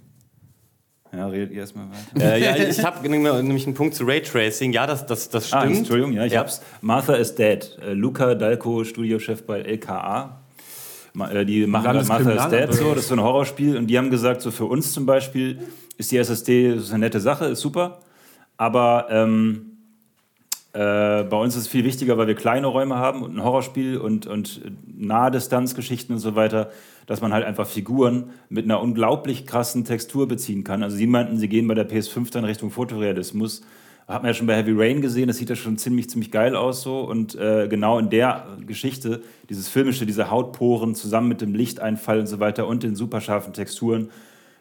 Ja, 1.12 1.28
redet 1.28 1.52
ihr 1.52 1.60
erstmal 1.60 1.86
weiter. 1.90 2.34
Äh, 2.34 2.42
ja, 2.42 2.56
ich 2.56 2.84
habe 2.84 3.08
nämlich 3.08 3.66
einen 3.66 3.74
Punkt 3.74 3.94
zu 3.94 4.04
Raytracing. 4.04 4.72
Ja, 4.72 4.86
das, 4.86 5.06
das, 5.06 5.30
das 5.30 5.52
Ah, 5.52 5.60
stimmt. 5.60 5.78
Entschuldigung, 5.78 6.12
ja, 6.12 6.24
ich 6.24 6.32
Ja. 6.32 6.40
hab's. 6.40 6.60
Martha 6.80 7.14
is 7.14 7.34
Dead. 7.36 7.78
Äh, 7.80 7.92
Luca 7.92 8.34
Dalco, 8.34 8.82
Studiochef 8.84 9.44
bei 9.44 9.60
LKA. 9.60 10.43
Äh, 11.18 11.44
Die 11.44 11.66
machen 11.66 11.96
is 11.96 12.08
Dead 12.08 12.18
Landeskriminalamt. 12.18 12.74
so, 12.74 12.90
das 12.90 12.98
ist 13.04 13.08
so 13.08 13.14
ein 13.14 13.22
Horrorspiel. 13.22 13.76
Und 13.76 13.86
die 13.86 13.98
haben 13.98 14.10
gesagt, 14.10 14.40
so 14.42 14.50
für 14.50 14.64
uns 14.66 14.92
zum 14.92 15.06
Beispiel 15.06 15.60
ist 15.96 16.10
die 16.10 16.18
SSD 16.18 16.74
ist 16.74 16.90
eine 16.90 17.00
nette 17.00 17.20
Sache, 17.20 17.46
ist 17.46 17.60
super. 17.60 18.00
Aber 18.56 19.06
ähm, 19.10 19.74
äh, 20.72 21.22
bei 21.22 21.36
uns 21.36 21.54
ist 21.54 21.62
es 21.62 21.68
viel 21.68 21.84
wichtiger, 21.84 22.18
weil 22.18 22.26
wir 22.26 22.34
kleine 22.34 22.66
Räume 22.66 22.96
haben 22.96 23.22
und 23.22 23.36
ein 23.36 23.44
Horrorspiel 23.44 23.96
und, 23.98 24.26
und 24.26 24.60
Nahdistanzgeschichten 24.86 26.16
und 26.16 26.20
so 26.20 26.34
weiter, 26.34 26.70
dass 27.06 27.20
man 27.20 27.32
halt 27.32 27.44
einfach 27.44 27.66
Figuren 27.66 28.30
mit 28.48 28.64
einer 28.64 28.80
unglaublich 28.80 29.46
krassen 29.46 29.84
Textur 29.84 30.26
beziehen 30.26 30.64
kann. 30.64 30.82
Also 30.82 30.96
sie 30.96 31.06
meinten, 31.06 31.38
sie 31.38 31.48
gehen 31.48 31.68
bei 31.68 31.74
der 31.74 31.88
PS5 31.88 32.32
dann 32.32 32.44
Richtung 32.44 32.70
Fotorealismus. 32.70 33.62
Hat 34.06 34.22
man 34.22 34.30
ja 34.30 34.34
schon 34.34 34.46
bei 34.46 34.56
Heavy 34.56 34.72
Rain 34.74 35.00
gesehen, 35.00 35.28
das 35.28 35.38
sieht 35.38 35.48
ja 35.48 35.56
schon 35.56 35.78
ziemlich, 35.78 36.10
ziemlich 36.10 36.30
geil 36.30 36.56
aus 36.56 36.82
so. 36.82 37.00
Und 37.00 37.34
äh, 37.36 37.68
genau 37.68 37.98
in 37.98 38.10
der 38.10 38.46
Geschichte, 38.66 39.22
dieses 39.48 39.68
filmische, 39.68 40.04
diese 40.04 40.30
Hautporen 40.30 40.94
zusammen 40.94 41.28
mit 41.28 41.40
dem 41.40 41.54
Lichteinfall 41.54 42.20
und 42.20 42.26
so 42.26 42.38
weiter 42.38 42.66
und 42.66 42.82
den 42.82 42.96
super 42.96 43.22
scharfen 43.22 43.54
Texturen, 43.54 44.10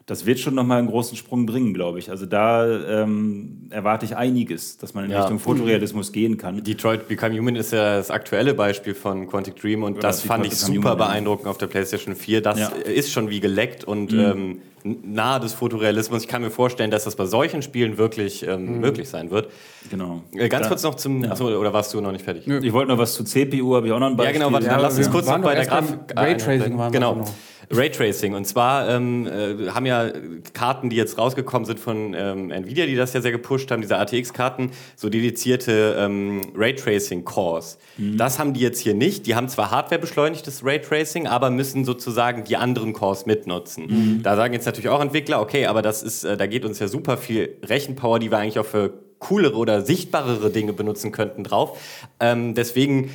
das 0.06 0.26
wird 0.26 0.39
schon 0.39 0.54
nochmal 0.56 0.80
einen 0.80 0.88
großen 0.89 1.16
Sprung 1.16 1.46
bringen, 1.46 1.74
glaube 1.74 1.98
ich. 2.00 2.10
Also 2.10 2.26
da 2.26 2.66
ähm, 3.04 3.68
erwarte 3.70 4.06
ich 4.06 4.18
einiges, 4.18 4.78
dass 4.78 4.94
man 4.94 5.06
in 5.06 5.12
Ja. 5.12 5.22
Richtung 5.22 5.39
Fotorealismus 5.39 6.12
gehen 6.12 6.38
kann. 6.38 6.62
Detroit 6.63 7.08
Become 7.08 7.38
Human 7.38 7.56
ist 7.56 7.72
ja 7.72 7.96
das 7.98 8.12
aktuelle 8.12 8.54
Beispiel 8.54 8.96
von 8.96 9.28
Quantic 9.28 9.56
Dream 9.56 9.84
und 9.84 9.94
Oder 9.94 10.02
das 10.02 10.22
Detroit 10.22 10.28
fand 10.38 10.46
ich 10.46 10.60
Become 10.60 10.76
super 10.76 10.89
Human, 10.92 11.00
ja. 11.00 11.06
beeindruckend 11.08 11.48
auf 11.48 11.58
der 11.58 11.68
PlayStation 11.68 12.16
4. 12.16 12.42
Das 12.42 12.60
Ja. 12.60 12.70
Mhm. 12.70 12.92
ist 12.92 13.12
schon 13.12 13.30
wie 13.30 13.39
geleckt 13.39 13.86
und 13.86 14.12
ähm, 14.12 14.60
nahe 14.84 15.39
des 15.39 15.54
Fotorealismus. 15.54 16.24
Ich 16.24 16.28
kann 16.28 16.42
mir 16.42 16.52
vorstellen, 16.52 16.92
dass 16.92 17.06
das 17.06 17.16
bei 17.16 17.26
solchen 17.26 17.62
Spielen 17.62 17.98
wirklich 17.98 18.46
ähm, 18.46 18.82
möglich 18.82 19.08
sein 19.08 19.32
wird. 19.32 19.50
Genau. 19.89 20.22
Äh, 20.36 20.50
ganz 20.50 20.63
Da- 20.63 20.68
kurz 20.70 20.84
noch 20.84 20.96
zum. 20.96 21.24
Achso, 21.24 21.48
oder 21.58 21.72
warst 21.72 21.94
du 21.94 22.02
noch 22.02 22.12
nicht 22.12 22.26
fertig? 22.26 22.46
Ich 22.46 22.74
wollte 22.74 22.92
noch 22.92 22.98
was 22.98 23.13
zu 23.13 23.24
CPU, 23.24 23.76
habe 23.78 23.88
ich 23.88 23.94
auch 23.94 24.00
noch 24.00 24.08
ein 24.08 24.12
Ja, 24.13 24.18
Beispiel. 24.18 24.39
genau, 24.42 24.52
warte, 24.52 24.66
Ja, 24.66 24.74
dann 24.74 24.82
lass 24.82 24.98
uns 24.98 25.10
kurz 25.10 25.28
noch 25.28 25.39
bei 25.39 25.56
der 25.56 25.66
Grafik. 25.66 26.00
Raytracing 26.13 26.78
waren 26.78 26.92
genau. 26.92 27.24
Raytracing. 27.71 28.34
Und 28.34 28.45
zwar 28.45 28.89
ähm, 28.89 29.28
äh, 29.28 29.69
haben 29.69 29.86
ja 29.86 30.12
Karten, 30.54 30.89
die 30.89 30.95
jetzt 30.95 31.17
rausgekommen 31.17 31.65
sind 31.65 31.80
von 31.80 32.13
ähm, 32.13 32.52
Nvidia, 32.52 32.86
die 32.86 32.95
das 32.95 33.13
ja 33.13 33.21
sehr 33.21 33.32
gepusht 33.32 33.71
haben, 33.71 33.82
diese 33.82 33.97
ATX-Karten, 33.97 34.71
so 34.95 35.10
dedizierte 35.10 35.95
ähm, 35.99 36.41
Raytracing-Cores. 36.56 37.78
Das 38.17 38.39
haben 38.39 38.54
die 38.54 38.60
jetzt 38.60 38.80
hier 38.80 38.93
nicht. 38.93 39.28
Die 39.28 39.36
haben 39.36 39.47
zwar 39.49 39.71
hardwarebeschleunigtes 39.71 40.65
Raytracing, 40.65 41.28
aber 41.28 41.49
müssen 41.49 41.86
sozusagen 41.86 42.43
die 42.43 42.58
anderen 42.58 42.93
Cores 42.93 43.26
mitnutzen. 43.26 43.88
Da 44.23 44.36
sagen 44.36 44.54
jetzt 44.54 44.65
natürlich 44.65 44.89
auch 44.89 45.02
Entwickler, 45.02 45.41
okay, 45.41 45.65
aber 45.67 45.82
das 45.82 46.04
ist, 46.04 46.23
äh, 46.23 46.38
da 46.38 46.47
geht 46.47 46.65
uns 46.65 46.80
ja 46.80 46.88
super 46.88 47.17
viel 47.17 47.58
Rechenpower, 47.63 48.19
die 48.19 48.32
wir 48.32 48.38
eigentlich 48.38 48.60
auch 48.60 48.65
für 48.65 48.93
coolere 49.19 49.56
oder 49.56 49.82
sichtbarere 49.82 50.49
Dinge 50.49 50.73
benutzen 50.73 51.12
könnten 51.12 51.43
drauf. 51.43 51.80
Ähm, 52.19 52.54
deswegen 52.56 53.12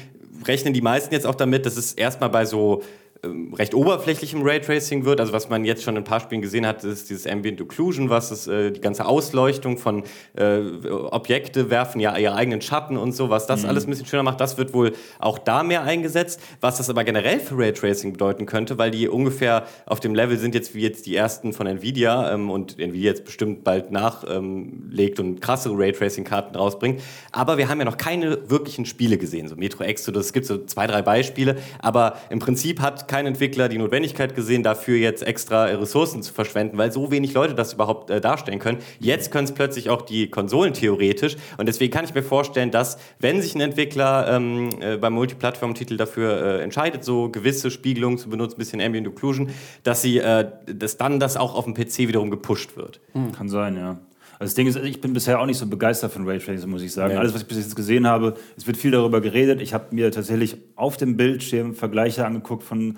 rechnen 0.47 0.73
die 0.73 0.81
meisten 0.81 1.13
jetzt 1.13 1.27
auch 1.27 1.35
damit, 1.35 1.67
dass 1.67 1.77
es 1.77 1.93
erstmal 1.93 2.31
bei 2.31 2.45
so 2.45 2.83
recht 3.25 3.75
oberflächlichem 3.75 4.43
Raytracing 4.43 5.05
wird. 5.05 5.21
Also 5.21 5.33
was 5.33 5.49
man 5.49 5.65
jetzt 5.65 5.83
schon 5.83 5.97
in 5.97 6.03
ein 6.03 6.05
paar 6.05 6.21
Spielen 6.21 6.41
gesehen 6.41 6.67
hat, 6.67 6.85
ist 6.85 7.11
dieses 7.11 7.27
Ambient 7.27 7.61
Occlusion, 7.61 8.11
was 8.11 8.31
ist 8.31 8.47
äh, 8.47 8.71
die 8.71 8.81
ganze 8.81 9.07
Ausleuchtung 9.07 9.77
von 9.77 10.05
äh, 10.37 10.61
Objekte 10.89 11.71
werfen 11.71 12.01
ja 12.01 12.17
ihre 12.17 12.35
eigenen 12.35 12.61
Schatten 12.61 12.97
und 12.97 13.13
so, 13.13 13.31
was 13.31 13.47
das 13.47 13.65
alles 13.65 13.87
ein 13.87 13.91
bisschen 13.91 14.07
schöner 14.07 14.23
macht. 14.23 14.41
Das 14.41 14.57
wird 14.57 14.73
wohl 14.73 14.93
auch 15.19 15.39
da 15.39 15.63
mehr 15.63 15.83
eingesetzt. 15.83 16.41
Was 16.61 16.79
das 16.79 16.91
aber 16.91 17.05
generell 17.05 17.41
für 17.41 17.59
Raytracing 17.59 18.13
bedeuten 18.13 18.47
könnte, 18.47 18.79
weil 18.79 18.91
die 18.91 19.09
ungefähr 19.09 19.67
auf 19.87 20.01
dem 20.01 20.15
Level 20.15 20.39
sind 20.39 20.55
jetzt 20.55 20.75
wie 20.75 20.83
jetzt 20.83 21.07
die 21.07 21.17
ersten 21.17 21.53
von 21.53 21.67
Nvidia 21.67 22.33
ähm, 22.33 22.51
und 22.51 22.79
Nvidia 22.79 23.11
jetzt 23.11 23.25
bestimmt 23.25 23.65
bald 23.65 23.91
nachlegt 23.91 25.19
ähm, 25.19 25.27
und 25.27 25.41
krassere 25.41 25.77
Raytracing-Karten 25.77 26.55
rausbringt. 26.55 27.03
Aber 27.33 27.59
wir 27.59 27.69
haben 27.69 27.79
ja 27.79 27.85
noch 27.85 27.97
keine 27.97 28.49
wirklichen 28.49 28.87
Spiele 28.87 29.19
gesehen. 29.19 29.49
So 29.49 29.57
Metro 29.57 29.83
Exodus, 29.83 30.27
es 30.27 30.33
gibt 30.33 30.47
so 30.47 30.65
zwei, 30.65 30.87
drei 30.87 31.03
Beispiele, 31.03 31.57
aber 31.81 32.17
im 32.31 32.39
Prinzip 32.39 32.81
hat 32.81 33.08
kein 33.09 33.27
Entwickler 33.27 33.69
die 33.69 33.79
Notwendigkeit 33.79 34.35
gesehen, 34.35 34.63
dafür 34.63 34.97
jetzt 34.97 35.23
extra 35.23 35.65
Ressourcen 35.65 36.23
zu 36.23 36.33
verschwenden, 36.33 36.79
weil 36.79 36.93
so 36.93 37.11
wenig 37.11 37.35
Leute 37.35 37.55
das 37.55 37.73
überhaupt 37.73 38.11
äh, 38.11 38.21
darstellen 38.21 38.59
können. 38.59 38.79
Jetzt 39.01 39.31
können 39.31 39.45
es 39.45 39.53
plötzlich 39.53 39.91
auch 39.91 40.03
die 40.03 40.31
Konsolen 40.31 40.75
theoretisch 40.75 41.37
und 41.57 41.67
deswegen 41.67 41.93
kann 41.93 42.05
ich 42.05 42.15
mir 42.15 42.23
vorstellen, 42.23 42.71
dass 42.71 42.99
wenn 43.19 43.43
sich 43.43 43.55
ein 43.55 43.61
Entwickler 43.61 44.29
ähm, 44.29 44.71
äh, 44.81 44.97
beim 44.97 45.15
Multiplattform-Titel 45.15 45.97
dafür 45.97 46.61
äh, 46.61 46.63
entscheidet, 46.63 47.05
so 47.05 47.29
gewisse 47.31 47.71
Spiegelungen 47.71 48.19
zu 48.19 48.29
benutzen, 48.29 48.57
ein 48.57 48.59
bisschen 48.59 48.81
Ambient 48.81 49.09
Occlusion, 49.09 49.51
dass 49.83 50.03
sie, 50.03 50.19
äh, 50.19 50.47
dass 50.67 50.97
dann 50.97 51.19
das 51.21 51.37
auch 51.37 51.55
auf 51.55 51.65
dem 51.65 51.75
PC 51.75 52.09
wiederum 52.09 52.31
gepusht 52.31 52.77
wird. 52.77 53.01
Kann 53.33 53.49
sein, 53.49 53.77
ja. 53.77 53.99
Also 54.39 54.51
das 54.51 54.55
Ding 54.55 54.67
ist, 54.69 54.77
ich 54.77 55.01
bin 55.01 55.13
bisher 55.13 55.41
auch 55.41 55.47
nicht 55.47 55.59
so 55.59 55.67
begeistert 55.67 56.13
von 56.13 56.29
Raytracing, 56.29 56.71
muss 56.71 56.83
ich 56.83 56.93
sagen. 56.93 57.15
Ja. 57.15 57.21
Alles, 57.21 57.35
was 57.35 57.43
ich 57.43 57.49
bis 57.49 57.59
jetzt 57.59 57.75
gesehen 57.75 58.07
habe, 58.07 58.35
es 58.57 58.67
wird 58.67 58.77
viel 58.77 58.93
darüber 58.93 59.21
geredet. 59.21 59.61
Ich 59.61 59.75
habe 59.75 59.87
mir 59.95 60.13
tatsächlich 60.13 60.57
auf 60.77 60.97
dem 60.97 61.17
Bildschirm 61.17 61.75
Vergleiche 61.75 62.25
angeguckt 62.25 62.63
von 62.63 62.97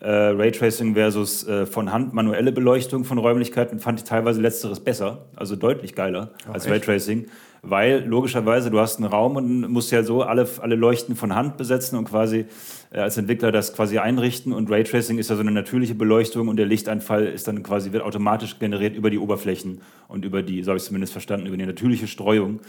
äh, 0.00 0.08
Raytracing 0.08 0.94
versus 0.94 1.46
äh, 1.46 1.66
von 1.66 1.92
Hand 1.92 2.14
manuelle 2.14 2.52
Beleuchtung 2.52 3.04
von 3.04 3.18
Räumlichkeiten. 3.18 3.80
Fand 3.80 4.00
ich 4.00 4.04
teilweise 4.04 4.40
letzteres 4.40 4.80
besser, 4.80 5.26
also 5.36 5.56
deutlich 5.56 5.94
geiler 5.94 6.30
als 6.50 6.68
Raytracing. 6.68 7.26
Weil 7.62 8.04
logischerweise, 8.04 8.70
du 8.70 8.78
hast 8.78 8.98
einen 8.98 9.06
Raum 9.06 9.36
und 9.36 9.68
musst 9.68 9.90
ja 9.90 10.02
so 10.02 10.22
alle, 10.22 10.48
alle 10.60 10.76
Leuchten 10.76 11.16
von 11.16 11.34
Hand 11.34 11.56
besetzen 11.56 11.98
und 11.98 12.04
quasi 12.04 12.46
äh, 12.90 12.98
als 12.98 13.16
Entwickler 13.16 13.52
das 13.52 13.74
quasi 13.74 13.98
einrichten. 13.98 14.52
Und 14.52 14.70
Raytracing 14.70 15.18
ist 15.18 15.30
ja 15.30 15.36
so 15.36 15.42
eine 15.42 15.50
natürliche 15.50 15.94
Beleuchtung 15.94 16.48
und 16.48 16.56
der 16.56 16.66
Lichteinfall 16.66 17.26
ist 17.26 17.48
dann 17.48 17.62
quasi 17.62 17.92
wird 17.92 18.02
automatisch 18.02 18.58
generiert 18.58 18.94
über 18.94 19.10
die 19.10 19.18
Oberflächen 19.18 19.80
und 20.06 20.24
über 20.24 20.42
die, 20.42 20.62
so 20.62 20.70
habe 20.70 20.76
ich 20.76 20.82
es 20.82 20.86
zumindest 20.86 21.12
verstanden, 21.12 21.46
über 21.46 21.56
die 21.56 21.66
natürliche 21.66 22.06
Streuung. 22.06 22.60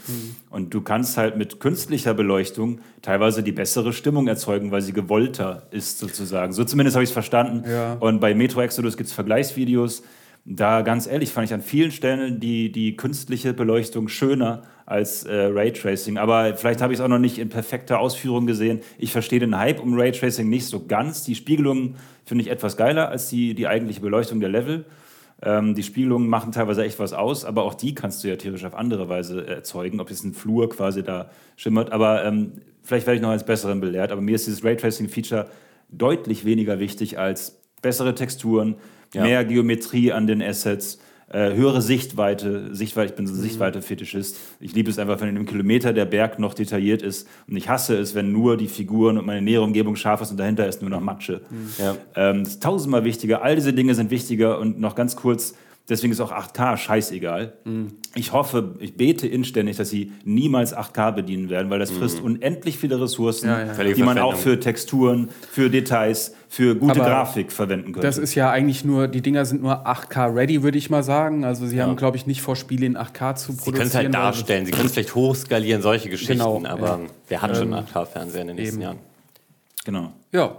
Und 0.50 0.74
du 0.74 0.80
kannst 0.80 1.16
halt 1.16 1.36
mit 1.36 1.60
künstlicher 1.60 2.14
Beleuchtung 2.14 2.80
teilweise 3.02 3.42
die 3.42 3.52
bessere 3.52 3.92
Stimmung 3.92 4.28
erzeugen, 4.28 4.70
weil 4.72 4.82
sie 4.82 4.92
gewollter 4.92 5.62
ist 5.70 5.98
sozusagen. 5.98 6.52
So 6.52 6.64
zumindest 6.64 6.96
habe 6.96 7.04
ich 7.04 7.10
es 7.10 7.14
verstanden. 7.14 7.64
Ja. 7.68 7.94
Und 7.94 8.20
bei 8.20 8.34
Metro 8.34 8.60
Exodus 8.60 8.96
gibt 8.96 9.08
es 9.08 9.14
Vergleichsvideos. 9.14 10.02
Da 10.44 10.82
ganz 10.82 11.06
ehrlich 11.06 11.32
fand 11.32 11.46
ich 11.46 11.54
an 11.54 11.60
vielen 11.60 11.90
Stellen 11.90 12.40
die, 12.40 12.72
die 12.72 12.96
künstliche 12.96 13.52
Beleuchtung 13.52 14.08
schöner 14.08 14.62
als 14.90 15.24
äh, 15.24 15.32
Raytracing. 15.34 16.18
Aber 16.18 16.56
vielleicht 16.56 16.80
habe 16.82 16.92
ich 16.92 16.98
es 16.98 17.04
auch 17.04 17.08
noch 17.08 17.18
nicht 17.18 17.38
in 17.38 17.48
perfekter 17.48 18.00
Ausführung 18.00 18.46
gesehen. 18.46 18.80
Ich 18.98 19.12
verstehe 19.12 19.38
den 19.38 19.56
Hype 19.56 19.80
um 19.80 19.98
Raytracing 19.98 20.48
nicht 20.48 20.66
so 20.66 20.84
ganz. 20.86 21.24
Die 21.24 21.34
Spiegelungen 21.34 21.96
finde 22.24 22.42
ich 22.44 22.50
etwas 22.50 22.76
geiler 22.76 23.08
als 23.08 23.28
die, 23.28 23.54
die 23.54 23.66
eigentliche 23.68 24.00
Beleuchtung 24.00 24.40
der 24.40 24.48
Level. 24.48 24.84
Ähm, 25.42 25.74
die 25.74 25.82
Spiegelungen 25.82 26.28
machen 26.28 26.52
teilweise 26.52 26.84
echt 26.84 26.98
was 26.98 27.12
aus, 27.12 27.44
aber 27.44 27.62
auch 27.62 27.74
die 27.74 27.94
kannst 27.94 28.22
du 28.24 28.28
ja 28.28 28.36
theoretisch 28.36 28.66
auf 28.66 28.74
andere 28.74 29.08
Weise 29.08 29.46
erzeugen, 29.46 30.00
ob 30.00 30.10
jetzt 30.10 30.24
ein 30.24 30.34
Flur 30.34 30.68
quasi 30.68 31.02
da 31.02 31.30
schimmert. 31.56 31.92
Aber 31.92 32.24
ähm, 32.24 32.52
vielleicht 32.82 33.06
werde 33.06 33.16
ich 33.16 33.22
noch 33.22 33.30
als 33.30 33.46
Besseren 33.46 33.80
belehrt. 33.80 34.12
Aber 34.12 34.20
mir 34.20 34.34
ist 34.34 34.46
dieses 34.46 34.62
Raytracing-Feature 34.64 35.46
deutlich 35.88 36.44
weniger 36.44 36.78
wichtig 36.78 37.18
als 37.18 37.60
bessere 37.80 38.14
Texturen, 38.14 38.74
Ja. 39.14 39.22
mehr 39.22 39.44
Geometrie 39.44 40.12
an 40.12 40.26
den 40.26 40.42
Assets, 40.42 41.00
äh, 41.30 41.54
höhere 41.54 41.80
Sichtweite. 41.80 42.74
Sichtweite. 42.74 43.10
Ich 43.10 43.16
bin 43.16 43.26
so 43.26 43.34
ein 43.34 43.40
Sichtweite-Fetischist. 43.40 44.36
Ich 44.58 44.74
liebe 44.74 44.90
es 44.90 44.98
einfach, 44.98 45.20
wenn 45.20 45.28
in 45.28 45.36
einem 45.36 45.46
Kilometer 45.46 45.92
der 45.92 46.04
Berg 46.04 46.38
noch 46.38 46.54
detailliert 46.54 47.02
ist. 47.02 47.28
Und 47.48 47.56
ich 47.56 47.68
hasse 47.68 47.96
es, 47.96 48.14
wenn 48.14 48.32
nur 48.32 48.56
die 48.56 48.66
Figuren 48.66 49.16
und 49.16 49.26
meine 49.26 49.40
nähere 49.40 49.62
Umgebung 49.62 49.96
scharf 49.96 50.20
ist 50.20 50.32
und 50.32 50.38
dahinter 50.38 50.66
ist 50.66 50.82
nur 50.82 50.90
noch 50.90 51.00
Matsche. 51.00 51.42
Ja. 51.78 51.96
Ähm, 52.16 52.44
das 52.44 52.54
ist 52.54 52.62
tausendmal 52.62 53.04
wichtiger. 53.04 53.42
All 53.42 53.54
diese 53.54 53.72
Dinge 53.72 53.94
sind 53.94 54.10
wichtiger. 54.10 54.58
Und 54.58 54.80
noch 54.80 54.94
ganz 54.94 55.14
kurz, 55.14 55.54
deswegen 55.90 56.12
ist 56.12 56.20
auch 56.20 56.32
8K 56.32 56.76
scheißegal. 56.76 57.52
Ich 58.14 58.32
hoffe, 58.32 58.76
ich 58.78 58.96
bete 58.96 59.26
inständig, 59.26 59.76
dass 59.76 59.90
sie 59.90 60.12
niemals 60.24 60.74
8K 60.74 61.12
bedienen 61.12 61.50
werden, 61.50 61.68
weil 61.70 61.78
das 61.78 61.90
frisst 61.90 62.20
unendlich 62.20 62.78
viele 62.78 63.00
Ressourcen, 63.00 63.48
Ja, 63.48 63.66
ja. 63.74 63.92
Die 63.92 64.02
man 64.02 64.18
auch 64.18 64.36
für 64.36 64.58
Texturen, 64.58 65.28
für 65.50 65.68
Details, 65.68 66.34
für 66.48 66.74
gute 66.74 67.00
Aber 67.00 67.04
Grafik 67.10 67.52
verwenden 67.52 67.92
könnte. 67.92 68.00
Das 68.00 68.18
ist 68.18 68.34
ja 68.34 68.50
eigentlich 68.50 68.84
nur, 68.84 69.06
die 69.08 69.20
Dinger 69.20 69.44
sind 69.44 69.62
nur 69.62 69.86
8K 69.86 70.34
ready, 70.34 70.62
würde 70.62 70.78
ich 70.78 70.90
mal 70.90 71.02
sagen. 71.02 71.44
Also 71.44 71.66
sie 71.66 71.80
haben, 71.82 71.96
glaube 71.96 72.16
ich, 72.16 72.26
nicht 72.26 72.42
vor, 72.42 72.56
Spiele 72.56 72.86
in 72.86 72.96
8K 72.96 73.34
zu 73.36 73.52
Sie 73.52 73.58
produzieren. 73.58 73.74
können 73.74 73.88
es 73.88 73.94
halt 73.94 74.14
darstellen, 74.14 74.66
sie 74.66 74.72
können 74.72 74.86
es 74.86 74.92
vielleicht 74.92 75.14
hochskalieren, 75.14 75.82
solche 75.82 76.08
Geschichten, 76.08 76.32
Genau, 76.38 76.62
aber 76.64 76.86
ja. 76.86 77.00
wer 77.28 77.42
hat 77.42 77.56
schon 77.56 77.72
8K-Fernseher 77.74 78.42
in 78.42 78.46
den 78.48 78.56
nächsten 78.56 78.76
eben. 78.76 78.82
Jahren? 78.82 78.98
genau. 79.84 80.12
Ja, 80.32 80.56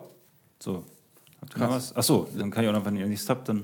So. 0.60 0.84
Habt 1.41 1.56
ihr 1.56 1.60
noch 1.63 1.70
was? 1.72 1.96
Achso, 1.96 2.28
dann 2.38 2.52
kann 2.52 2.63
ich 2.63 2.70
auch 2.70 2.74
noch, 2.74 2.86
wenn 2.86 2.96
ihr 2.96 3.08
nichts 3.08 3.28
habt, 3.28 3.50
dann 3.50 3.63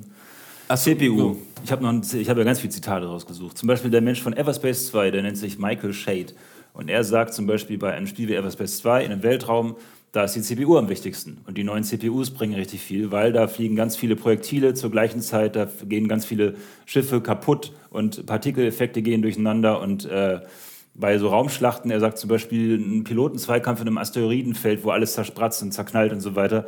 CPU. 0.76 1.38
Ich 1.64 1.72
habe 1.72 1.88
hab 1.88 2.38
ja 2.38 2.44
ganz 2.44 2.60
viele 2.60 2.74
Zitate 2.74 3.06
rausgesucht. 3.06 3.58
Zum 3.58 3.68
Beispiel 3.68 3.90
der 3.90 4.02
Mensch 4.02 4.22
von 4.22 4.36
Everspace 4.36 4.88
2, 4.88 5.12
der 5.12 5.22
nennt 5.22 5.38
sich 5.38 5.58
Michael 5.58 5.94
Shade. 5.94 6.34
Und 6.74 6.90
er 6.90 7.04
sagt 7.04 7.34
zum 7.34 7.48
Beispiel 7.48 7.78
bei 7.78 7.94
einem 7.94 8.08
Spiel 8.08 8.28
wie 8.28 8.36
Everspace 8.36 8.78
2 8.80 9.06
in 9.06 9.12
einem 9.12 9.24
Weltraum, 9.24 9.76
da 10.12 10.24
ist 10.24 10.36
die 10.36 10.42
CPU 10.42 10.78
am 10.78 10.90
wichtigsten. 10.90 11.38
Und 11.48 11.58
die 11.58 11.64
neuen 11.64 11.84
CPUs 11.84 12.32
bringen 12.32 12.54
richtig 12.54 12.82
viel, 12.82 13.12
weil 13.12 13.32
da 13.34 13.48
fliegen 13.48 13.76
ganz 13.76 13.96
viele 13.96 14.16
Projektile 14.16 14.74
zur 14.74 14.92
gleichen 14.92 15.22
Zeit, 15.22 15.56
da 15.56 15.68
gehen 15.86 16.08
ganz 16.08 16.26
viele 16.26 16.56
Schiffe 16.86 17.22
kaputt 17.22 17.74
und 17.90 18.26
Partikeleffekte 18.26 19.02
gehen 19.02 19.22
durcheinander. 19.22 19.82
Und 19.82 20.06
äh, 20.06 20.42
bei 20.96 21.18
so 21.18 21.30
Raumschlachten, 21.30 21.92
er 21.92 22.00
sagt 22.00 22.18
zum 22.18 22.30
Beispiel, 22.30 22.78
ein 22.78 23.04
Pilotenzweikampf 23.04 23.82
in 23.82 23.88
einem 23.88 23.98
Asteroidenfeld, 23.98 24.84
wo 24.84 24.90
alles 24.90 25.14
zerspratzt 25.14 25.62
und 25.62 25.72
zerknallt 25.72 26.12
und 26.12 26.22
so 26.22 26.36
weiter, 26.36 26.66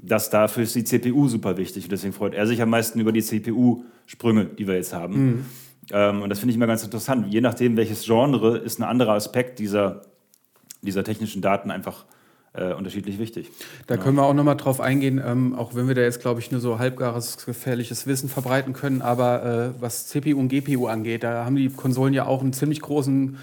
dass 0.00 0.30
dafür 0.30 0.62
ist 0.62 0.74
die 0.74 0.84
CPU 0.84 1.28
super 1.28 1.56
wichtig. 1.56 1.84
Und 1.84 1.92
deswegen 1.92 2.12
freut 2.12 2.34
er 2.34 2.46
sich 2.46 2.62
am 2.62 2.70
meisten 2.70 3.00
über 3.00 3.12
die 3.12 3.22
CPU-Sprünge, 3.22 4.46
die 4.46 4.66
wir 4.66 4.74
jetzt 4.74 4.94
haben. 4.94 5.14
Mhm. 5.14 5.46
Ähm, 5.90 6.22
und 6.22 6.30
das 6.30 6.38
finde 6.38 6.50
ich 6.50 6.56
immer 6.56 6.66
ganz 6.66 6.84
interessant. 6.84 7.26
Je 7.28 7.40
nachdem, 7.40 7.76
welches 7.76 8.04
Genre, 8.04 8.58
ist 8.58 8.78
ein 8.78 8.84
anderer 8.84 9.14
Aspekt 9.14 9.58
dieser, 9.58 10.02
dieser 10.82 11.02
technischen 11.02 11.42
Daten 11.42 11.70
einfach 11.70 12.04
äh, 12.52 12.72
unterschiedlich 12.72 13.18
wichtig. 13.18 13.50
Da 13.86 13.94
genau. 13.94 14.04
können 14.04 14.16
wir 14.16 14.24
auch 14.24 14.34
nochmal 14.34 14.56
drauf 14.56 14.80
eingehen, 14.80 15.20
ähm, 15.24 15.54
auch 15.54 15.74
wenn 15.74 15.88
wir 15.88 15.94
da 15.94 16.02
jetzt, 16.02 16.20
glaube 16.20 16.40
ich, 16.40 16.50
nur 16.50 16.60
so 16.60 16.78
halbgares, 16.78 17.44
gefährliches 17.44 18.06
Wissen 18.06 18.28
verbreiten 18.28 18.72
können. 18.72 19.02
Aber 19.02 19.74
äh, 19.76 19.80
was 19.80 20.06
CPU 20.08 20.38
und 20.38 20.48
GPU 20.48 20.86
angeht, 20.86 21.24
da 21.24 21.44
haben 21.44 21.56
die 21.56 21.68
Konsolen 21.68 22.14
ja 22.14 22.26
auch 22.26 22.42
einen 22.42 22.52
ziemlich 22.52 22.80
großen 22.80 23.38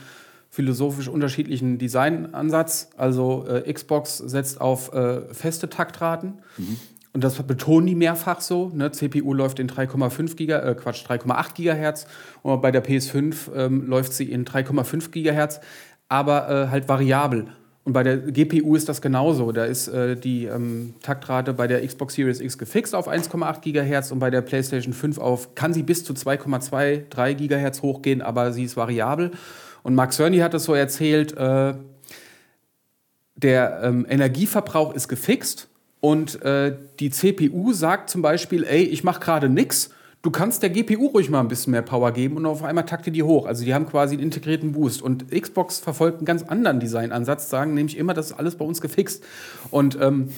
philosophisch 0.56 1.10
unterschiedlichen 1.10 1.78
Designansatz. 1.78 2.90
Also 2.96 3.46
äh, 3.46 3.72
Xbox 3.72 4.20
setzt 4.20 4.62
auf 4.62 4.94
äh, 4.94 5.22
feste 5.34 5.70
Taktraten. 5.70 6.36
Mhm. 6.58 6.78
Und 7.12 7.24
das 7.26 7.36
betonen 7.44 7.88
die 7.88 7.96
mehrfach 7.96 8.40
so. 8.40 8.72
Ne? 8.74 8.90
CPU 8.90 9.34
läuft 9.34 9.60
in 9.60 9.70
3,5 9.70 10.38
Giga, 10.38 10.60
äh, 10.60 10.74
Quatsch, 10.76 11.06
3,8 11.06 11.56
Gigahertz. 11.56 12.08
Und 12.42 12.62
bei 12.62 12.72
der 12.72 12.86
PS5 12.86 13.54
ähm, 13.54 13.86
läuft 13.88 14.14
sie 14.14 14.32
in 14.32 14.46
3,5 14.46 15.12
Gigahertz, 15.12 15.60
aber 16.08 16.50
äh, 16.50 16.68
halt 16.70 16.88
variabel. 16.88 17.48
Und 17.84 17.92
bei 17.92 18.04
der 18.04 18.18
GPU 18.18 18.76
ist 18.76 18.88
das 18.88 19.02
genauso. 19.02 19.52
Da 19.52 19.66
ist 19.66 19.90
äh, 19.90 20.16
die 20.16 20.46
ähm, 20.46 20.94
Taktrate 21.02 21.54
bei 21.54 21.68
der 21.68 21.86
Xbox 21.86 22.14
Series 22.14 22.40
X 22.40 22.58
gefixt 22.58 22.96
auf 22.96 23.10
1,8 23.10 23.60
GHz 23.60 24.12
und 24.12 24.20
bei 24.20 24.30
der 24.30 24.42
PlayStation 24.42 24.94
5 24.94 25.18
auf, 25.18 25.54
kann 25.54 25.74
sie 25.74 25.84
bis 25.84 26.06
zu 26.06 26.14
2,23 26.14 27.34
GHz 27.34 27.82
hochgehen, 27.82 28.22
aber 28.22 28.54
sie 28.54 28.64
ist 28.64 28.78
variabel. 28.78 29.32
Und 29.86 29.94
Mark 29.94 30.14
Cerny 30.14 30.40
hat 30.40 30.56
es 30.56 30.64
so 30.64 30.74
erzählt, 30.74 31.38
äh, 31.38 31.76
der 33.36 33.82
ähm, 33.84 34.08
Energieverbrauch 34.10 34.96
ist 34.96 35.08
gefixt 35.08 35.68
und 36.00 36.42
äh, 36.42 36.76
die 37.00 37.12
CPU 37.12 37.72
sagt 37.72 38.10
zum 38.10 38.24
Beispiel, 38.24 38.64
ey, 38.64 38.82
ich 38.82 39.04
mache 39.04 39.20
gerade 39.20 39.48
nichts 39.48 39.92
du 40.26 40.32
kannst 40.32 40.64
der 40.64 40.72
GPU 40.72 41.06
ruhig 41.06 41.30
mal 41.30 41.40
ein 41.40 41.48
bisschen 41.48 41.70
mehr 41.70 41.84
Power 41.84 42.12
geben 42.12 42.38
und 42.38 42.48
auf 42.48 42.64
einmal 42.64 42.86
takte 42.88 43.12
die 43.12 43.22
hoch. 43.22 43.46
Also 43.46 43.64
die 43.64 43.76
haben 43.76 43.86
quasi 43.86 44.16
einen 44.16 44.24
integrierten 44.24 44.72
Boost. 44.72 45.04
Und 45.04 45.30
Xbox 45.30 45.80
verfolgt 45.80 46.18
einen 46.18 46.26
ganz 46.26 46.42
anderen 46.42 46.80
Designansatz, 46.80 47.48
sagen 47.48 47.76
nämlich 47.76 47.96
immer, 47.96 48.16
das 48.16 48.32
ist 48.32 48.40
alles 48.40 48.56
bei 48.56 48.66
uns 48.66 48.82
gefixt. 48.82 49.24
Und 49.70 50.00
ähm, 50.02 50.30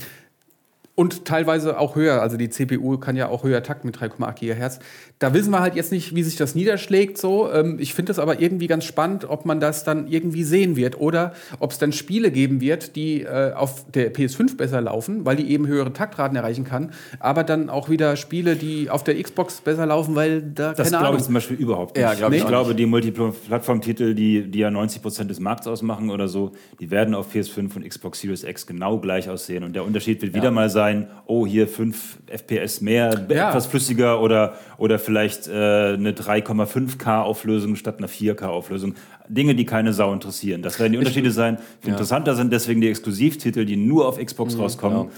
und 0.97 1.25
teilweise 1.25 1.79
auch 1.79 1.95
höher. 1.95 2.23
Also 2.23 2.37
die 2.37 2.49
CPU 2.49 2.97
kann 2.97 3.15
ja 3.15 3.29
auch 3.29 3.43
höher 3.43 3.61
takten 3.61 3.85
mit 3.85 3.97
3,8 3.97 4.39
GHz. 4.39 4.79
Da 5.19 5.31
wissen 5.31 5.51
wir 5.51 5.59
halt 5.59 5.75
jetzt 5.75 5.91
nicht, 5.91 6.15
wie 6.15 6.23
sich 6.23 6.37
das 6.37 6.55
niederschlägt. 6.55 7.19
So, 7.19 7.51
ähm, 7.51 7.77
ich 7.79 7.93
finde 7.93 8.11
es 8.11 8.17
aber 8.17 8.41
irgendwie 8.41 8.65
ganz 8.65 8.83
spannend, 8.83 9.29
ob 9.29 9.45
man 9.45 9.59
das 9.59 9.83
dann 9.83 10.07
irgendwie 10.07 10.43
sehen 10.43 10.75
wird 10.75 10.99
oder 10.99 11.33
ob 11.59 11.71
es 11.71 11.77
dann 11.77 11.91
Spiele 11.91 12.31
geben 12.31 12.61
wird, 12.61 12.95
die 12.95 13.21
äh, 13.21 13.53
auf 13.53 13.85
der 13.91 14.11
PS5 14.11 14.57
besser 14.57 14.81
laufen, 14.81 15.23
weil 15.23 15.35
die 15.35 15.51
eben 15.51 15.67
höhere 15.67 15.93
Taktraten 15.93 16.35
erreichen 16.35 16.63
kann. 16.63 16.91
Aber 17.19 17.43
dann 17.43 17.69
auch 17.69 17.89
wieder 17.89 18.15
Spiele, 18.15 18.55
die 18.55 18.89
auf 18.89 19.03
der 19.03 19.21
Xbox 19.21 19.61
besser 19.61 19.85
laufen, 19.85 20.15
weil 20.15 20.41
da 20.41 20.73
das 20.73 20.89
keine 20.89 21.03
glaube 21.03 21.17
ich 21.17 21.23
zum 21.25 21.35
Beispiel 21.35 21.57
überhaupt 21.57 21.95
nicht. 21.95 22.01
Ja, 22.01 22.15
glaub 22.15 22.31
ich, 22.31 22.39
ich 22.39 22.47
glaube, 22.47 22.73
die 22.73 22.87
Multiplattform-Titel, 22.87 24.15
die, 24.15 24.49
die 24.49 24.59
ja 24.59 24.71
90 24.71 25.03
Prozent 25.03 25.29
des 25.29 25.39
Markts 25.39 25.67
ausmachen 25.67 26.09
oder 26.09 26.27
so, 26.27 26.53
die 26.79 26.89
werden 26.89 27.13
auf 27.13 27.35
PS5 27.35 27.75
und 27.75 27.87
Xbox 27.87 28.19
Series 28.19 28.43
X 28.43 28.65
genau 28.65 28.97
gleich 28.97 29.29
aussehen. 29.29 29.63
Und 29.63 29.75
der 29.75 29.85
Unterschied 29.85 30.23
wird 30.23 30.33
ja. 30.35 30.41
wieder 30.41 30.49
mal 30.49 30.71
sein 30.71 30.86
sein, 30.87 31.07
oh, 31.25 31.45
hier 31.45 31.67
5 31.67 32.19
FPS 32.27 32.81
mehr, 32.81 33.27
ja. 33.29 33.49
etwas 33.49 33.65
flüssiger 33.65 34.21
oder, 34.21 34.55
oder 34.77 34.99
vielleicht 34.99 35.47
äh, 35.47 35.51
eine 35.51 36.11
3,5K 36.11 37.21
Auflösung 37.21 37.75
statt 37.75 37.97
einer 37.97 38.09
4K 38.09 38.45
Auflösung. 38.45 38.95
Dinge, 39.27 39.55
die 39.55 39.65
keine 39.65 39.91
Sau 39.91 40.13
interessieren. 40.13 40.61
Das 40.61 40.79
werden 40.79 40.93
die 40.93 40.97
Unterschiede 40.97 41.31
sein. 41.31 41.57
Ja. 41.83 41.89
Interessanter 41.89 42.35
sind 42.35 42.53
deswegen 42.53 42.79
die 42.79 42.89
Exklusivtitel, 42.89 43.65
die 43.65 43.75
nur 43.75 44.07
auf 44.07 44.17
Xbox 44.23 44.55
mhm, 44.55 44.61
rauskommen. 44.61 44.97
Ja 44.97 45.09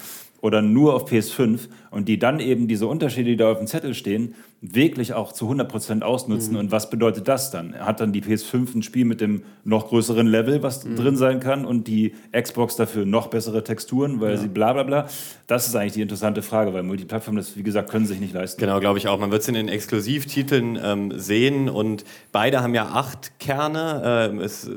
oder 0.42 0.62
nur 0.62 0.94
auf 0.94 1.12
PS5 1.12 1.70
und 1.92 2.08
die 2.08 2.20
dann 2.20 2.40
eben 2.40 2.68
diese 2.68 2.88
Unterschiede, 2.88 3.32
die 3.32 3.38
da 3.38 3.52
auf 3.52 3.58
dem 3.58 3.68
Zettel 3.68 3.94
stehen, 3.94 4.36
wirklich 4.62 5.14
auch 5.14 5.32
zu 5.32 5.50
100% 5.50 6.02
ausnutzen. 6.02 6.54
Mhm. 6.54 6.60
Und 6.60 6.72
was 6.72 6.90
bedeutet 6.90 7.28
das 7.28 7.50
dann? 7.52 7.76
Hat 7.76 8.00
dann 8.02 8.12
die 8.12 8.22
PS5 8.22 8.76
ein 8.76 8.84
Spiel 8.84 9.06
mit 9.06 9.22
dem 9.22 9.44
noch 9.64 9.88
größeren 9.88 10.28
Level, 10.28 10.62
was 10.64 10.84
mhm. 10.84 10.96
drin 10.98 11.16
sein 11.16 11.40
kann 11.40 11.66
und 11.66 11.88
die 11.88 12.14
Xbox 12.32 12.76
dafür 12.76 13.06
noch 13.06 13.28
bessere 13.28 13.64
Texturen, 13.64 14.20
weil 14.20 14.32
ja. 14.32 14.38
sie 14.38 14.48
bla 14.48 14.74
bla 14.74 14.84
bla? 14.84 15.08
Das 15.48 15.68
ist 15.68 15.76
eigentlich 15.76 15.94
die 15.94 16.02
interessante 16.02 16.42
Frage, 16.42 16.74
weil 16.74 16.84
Multiplattform, 16.84 17.38
das 17.38 17.56
wie 17.56 17.64
gesagt, 17.64 17.90
können 17.90 18.06
sich 18.06 18.20
nicht 18.20 18.34
leisten. 18.34 18.60
Genau, 18.60 18.80
glaube 18.80 18.98
ich 18.98 19.08
auch. 19.08 19.20
Man 19.20 19.32
wird 19.32 19.42
es 19.42 19.48
in 19.48 19.54
den 19.54 19.70
Exklusivtiteln 19.70 20.78
ähm, 20.82 21.14
sehen 21.18 21.70
und 21.70 22.04
beide 22.32 22.62
haben 22.62 22.76
ja 22.76 22.90
acht 22.90 23.40
Kerne. 23.40 24.02
Ähm, 24.04 24.40
es 24.42 24.70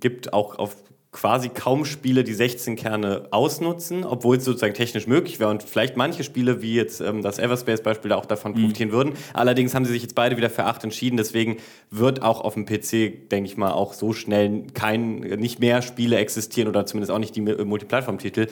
gibt 0.00 0.32
auch 0.32 0.58
auf 0.58 0.76
quasi 1.14 1.48
kaum 1.48 1.84
Spiele 1.84 2.24
die 2.24 2.34
16 2.34 2.74
Kerne 2.74 3.28
ausnutzen, 3.30 4.04
obwohl 4.04 4.36
es 4.36 4.44
sozusagen 4.44 4.74
technisch 4.74 5.06
möglich 5.06 5.38
wäre 5.38 5.48
und 5.48 5.62
vielleicht 5.62 5.96
manche 5.96 6.24
Spiele, 6.24 6.60
wie 6.60 6.74
jetzt 6.74 7.00
ähm, 7.00 7.22
das 7.22 7.38
Everspace-Beispiel, 7.38 8.12
auch 8.12 8.26
davon 8.26 8.52
mhm. 8.52 8.62
profitieren 8.62 8.90
würden. 8.90 9.12
Allerdings 9.32 9.74
haben 9.74 9.84
sie 9.84 9.92
sich 9.92 10.02
jetzt 10.02 10.16
beide 10.16 10.36
wieder 10.36 10.50
für 10.50 10.64
8 10.64 10.82
entschieden, 10.84 11.16
deswegen 11.16 11.58
wird 11.90 12.20
auch 12.20 12.40
auf 12.40 12.54
dem 12.54 12.66
PC, 12.66 13.30
denke 13.30 13.48
ich 13.48 13.56
mal, 13.56 13.70
auch 13.70 13.92
so 13.92 14.12
schnell 14.12 14.64
kein, 14.74 15.20
nicht 15.20 15.60
mehr 15.60 15.82
Spiele 15.82 16.16
existieren 16.16 16.68
oder 16.68 16.84
zumindest 16.84 17.12
auch 17.12 17.20
nicht 17.20 17.36
die 17.36 17.42
Multiplattform-Titel, 17.42 18.48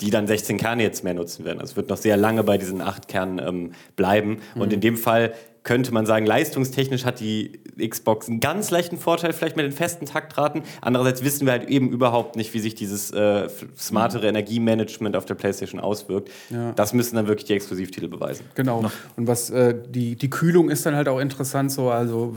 die 0.00 0.10
dann 0.10 0.26
16 0.26 0.56
Kerne 0.56 0.82
jetzt 0.82 1.04
mehr 1.04 1.14
nutzen 1.14 1.44
werden. 1.44 1.60
Also 1.60 1.72
es 1.72 1.76
wird 1.76 1.90
noch 1.90 1.98
sehr 1.98 2.16
lange 2.16 2.42
bei 2.44 2.56
diesen 2.56 2.80
8 2.80 3.08
Kernen 3.08 3.38
ähm, 3.46 3.72
bleiben 3.94 4.38
mhm. 4.54 4.62
und 4.62 4.72
in 4.72 4.80
dem 4.80 4.96
Fall 4.96 5.34
könnte 5.66 5.92
man 5.92 6.06
sagen, 6.06 6.26
leistungstechnisch 6.26 7.04
hat 7.04 7.18
die 7.18 7.58
Xbox 7.76 8.28
einen 8.28 8.38
ganz 8.38 8.70
leichten 8.70 8.98
Vorteil 8.98 9.32
vielleicht 9.32 9.56
mit 9.56 9.66
den 9.66 9.72
festen 9.72 10.06
Taktraten. 10.06 10.62
Andererseits 10.80 11.24
wissen 11.24 11.44
wir 11.44 11.52
halt 11.52 11.68
eben 11.68 11.90
überhaupt 11.90 12.36
nicht, 12.36 12.54
wie 12.54 12.60
sich 12.60 12.76
dieses 12.76 13.10
äh, 13.10 13.48
smartere 13.76 14.22
mhm. 14.22 14.28
Energiemanagement 14.28 15.16
auf 15.16 15.24
der 15.24 15.34
PlayStation 15.34 15.80
auswirkt. 15.80 16.30
Ja. 16.50 16.70
Das 16.72 16.92
müssen 16.94 17.16
dann 17.16 17.26
wirklich 17.26 17.46
die 17.46 17.54
Exklusivtitel 17.54 18.06
beweisen. 18.06 18.46
Genau. 18.54 18.84
Und 19.16 19.26
was 19.26 19.50
äh, 19.50 19.74
die, 19.88 20.14
die 20.14 20.30
Kühlung 20.30 20.70
ist 20.70 20.86
dann 20.86 20.94
halt 20.94 21.08
auch 21.08 21.18
interessant 21.18 21.72
so. 21.72 21.90
Also 21.90 22.36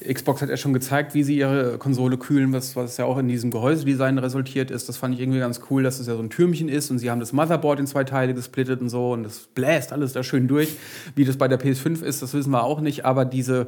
äh, 0.00 0.14
Xbox 0.14 0.40
hat 0.40 0.48
ja 0.48 0.56
schon 0.56 0.72
gezeigt, 0.72 1.14
wie 1.14 1.24
sie 1.24 1.36
ihre 1.36 1.78
Konsole 1.78 2.16
kühlen, 2.16 2.52
was, 2.52 2.76
was 2.76 2.96
ja 2.96 3.06
auch 3.06 3.18
in 3.18 3.26
diesem 3.26 3.50
Gehäusedesign 3.50 4.18
resultiert 4.18 4.70
ist. 4.70 4.88
Das 4.88 4.96
fand 4.96 5.16
ich 5.16 5.20
irgendwie 5.20 5.40
ganz 5.40 5.60
cool, 5.68 5.82
dass 5.82 5.98
es 5.98 6.06
ja 6.06 6.14
so 6.14 6.22
ein 6.22 6.30
Türmchen 6.30 6.68
ist 6.68 6.92
und 6.92 7.00
sie 7.00 7.10
haben 7.10 7.18
das 7.18 7.32
Motherboard 7.32 7.80
in 7.80 7.88
zwei 7.88 8.04
Teile 8.04 8.34
gesplittet 8.34 8.80
und 8.80 8.88
so 8.88 9.14
und 9.14 9.24
das 9.24 9.48
bläst 9.52 9.92
alles 9.92 10.12
da 10.12 10.22
schön 10.22 10.46
durch. 10.46 10.76
Wie 11.16 11.24
das 11.24 11.36
bei 11.36 11.48
der 11.48 11.58
PS5 11.58 12.04
ist, 12.04 12.22
das 12.22 12.34
wissen 12.34 12.52
wir 12.52 12.67
auch 12.67 12.67
nicht, 12.80 13.04
aber 13.04 13.24
diese 13.24 13.66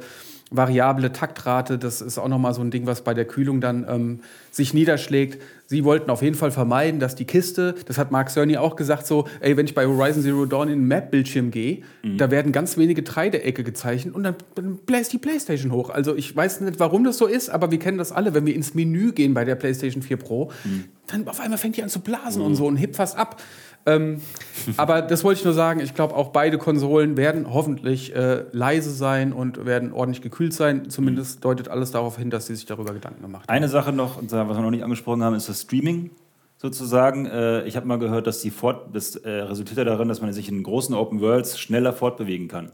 variable 0.51 1.13
Taktrate, 1.13 1.77
das 1.77 2.01
ist 2.01 2.17
auch 2.17 2.27
nochmal 2.27 2.53
so 2.53 2.61
ein 2.61 2.71
Ding, 2.71 2.85
was 2.85 3.03
bei 3.03 3.13
der 3.13 3.23
Kühlung 3.25 3.61
dann 3.61 3.85
ähm, 3.89 4.19
sich 4.51 4.73
niederschlägt. 4.73 5.41
Sie 5.65 5.85
wollten 5.85 6.11
auf 6.11 6.21
jeden 6.21 6.35
Fall 6.35 6.51
vermeiden, 6.51 6.99
dass 6.99 7.15
die 7.15 7.23
Kiste, 7.23 7.73
das 7.85 7.97
hat 7.97 8.11
Mark 8.11 8.29
Cerny 8.29 8.57
auch 8.57 8.75
gesagt, 8.75 9.07
so, 9.07 9.29
ey, 9.39 9.55
wenn 9.55 9.65
ich 9.65 9.73
bei 9.73 9.85
Horizon 9.85 10.21
Zero 10.21 10.45
Dawn 10.45 10.67
in 10.67 10.79
den 10.79 10.87
Map-Bildschirm 10.89 11.51
gehe, 11.51 11.83
mhm. 12.03 12.17
da 12.17 12.29
werden 12.31 12.51
ganz 12.51 12.77
wenige 12.77 13.01
Dreiecke 13.01 13.63
gezeichnet 13.63 14.13
und 14.13 14.23
dann 14.23 14.35
bläst 14.85 15.13
die 15.13 15.19
Playstation 15.19 15.71
hoch. 15.71 15.89
Also 15.89 16.15
ich 16.17 16.35
weiß 16.35 16.59
nicht, 16.61 16.81
warum 16.81 17.05
das 17.05 17.17
so 17.17 17.27
ist, 17.27 17.49
aber 17.49 17.71
wir 17.71 17.79
kennen 17.79 17.97
das 17.97 18.11
alle, 18.11 18.33
wenn 18.33 18.45
wir 18.45 18.53
ins 18.53 18.73
Menü 18.73 19.13
gehen 19.13 19.33
bei 19.33 19.45
der 19.45 19.55
Playstation 19.55 20.03
4 20.03 20.17
Pro, 20.17 20.51
mhm. 20.65 20.83
dann 21.07 21.25
auf 21.29 21.39
einmal 21.39 21.59
fängt 21.59 21.77
die 21.77 21.83
an 21.83 21.89
zu 21.89 22.01
blasen 22.01 22.41
mhm. 22.41 22.47
und 22.47 22.55
so 22.55 22.67
und 22.67 22.75
hebt 22.75 22.97
fast 22.97 23.17
ab. 23.17 23.41
Ähm, 23.85 24.21
aber 24.77 25.01
das 25.01 25.23
wollte 25.23 25.39
ich 25.39 25.45
nur 25.45 25.53
sagen. 25.53 25.79
Ich 25.79 25.93
glaube, 25.93 26.15
auch 26.15 26.29
beide 26.29 26.57
Konsolen 26.57 27.17
werden 27.17 27.51
hoffentlich 27.53 28.15
äh, 28.15 28.45
leise 28.51 28.91
sein 28.91 29.33
und 29.33 29.65
werden 29.65 29.91
ordentlich 29.93 30.21
gekühlt 30.21 30.53
sein. 30.53 30.89
Zumindest 30.89 31.43
deutet 31.43 31.67
alles 31.67 31.91
darauf 31.91 32.17
hin, 32.17 32.29
dass 32.29 32.47
sie 32.47 32.55
sich 32.55 32.65
darüber 32.65 32.93
Gedanken 32.93 33.21
gemacht 33.21 33.43
haben. 33.47 33.55
Eine 33.55 33.69
Sache 33.69 33.91
noch, 33.91 34.21
was 34.21 34.31
wir 34.31 34.61
noch 34.61 34.71
nicht 34.71 34.83
angesprochen 34.83 35.23
haben, 35.23 35.35
ist 35.35 35.49
das 35.49 35.61
Streaming 35.61 36.11
sozusagen. 36.57 37.25
Äh, 37.25 37.63
ich 37.63 37.75
habe 37.75 37.87
mal 37.87 37.97
gehört, 37.97 38.27
dass 38.27 38.41
die 38.41 38.51
Fort 38.51 38.89
das 38.93 39.15
äh, 39.15 39.29
resultiert 39.29 39.87
darin, 39.87 40.07
dass 40.07 40.21
man 40.21 40.31
sich 40.31 40.49
in 40.49 40.61
großen 40.61 40.93
Open 40.93 41.21
Worlds 41.21 41.59
schneller 41.59 41.93
fortbewegen 41.93 42.47
kann 42.47 42.71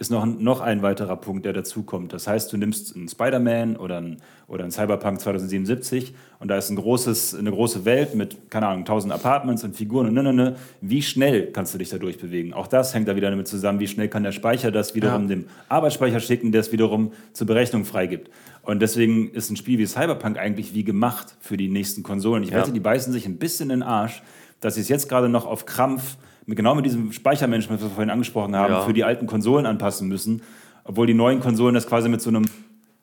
ist 0.00 0.10
noch, 0.10 0.24
noch 0.24 0.62
ein 0.62 0.80
weiterer 0.80 1.14
Punkt, 1.16 1.44
der 1.44 1.52
dazukommt. 1.52 2.14
Das 2.14 2.26
heißt, 2.26 2.50
du 2.50 2.56
nimmst 2.56 2.96
einen 2.96 3.06
Spider-Man 3.06 3.76
oder 3.76 3.98
einen, 3.98 4.16
oder 4.48 4.62
einen 4.62 4.72
Cyberpunk 4.72 5.20
2077 5.20 6.14
und 6.38 6.48
da 6.48 6.56
ist 6.56 6.70
ein 6.70 6.76
großes, 6.76 7.34
eine 7.34 7.50
große 7.50 7.84
Welt 7.84 8.14
mit, 8.14 8.50
keine 8.50 8.68
Ahnung, 8.68 8.86
tausend 8.86 9.12
Apartments 9.12 9.62
und 9.62 9.76
Figuren 9.76 10.06
und 10.06 10.14
ne, 10.14 10.22
ne, 10.22 10.32
ne. 10.32 10.56
Wie 10.80 11.02
schnell 11.02 11.52
kannst 11.52 11.74
du 11.74 11.78
dich 11.78 11.90
da 11.90 11.98
durchbewegen? 11.98 12.54
Auch 12.54 12.66
das 12.66 12.94
hängt 12.94 13.08
da 13.08 13.14
wieder 13.14 13.30
damit 13.30 13.46
zusammen, 13.46 13.78
wie 13.78 13.88
schnell 13.88 14.08
kann 14.08 14.22
der 14.22 14.32
Speicher 14.32 14.70
das 14.70 14.94
wiederum 14.94 15.24
ja. 15.24 15.28
dem 15.28 15.44
Arbeitsspeicher 15.68 16.20
schicken, 16.20 16.50
der 16.50 16.62
es 16.62 16.72
wiederum 16.72 17.12
zur 17.34 17.46
Berechnung 17.46 17.84
freigibt. 17.84 18.30
Und 18.62 18.80
deswegen 18.80 19.30
ist 19.34 19.50
ein 19.50 19.56
Spiel 19.56 19.78
wie 19.78 19.86
Cyberpunk 19.86 20.38
eigentlich 20.38 20.72
wie 20.72 20.82
gemacht 20.82 21.36
für 21.40 21.58
die 21.58 21.68
nächsten 21.68 22.02
Konsolen. 22.02 22.42
Ich 22.42 22.50
ja. 22.50 22.60
wette, 22.60 22.72
die 22.72 22.80
beißen 22.80 23.12
sich 23.12 23.26
ein 23.26 23.36
bisschen 23.36 23.68
in 23.68 23.80
den 23.80 23.82
Arsch, 23.82 24.22
dass 24.60 24.76
sie 24.76 24.80
es 24.80 24.88
jetzt 24.88 25.10
gerade 25.10 25.28
noch 25.28 25.44
auf 25.44 25.66
Krampf 25.66 26.16
genau 26.46 26.74
mit 26.74 26.84
diesem 26.86 27.12
Speichermanagement, 27.12 27.80
was 27.80 27.88
wir 27.90 27.94
vorhin 27.94 28.10
angesprochen 28.10 28.56
haben, 28.56 28.72
Ja. 28.72 28.80
für 28.82 28.92
die 28.92 29.04
alten 29.04 29.26
Konsolen 29.26 29.66
anpassen 29.66 30.08
müssen, 30.08 30.42
obwohl 30.84 31.06
die 31.06 31.14
neuen 31.14 31.40
Konsolen 31.40 31.74
das 31.74 31.86
quasi 31.86 32.08
mit 32.08 32.20
so 32.20 32.30
einem 32.30 32.44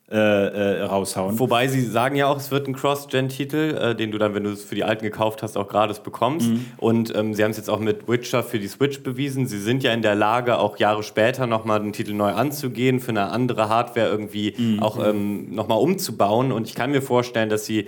äh, 0.09 0.15
äh, 0.15 0.81
raushauen. 0.83 1.37
Wobei 1.37 1.67
sie 1.67 1.81
sagen 1.81 2.15
ja 2.15 2.27
auch, 2.27 2.37
es 2.37 2.49
wird 2.49 2.65
ein 2.67 2.73
Cross-Gen-Titel, 2.73 3.77
äh, 3.77 3.95
den 3.95 4.11
du 4.11 4.17
dann, 4.17 4.33
wenn 4.33 4.43
du 4.45 4.51
es 4.51 4.63
für 4.63 4.75
die 4.75 4.85
alten 4.85 5.03
gekauft 5.03 5.43
hast, 5.43 5.57
auch 5.57 5.67
gratis 5.67 5.99
bekommst. 5.99 6.49
Und 6.77 7.13
ähm, 7.15 7.33
sie 7.33 7.43
haben 7.43 7.51
es 7.51 7.57
jetzt 7.57 7.69
auch 7.69 7.79
mit 7.79 8.07
Witcher 8.07 8.41
für 8.43 8.57
die 8.57 8.67
Switch 8.69 9.01
bewiesen. 9.03 9.47
Sie 9.47 9.59
sind 9.59 9.83
ja 9.83 9.91
in 9.93 10.01
der 10.01 10.15
Lage, 10.15 10.59
auch 10.59 10.77
Jahre 10.77 11.03
später 11.03 11.45
nochmal 11.45 11.81
den 11.81 11.91
Titel 11.91 12.13
neu 12.13 12.31
anzugehen, 12.31 12.99
für 13.01 13.09
eine 13.09 13.31
andere 13.31 13.67
Hardware 13.67 14.07
irgendwie 14.07 14.77
auch 14.79 14.97
ähm, 15.05 15.53
nochmal 15.53 15.79
umzubauen. 15.79 16.53
Und 16.53 16.67
ich 16.67 16.75
kann 16.75 16.91
mir 16.91 17.01
vorstellen, 17.01 17.49
dass 17.49 17.65
sie 17.65 17.87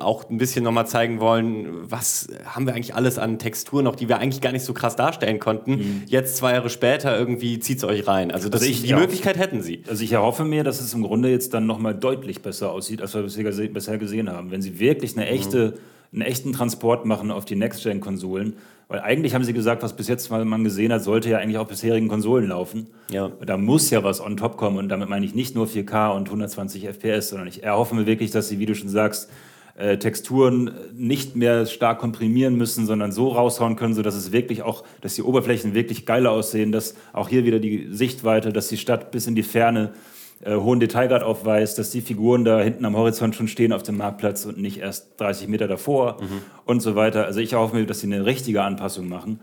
auch 0.00 0.28
ein 0.30 0.38
bisschen 0.38 0.64
nochmal 0.64 0.86
zeigen 0.86 1.20
wollen, 1.20 1.68
was 1.90 2.26
haben 2.46 2.66
wir 2.66 2.74
eigentlich 2.74 2.94
alles 2.96 3.18
an 3.18 3.38
Texturen 3.38 3.84
noch, 3.84 3.94
die 3.94 4.08
wir 4.08 4.18
eigentlich 4.18 4.40
gar 4.40 4.50
nicht 4.50 4.64
so 4.64 4.72
krass 4.72 4.96
darstellen 4.96 5.38
konnten. 5.38 6.02
Jetzt 6.06 6.36
zwei 6.38 6.54
Jahre 6.54 6.70
später 6.70 7.16
irgendwie 7.16 7.60
zieht 7.60 7.78
es 7.78 7.84
euch 7.84 8.06
rein. 8.08 8.32
Also, 8.32 8.48
Also 8.50 8.64
ich- 8.64 8.82
die. 8.82 8.94
Möglichkeit 8.94 9.36
hätten 9.38 9.62
sie. 9.62 9.82
Also 9.88 10.02
ich 10.02 10.12
erhoffe 10.12 10.44
mir, 10.44 10.64
dass 10.64 10.80
es 10.80 10.94
im 10.94 11.02
Grunde 11.02 11.30
jetzt 11.34 11.52
dann 11.54 11.66
nochmal 11.66 11.94
deutlich 11.94 12.40
besser 12.42 12.70
aussieht, 12.70 13.02
als 13.02 13.14
wir 13.14 13.22
bisher, 13.22 13.44
gese- 13.44 13.68
bisher 13.72 13.98
gesehen 13.98 14.30
haben. 14.30 14.50
Wenn 14.50 14.62
sie 14.62 14.78
wirklich 14.80 15.16
eine 15.16 15.26
echte, 15.28 15.74
einen 16.12 16.22
echten 16.22 16.52
Transport 16.52 17.04
machen 17.06 17.30
auf 17.30 17.44
die 17.44 17.56
Next-Gen-Konsolen. 17.56 18.54
Weil 18.86 19.00
eigentlich 19.00 19.34
haben 19.34 19.44
sie 19.44 19.54
gesagt, 19.54 19.82
was 19.82 19.96
bis 19.96 20.08
jetzt 20.08 20.30
mal 20.30 20.44
man 20.44 20.62
gesehen 20.62 20.92
hat, 20.92 21.02
sollte 21.02 21.30
ja 21.30 21.38
eigentlich 21.38 21.56
auf 21.58 21.68
bisherigen 21.68 22.06
Konsolen 22.08 22.48
laufen. 22.48 22.88
Ja. 23.10 23.32
Da 23.44 23.56
muss 23.56 23.90
ja 23.90 24.04
was 24.04 24.20
on 24.20 24.36
top 24.36 24.56
kommen 24.58 24.76
und 24.78 24.88
damit 24.90 25.08
meine 25.08 25.24
ich 25.24 25.34
nicht 25.34 25.54
nur 25.54 25.66
4K 25.66 26.14
und 26.14 26.28
120 26.28 26.86
FPS, 26.86 27.30
sondern 27.30 27.48
ich 27.48 27.62
erhoffe 27.62 27.94
mir 27.94 28.06
wirklich, 28.06 28.30
dass 28.30 28.48
sie, 28.48 28.58
wie 28.58 28.66
du 28.66 28.74
schon 28.74 28.90
sagst, 28.90 29.30
äh, 29.76 29.96
Texturen 29.96 30.70
nicht 30.94 31.34
mehr 31.34 31.66
stark 31.66 31.98
komprimieren 31.98 32.56
müssen, 32.56 32.86
sondern 32.86 33.10
so 33.10 33.28
raushauen 33.28 33.74
können, 33.74 33.94
sodass 33.94 34.14
es 34.14 34.30
wirklich 34.30 34.62
auch, 34.62 34.84
dass 35.00 35.14
die 35.14 35.22
Oberflächen 35.22 35.74
wirklich 35.74 36.04
geiler 36.06 36.30
aussehen, 36.30 36.70
dass 36.70 36.94
auch 37.14 37.28
hier 37.30 37.44
wieder 37.44 37.58
die 37.58 37.88
Sichtweite, 37.90 38.52
dass 38.52 38.68
die 38.68 38.76
Stadt 38.76 39.10
bis 39.10 39.26
in 39.26 39.34
die 39.34 39.42
Ferne 39.42 39.92
äh, 40.42 40.56
hohen 40.56 40.80
Detailgrad 40.80 41.22
aufweist, 41.22 41.78
dass 41.78 41.90
die 41.90 42.00
Figuren 42.00 42.44
da 42.44 42.60
hinten 42.60 42.84
am 42.84 42.96
Horizont 42.96 43.34
schon 43.34 43.48
stehen 43.48 43.72
auf 43.72 43.82
dem 43.82 43.96
Marktplatz 43.96 44.44
und 44.44 44.58
nicht 44.58 44.78
erst 44.78 45.20
30 45.20 45.48
Meter 45.48 45.68
davor 45.68 46.18
und 46.64 46.80
so 46.80 46.96
weiter. 46.96 47.24
Also 47.26 47.40
ich 47.40 47.52
erhoffe 47.52 47.76
mir, 47.76 47.86
dass 47.86 48.00
sie 48.00 48.12
eine 48.12 48.24
richtige 48.26 48.62
Anpassung 48.62 49.08
machen. 49.08 49.40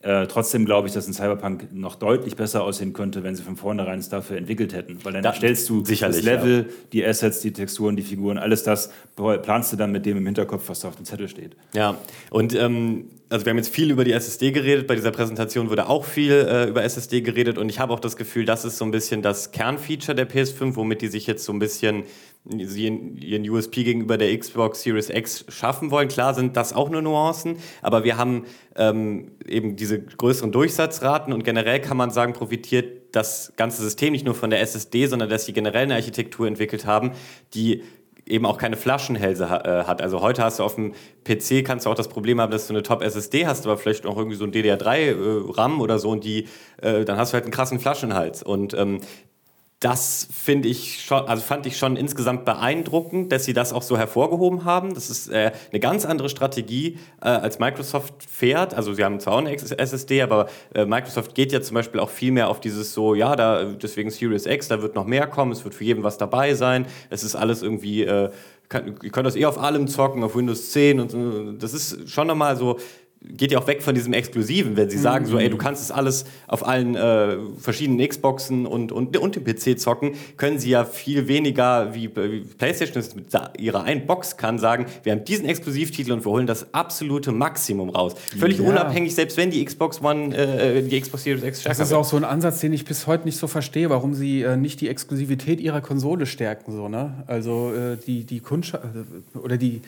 Äh, 0.00 0.28
trotzdem 0.28 0.64
glaube 0.64 0.86
ich, 0.86 0.94
dass 0.94 1.08
ein 1.08 1.12
Cyberpunk 1.12 1.72
noch 1.74 1.96
deutlich 1.96 2.36
besser 2.36 2.62
aussehen 2.62 2.92
könnte, 2.92 3.24
wenn 3.24 3.34
sie 3.34 3.42
von 3.42 3.56
vornherein 3.56 3.98
es 3.98 4.08
dafür 4.08 4.36
entwickelt 4.36 4.72
hätten. 4.72 4.98
Weil 5.02 5.12
dann 5.12 5.22
Da- 5.24 5.30
erstellst 5.30 5.68
du 5.68 5.84
sicherlich, 5.84 6.18
das 6.18 6.24
Level, 6.24 6.68
die 6.92 7.04
Assets, 7.04 7.40
die 7.40 7.52
Texturen, 7.52 7.96
die 7.96 8.04
Figuren, 8.04 8.38
alles 8.38 8.62
das 8.62 8.90
planst 9.16 9.72
du 9.72 9.76
dann 9.76 9.90
mit 9.90 10.06
dem 10.06 10.16
im 10.16 10.24
Hinterkopf, 10.26 10.68
was 10.68 10.80
da 10.80 10.88
auf 10.88 10.94
dem 10.96 11.04
Zettel 11.04 11.26
steht. 11.28 11.56
Ja, 11.74 11.98
und 12.30 12.54
ähm, 12.54 13.06
also 13.28 13.44
wir 13.44 13.50
haben 13.50 13.56
jetzt 13.58 13.74
viel 13.74 13.90
über 13.90 14.04
die 14.04 14.12
SSD 14.12 14.52
geredet. 14.52 14.86
Bei 14.86 14.94
dieser 14.94 15.10
Präsentation 15.10 15.68
wurde 15.68 15.88
auch 15.88 16.04
viel 16.04 16.32
äh, 16.32 16.68
über 16.68 16.84
SSD 16.84 17.20
geredet 17.20 17.58
und 17.58 17.68
ich 17.68 17.80
habe 17.80 17.92
auch 17.92 18.00
das 18.00 18.16
Gefühl, 18.16 18.44
das 18.44 18.64
ist 18.64 18.78
so 18.78 18.84
ein 18.84 18.92
bisschen 18.92 19.20
das 19.20 19.50
Kernfeature 19.50 20.14
der 20.14 20.30
PS5, 20.30 20.76
womit 20.76 21.02
die 21.02 21.08
sich 21.08 21.26
jetzt 21.26 21.44
so 21.44 21.52
ein 21.52 21.58
bisschen 21.58 22.04
ihren, 22.44 23.48
USP 23.48 23.84
gegenüber 23.84 24.16
der 24.16 24.36
Xbox 24.36 24.82
Series 24.82 25.10
X 25.10 25.44
schaffen 25.48 25.90
wollen. 25.90 26.08
Klar 26.08 26.34
sind 26.34 26.56
das 26.56 26.72
auch 26.72 26.88
nur 26.88 27.02
Nuancen, 27.02 27.56
aber 27.82 28.04
wir 28.04 28.16
haben 28.16 28.44
ähm, 28.76 29.32
eben 29.46 29.76
diese 29.76 30.00
größeren 30.00 30.52
Durchsatzraten 30.52 31.32
und 31.32 31.44
generell 31.44 31.80
kann 31.80 31.96
man 31.96 32.10
sagen, 32.10 32.32
profitiert 32.32 33.14
das 33.14 33.52
ganze 33.56 33.82
System 33.82 34.12
nicht 34.12 34.24
nur 34.24 34.34
von 34.34 34.50
der 34.50 34.60
SSD, 34.60 35.06
sondern 35.06 35.28
dass 35.28 35.46
sie 35.46 35.52
generell 35.52 35.84
eine 35.84 35.94
Architektur 35.94 36.46
entwickelt 36.46 36.86
haben, 36.86 37.12
die 37.54 37.82
eben 38.28 38.46
auch 38.46 38.58
keine 38.58 38.76
Flaschenhälse 38.76 39.44
äh, 39.44 39.84
hat. 39.84 40.02
Also 40.02 40.20
heute 40.20 40.44
hast 40.44 40.58
du 40.58 40.62
auf 40.62 40.74
dem 40.74 40.92
PC 41.24 41.64
kannst 41.64 41.86
du 41.86 41.90
auch 41.90 41.94
das 41.94 42.08
Problem 42.08 42.40
haben, 42.40 42.52
dass 42.52 42.66
du 42.66 42.74
eine 42.74 42.82
Top 42.82 43.02
SSD 43.02 43.46
hast, 43.46 43.64
aber 43.66 43.78
vielleicht 43.78 44.06
auch 44.06 44.16
irgendwie 44.16 44.36
so 44.36 44.44
ein 44.44 44.52
DDR3 44.52 44.96
äh, 44.96 45.80
oder 45.80 45.98
so 45.98 46.10
und 46.10 46.24
die, 46.24 46.46
äh, 46.82 47.04
dann 47.04 47.16
hast 47.16 47.32
du 47.32 47.34
halt 47.34 47.44
einen 47.44 47.52
krassen 47.52 47.80
Flaschenhals. 47.80 48.42
Und 48.42 48.74
ähm, 48.74 49.00
das 49.80 50.26
finde 50.32 50.66
ich 50.66 51.04
schon, 51.04 51.28
also 51.28 51.40
fand 51.40 51.64
ich 51.64 51.76
schon 51.76 51.94
insgesamt 51.94 52.44
beeindruckend, 52.44 53.30
dass 53.30 53.44
sie 53.44 53.52
das 53.52 53.72
auch 53.72 53.82
so 53.82 53.96
hervorgehoben 53.96 54.64
haben. 54.64 54.92
Das 54.92 55.08
ist 55.08 55.28
äh, 55.28 55.52
eine 55.70 55.78
ganz 55.78 56.04
andere 56.04 56.28
Strategie, 56.28 56.98
äh, 57.22 57.28
als 57.28 57.60
Microsoft 57.60 58.14
fährt. 58.28 58.74
Also 58.74 58.92
sie 58.92 59.04
haben 59.04 59.20
zwar 59.20 59.34
auch 59.34 59.38
eine 59.38 59.52
SSD, 59.52 60.22
aber 60.22 60.48
äh, 60.74 60.84
Microsoft 60.84 61.36
geht 61.36 61.52
ja 61.52 61.60
zum 61.60 61.76
Beispiel 61.76 62.00
auch 62.00 62.10
viel 62.10 62.32
mehr 62.32 62.48
auf 62.48 62.58
dieses 62.58 62.92
so, 62.92 63.14
ja, 63.14 63.36
da 63.36 63.66
deswegen 63.66 64.10
Series 64.10 64.46
X, 64.46 64.66
da 64.66 64.82
wird 64.82 64.96
noch 64.96 65.06
mehr 65.06 65.28
kommen, 65.28 65.52
es 65.52 65.62
wird 65.62 65.76
für 65.76 65.84
jeden 65.84 66.02
was 66.02 66.18
dabei 66.18 66.54
sein. 66.54 66.86
Es 67.08 67.22
ist 67.22 67.36
alles 67.36 67.62
irgendwie, 67.62 68.02
äh, 68.02 68.30
kann, 68.68 68.96
ihr 69.00 69.10
könnt 69.10 69.28
das 69.28 69.36
eh 69.36 69.44
auf 69.44 69.58
allem 69.58 69.86
zocken, 69.86 70.24
auf 70.24 70.34
Windows 70.34 70.72
10 70.72 70.98
und 70.98 71.10
so. 71.12 71.52
Das 71.52 71.72
ist 71.72 72.10
schon 72.10 72.26
nochmal 72.26 72.56
so 72.56 72.78
geht 73.20 73.50
ja 73.50 73.58
auch 73.58 73.66
weg 73.66 73.82
von 73.82 73.94
diesem 73.94 74.12
Exklusiven, 74.12 74.76
wenn 74.76 74.90
sie 74.90 74.98
sagen, 74.98 75.26
so, 75.26 75.38
ey, 75.38 75.50
du 75.50 75.56
kannst 75.58 75.82
es 75.82 75.90
alles 75.90 76.24
auf 76.46 76.66
allen 76.66 76.94
äh, 76.94 77.36
verschiedenen 77.58 78.06
Xboxen 78.06 78.64
und, 78.64 78.92
und, 78.92 79.16
und 79.16 79.36
dem 79.36 79.44
PC 79.44 79.78
zocken, 79.78 80.12
können 80.36 80.58
sie 80.58 80.70
ja 80.70 80.84
viel 80.84 81.26
weniger, 81.26 81.94
wie, 81.94 82.14
wie 82.14 82.40
PlayStation 82.40 83.00
es 83.00 83.14
mit 83.14 83.26
ihrer 83.58 83.82
einen 83.82 84.06
Box 84.06 84.36
kann, 84.36 84.58
sagen, 84.58 84.86
wir 85.02 85.12
haben 85.12 85.24
diesen 85.24 85.46
Exklusivtitel 85.46 86.12
und 86.12 86.24
wir 86.24 86.30
holen 86.30 86.46
das 86.46 86.72
absolute 86.72 87.32
Maximum 87.32 87.90
raus. 87.90 88.14
Völlig 88.38 88.58
Ja. 88.58 88.68
unabhängig, 88.68 89.14
selbst 89.14 89.36
wenn 89.36 89.50
die 89.50 89.64
Xbox 89.64 90.00
One, 90.00 90.34
äh, 90.36 90.82
die 90.82 91.00
Xbox 91.00 91.24
Series 91.24 91.42
X 91.42 91.62
Das 91.64 91.76
stärker 91.76 91.82
ist 91.82 91.92
auch 91.92 92.04
so 92.04 92.16
ein 92.16 92.24
Ansatz, 92.24 92.60
den 92.60 92.72
ich 92.72 92.84
bis 92.84 93.06
heute 93.06 93.24
nicht 93.24 93.38
so 93.38 93.46
verstehe, 93.48 93.90
warum 93.90 94.14
sie 94.14 94.42
äh, 94.42 94.56
nicht 94.56 94.80
die 94.80 94.88
Exklusivität 94.88 95.60
ihrer 95.60 95.80
Konsole 95.80 96.26
stärken. 96.26 96.72
So, 96.72 96.88
ne? 96.88 97.24
Also 97.26 97.72
äh, 97.74 97.96
die, 98.06 98.24
die 98.24 98.40
Kundschaft 98.40 98.84
äh, 98.84 99.38
oder 99.38 99.56
die 99.56 99.82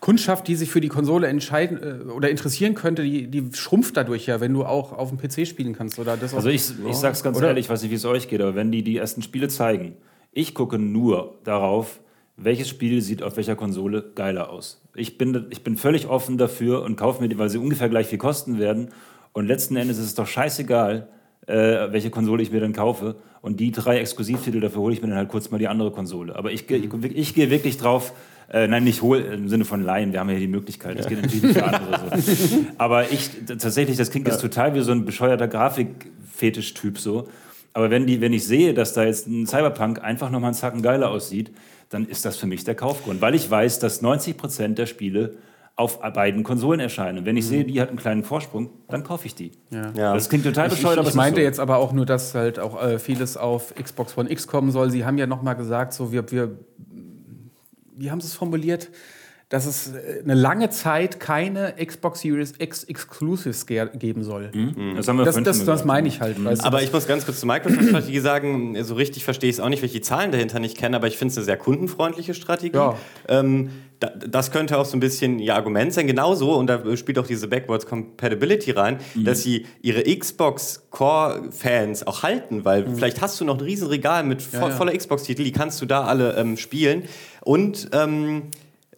Kundschaft, 0.00 0.46
die 0.48 0.54
sich 0.54 0.70
für 0.70 0.80
die 0.80 0.88
Konsole 0.88 1.26
entscheiden 1.26 1.78
äh, 2.08 2.10
oder 2.10 2.30
interessieren 2.30 2.74
könnte, 2.74 3.02
die, 3.02 3.26
die 3.28 3.50
schrumpft 3.54 3.96
dadurch 3.96 4.26
ja, 4.26 4.40
wenn 4.40 4.52
du 4.52 4.64
auch 4.64 4.92
auf 4.92 5.08
dem 5.10 5.18
PC 5.18 5.46
spielen 5.46 5.74
kannst. 5.74 5.98
Oder 5.98 6.16
das 6.16 6.34
Also 6.34 6.48
ich, 6.48 6.70
ich 6.88 6.96
sag's 6.96 7.22
ganz 7.22 7.38
Oder? 7.38 7.48
ehrlich, 7.48 7.66
ich 7.66 7.70
weiß 7.70 7.82
nicht, 7.82 7.90
wie 7.90 7.96
es 7.96 8.04
euch 8.04 8.28
geht, 8.28 8.40
aber 8.40 8.54
wenn 8.54 8.70
die 8.72 8.82
die 8.82 8.96
ersten 8.96 9.22
Spiele 9.22 9.48
zeigen, 9.48 9.96
ich 10.32 10.54
gucke 10.54 10.78
nur 10.78 11.38
darauf, 11.44 12.00
welches 12.36 12.68
Spiel 12.68 13.00
sieht 13.02 13.22
auf 13.22 13.36
welcher 13.36 13.56
Konsole 13.56 14.12
geiler 14.14 14.50
aus. 14.50 14.80
Ich 14.94 15.18
bin, 15.18 15.46
ich 15.50 15.64
bin 15.64 15.76
völlig 15.76 16.06
offen 16.08 16.38
dafür 16.38 16.82
und 16.82 16.96
kaufe 16.96 17.20
mir 17.22 17.28
die, 17.28 17.38
weil 17.38 17.48
sie 17.50 17.58
ungefähr 17.58 17.88
gleich 17.88 18.06
viel 18.06 18.18
kosten 18.18 18.58
werden. 18.58 18.90
Und 19.32 19.46
letzten 19.46 19.74
Endes 19.76 19.98
ist 19.98 20.04
es 20.06 20.14
doch 20.14 20.26
scheißegal, 20.26 21.08
äh, 21.46 21.54
welche 21.90 22.10
Konsole 22.10 22.42
ich 22.42 22.52
mir 22.52 22.60
dann 22.60 22.72
kaufe. 22.72 23.16
Und 23.42 23.58
die 23.58 23.72
drei 23.72 23.98
Exklusivtitel, 23.98 24.60
dafür 24.60 24.82
hole 24.82 24.94
ich 24.94 25.02
mir 25.02 25.08
dann 25.08 25.16
halt 25.16 25.28
kurz 25.28 25.50
mal 25.50 25.58
die 25.58 25.68
andere 25.68 25.90
Konsole. 25.90 26.36
Aber 26.36 26.52
ich, 26.52 26.66
gehe- 26.68 26.78
ich, 26.78 26.92
ich 27.16 27.34
gehe 27.34 27.50
wirklich 27.50 27.76
drauf, 27.76 28.12
äh, 28.50 28.66
nein, 28.66 28.84
nicht 28.84 29.02
hol 29.02 29.18
im 29.18 29.48
Sinne 29.48 29.64
von 29.64 29.82
Laien, 29.82 30.12
wir 30.12 30.20
haben 30.20 30.28
ja 30.28 30.36
hier 30.36 30.46
die 30.46 30.52
Möglichkeit, 30.52 30.98
das 30.98 31.06
geht 31.06 31.20
natürlich 31.20 31.42
nicht 31.42 31.58
für 31.58 31.64
andere 31.64 32.20
so. 32.20 32.64
Aber 32.78 33.10
ich, 33.10 33.30
tatsächlich, 33.46 33.96
das 33.96 34.10
klingt 34.10 34.26
jetzt 34.26 34.40
total 34.40 34.74
wie 34.74 34.80
so 34.80 34.92
ein 34.92 35.04
bescheuerter 35.04 35.48
Grafikfetisch-Typ 35.48 36.98
so. 36.98 37.28
Aber 37.74 37.90
wenn, 37.90 38.06
die, 38.06 38.20
wenn 38.20 38.32
ich 38.32 38.46
sehe, 38.46 38.72
dass 38.72 38.94
da 38.94 39.04
jetzt 39.04 39.26
ein 39.26 39.46
Cyberpunk 39.46 40.02
einfach 40.02 40.30
nochmal 40.30 40.48
einen 40.48 40.54
Zacken 40.54 40.82
geiler 40.82 41.10
aussieht, 41.10 41.50
dann 41.90 42.06
ist 42.06 42.24
das 42.24 42.36
für 42.36 42.46
mich 42.46 42.64
der 42.64 42.74
Kaufgrund. 42.74 43.20
Weil 43.20 43.34
ich 43.34 43.50
weiß, 43.50 43.78
dass 43.78 44.02
90% 44.02 44.74
der 44.74 44.86
Spiele 44.86 45.34
auf 45.78 46.00
beiden 46.00 46.42
Konsolen 46.42 46.80
erscheinen. 46.80 47.18
Und 47.18 47.24
wenn 47.24 47.36
ich 47.36 47.46
sehe, 47.46 47.64
die 47.64 47.80
hat 47.80 47.88
einen 47.88 47.98
kleinen 47.98 48.24
Vorsprung, 48.24 48.70
dann 48.88 49.04
kaufe 49.04 49.26
ich 49.26 49.36
die. 49.36 49.52
Ja. 49.70 50.12
Das 50.12 50.28
klingt 50.28 50.44
total 50.44 50.66
Ich, 50.66 50.72
ich, 50.72 50.78
bescheuert, 50.80 50.98
aber 50.98 51.02
ich 51.02 51.10
es 51.10 51.14
ist 51.14 51.16
meinte 51.16 51.40
so. 51.40 51.44
jetzt 51.44 51.60
aber 51.60 51.76
auch 51.76 51.92
nur, 51.92 52.04
dass 52.04 52.34
halt 52.34 52.58
auch 52.58 52.82
äh, 52.82 52.98
vieles 52.98 53.36
auf 53.36 53.72
Xbox 53.80 54.18
One 54.18 54.28
X 54.28 54.48
kommen 54.48 54.72
soll. 54.72 54.90
Sie 54.90 55.04
haben 55.04 55.18
ja 55.18 55.28
noch 55.28 55.42
mal 55.42 55.54
gesagt, 55.54 55.92
so 55.92 56.10
wir, 56.10 56.28
wir 56.32 56.58
wie 57.98 58.10
haben 58.10 58.20
sie 58.20 58.28
es 58.28 58.34
formuliert, 58.34 58.90
dass 59.48 59.64
es 59.64 59.94
äh, 59.94 60.20
eine 60.22 60.34
lange 60.34 60.68
Zeit 60.70 61.20
keine 61.20 61.74
Xbox 61.82 62.20
Series 62.20 62.54
X 62.58 62.84
Exclusives 62.84 63.66
ge 63.66 63.88
geben 63.94 64.22
soll. 64.22 64.50
Das, 64.96 65.08
haben 65.08 65.18
wir 65.18 65.24
Das, 65.24 65.42
das, 65.42 65.64
das 65.64 65.84
meine 65.84 66.08
ich 66.08 66.20
halt. 66.20 66.42
weißt 66.42 66.62
du, 66.62 66.66
Aber 66.66 66.82
ich 66.82 66.92
muss 66.92 67.06
ganz 67.06 67.24
kurz 67.24 67.40
zur 67.40 67.48
Microsoft-Strategie 67.48 68.20
sagen, 68.20 68.82
so 68.84 68.94
richtig 68.94 69.24
verstehe 69.24 69.48
ich 69.48 69.56
es 69.56 69.60
auch 69.60 69.68
nicht, 69.68 69.80
weil 69.80 69.86
ich 69.86 69.92
die 69.92 70.00
Zahlen 70.02 70.32
dahinter 70.32 70.58
nicht 70.60 70.76
kenne, 70.76 70.96
aber 70.96 71.06
ich 71.06 71.16
finde 71.16 71.32
es 71.32 71.38
eine 71.38 71.44
sehr 71.46 71.56
kundenfreundliche 71.56 72.34
Strategie. 72.34 72.76
Ja. 72.76 72.96
Ähm, 73.28 73.70
da, 74.00 74.10
das 74.10 74.52
könnte 74.52 74.78
auch 74.78 74.84
so 74.84 74.96
ein 74.96 75.00
bisschen 75.00 75.38
ihr 75.38 75.56
Argument 75.56 75.92
sein, 75.92 76.06
genauso, 76.06 76.54
und 76.54 76.68
da 76.68 76.96
spielt 76.96 77.18
auch 77.18 77.26
diese 77.26 77.48
Backwards 77.48 77.86
Compatibility 77.86 78.70
rein, 78.72 78.98
dass 79.16 79.42
sie 79.42 79.66
ihre 79.82 80.02
Xbox 80.02 80.86
Core-Fans 80.90 82.06
auch 82.06 82.22
halten, 82.22 82.64
weil 82.64 82.86
vielleicht 82.94 83.20
hast 83.22 83.40
du 83.40 83.44
noch 83.44 83.56
ein 83.56 83.60
riesen 83.64 83.88
Regal 83.88 84.22
mit 84.24 84.42
vo 84.42 84.58
Ja, 84.58 84.68
ja. 84.68 84.74
voller 84.76 84.96
Xbox-Titel, 84.96 85.42
die 85.42 85.52
kannst 85.52 85.80
du 85.80 85.86
da 85.86 86.04
alle 86.04 86.36
ähm, 86.36 86.56
spielen. 86.56 87.04
Und 87.40 87.88
ähm, 87.92 88.50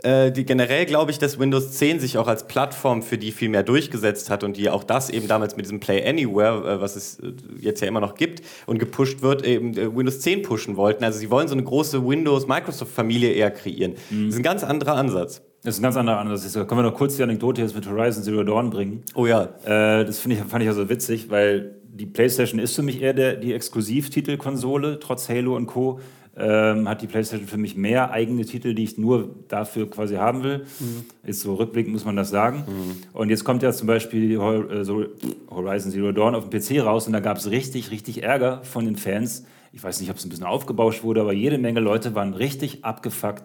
äh, 0.02 0.32
die, 0.32 0.44
generell 0.44 0.86
glaube 0.86 1.10
ich, 1.10 1.18
dass 1.18 1.38
Windows 1.38 1.72
10 1.72 2.00
sich 2.00 2.18
auch 2.18 2.28
als 2.28 2.46
Plattform 2.46 3.02
für 3.02 3.18
die 3.18 3.32
viel 3.32 3.48
mehr 3.48 3.62
durchgesetzt 3.62 4.30
hat 4.30 4.44
und 4.44 4.56
die 4.56 4.70
auch 4.70 4.84
das 4.84 5.10
eben 5.10 5.28
damals 5.28 5.56
mit 5.56 5.66
diesem 5.66 5.80
Play 5.80 6.06
Anywhere, 6.06 6.76
äh, 6.76 6.80
was 6.80 6.96
es 6.96 7.18
äh, 7.20 7.32
jetzt 7.60 7.80
ja 7.80 7.88
immer 7.88 8.00
noch 8.00 8.14
gibt 8.14 8.42
und 8.66 8.78
gepusht 8.78 9.22
wird, 9.22 9.44
eben 9.44 9.76
äh, 9.76 9.94
Windows 9.94 10.20
10 10.20 10.42
pushen 10.42 10.76
wollten. 10.76 11.04
Also 11.04 11.18
sie 11.18 11.30
wollen 11.30 11.48
so 11.48 11.54
eine 11.54 11.64
große 11.64 12.06
Windows-Microsoft-Familie 12.06 13.32
eher 13.32 13.50
kreieren. 13.50 13.94
Das 14.10 14.18
ist 14.18 14.36
ein 14.36 14.42
ganz 14.42 14.64
anderer 14.64 14.94
Ansatz. 14.94 15.42
Das 15.62 15.74
ist 15.74 15.80
ein 15.80 15.82
ganz 15.82 15.96
anderer 15.96 16.18
Ansatz. 16.18 16.44
Jetzt 16.44 16.54
können 16.54 16.80
wir 16.80 16.90
noch 16.90 16.94
kurz 16.94 17.16
die 17.16 17.22
Anekdote 17.22 17.60
jetzt 17.60 17.74
mit 17.74 17.86
Horizon 17.86 18.22
Zero 18.22 18.42
Dawn 18.44 18.70
bringen. 18.70 19.02
Oh 19.14 19.26
ja. 19.26 19.44
Äh, 19.64 20.06
das 20.06 20.18
finde 20.18 20.36
ich, 20.36 20.42
fand 20.44 20.62
ich 20.62 20.68
also 20.68 20.88
witzig, 20.88 21.28
weil 21.28 21.76
die 21.92 22.06
PlayStation 22.06 22.58
ist 22.58 22.74
für 22.74 22.82
mich 22.82 23.02
eher 23.02 23.12
der, 23.12 23.36
die 23.36 23.52
Exklusivtitelkonsole, 23.52 24.98
trotz 25.00 25.28
Halo 25.28 25.56
und 25.56 25.66
Co. 25.66 26.00
ähm, 26.36 26.88
hat 26.88 27.02
die 27.02 27.06
PlayStation 27.06 27.48
für 27.48 27.58
mich 27.58 27.76
mehr 27.76 28.10
eigene 28.12 28.44
Titel, 28.44 28.72
die 28.74 28.84
ich 28.84 28.96
nur 28.98 29.34
dafür 29.48 29.90
quasi 29.90 30.14
haben 30.14 30.42
will. 30.42 30.64
Mhm. 30.78 31.04
Ist 31.28 31.40
so 31.40 31.54
rückblickend 31.54 31.92
muss 31.92 32.04
man 32.04 32.16
das 32.16 32.30
sagen. 32.30 32.64
Und 33.12 33.28
jetzt 33.30 33.44
kommt 33.44 33.62
ja 33.62 33.72
zum 33.72 33.86
Beispiel 33.86 34.32
äh, 34.40 34.84
so 34.84 35.04
Horizon 35.50 35.90
Zero 35.92 36.12
Dawn 36.12 36.34
auf 36.34 36.48
dem 36.48 36.60
PC 36.60 36.84
raus 36.84 37.06
und 37.06 37.12
da 37.12 37.20
gab 37.20 37.36
es 37.36 37.50
richtig, 37.50 37.90
richtig 37.90 38.22
Ärger 38.22 38.62
von 38.62 38.84
den 38.84 38.96
Fans. 38.96 39.44
Ich 39.72 39.82
weiß 39.82 40.00
nicht, 40.00 40.10
ob 40.10 40.16
es 40.16 40.24
ein 40.24 40.28
bisschen 40.30 40.46
aufgebauscht 40.46 41.02
wurde, 41.02 41.20
aber 41.20 41.32
jede 41.32 41.58
Menge 41.58 41.80
Leute 41.80 42.14
waren 42.14 42.34
richtig 42.34 42.84
abgefuckt, 42.84 43.44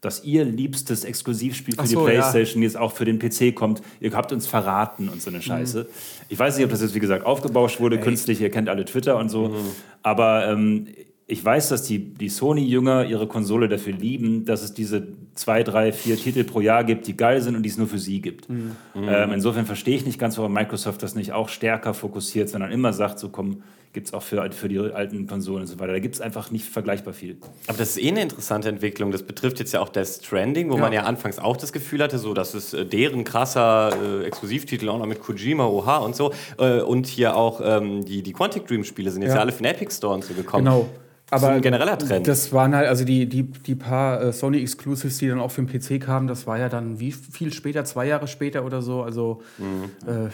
dass 0.00 0.24
ihr 0.24 0.44
liebstes 0.44 1.04
Exklusivspiel 1.04 1.74
für 1.76 1.80
Ach 1.82 1.86
die 1.86 1.92
so, 1.92 2.00
ja. 2.08 2.14
PlayStation 2.14 2.62
jetzt 2.62 2.76
auch 2.76 2.92
für 2.92 3.04
den 3.04 3.18
PC 3.20 3.54
kommt. 3.54 3.82
Ihr 4.00 4.12
habt 4.14 4.32
uns 4.32 4.46
verraten 4.48 5.08
und 5.08 5.22
so 5.22 5.30
Mhm. 5.30 5.36
eine 5.36 5.42
Scheiße. 5.44 5.86
Ich 6.28 6.38
weiß 6.38 6.56
nicht, 6.56 6.64
ob 6.64 6.70
das 6.72 6.82
jetzt, 6.82 6.94
wie 6.94 6.98
gesagt, 6.98 7.24
aufgebauscht 7.24 7.78
wurde, 7.78 8.00
künstlich. 8.00 8.40
Ihr 8.40 8.50
kennt 8.50 8.68
alle 8.68 8.84
Twitter 8.84 9.16
und 9.16 9.26
Mhm. 9.26 9.30
so. 9.30 9.54
Aber 10.02 10.48
ähm, 10.48 10.88
ich 11.26 11.44
weiß, 11.44 11.68
dass 11.68 11.84
die, 11.84 11.98
die 11.98 12.28
Sony-Jünger 12.28 13.06
ihre 13.06 13.26
Konsole 13.26 13.68
dafür 13.68 13.92
lieben, 13.92 14.44
dass 14.44 14.62
es 14.62 14.74
diese 14.74 15.08
zwei, 15.34 15.62
drei, 15.62 15.92
vier 15.92 16.16
Titel 16.16 16.44
pro 16.44 16.60
Jahr 16.60 16.84
gibt, 16.84 17.06
die 17.06 17.16
geil 17.16 17.40
sind 17.40 17.56
und 17.56 17.62
die 17.62 17.68
es 17.68 17.78
nur 17.78 17.86
für 17.86 17.98
sie 17.98 18.20
gibt. 18.20 18.48
Mhm. 18.50 18.72
Ähm, 18.94 19.32
insofern 19.32 19.64
verstehe 19.64 19.96
ich 19.96 20.04
nicht 20.04 20.18
ganz, 20.18 20.36
warum 20.36 20.52
Microsoft 20.52 21.02
das 21.02 21.14
nicht 21.14 21.32
auch 21.32 21.48
stärker 21.48 21.94
fokussiert, 21.94 22.48
sondern 22.48 22.72
immer 22.72 22.92
sagt, 22.92 23.18
so 23.18 23.28
komm, 23.28 23.62
gibt 23.92 24.06
es 24.06 24.14
auch 24.14 24.22
für, 24.22 24.50
für 24.52 24.68
die 24.68 24.78
alten 24.78 25.26
Konsolen 25.26 25.62
und 25.62 25.66
so 25.66 25.78
weiter. 25.78 25.92
Da 25.92 25.98
gibt 25.98 26.14
es 26.14 26.20
einfach 26.20 26.50
nicht 26.50 26.64
vergleichbar 26.64 27.12
viel. 27.12 27.36
Aber 27.66 27.76
das 27.78 27.90
ist 27.90 28.02
eh 28.02 28.08
eine 28.08 28.22
interessante 28.22 28.68
Entwicklung. 28.70 29.10
Das 29.12 29.22
betrifft 29.22 29.58
jetzt 29.58 29.72
ja 29.72 29.80
auch 29.80 29.90
Death 29.90 30.08
Stranding, 30.24 30.70
wo 30.70 30.76
Ja. 30.76 30.80
man 30.80 30.92
ja 30.92 31.02
anfangs 31.02 31.38
auch 31.38 31.56
das 31.56 31.72
Gefühl 31.72 32.02
hatte, 32.02 32.18
so 32.18 32.32
dass 32.32 32.54
es 32.54 32.72
äh, 32.72 32.86
deren 32.86 33.24
krasser 33.24 33.90
äh, 34.22 34.24
Exklusivtitel 34.24 34.88
auch 34.88 34.98
noch 34.98 35.06
mit 35.06 35.20
Kojima, 35.20 35.66
Oha 35.66 35.98
und 35.98 36.16
so. 36.16 36.32
Äh, 36.58 36.80
und 36.80 37.06
hier 37.06 37.36
auch 37.36 37.60
ähm, 37.62 38.04
die, 38.04 38.22
die 38.22 38.32
Quantic 38.32 38.66
Dream 38.66 38.84
Spiele 38.84 39.10
sind 39.10 39.22
jetzt 39.22 39.30
ja. 39.30 39.34
Ja. 39.36 39.40
alle 39.42 39.52
für 39.52 39.62
den 39.62 39.72
Epic 39.72 39.92
Store 39.94 40.14
und 40.14 40.24
so 40.24 40.32
gekommen. 40.34 40.64
Genau. 40.64 40.88
Das 41.30 41.40
ist 41.42 41.48
ein 41.48 41.62
genereller 41.62 41.98
Trend. 41.98 42.28
Das 42.28 42.52
waren 42.52 42.74
halt, 42.76 42.88
also 42.88 43.04
die, 43.06 43.26
die, 43.26 43.44
die 43.44 43.74
paar 43.74 44.20
äh, 44.22 44.32
Sony 44.34 44.60
Exclusives, 44.60 45.16
die 45.16 45.28
dann 45.28 45.40
auch 45.40 45.50
für 45.50 45.62
den 45.62 45.68
PC 45.80 45.98
kamen, 46.02 46.28
das 46.28 46.46
war 46.46 46.58
ja 46.58 46.68
dann 46.68 47.00
wie 47.00 47.10
viel 47.12 47.54
später, 47.54 47.86
zwei 47.86 48.06
Jahre 48.06 48.28
später 48.28 48.66
oder 48.66 48.82
so. 48.82 49.02
Also 49.02 49.40
Mhm. 49.56 49.84
äh, 50.06 50.28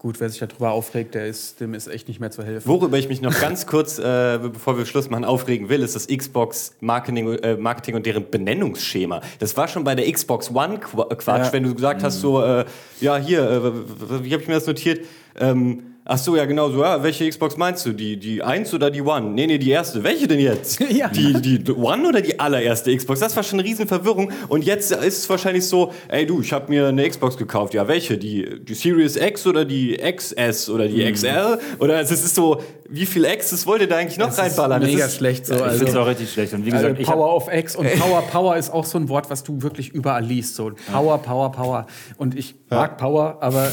gut, 0.00 0.18
wer 0.18 0.30
sich 0.30 0.40
darüber 0.40 0.70
aufregt, 0.72 1.14
der 1.14 1.26
ist, 1.26 1.60
dem 1.60 1.74
ist 1.74 1.86
echt 1.86 2.08
nicht 2.08 2.20
mehr 2.20 2.30
zu 2.30 2.42
helfen. 2.42 2.66
Worüber 2.66 2.96
ich 2.96 3.08
mich 3.08 3.20
noch 3.20 3.38
ganz 3.38 3.66
kurz, 3.66 3.98
äh, 3.98 4.38
bevor 4.42 4.78
wir 4.78 4.86
Schluss 4.86 5.10
machen, 5.10 5.26
aufregen 5.26 5.68
will, 5.68 5.82
ist 5.82 5.94
das 5.94 6.06
Xbox 6.08 6.74
Marketing, 6.80 7.34
äh, 7.34 7.56
Marketing 7.56 7.96
und 7.96 8.06
deren 8.06 8.28
Benennungsschema. 8.30 9.20
Das 9.40 9.56
war 9.58 9.68
schon 9.68 9.84
bei 9.84 9.94
der 9.94 10.10
Xbox 10.10 10.50
One 10.54 10.80
Qu 10.80 10.96
Quatsch, 11.04 11.26
Ja. 11.46 11.52
wenn 11.52 11.64
du 11.64 11.74
gesagt 11.74 12.02
hast, 12.02 12.20
so, 12.20 12.42
äh, 12.42 12.64
ja, 13.02 13.18
hier, 13.18 13.42
äh, 13.50 14.24
wie 14.24 14.32
habe 14.32 14.42
ich 14.42 14.48
mir 14.48 14.54
das 14.54 14.66
notiert? 14.66 15.04
Ähm, 15.38 15.82
Ach 16.12 16.18
so, 16.18 16.34
ja, 16.34 16.44
genau 16.44 16.68
so. 16.70 16.82
Ja, 16.82 17.00
welche 17.04 17.28
Xbox 17.28 17.56
meinst 17.56 17.86
du? 17.86 17.92
Die, 17.92 18.16
die 18.16 18.42
1 18.42 18.74
oder 18.74 18.90
die 18.90 19.00
One? 19.00 19.30
Nee, 19.30 19.46
nee, 19.46 19.58
die 19.58 19.70
erste. 19.70 20.02
Welche 20.02 20.26
denn 20.26 20.40
jetzt? 20.40 20.80
Ja. 20.90 21.06
Die, 21.06 21.34
die 21.40 21.70
One 21.72 22.08
oder 22.08 22.20
die 22.20 22.40
allererste 22.40 22.94
Xbox? 22.96 23.20
Das 23.20 23.36
war 23.36 23.44
schon 23.44 23.60
eine 23.60 23.68
riesen 23.68 23.86
Verwirrung. 23.86 24.32
Und 24.48 24.64
jetzt 24.64 24.90
ist 24.90 25.18
es 25.18 25.30
wahrscheinlich 25.30 25.64
so, 25.68 25.92
ey 26.08 26.26
du, 26.26 26.40
ich 26.40 26.52
habe 26.52 26.68
mir 26.68 26.88
eine 26.88 27.08
Xbox 27.08 27.36
gekauft. 27.36 27.74
Ja, 27.74 27.86
welche? 27.86 28.18
Die, 28.18 28.58
die 28.60 28.74
Series 28.74 29.14
X 29.14 29.46
oder 29.46 29.64
die 29.64 29.96
XS 29.98 30.68
oder 30.68 30.86
Mhm. 30.88 30.94
die 30.96 31.12
XL? 31.12 31.58
Oder 31.78 31.98
also 31.98 32.12
es 32.14 32.24
ist 32.24 32.34
so, 32.34 32.60
wie 32.88 33.06
viel 33.06 33.24
X's 33.24 33.64
wollt 33.68 33.82
ihr 33.82 33.86
da 33.88 33.98
eigentlich 33.98 34.18
noch 34.18 34.26
Das 34.26 34.34
ist 34.38 34.42
reinballern? 34.58 34.80
Das 34.80 34.90
mega 34.90 35.04
ist, 35.06 35.14
schlecht 35.16 35.46
so. 35.46 35.54
ich 35.54 35.62
Also, 35.62 35.78
finde 35.78 35.92
es 35.92 35.96
auch 35.96 36.06
richtig 36.08 36.32
schlecht. 36.32 36.52
Und 36.54 36.66
wie 36.66 36.72
also 36.72 36.86
gesagt, 36.86 37.00
ich 37.00 37.06
hab- 37.06 37.14
Power 37.14 37.36
of 37.36 37.48
X 37.52 37.76
und 37.76 37.86
Power 38.00 38.22
Power 38.22 38.56
ist 38.56 38.72
auch 38.72 38.84
so 38.84 38.98
ein 38.98 39.08
Wort, 39.08 39.30
was 39.30 39.44
du 39.44 39.62
wirklich 39.62 39.90
überall 39.90 40.24
liest. 40.24 40.56
So 40.56 40.72
Power, 40.92 41.18
Power, 41.18 41.52
Power. 41.52 41.86
Und 42.16 42.36
ich 42.36 42.56
mag 42.68 42.98
Power, 42.98 43.38
aber 43.40 43.66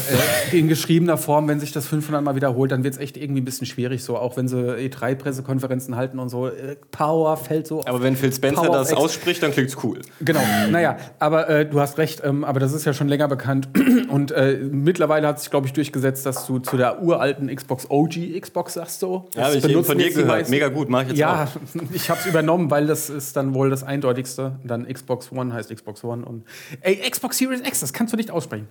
äh, 0.52 0.56
in 0.56 0.68
geschriebener 0.68 1.16
Form, 1.18 1.48
wenn 1.48 1.58
sich 1.58 1.72
das 1.72 1.86
500 1.88 2.22
Mal 2.22 2.27
wiederholt, 2.36 2.72
dann 2.72 2.84
wird 2.84 2.94
es 2.94 3.00
echt 3.00 3.16
irgendwie 3.16 3.40
ein 3.40 3.44
bisschen 3.44 3.66
schwierig. 3.66 4.02
So 4.04 4.16
auch 4.16 4.36
wenn 4.36 4.48
sie 4.48 4.56
E3-Pressekonferenzen 4.56 5.96
halten 5.96 6.18
und 6.18 6.28
so. 6.28 6.48
Äh, 6.48 6.76
Power 6.90 7.36
fällt 7.36 7.66
so. 7.66 7.84
aber 7.84 8.02
wenn 8.02 8.16
Phil 8.16 8.32
Spencer 8.32 8.62
Power 8.62 8.76
das 8.76 8.92
ausspricht, 8.92 9.42
dann 9.42 9.52
klingt's 9.52 9.76
cool. 9.82 10.00
Genau, 10.20 10.40
naja, 10.70 10.96
aber 11.18 11.48
äh, 11.48 11.66
du 11.66 11.80
hast 11.80 11.98
recht, 11.98 12.22
ähm, 12.24 12.44
aber 12.44 12.60
das 12.60 12.72
ist 12.72 12.84
ja 12.84 12.92
schon 12.92 13.08
länger 13.08 13.28
bekannt. 13.28 13.68
Und 14.08 14.30
äh, 14.32 14.58
mittlerweile 14.70 15.26
hat 15.26 15.40
sich, 15.40 15.50
glaube 15.50 15.66
ich, 15.66 15.72
durchgesetzt, 15.72 16.24
dass 16.26 16.46
du 16.46 16.58
zu 16.58 16.76
der 16.76 17.02
uralten 17.02 17.54
Xbox 17.54 17.86
OG 17.90 18.40
Xbox 18.40 18.74
sagst 18.74 19.00
so. 19.00 19.28
Ja, 19.34 19.48
Das 19.48 19.56
ich 19.56 19.68
eben 19.68 19.84
von 19.84 19.98
dir 19.98 20.10
gehört. 20.12 20.48
Mega 20.48 20.68
gut, 20.68 20.88
mach 20.88 21.02
ich 21.02 21.08
jetzt 21.08 21.18
Ja, 21.18 21.44
auch. 21.44 21.82
ich 21.92 22.10
habe 22.10 22.20
es 22.20 22.26
übernommen, 22.26 22.70
weil 22.70 22.86
das 22.86 23.10
ist 23.10 23.36
dann 23.36 23.54
wohl 23.54 23.70
das 23.70 23.82
eindeutigste. 23.84 24.56
Dann 24.64 24.86
Xbox 24.86 25.32
One 25.32 25.52
heißt 25.52 25.74
Xbox 25.74 26.04
One 26.04 26.24
und 26.24 26.44
ey, 26.80 26.96
Xbox 27.10 27.38
Series 27.38 27.60
X, 27.60 27.80
das 27.80 27.92
kannst 27.92 28.12
du 28.12 28.16
nicht 28.16 28.30
aussprechen. 28.30 28.68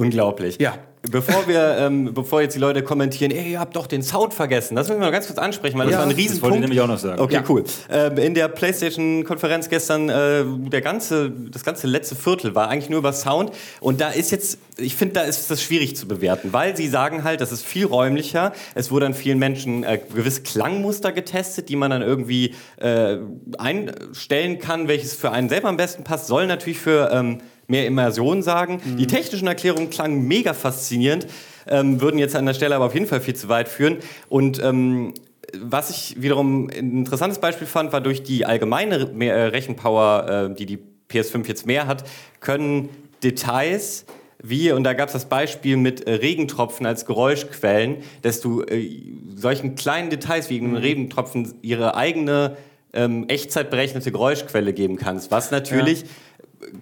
Unglaublich. 0.00 0.58
Ja. 0.60 0.74
Bevor 1.10 1.48
wir, 1.48 1.78
ähm, 1.78 2.12
bevor 2.12 2.42
jetzt 2.42 2.54
die 2.54 2.58
Leute 2.58 2.82
kommentieren, 2.82 3.30
ey, 3.32 3.52
ihr 3.52 3.58
habt 3.58 3.74
doch 3.74 3.86
den 3.86 4.02
Sound 4.02 4.34
vergessen, 4.34 4.76
das 4.76 4.88
müssen 4.88 5.00
wir 5.00 5.06
mal 5.06 5.10
ganz 5.10 5.28
kurz 5.28 5.38
ansprechen, 5.38 5.78
weil 5.78 5.86
das 5.86 5.92
Ja, 5.94 6.00
war 6.00 6.04
ein 6.04 6.10
das 6.10 6.16
wollte 6.18 6.20
ich 6.26 6.30
Riesenpunkt. 6.30 6.60
nämlich 6.60 6.80
auch 6.82 6.86
noch 6.88 6.98
sagen. 6.98 7.20
Okay, 7.22 7.34
Ja. 7.36 7.44
cool. 7.48 7.64
Ähm, 7.90 8.18
in 8.18 8.34
der 8.34 8.48
PlayStation-Konferenz 8.48 9.70
gestern, 9.70 10.10
äh, 10.10 10.44
der 10.68 10.82
ganze, 10.82 11.30
das 11.30 11.64
ganze 11.64 11.86
letzte 11.86 12.16
Viertel 12.16 12.54
war 12.54 12.68
eigentlich 12.68 12.90
nur 12.90 12.98
über 12.98 13.14
Sound. 13.14 13.50
Und 13.80 14.02
da 14.02 14.10
ist 14.10 14.30
jetzt, 14.30 14.58
ich 14.76 14.94
finde, 14.94 15.14
da 15.14 15.22
ist 15.22 15.50
das 15.50 15.62
schwierig 15.62 15.96
zu 15.96 16.06
bewerten, 16.06 16.52
weil 16.52 16.76
sie 16.76 16.86
sagen 16.86 17.24
halt, 17.24 17.40
das 17.40 17.50
ist 17.50 17.64
viel 17.64 17.86
räumlicher. 17.86 18.52
Es 18.74 18.90
wurde 18.90 19.06
an 19.06 19.14
vielen 19.14 19.38
Menschen 19.38 19.84
äh, 19.84 19.98
gewisse 20.14 20.42
Klangmuster 20.42 21.12
getestet, 21.12 21.70
die 21.70 21.76
man 21.76 21.90
dann 21.90 22.02
irgendwie 22.02 22.54
äh, 22.76 23.16
einstellen 23.56 24.58
kann, 24.58 24.86
welches 24.86 25.14
für 25.14 25.30
einen 25.32 25.48
selber 25.48 25.68
am 25.68 25.78
besten 25.78 26.04
passt. 26.04 26.26
Soll 26.26 26.46
natürlich 26.46 26.78
für 26.78 27.10
ähm, 27.10 27.38
mehr 27.70 27.86
Immersion 27.86 28.42
sagen. 28.42 28.80
Die 28.98 29.06
technischen 29.06 29.46
Erklärungen 29.46 29.90
klangen 29.90 30.26
mega 30.26 30.52
faszinierend, 30.52 31.26
ähm, 31.66 32.00
würden 32.00 32.18
jetzt 32.18 32.36
an 32.36 32.46
der 32.46 32.54
Stelle 32.54 32.74
aber 32.74 32.86
auf 32.86 32.94
jeden 32.94 33.06
Fall 33.06 33.20
viel 33.20 33.36
zu 33.36 33.48
weit 33.48 33.68
führen. 33.68 33.98
Und 34.28 34.62
ähm, 34.62 35.14
was 35.58 35.90
ich 35.90 36.20
wiederum 36.20 36.68
ein 36.68 36.98
interessantes 36.98 37.38
Beispiel 37.38 37.66
fand, 37.66 37.92
war 37.92 38.00
durch 38.00 38.22
die 38.22 38.44
allgemeine 38.44 39.10
äh, 39.20 39.42
Rechenpower, 39.44 40.50
äh, 40.50 40.54
die 40.54 40.66
die 40.66 40.78
PS5 41.10 41.46
jetzt 41.48 41.66
mehr 41.66 41.86
hat, 41.86 42.04
können 42.40 42.88
Details 43.22 44.06
wie, 44.42 44.72
und 44.72 44.84
da 44.84 44.94
gab 44.94 45.08
es 45.08 45.12
das 45.12 45.28
Beispiel 45.28 45.76
mit 45.76 46.06
äh, 46.06 46.14
Regentropfen 46.14 46.86
als 46.86 47.04
Geräuschquellen, 47.04 47.98
dass 48.22 48.40
du 48.40 48.62
äh, 48.62 48.88
solchen 49.36 49.74
kleinen 49.74 50.08
Details 50.08 50.48
wie 50.48 50.58
einem 50.58 50.76
Regentropfen 50.76 51.54
ihre 51.60 51.94
eigene 51.94 52.56
ähm, 52.92 53.28
echtzeitberechnete 53.28 54.10
Geräuschquelle 54.10 54.72
geben 54.72 54.96
kannst, 54.96 55.30
was 55.30 55.50
natürlich 55.50 56.04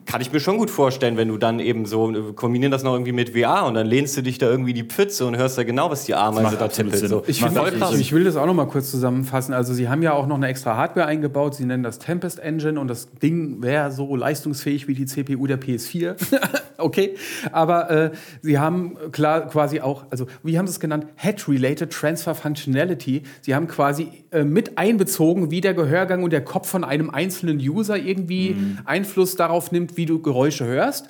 kann 0.07 0.21
ich 0.21 0.33
mir 0.33 0.41
schon 0.41 0.59
gut 0.59 0.71
vorstellen, 0.71 1.17
wenn 1.17 1.29
du 1.29 1.37
dann 1.37 1.61
eben 1.61 1.87
so 1.87 2.11
äh, 2.11 2.33
kombinieren 2.33 2.73
das 2.73 2.83
noch 2.83 2.95
irgendwie 2.95 3.13
mit 3.13 3.31
VR 3.31 3.65
und 3.67 3.75
dann 3.75 3.87
lehnst 3.87 4.17
du 4.17 4.23
dich 4.23 4.39
da 4.39 4.51
irgendwie 4.51 4.71
in 4.71 4.77
die 4.77 4.85
Pfütze 4.85 5.25
und 5.25 5.37
hörst 5.37 5.57
da 5.57 5.63
genau, 5.63 5.91
was 5.91 6.05
die 6.05 6.15
Ameise 6.15 6.57
da 6.57 6.69
tippelt. 6.69 7.09
So. 7.09 7.23
Ich, 7.27 7.41
finde, 7.41 7.63
ich 7.99 8.13
will 8.13 8.25
das 8.25 8.37
auch 8.37 8.47
noch 8.47 8.55
mal 8.55 8.67
kurz 8.67 8.91
zusammenfassen. 8.91 9.55
Also 9.55 9.75
sie 9.75 9.89
haben 9.89 10.03
ja 10.03 10.15
auch 10.15 10.27
noch 10.27 10.37
eine 10.37 10.49
extra 10.49 10.77
Hardware 10.77 11.07
eingebaut. 11.07 11.55
Sie 11.55 11.65
nennen 11.65 11.85
das 11.85 11.99
Tempest 11.99 12.41
Engine 12.41 12.81
und 12.81 12.89
das 12.89 13.11
Ding 13.13 13.63
wäre 13.63 13.93
so 13.93 14.17
leistungsfähig 14.17 14.89
wie 14.89 14.95
die 14.95 15.07
CPU 15.07 15.47
der 15.47 15.61
PS4. 15.61 16.17
okay, 16.79 17.15
aber 17.53 17.91
äh, 17.91 18.11
sie 18.43 18.59
haben 18.59 18.97
klar 19.13 19.49
quasi 19.49 19.81
auch, 19.81 20.07
also 20.11 20.27
wie 20.43 20.59
haben 20.59 20.67
sie 20.67 20.73
es 20.73 20.81
genannt? 20.81 21.07
Head-Related 21.17 21.93
Transfer 21.93 22.35
Functionality. 22.35 23.23
Sie 23.43 23.55
haben 23.55 23.69
quasi 23.69 24.25
äh, 24.31 24.45
mit 24.45 24.79
einbezogen, 24.79 25.51
wie 25.51 25.61
der 25.61 25.75
Gehörgang 25.75 26.23
und 26.23 26.33
der 26.33 26.45
Kopf 26.45 26.69
von 26.69 26.85
einem 26.85 27.11
einzelnen 27.11 27.59
User 27.59 27.97
irgendwie 27.97 28.57
Einfluss 28.85 29.37
darauf 29.37 29.73
nimmt, 29.73 29.97
wie 29.97 30.07
du 30.07 30.21
Geräusche 30.21 30.65
hörst. 30.65 31.09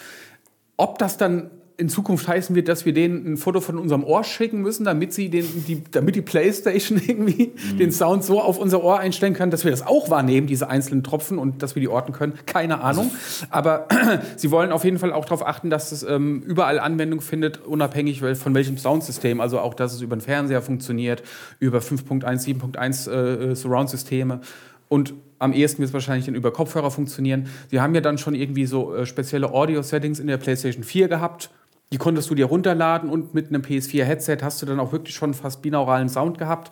Ob 0.77 0.99
das 0.99 1.17
dann 1.17 1.51
in 1.79 1.89
Zukunft 1.89 2.27
heißen 2.27 2.57
wird, 2.57 2.67
dass 2.67 2.85
wir 2.87 2.93
denen 2.93 3.25
ein 3.25 3.37
Foto 3.37 3.61
von 3.61 3.79
unserem 3.79 4.03
Ohr 4.03 4.25
schicken 4.25 4.63
müssen, 4.63 4.85
damit 4.85 5.15
sie 5.15 5.29
den, 5.31 5.47
die, 5.69 5.85
damit 5.93 6.17
die 6.17 6.23
Playstation 6.23 7.01
irgendwie 7.07 7.53
den 7.79 7.93
Sound 7.93 8.25
so 8.25 8.43
auf 8.43 8.59
unser 8.59 8.83
Ohr 8.83 8.99
einstellen 8.99 9.33
kann, 9.33 9.53
dass 9.53 9.63
wir 9.63 9.71
das 9.71 9.87
auch 9.87 10.11
wahrnehmen, 10.11 10.49
diese 10.49 10.69
einzelnen 10.69 11.05
Tropfen 11.05 11.39
und 11.39 11.63
dass 11.63 11.77
wir 11.77 11.81
die 11.81 11.87
orten 11.87 12.13
können. 12.13 12.35
Keine 12.47 12.81
Ahnung. 12.81 13.13
Aber 13.51 13.87
sie 14.37 14.51
wollen 14.51 14.73
auf 14.73 14.83
jeden 14.83 14.99
Fall 14.99 15.13
auch 15.13 15.25
darauf 15.25 15.47
achten, 15.47 15.71
dass 15.71 15.93
es 15.93 16.03
ähm, 16.03 16.43
überall 16.43 16.81
Anwendung 16.81 17.21
findet, 17.21 17.65
unabhängig 17.65 18.23
von 18.23 18.55
welchem 18.55 18.77
Soundsystem. 18.77 19.41
Also 19.41 19.61
auch, 19.61 19.75
dass 19.75 19.95
es 19.95 20.01
über 20.01 20.17
den 20.17 20.21
Fernseher 20.21 20.63
funktioniert, 20.63 21.23
über 21.61 21.79
5.1, 21.79 22.25
7.1 22.25 23.09
äh, 23.09 23.51
äh, 23.53 23.55
Surround-Systeme. 23.55 24.41
Und 24.89 25.15
am 25.39 25.53
ehesten 25.53 25.79
wird 25.79 25.91
es 25.91 25.95
wahrscheinlich 25.95 26.27
dann 26.27 26.35
über 26.35 26.53
Kopfhörer 26.53 26.91
funktionieren. 26.91 27.47
Sie 27.71 27.81
haben 27.81 27.95
ja 27.95 28.01
dann 28.01 28.19
schon 28.19 28.35
irgendwie 28.35 28.67
so 28.67 28.97
äh, 28.97 29.07
spezielle 29.07 29.53
Audio-Settings 29.53 30.19
in 30.19 30.27
der 30.27 30.39
PlayStation 30.39 30.83
4 30.83 31.07
gehabt. 31.07 31.51
Die 31.93 31.97
konntest 31.99 32.29
du 32.29 32.35
dir 32.35 32.47
runterladen 32.47 33.09
und 33.09 33.35
mit 33.35 33.49
einem 33.49 33.63
PS4-Headset 33.63 34.39
hast 34.43 34.61
du 34.61 34.67
dann 34.67 34.79
auch 34.79 34.93
wirklich 34.93 35.15
schon 35.15 35.33
fast 35.33 35.63
binauralen 35.63 36.09
Sound 36.11 36.37
gehabt. 36.37 36.71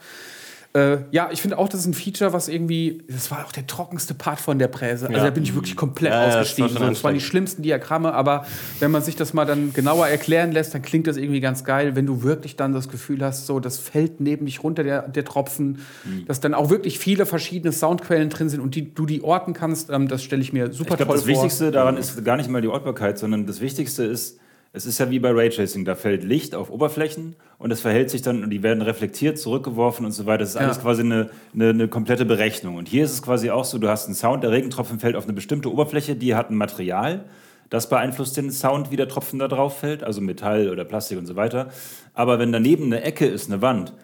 Äh, 0.75 0.99
ja, 1.11 1.31
ich 1.33 1.41
finde 1.41 1.57
auch, 1.57 1.71
das 1.71 1.81
ist 1.81 1.87
ein 1.87 1.95
Feature, 1.95 2.35
was 2.35 2.49
irgendwie, 2.49 3.03
das 3.09 3.31
war 3.31 3.47
auch 3.47 3.53
der 3.53 3.67
trockenste 3.67 4.13
Part 4.13 4.39
von 4.41 4.59
der 4.59 4.69
Präse. 4.69 5.07
Also 5.07 5.17
Ja. 5.19 5.25
da 5.25 5.31
bin 5.31 5.43
ich 5.43 5.55
wirklich 5.55 5.75
komplett 5.75 6.13
Ja, 6.13 6.19
ja, 6.21 6.27
das 6.27 6.35
war 6.35 6.41
ausgestiegen. 6.67 6.89
das 6.91 7.03
waren 7.03 7.15
die 7.15 7.21
schlimmsten 7.23 7.63
Diagramme, 7.63 8.13
aber 8.13 8.45
wenn 8.79 8.91
man 8.91 9.01
sich 9.01 9.17
das 9.17 9.33
mal 9.33 9.47
dann 9.47 9.73
genauer 9.73 10.07
erklären 10.07 10.53
lässt, 10.53 10.75
dann 10.75 10.83
klingt 10.83 11.07
das 11.07 11.17
irgendwie 11.17 11.41
ganz 11.41 11.65
geil, 11.65 11.97
wenn 11.97 12.05
du 12.05 12.23
wirklich 12.23 12.57
dann 12.57 12.75
das 12.75 12.91
Gefühl 12.91 13.25
hast, 13.25 13.47
so, 13.47 13.59
das 13.59 13.79
fällt 13.79 14.21
neben 14.21 14.45
dich 14.45 14.63
runter, 14.63 14.85
der, 14.85 15.09
der 15.09 15.25
Tropfen, 15.25 15.79
Mhm. 16.05 16.27
dass 16.27 16.41
dann 16.41 16.53
auch 16.53 16.69
wirklich 16.69 16.99
viele 16.99 17.25
verschiedene 17.25 17.73
Soundquellen 17.73 18.29
drin 18.29 18.51
sind 18.51 18.61
und 18.61 18.75
die, 18.75 18.93
du 18.93 19.07
die 19.07 19.23
orten 19.23 19.55
kannst, 19.55 19.89
ähm, 19.89 20.09
das 20.09 20.23
stelle 20.23 20.43
ich 20.43 20.53
mir 20.53 20.71
super 20.75 20.91
Ich 20.91 20.97
glaube, 20.99 21.05
toll 21.07 21.15
das 21.15 21.23
vor. 21.25 21.29
Wichtigste 21.33 21.71
daran 21.71 21.97
ist 21.97 22.23
gar 22.23 22.37
nicht 22.37 22.51
mal 22.51 22.61
die 22.61 22.69
Ortbarkeit, 22.69 23.19
sondern 23.19 23.47
das 23.47 23.63
Wichtigste 23.63 24.05
ist, 24.05 24.39
Es 24.77 24.85
ist 24.85 24.99
ja 24.99 25.09
wie 25.09 25.19
bei 25.19 25.31
Raytracing, 25.31 25.87
da 25.87 25.95
fällt 25.95 26.23
Licht 26.23 26.55
auf 26.55 26.71
Oberflächen 26.71 27.35
und 27.57 27.71
es 27.71 27.81
verhält 27.81 28.11
sich 28.11 28.21
dann 28.21 28.45
und 28.45 28.51
die 28.51 28.63
werden 28.63 28.83
reflektiert, 28.83 29.39
zurückgeworfen 29.39 30.05
und 30.05 30.13
so 30.13 30.27
weiter. 30.27 30.41
Das 30.41 30.51
ist 30.51 30.57
alles 30.57 30.77
Ja. 30.77 30.83
quasi 30.83 31.01
eine, 31.01 31.31
eine, 31.55 31.71
eine 31.71 31.89
komplette 31.89 32.27
Berechnung. 32.27 32.75
Und 32.77 32.87
hier 32.87 33.07
ist 33.07 33.13
es 33.13 33.23
quasi 33.23 33.49
auch 33.49 33.65
so, 33.65 33.79
du 33.79 33.89
hast 33.89 34.05
einen 34.05 34.15
Sound, 34.15 34.45
der 34.45 34.51
Regentropfen 34.51 35.01
fällt 35.01 35.17
auf 35.17 35.25
eine 35.25 35.33
bestimmte 35.33 35.73
Oberfläche, 35.73 36.15
die 36.15 36.35
hat 36.35 36.51
ein 36.51 36.57
Material, 36.57 37.25
das 37.71 37.89
beeinflusst 37.89 38.37
den 38.37 38.51
Sound, 38.51 38.91
wie 38.91 38.97
der 38.97 39.09
Tropfen 39.09 39.39
da 39.39 39.49
drauf 39.49 39.79
fällt, 39.79 40.05
also 40.05 40.21
Metall 40.21 40.69
oder 40.69 40.85
Plastik 40.85 41.17
und 41.17 41.25
so 41.25 41.37
weiter. 41.37 41.71
Aber 42.13 42.39
wenn 42.39 42.53
daneben 42.53 42.85
eine 42.85 43.01
Ecke 43.01 43.25
ist, 43.25 43.51
eine 43.51 43.63
Wand, 43.63 43.95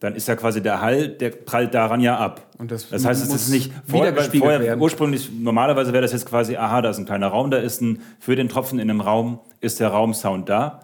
dann 0.00 0.14
ist 0.14 0.28
ja 0.28 0.36
quasi 0.36 0.62
der 0.62 0.80
Hall, 0.80 1.08
der 1.08 1.30
prallt 1.30 1.74
daran 1.74 2.00
ja 2.00 2.16
ab. 2.16 2.46
Und 2.58 2.70
das 2.70 2.88
das 2.88 3.04
heißt, 3.04 3.22
es 3.22 3.34
ist 3.34 3.50
nicht 3.50 3.72
vorher, 3.86 4.14
vorher 4.14 4.60
werden. 4.60 4.80
ursprünglich, 4.80 5.30
normalerweise 5.32 5.92
wäre 5.92 6.02
das 6.02 6.12
jetzt 6.12 6.26
quasi, 6.26 6.56
aha, 6.56 6.82
da 6.82 6.90
ist 6.90 6.98
ein 6.98 7.04
kleiner 7.04 7.28
Raum, 7.28 7.50
da 7.50 7.58
ist 7.58 7.80
ein, 7.80 8.00
für 8.20 8.36
den 8.36 8.48
Tropfen 8.48 8.78
in 8.78 8.90
einem 8.90 9.00
Raum 9.00 9.40
ist 9.60 9.80
der 9.80 9.88
Raumsound 9.88 10.48
da. 10.48 10.82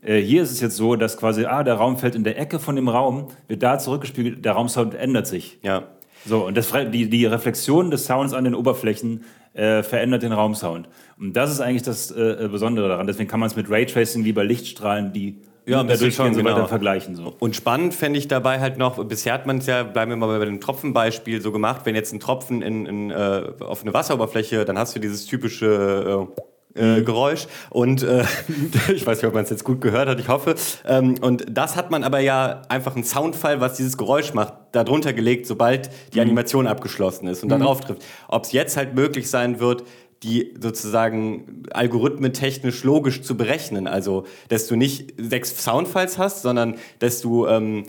Äh, 0.00 0.20
hier 0.20 0.42
ist 0.42 0.52
es 0.52 0.60
jetzt 0.60 0.76
so, 0.76 0.94
dass 0.94 1.16
quasi, 1.16 1.44
ah, 1.44 1.64
der 1.64 1.74
Raum 1.74 1.98
fällt 1.98 2.14
in 2.14 2.22
der 2.22 2.38
Ecke 2.38 2.60
von 2.60 2.76
dem 2.76 2.88
Raum, 2.88 3.28
wird 3.48 3.62
da 3.64 3.78
zurückgespiegelt, 3.78 4.44
der 4.44 4.52
Raumsound 4.52 4.94
ändert 4.94 5.26
sich. 5.26 5.58
Ja. 5.62 5.84
So, 6.24 6.46
und 6.46 6.56
das, 6.56 6.72
die, 6.92 7.10
die 7.10 7.26
Reflexion 7.26 7.90
des 7.90 8.04
Sounds 8.04 8.32
an 8.32 8.44
den 8.44 8.54
Oberflächen 8.54 9.24
äh, 9.54 9.82
verändert 9.82 10.22
den 10.22 10.32
Raumsound. 10.32 10.88
Und 11.18 11.34
das 11.34 11.50
ist 11.50 11.60
eigentlich 11.60 11.82
das 11.82 12.12
äh, 12.12 12.48
Besondere 12.50 12.88
daran. 12.88 13.08
Deswegen 13.08 13.28
kann 13.28 13.40
man 13.40 13.48
es 13.48 13.56
mit 13.56 13.68
Raytracing 13.68 14.24
wie 14.24 14.32
bei 14.32 14.44
Lichtstrahlen, 14.44 15.12
die 15.12 15.42
Ja, 15.64 15.78
da 15.78 15.82
bisschen 15.84 16.00
durchgehen, 16.00 16.26
schon, 16.26 16.34
so 16.34 16.42
genau. 16.42 16.56
weiter 16.56 16.68
vergleichen. 16.68 17.14
So. 17.14 17.34
Und 17.38 17.54
spannend 17.54 17.94
fände 17.94 18.18
ich 18.18 18.26
dabei 18.28 18.60
halt 18.60 18.78
noch, 18.78 19.02
bisher 19.04 19.34
hat 19.34 19.46
man 19.46 19.58
es 19.58 19.66
ja, 19.66 19.84
bleiben 19.84 20.10
wir 20.10 20.16
mal 20.16 20.38
bei 20.38 20.44
dem 20.44 20.60
Tropfenbeispiel, 20.60 21.40
so 21.40 21.52
gemacht, 21.52 21.82
wenn 21.84 21.94
jetzt 21.94 22.12
ein 22.12 22.20
Tropfen 22.20 22.62
in, 22.62 22.86
in, 22.86 23.10
äh, 23.10 23.44
auf 23.60 23.82
eine 23.82 23.94
Wasseroberfläche, 23.94 24.64
dann 24.64 24.76
hast 24.76 24.96
du 24.96 25.00
dieses 25.00 25.26
typische 25.26 26.28
äh, 26.36 26.40
äh, 26.74 27.02
Geräusch 27.02 27.46
und 27.70 28.02
äh, 28.02 28.24
ich 28.92 29.06
weiß 29.06 29.18
nicht, 29.18 29.26
ob 29.26 29.34
man 29.34 29.44
es 29.44 29.50
jetzt 29.50 29.64
gut 29.64 29.80
gehört 29.80 30.08
hat, 30.08 30.18
ich 30.18 30.28
hoffe. 30.28 30.54
Ähm, 30.86 31.16
und 31.20 31.44
das 31.48 31.76
hat 31.76 31.90
man 31.90 32.02
aber 32.02 32.20
ja 32.20 32.62
einfach 32.68 32.94
einen 32.94 33.04
Soundfall, 33.04 33.60
was 33.60 33.76
dieses 33.76 33.96
Geräusch 33.96 34.34
macht, 34.34 34.54
darunter 34.72 35.12
gelegt, 35.12 35.46
sobald 35.46 35.90
die 36.14 36.20
Animation 36.20 36.66
abgeschlossen 36.66 37.28
ist 37.28 37.42
und 37.42 37.50
da 37.50 37.58
drauf 37.58 37.80
trifft. 37.80 38.02
Ob 38.28 38.44
es 38.44 38.52
jetzt 38.52 38.76
halt 38.76 38.94
möglich 38.94 39.28
sein 39.28 39.60
wird, 39.60 39.84
die 40.22 40.54
sozusagen 40.60 41.64
Algorithmen 41.72 42.32
technisch 42.32 42.84
logisch 42.84 43.22
zu 43.22 43.36
berechnen. 43.36 43.86
Also, 43.86 44.24
dass 44.48 44.66
du 44.68 44.76
nicht 44.76 45.14
sechs 45.18 45.64
Soundfiles 45.64 46.18
hast, 46.18 46.42
sondern 46.42 46.76
dass 47.00 47.20
du 47.20 47.46
ähm, 47.46 47.84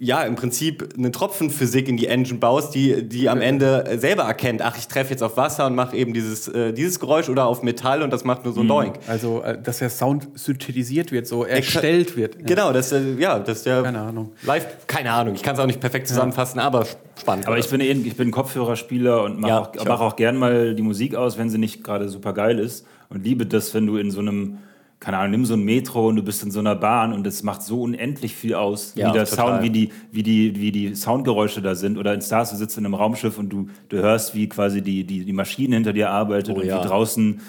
ja 0.00 0.22
im 0.22 0.36
Prinzip 0.36 0.90
eine 0.96 1.10
Tropfenphysik 1.10 1.88
in 1.88 1.96
die 1.96 2.06
Engine 2.06 2.38
baust, 2.38 2.72
die, 2.74 3.02
die 3.08 3.28
am 3.28 3.40
Ende 3.40 3.84
äh, 3.84 3.98
selber 3.98 4.22
erkennt, 4.22 4.62
ach, 4.62 4.78
ich 4.78 4.86
treffe 4.86 5.10
jetzt 5.10 5.22
auf 5.22 5.36
Wasser 5.36 5.66
und 5.66 5.74
mache 5.74 5.96
eben 5.96 6.14
dieses, 6.14 6.46
äh, 6.46 6.72
dieses 6.72 7.00
Geräusch 7.00 7.28
oder 7.28 7.46
auf 7.46 7.62
Metall 7.64 8.02
und 8.02 8.12
das 8.12 8.24
macht 8.24 8.44
nur 8.44 8.54
so 8.54 8.60
ein 8.60 8.68
Doink. 8.68 8.94
Also, 9.08 9.42
äh, 9.42 9.60
dass 9.60 9.78
der 9.78 9.90
Sound 9.90 10.28
synthetisiert 10.34 11.10
wird, 11.10 11.26
so 11.26 11.44
erstellt 11.44 12.16
wird. 12.16 12.36
Ja. 12.36 12.42
Genau, 12.46 12.72
das, 12.72 12.92
äh, 12.92 13.14
ja, 13.18 13.40
das 13.40 13.58
ist 13.58 13.66
der 13.66 13.82
Keine 13.82 14.00
Ahnung. 14.00 14.32
Live, 14.44 14.86
keine 14.86 15.10
Ahnung, 15.12 15.34
ich 15.34 15.42
kann 15.42 15.54
es 15.54 15.60
auch 15.60 15.66
nicht 15.66 15.80
perfekt 15.80 16.06
zusammenfassen, 16.06 16.60
aber 16.60 16.86
spannend. 17.20 17.48
Aber 17.48 17.58
ich 17.58 17.68
bin, 17.68 17.80
eh, 17.80 17.90
ich 17.90 18.16
bin 18.16 18.30
Kopfhörerspieler 18.30 19.24
und 19.24 19.40
mache 19.40 19.50
Ja, 19.50 19.58
auch, 19.60 19.74
mach 19.84 20.00
auch. 20.00 20.12
auch 20.12 20.16
gern 20.16 20.36
mal 20.36 20.76
die 20.76 20.82
Musik 20.82 21.16
aus, 21.16 21.38
wenn 21.38 21.50
sie 21.50 21.58
nicht 21.58 21.82
gerade 21.82 22.08
super 22.08 22.32
geil 22.34 22.60
ist. 22.60 22.86
Und 23.08 23.24
liebe 23.24 23.46
das, 23.46 23.74
wenn 23.74 23.86
du 23.86 23.96
in 23.96 24.12
so 24.12 24.20
einem, 24.20 24.58
keine 25.00 25.18
Ahnung, 25.18 25.30
nimm 25.30 25.44
so 25.44 25.54
ein 25.54 25.62
Metro 25.62 26.08
und 26.08 26.16
du 26.16 26.22
bist 26.22 26.42
in 26.42 26.50
so 26.50 26.58
einer 26.58 26.74
Bahn 26.74 27.12
und 27.12 27.26
es 27.26 27.42
macht 27.44 27.62
so 27.62 27.82
unendlich 27.82 28.34
viel 28.34 28.54
aus, 28.54 28.94
Ja, 28.96 29.08
wie 29.08 29.12
der 29.12 29.26
total. 29.26 29.46
Sound, 29.54 29.62
wie 29.62 29.70
die, 29.70 29.92
wie, 30.10 30.22
die, 30.24 30.60
wie 30.60 30.72
die 30.72 30.94
Soundgeräusche 30.94 31.62
da 31.62 31.74
sind. 31.76 31.98
Oder 31.98 32.14
in 32.14 32.20
Stars, 32.20 32.50
du 32.50 32.56
sitzt 32.56 32.76
in 32.78 32.84
einem 32.84 32.94
Raumschiff 32.94 33.38
und 33.38 33.48
du, 33.50 33.68
du 33.88 33.98
hörst, 33.98 34.34
wie 34.34 34.48
quasi 34.48 34.82
die, 34.82 35.04
die, 35.04 35.24
die 35.24 35.32
Maschine 35.32 35.76
hinter 35.76 35.92
dir 35.92 36.10
arbeitet 36.10 36.56
Oh 36.56 36.60
und 36.60 36.66
ja. 36.66 36.82
wie 36.82 36.86
draußen. 36.86 37.40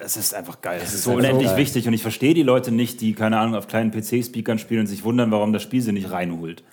Es 0.00 0.16
ist 0.16 0.34
einfach 0.34 0.60
geil. 0.60 0.80
Es 0.82 0.92
ist 0.92 1.04
so 1.04 1.12
unendlich 1.12 1.48
geil. 1.48 1.56
wichtig 1.56 1.86
und 1.86 1.94
ich 1.94 2.02
verstehe 2.02 2.34
die 2.34 2.42
Leute 2.42 2.72
nicht, 2.72 3.00
die, 3.00 3.12
keine 3.12 3.38
Ahnung, 3.38 3.54
auf 3.54 3.68
kleinen 3.68 3.90
PC-Speakern 3.92 4.58
spielen 4.58 4.80
und 4.80 4.86
sich 4.86 5.04
wundern, 5.04 5.30
warum 5.30 5.52
das 5.52 5.62
Spiel 5.62 5.80
sie 5.80 5.92
nicht 5.92 6.10
reinholt. 6.10 6.64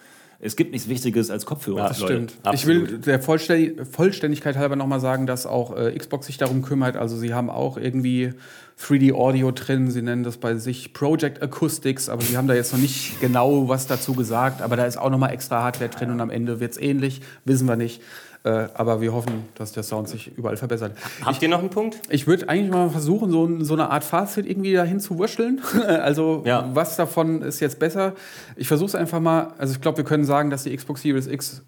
Es 0.46 0.58
gibt 0.58 0.74
nichts 0.74 0.90
Wichtiges 0.90 1.32
als 1.32 1.46
Kopfhörer. 1.46 1.78
Ja, 1.78 1.88
Leute. 1.88 1.98
Stimmt. 1.98 2.34
Ich 2.42 2.48
Absolut. 2.48 2.92
will 2.92 2.98
der 3.00 3.22
Vollständig 3.22 3.88
Vollständigkeit 3.90 4.58
halber 4.58 4.76
nochmal 4.76 5.00
sagen, 5.00 5.26
dass 5.26 5.46
auch 5.46 5.74
äh, 5.78 5.98
Xbox 5.98 6.26
sich 6.26 6.38
darum 6.38 6.62
kümmert. 6.62 6.98
Also 6.98 7.16
sie 7.16 7.34
haben 7.34 7.50
auch 7.50 7.78
irgendwie 7.78 8.34
3D 8.78 9.14
Audio 9.14 9.52
drin. 9.52 9.90
Sie 9.90 10.02
nennen 10.02 10.24
das 10.24 10.36
bei 10.36 10.56
sich 10.56 10.92
Project 10.92 11.42
Acoustics, 11.42 12.10
aber 12.10 12.24
sie 12.24 12.36
haben 12.36 12.50
da 12.50 12.56
jetzt 12.56 12.74
noch 12.74 12.80
nicht 12.80 13.22
genau 13.22 13.70
was 13.70 13.88
dazu 13.88 14.16
gesagt. 14.16 14.62
Aber 14.62 14.76
da 14.76 14.86
ist 14.86 14.98
auch 14.98 15.10
nochmal 15.10 15.32
extra 15.32 15.64
Hardware 15.64 15.90
drin 15.90 16.12
und 16.12 16.20
am 16.20 16.30
Ende 16.30 16.60
wird 16.60 16.74
es 16.74 16.78
ähnlich. 16.78 17.22
Wissen 17.46 17.66
wir 17.66 17.78
nicht. 17.78 18.02
Äh, 18.46 18.68
aber 18.74 19.00
wir 19.00 19.14
hoffen, 19.14 19.46
dass 19.56 19.72
der 19.72 19.84
Sound 19.84 20.10
sich 20.10 20.38
überall 20.38 20.58
verbessert. 20.58 20.98
Habt 21.24 21.42
ihr 21.42 21.48
noch 21.48 21.60
einen 21.60 21.70
Punkt? 21.70 22.00
Ich 22.10 22.28
würde 22.28 22.50
eigentlich 22.50 22.72
mal 22.72 22.90
versuchen, 22.90 23.32
so, 23.32 23.64
so 23.64 23.74
eine 23.74 23.90
Art 23.90 24.04
Fazit 24.04 24.46
irgendwie 24.46 24.74
dahin 24.74 25.00
zu 25.00 25.18
wurschteln. 25.18 25.62
also, 25.88 26.44
Ja. 26.46 26.70
was 26.74 26.98
davon 26.98 27.42
ist 27.42 27.62
jetzt 27.62 27.80
besser? 27.80 28.14
Ich 28.58 28.68
versuche 28.68 28.88
es 28.88 28.96
einfach 28.96 29.22
mal. 29.22 29.54
Also, 29.58 29.74
ich 29.74 29.80
glaube, 29.82 29.98
wir 30.00 30.04
können 30.04 30.26
sagen, 30.26 30.50
dass 30.50 30.64
die 30.64 30.76
Xbox 30.76 31.02
Series 31.04 31.28
X 31.28 31.62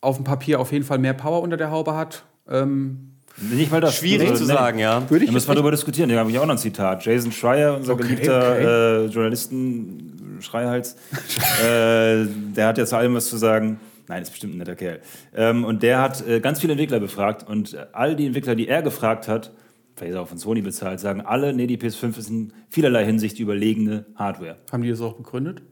auf 0.00 0.16
dem 0.16 0.24
Papier 0.24 0.58
auf 0.58 0.72
jeden 0.72 0.84
Fall 0.84 0.98
mehr 0.98 1.14
Power 1.14 1.40
unter 1.40 1.56
der 1.56 1.70
Haube 1.70 1.94
hat. 1.96 2.24
Ähm, 2.50 3.12
Nicht 3.52 3.70
mal 3.70 3.80
das. 3.80 3.94
Schwierig 3.96 4.30
Also, 4.30 4.44
zu 4.44 4.50
nee. 4.50 4.56
sagen, 4.58 4.78
ja. 4.80 5.02
würde 5.08 5.24
Da 5.24 5.28
ich 5.28 5.32
müssen 5.32 5.46
wir 5.48 5.54
darüber 5.54 5.70
diskutieren. 5.70 6.10
Da 6.10 6.16
habe 6.16 6.30
ich 6.32 6.38
auch 6.40 6.46
noch 6.46 6.54
ein 6.54 6.58
Zitat. 6.58 7.04
Jason 7.04 7.30
Schreier, 7.30 7.76
unser 7.76 7.92
Okay, 7.92 8.02
geliebter 8.02 9.04
Äh, 9.04 9.06
Journalisten, 9.06 10.38
Schreihals, 10.40 10.96
äh, 11.64 12.26
der 12.56 12.66
hat 12.66 12.78
ja 12.78 12.86
zu 12.86 12.96
allem 12.96 13.14
was 13.14 13.26
zu 13.28 13.36
sagen. 13.36 13.78
Nein, 14.08 14.22
ist 14.22 14.30
bestimmt 14.30 14.54
ein 14.54 14.58
netter 14.58 14.74
Kerl. 14.76 15.00
Ähm, 15.34 15.64
und 15.64 15.82
der 15.82 16.00
hat 16.00 16.26
äh, 16.26 16.40
ganz 16.40 16.60
viele 16.60 16.72
Entwickler 16.72 17.00
befragt 17.00 17.46
und 17.48 17.74
äh, 17.74 17.86
all 17.92 18.16
die 18.16 18.26
Entwickler, 18.26 18.54
die 18.54 18.66
er 18.68 18.82
gefragt 18.82 19.28
hat, 19.28 19.52
vielleicht 19.96 20.10
ist 20.10 20.16
er 20.16 20.22
auch 20.22 20.28
von 20.28 20.38
Sony 20.38 20.62
bezahlt, 20.62 21.00
sagen 21.00 21.20
alle, 21.20 21.52
nee, 21.52 21.66
die 21.66 21.76
PS5 21.76 22.18
ist 22.18 22.30
in 22.30 22.52
vielerlei 22.70 23.04
Hinsicht 23.04 23.38
die 23.38 23.42
überlegene 23.42 24.06
Hardware. 24.16 24.56
haben 24.72 24.82
die 24.82 24.90
das 24.90 25.00
auch 25.00 25.14
begründet? 25.14 25.62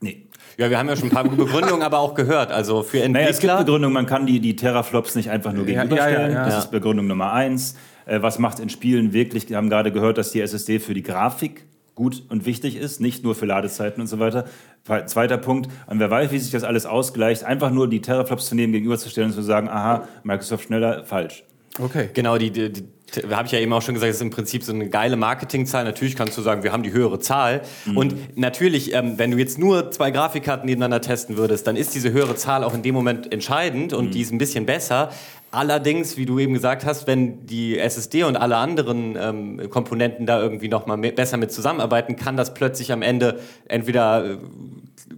Nee. 0.00 0.26
Ja, 0.58 0.68
wir 0.70 0.78
haben 0.78 0.88
ja 0.88 0.96
schon 0.96 1.08
ein 1.08 1.12
paar 1.14 1.24
Begründungen 1.24 1.82
aber 1.82 1.98
auch 1.98 2.14
gehört. 2.14 2.50
Also 2.52 2.82
für 2.82 2.98
Naja, 3.08 3.28
es 3.28 3.38
gibt 3.38 3.50
Entwickler. 3.50 3.58
Begründung, 3.64 3.92
man 3.92 4.06
kann 4.06 4.26
die, 4.26 4.40
die 4.40 4.54
Teraflops 4.56 5.14
nicht 5.14 5.30
einfach 5.30 5.52
nur 5.52 5.64
gegenüberstellen. 5.64 6.20
ja, 6.20 6.28
ja, 6.28 6.34
ja. 6.34 6.44
Das 6.44 6.64
ist 6.64 6.70
Begründung 6.70 7.06
Nummer 7.06 7.32
eins. 7.32 7.74
Äh, 8.06 8.20
was 8.20 8.38
macht 8.38 8.60
in 8.60 8.68
Spielen 8.68 9.12
wirklich? 9.12 9.48
Wir 9.48 9.56
haben 9.56 9.70
gerade 9.70 9.92
gehört, 9.92 10.18
dass 10.18 10.30
die 10.30 10.40
SSD 10.40 10.78
für 10.78 10.94
die 10.94 11.02
Grafik 11.02 11.64
gut 11.94 12.24
und 12.28 12.46
wichtig 12.46 12.76
ist, 12.76 13.00
nicht 13.00 13.24
nur 13.24 13.34
für 13.34 13.46
Ladezeiten 13.46 14.00
und 14.00 14.06
so 14.06 14.18
weiter. 14.18 14.46
Zweiter 15.06 15.38
Punkt, 15.38 15.70
und 15.86 16.00
wer 16.00 16.10
weiß, 16.10 16.30
wie 16.30 16.38
sich 16.38 16.50
das 16.50 16.64
alles 16.64 16.86
ausgleicht, 16.86 17.44
einfach 17.44 17.70
nur 17.70 17.88
die 17.88 18.00
Teraflops 18.00 18.48
zu 18.48 18.54
nehmen, 18.54 18.72
gegenüberzustellen 18.72 19.30
und 19.30 19.34
zu 19.34 19.42
sagen, 19.42 19.68
aha, 19.68 20.08
Microsoft 20.24 20.66
schneller, 20.66 21.04
falsch. 21.04 21.44
Okay. 21.78 22.10
Genau, 22.12 22.38
die, 22.38 22.50
die 22.50 22.84
habe 23.30 23.46
ich 23.46 23.52
ja 23.52 23.58
eben 23.58 23.72
auch 23.72 23.82
schon 23.82 23.94
gesagt, 23.94 24.10
das 24.10 24.16
ist 24.16 24.22
im 24.22 24.30
Prinzip 24.30 24.62
so 24.64 24.72
eine 24.72 24.88
geile 24.88 25.16
Marketingzahl. 25.16 25.84
Natürlich 25.84 26.16
kannst 26.16 26.36
du 26.38 26.42
sagen, 26.42 26.62
wir 26.62 26.72
haben 26.72 26.82
die 26.82 26.92
höhere 26.92 27.18
Zahl. 27.18 27.62
Und 27.94 28.36
natürlich, 28.38 28.92
ähm, 28.94 29.18
wenn 29.18 29.30
du 29.30 29.38
jetzt 29.38 29.58
nur 29.58 29.90
zwei 29.90 30.10
Grafikkarten 30.10 30.66
nebeneinander 30.66 31.00
testen 31.00 31.36
würdest, 31.36 31.66
dann 31.66 31.76
ist 31.76 31.94
diese 31.94 32.12
höhere 32.12 32.34
Zahl 32.36 32.64
auch 32.64 32.74
in 32.74 32.82
dem 32.82 32.94
Moment 32.94 33.32
entscheidend 33.32 33.92
und 33.92 34.14
die 34.14 34.20
ist 34.20 34.32
ein 34.32 34.38
bisschen 34.38 34.66
besser. 34.66 35.10
Allerdings, 35.50 36.16
wie 36.16 36.26
du 36.26 36.40
eben 36.40 36.52
gesagt 36.52 36.84
hast, 36.84 37.06
wenn 37.06 37.46
die 37.46 37.78
SSD 37.78 38.24
und 38.24 38.36
alle 38.36 38.56
anderen 38.56 39.16
ähm, 39.16 39.70
Komponenten 39.70 40.26
da 40.26 40.40
irgendwie 40.42 40.68
noch 40.68 40.86
mal 40.86 40.96
me- 40.96 41.12
besser 41.12 41.36
mit 41.36 41.52
zusammenarbeiten, 41.52 42.16
kann 42.16 42.36
das 42.36 42.54
plötzlich 42.54 42.90
am 42.90 43.02
Ende 43.02 43.38
entweder 43.68 44.24
äh, 44.32 44.36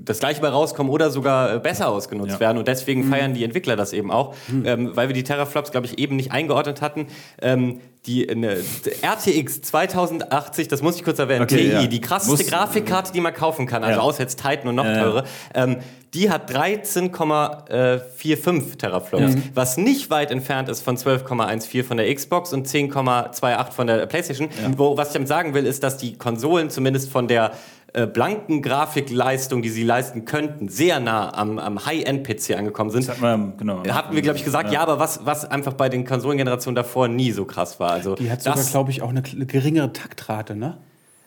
das 0.05 0.21
gleiche 0.21 0.41
bei 0.41 0.49
rauskommen 0.49 0.93
oder 0.93 1.11
sogar 1.11 1.55
äh, 1.55 1.59
besser 1.59 1.89
ausgenutzt 1.89 2.35
Ja. 2.35 2.41
werden. 2.41 2.59
Und 2.59 2.69
deswegen 2.69 3.05
feiern 3.05 3.35
die 3.35 3.45
Entwickler 3.45 3.77
das 3.77 3.93
eben 3.93 4.11
auch, 4.11 4.35
ähm, 4.65 4.93
weil 4.95 5.09
wir 5.09 5.15
die 5.15 5.25
Teraflops, 5.25 5.71
glaube 5.71 5.87
ich, 5.87 5.99
eben 5.99 6.17
nicht 6.17 6.33
eingeordnet 6.33 6.81
hatten. 6.83 7.07
Ähm, 7.41 7.81
die 8.07 8.29
eine, 8.31 8.59
RTX 9.03 9.63
2080, 9.63 10.69
das 10.69 10.81
muss 10.81 10.95
ich 10.97 11.03
kurz 11.03 11.19
erwähnen, 11.19 11.43
Okay, 11.43 11.57
TI, 11.57 11.73
ja. 11.73 11.87
die 11.87 12.01
krasseste 12.01 12.45
Muss- 12.45 12.51
Grafikkarte, 12.51 13.13
die 13.13 13.21
man 13.21 13.35
kaufen 13.35 13.67
kann, 13.67 13.83
also 13.83 13.99
Ja. 13.99 14.05
außer 14.05 14.23
jetzt 14.23 14.41
Titan 14.41 14.69
und 14.69 14.77
noch 14.77 14.85
teure, 14.85 15.25
ähm, 15.55 15.79
die 16.15 16.31
hat 16.31 16.49
13,45 16.55 18.77
Teraflops, 18.79 19.35
was 19.55 19.77
nicht 19.77 20.11
weit 20.11 20.31
entfernt 20.31 20.69
ist 20.69 20.83
von 20.83 20.97
12,14 20.97 21.85
von 21.85 21.97
der 21.97 22.13
Xbox 22.15 22.53
und 22.53 22.67
10,28 22.67 23.73
von 23.73 23.87
der 23.87 24.07
PlayStation. 24.07 24.49
Wo, 24.77 24.97
was 24.97 25.09
ich 25.09 25.15
damit 25.15 25.29
sagen 25.29 25.55
will, 25.55 25.67
ist, 25.67 25.83
dass 25.83 25.97
die 25.99 26.17
Konsolen 26.17 26.71
zumindest 26.71 27.11
von 27.11 27.29
der 27.29 27.53
äh, 27.97 28.07
blanken 28.07 28.61
Grafikleistung, 28.61 29.63
die 29.63 29.71
sie 29.71 29.83
leisten 29.83 30.27
könnten, 30.27 30.69
sehr 30.69 31.01
nah 31.01 31.33
am, 31.33 31.59
am 31.59 31.87
High-End-PC 31.87 32.55
angekommen 32.55 32.91
sind. 32.91 33.09
Das 33.09 33.17
hatten 33.21 33.23
wir, 33.23 33.57
genau. 33.57 33.83
Hatten 33.89 34.15
wir, 34.15 34.21
glaube 34.21 34.37
ich, 34.37 34.45
gesagt, 34.45 34.71
ja, 34.71 34.81
aber 34.81 34.99
was, 34.99 35.25
was 35.25 35.47
einfach 35.47 35.73
bei 35.73 35.89
den 35.89 36.05
Konsolengenerationen 36.05 36.77
davor 36.77 37.09
nie 37.09 37.33
so 37.33 37.47
krass 37.47 37.81
war. 37.81 37.93
Also 37.93 38.15
Die 38.15 38.31
hat 38.31 38.43
sogar, 38.43 38.63
glaube 38.63 38.91
ich, 38.91 39.01
auch 39.01 39.09
eine 39.09 39.23
geringere 39.23 39.95
Taktrate, 39.95 40.55
ne? 40.55 40.77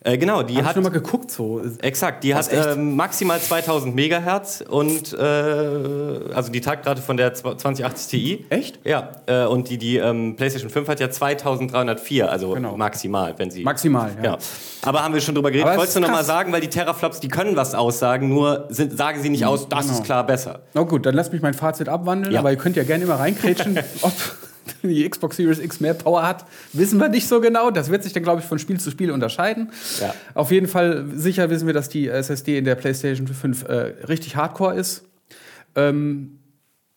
Äh, 0.04 0.18
genau, 0.18 0.44
die 0.44 0.56
Hab 0.56 0.62
ich 0.62 0.68
hat 0.68 0.74
schon 0.76 0.84
mal 0.84 0.90
geguckt 0.90 1.30
so. 1.32 1.62
Exakt, 1.82 2.24
die 2.24 2.34
hat 2.34 2.52
echt? 2.52 2.68
ähm, 2.68 2.96
maximal 2.96 3.40
2000 3.40 3.94
Megahertz 3.96 4.64
und 4.68 5.14
äh, 5.14 5.20
also 6.34 6.52
die 6.52 6.62
Taktrate 6.62 7.02
von 7.02 7.18
der 7.18 7.34
2080 7.34 8.10
Ti. 8.10 8.46
Echt? 8.50 8.80
Ja, 8.86 9.12
äh, 9.26 9.46
und 9.46 9.70
die, 9.70 9.78
die 9.78 9.98
ähm, 9.98 10.36
PlayStation 10.36 10.70
5 10.70 10.88
hat 10.88 11.00
ja 11.00 11.10
2304, 11.10 12.32
also 12.32 12.52
Genau. 12.54 12.78
maximal, 12.78 13.34
wenn 13.38 13.52
sie. 13.52 13.64
Maximal, 13.64 14.12
ja. 14.16 14.22
Genau. 14.22 14.38
Aber 14.84 15.04
haben 15.04 15.14
wir 15.14 15.22
schon 15.22 15.36
drüber 15.36 15.52
geredet. 15.52 15.76
Wolltest 15.78 15.98
du 15.98 16.00
noch 16.00 16.12
mal 16.12 16.24
sagen, 16.24 16.52
weil 16.54 16.62
die 16.62 16.70
Teraflops, 16.70 17.20
die 17.20 17.28
können 17.28 17.56
was 17.56 17.76
aussagen, 17.76 18.30
nur 18.30 18.68
sind, 18.70 18.98
sagen 18.98 19.22
sie 19.22 19.30
nicht 19.30 19.46
aus, 19.46 19.68
das 19.68 19.82
genau. 19.88 19.94
ist 19.98 20.04
klar 20.06 20.26
besser. 20.26 20.60
Na 20.74 20.84
gut, 20.84 21.06
dann 21.06 21.16
lasst 21.16 21.34
mich 21.34 21.42
mein 21.42 21.54
Fazit 21.54 21.90
abwandeln, 21.90 22.34
Ja. 22.34 22.40
aber 22.40 22.52
ihr 22.52 22.58
könnt 22.58 22.76
ja 22.78 22.84
gerne 22.84 23.04
immer 23.04 23.16
reinkrätschen, 23.20 23.78
ob 24.02 24.14
die 24.84 25.10
Xbox 25.10 25.38
Series 25.38 25.60
X 25.60 25.80
mehr 25.80 25.94
Power 25.94 26.26
hat, 26.26 26.46
wissen 26.74 27.00
wir 27.00 27.10
nicht 27.10 27.28
so 27.28 27.42
genau. 27.42 27.72
Das 27.72 27.90
wird 27.90 28.04
sich 28.04 28.14
dann, 28.14 28.24
glaube 28.24 28.42
ich, 28.42 28.48
von 28.48 28.60
Spiel 28.60 28.80
zu 28.80 28.92
Spiel 28.92 29.12
unterscheiden. 29.12 29.72
Ja. 30.00 30.14
Auf 30.34 30.52
jeden 30.52 30.68
Fall 30.68 31.06
sicher 31.14 31.50
wissen 31.50 31.68
wir, 31.68 31.74
dass 31.74 31.90
die 31.90 32.08
SSD 32.08 32.58
in 32.58 32.66
der 32.66 32.76
PlayStation 32.76 33.28
5 33.28 33.64
äh, 33.64 33.74
richtig 34.08 34.36
hardcore 34.36 34.76
ist. 34.76 35.04
Ähm, 35.76 36.40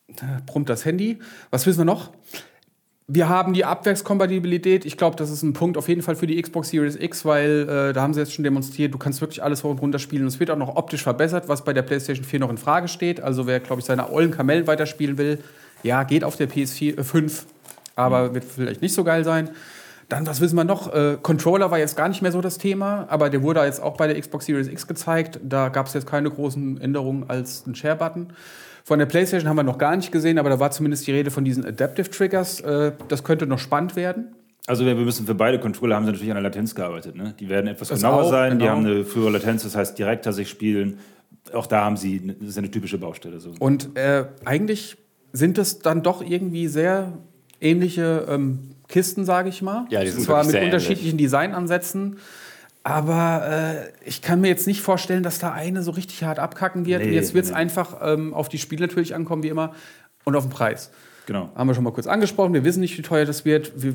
da 0.09 0.41
brummt 0.47 0.69
das 0.69 0.85
Handy. 0.85 1.19
Was 1.51 1.67
wissen 1.67 1.81
wir 1.81 1.85
noch? 1.85 2.13
Wir 3.09 3.29
haben 3.29 3.53
die 3.53 3.65
Abwärtskompatibilität. 3.65 4.85
Ich 4.87 4.97
glaube, 4.97 5.17
das 5.17 5.31
ist 5.31 5.43
ein 5.43 5.53
Punkt 5.53 5.77
auf 5.77 5.89
jeden 5.89 6.03
Fall 6.03 6.17
für 6.17 6.27
die 6.27 6.41
Xbox 6.41 6.71
Series 6.71 6.97
X, 6.97 7.25
weil 7.25 7.69
äh, 7.69 7.93
da 7.93 8.01
haben 8.01 8.15
sie 8.15 8.21
jetzt 8.21 8.33
schon 8.33 8.45
demonstriert, 8.45 8.95
du 8.95 8.99
kannst 8.99 9.21
wirklich 9.21 9.43
alles 9.43 9.65
hoch 9.65 9.71
und 9.71 9.81
runter 9.81 9.99
spielen. 9.99 10.27
Es 10.27 10.41
wird 10.41 10.51
auch 10.51 10.57
noch 10.57 10.77
optisch 10.77 11.03
verbessert, 11.03 11.49
was 11.49 11.65
bei 11.65 11.73
der 11.73 11.83
PlayStation 11.83 12.25
4 12.25 12.41
noch 12.41 12.51
in 12.51 12.59
Frage 12.59 12.89
steht. 12.89 13.21
Also 13.21 13.47
wer, 13.47 13.61
glaube 13.61 13.81
ich, 13.81 13.87
seine 13.87 14.11
ollen 14.11 14.31
Kamellen 14.31 14.67
weiterspielen 14.67 15.19
will, 15.19 15.41
ja, 15.83 16.05
geht 16.05 16.23
auf 16.23 16.37
der 16.37 16.49
PS4 16.49 16.97
5, 17.95 17.99
aber 17.99 18.35
wird 18.35 18.45
vielleicht 18.45 18.83
nicht 18.83 18.95
so 18.95 19.05
geil 19.05 19.25
sein. 19.25 19.51
Dann, 20.09 20.27
was 20.27 20.41
wissen 20.41 20.57
wir 20.57 20.65
noch? 20.65 20.93
Äh, 20.93 21.17
Controller 21.23 21.71
war 21.71 21.79
jetzt 21.79 21.97
gar 21.97 22.09
nicht 22.09 22.21
mehr 22.21 22.33
so 22.33 22.41
das 22.41 22.59
Thema, 22.59 23.07
aber 23.09 23.31
der 23.31 23.43
wurde 23.43 23.61
jetzt 23.65 23.83
auch 23.83 23.97
bei 23.97 24.07
der 24.07 24.21
Xbox 24.21 24.45
Series 24.45 24.69
X 24.69 24.87
gezeigt. 24.87 25.41
Da 25.43 25.71
gab 25.71 25.87
es 25.87 25.95
jetzt 25.95 26.07
keine 26.07 26.31
großen 26.31 26.81
Änderungen 26.81 27.25
als 27.29 27.67
ein 27.67 27.75
Share-Button. 27.75 28.33
Von 28.85 28.99
der 28.99 29.07
PlayStation 29.07 29.49
haben 29.49 29.57
wir 29.57 29.63
noch 29.63 29.79
gar 29.79 29.97
nicht 29.97 30.13
gesehen, 30.13 30.39
aber 30.39 30.51
da 30.51 30.61
war 30.61 30.71
zumindest 30.71 31.07
die 31.07 31.13
Rede 31.13 31.31
von 31.31 31.45
diesen 31.45 31.65
Adaptive 31.65 32.11
Triggers. 32.11 32.61
Äh, 32.61 32.93
das 33.09 33.25
könnte 33.25 33.47
noch 33.47 33.59
spannend 33.59 33.97
werden. 33.97 34.35
Also 34.67 34.85
wir 34.87 34.95
müssen 34.95 35.27
für 35.27 35.35
beide 35.35 35.59
Controller 35.59 35.97
haben 35.97 36.05
sie 36.05 36.13
natürlich 36.13 36.31
an 36.31 36.37
der 36.37 36.45
Latenz 36.45 36.75
gearbeitet. 36.75 37.17
Ne? 37.17 37.35
Die 37.41 37.49
werden 37.49 37.67
etwas 37.67 37.89
Das 37.89 38.01
genauer 38.01 38.25
auch, 38.25 38.31
sein, 38.31 38.59
die 38.59 38.67
genau. 38.67 38.77
haben 38.77 38.87
eine 38.87 39.05
frühere 39.05 39.31
Latenz, 39.31 39.65
das 39.65 39.75
heißt 39.75 39.99
direkter 39.99 40.33
sich 40.33 40.49
spielen. 40.49 40.99
Auch 41.53 41.67
da 41.67 41.85
haben 41.85 41.97
sie, 41.97 42.35
das 42.39 42.51
ist 42.51 42.59
eine 42.59 42.71
typische 42.71 42.99
Baustelle. 42.99 43.41
So. 43.41 43.55
Und 43.59 43.97
äh, 43.97 44.27
eigentlich 44.45 44.99
sind 45.33 45.59
es 45.59 45.81
dann 45.81 46.03
doch 46.03 46.23
irgendwie 46.23 46.69
sehr 46.69 47.19
ähnliche 47.63 48.27
ähm, 48.29 48.75
Kisten, 48.89 49.25
sage 49.25 49.49
ich 49.49 49.63
mal. 49.63 49.87
Ja, 49.89 50.03
die 50.03 50.11
sind 50.11 50.25
Zwar 50.25 50.45
mit 50.45 50.55
unterschiedlichen 50.55 51.17
Designansätzen. 51.17 52.19
Aber 52.85 53.47
äh, 53.49 54.09
ich 54.09 54.23
kann 54.23 54.41
mir 54.41 54.49
jetzt 54.49 54.67
nicht 54.67 54.81
vorstellen, 54.81 55.23
dass 55.23 55.39
da 55.39 55.53
eine 55.53 55.83
so 55.83 55.93
richtig 55.93 56.25
hart 56.25 56.39
abkacken 56.39 56.85
wird. 56.85 57.01
Nee, 57.01 57.09
und 57.09 57.15
jetzt 57.15 57.33
wird 57.33 57.45
es 57.45 57.51
nee. 57.53 57.57
einfach 57.57 57.99
ähm, 58.03 58.35
auf 58.35 58.49
die 58.49 58.59
Spiele 58.59 58.87
natürlich 58.87 59.15
ankommen, 59.15 59.43
wie 59.45 59.49
immer, 59.49 59.73
und 60.25 60.35
auf 60.35 60.45
den 60.45 60.51
Preis. 60.51 60.91
Genau. 61.27 61.51
Haben 61.55 61.69
wir 61.69 61.75
schon 61.75 61.85
mal 61.85 61.93
kurz 61.93 62.09
angesprochen. 62.09 62.53
Wir 62.53 62.65
wissen 62.65 62.81
nicht, 62.81 62.99
wie 62.99 63.03
teuer 63.03 63.25
das 63.25 63.45
wird. 63.45 63.73
Wir, 63.77 63.95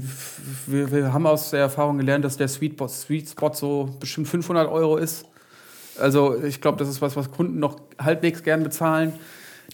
wir, 0.67 0.91
wir 0.91 1.13
haben 1.13 1.27
aus 1.27 1.49
der 1.49 1.59
Erfahrung 1.59 1.97
gelernt, 1.97 2.23
dass 2.23 2.37
der 2.37 2.47
Sweet 2.47 2.73
Spot, 2.73 2.87
Sweet 2.87 3.29
Spot 3.29 3.53
so 3.53 3.97
bestimmt 3.99 4.29
500 4.29 4.69
Euro 4.69 4.95
ist. 4.95 5.25
Also 5.99 6.41
ich 6.41 6.61
glaube, 6.61 6.77
das 6.77 6.87
ist 6.87 7.01
was, 7.01 7.15
was 7.15 7.31
Kunden 7.31 7.59
noch 7.59 7.81
halbwegs 7.99 8.43
gern 8.43 8.63
bezahlen. 8.63 9.13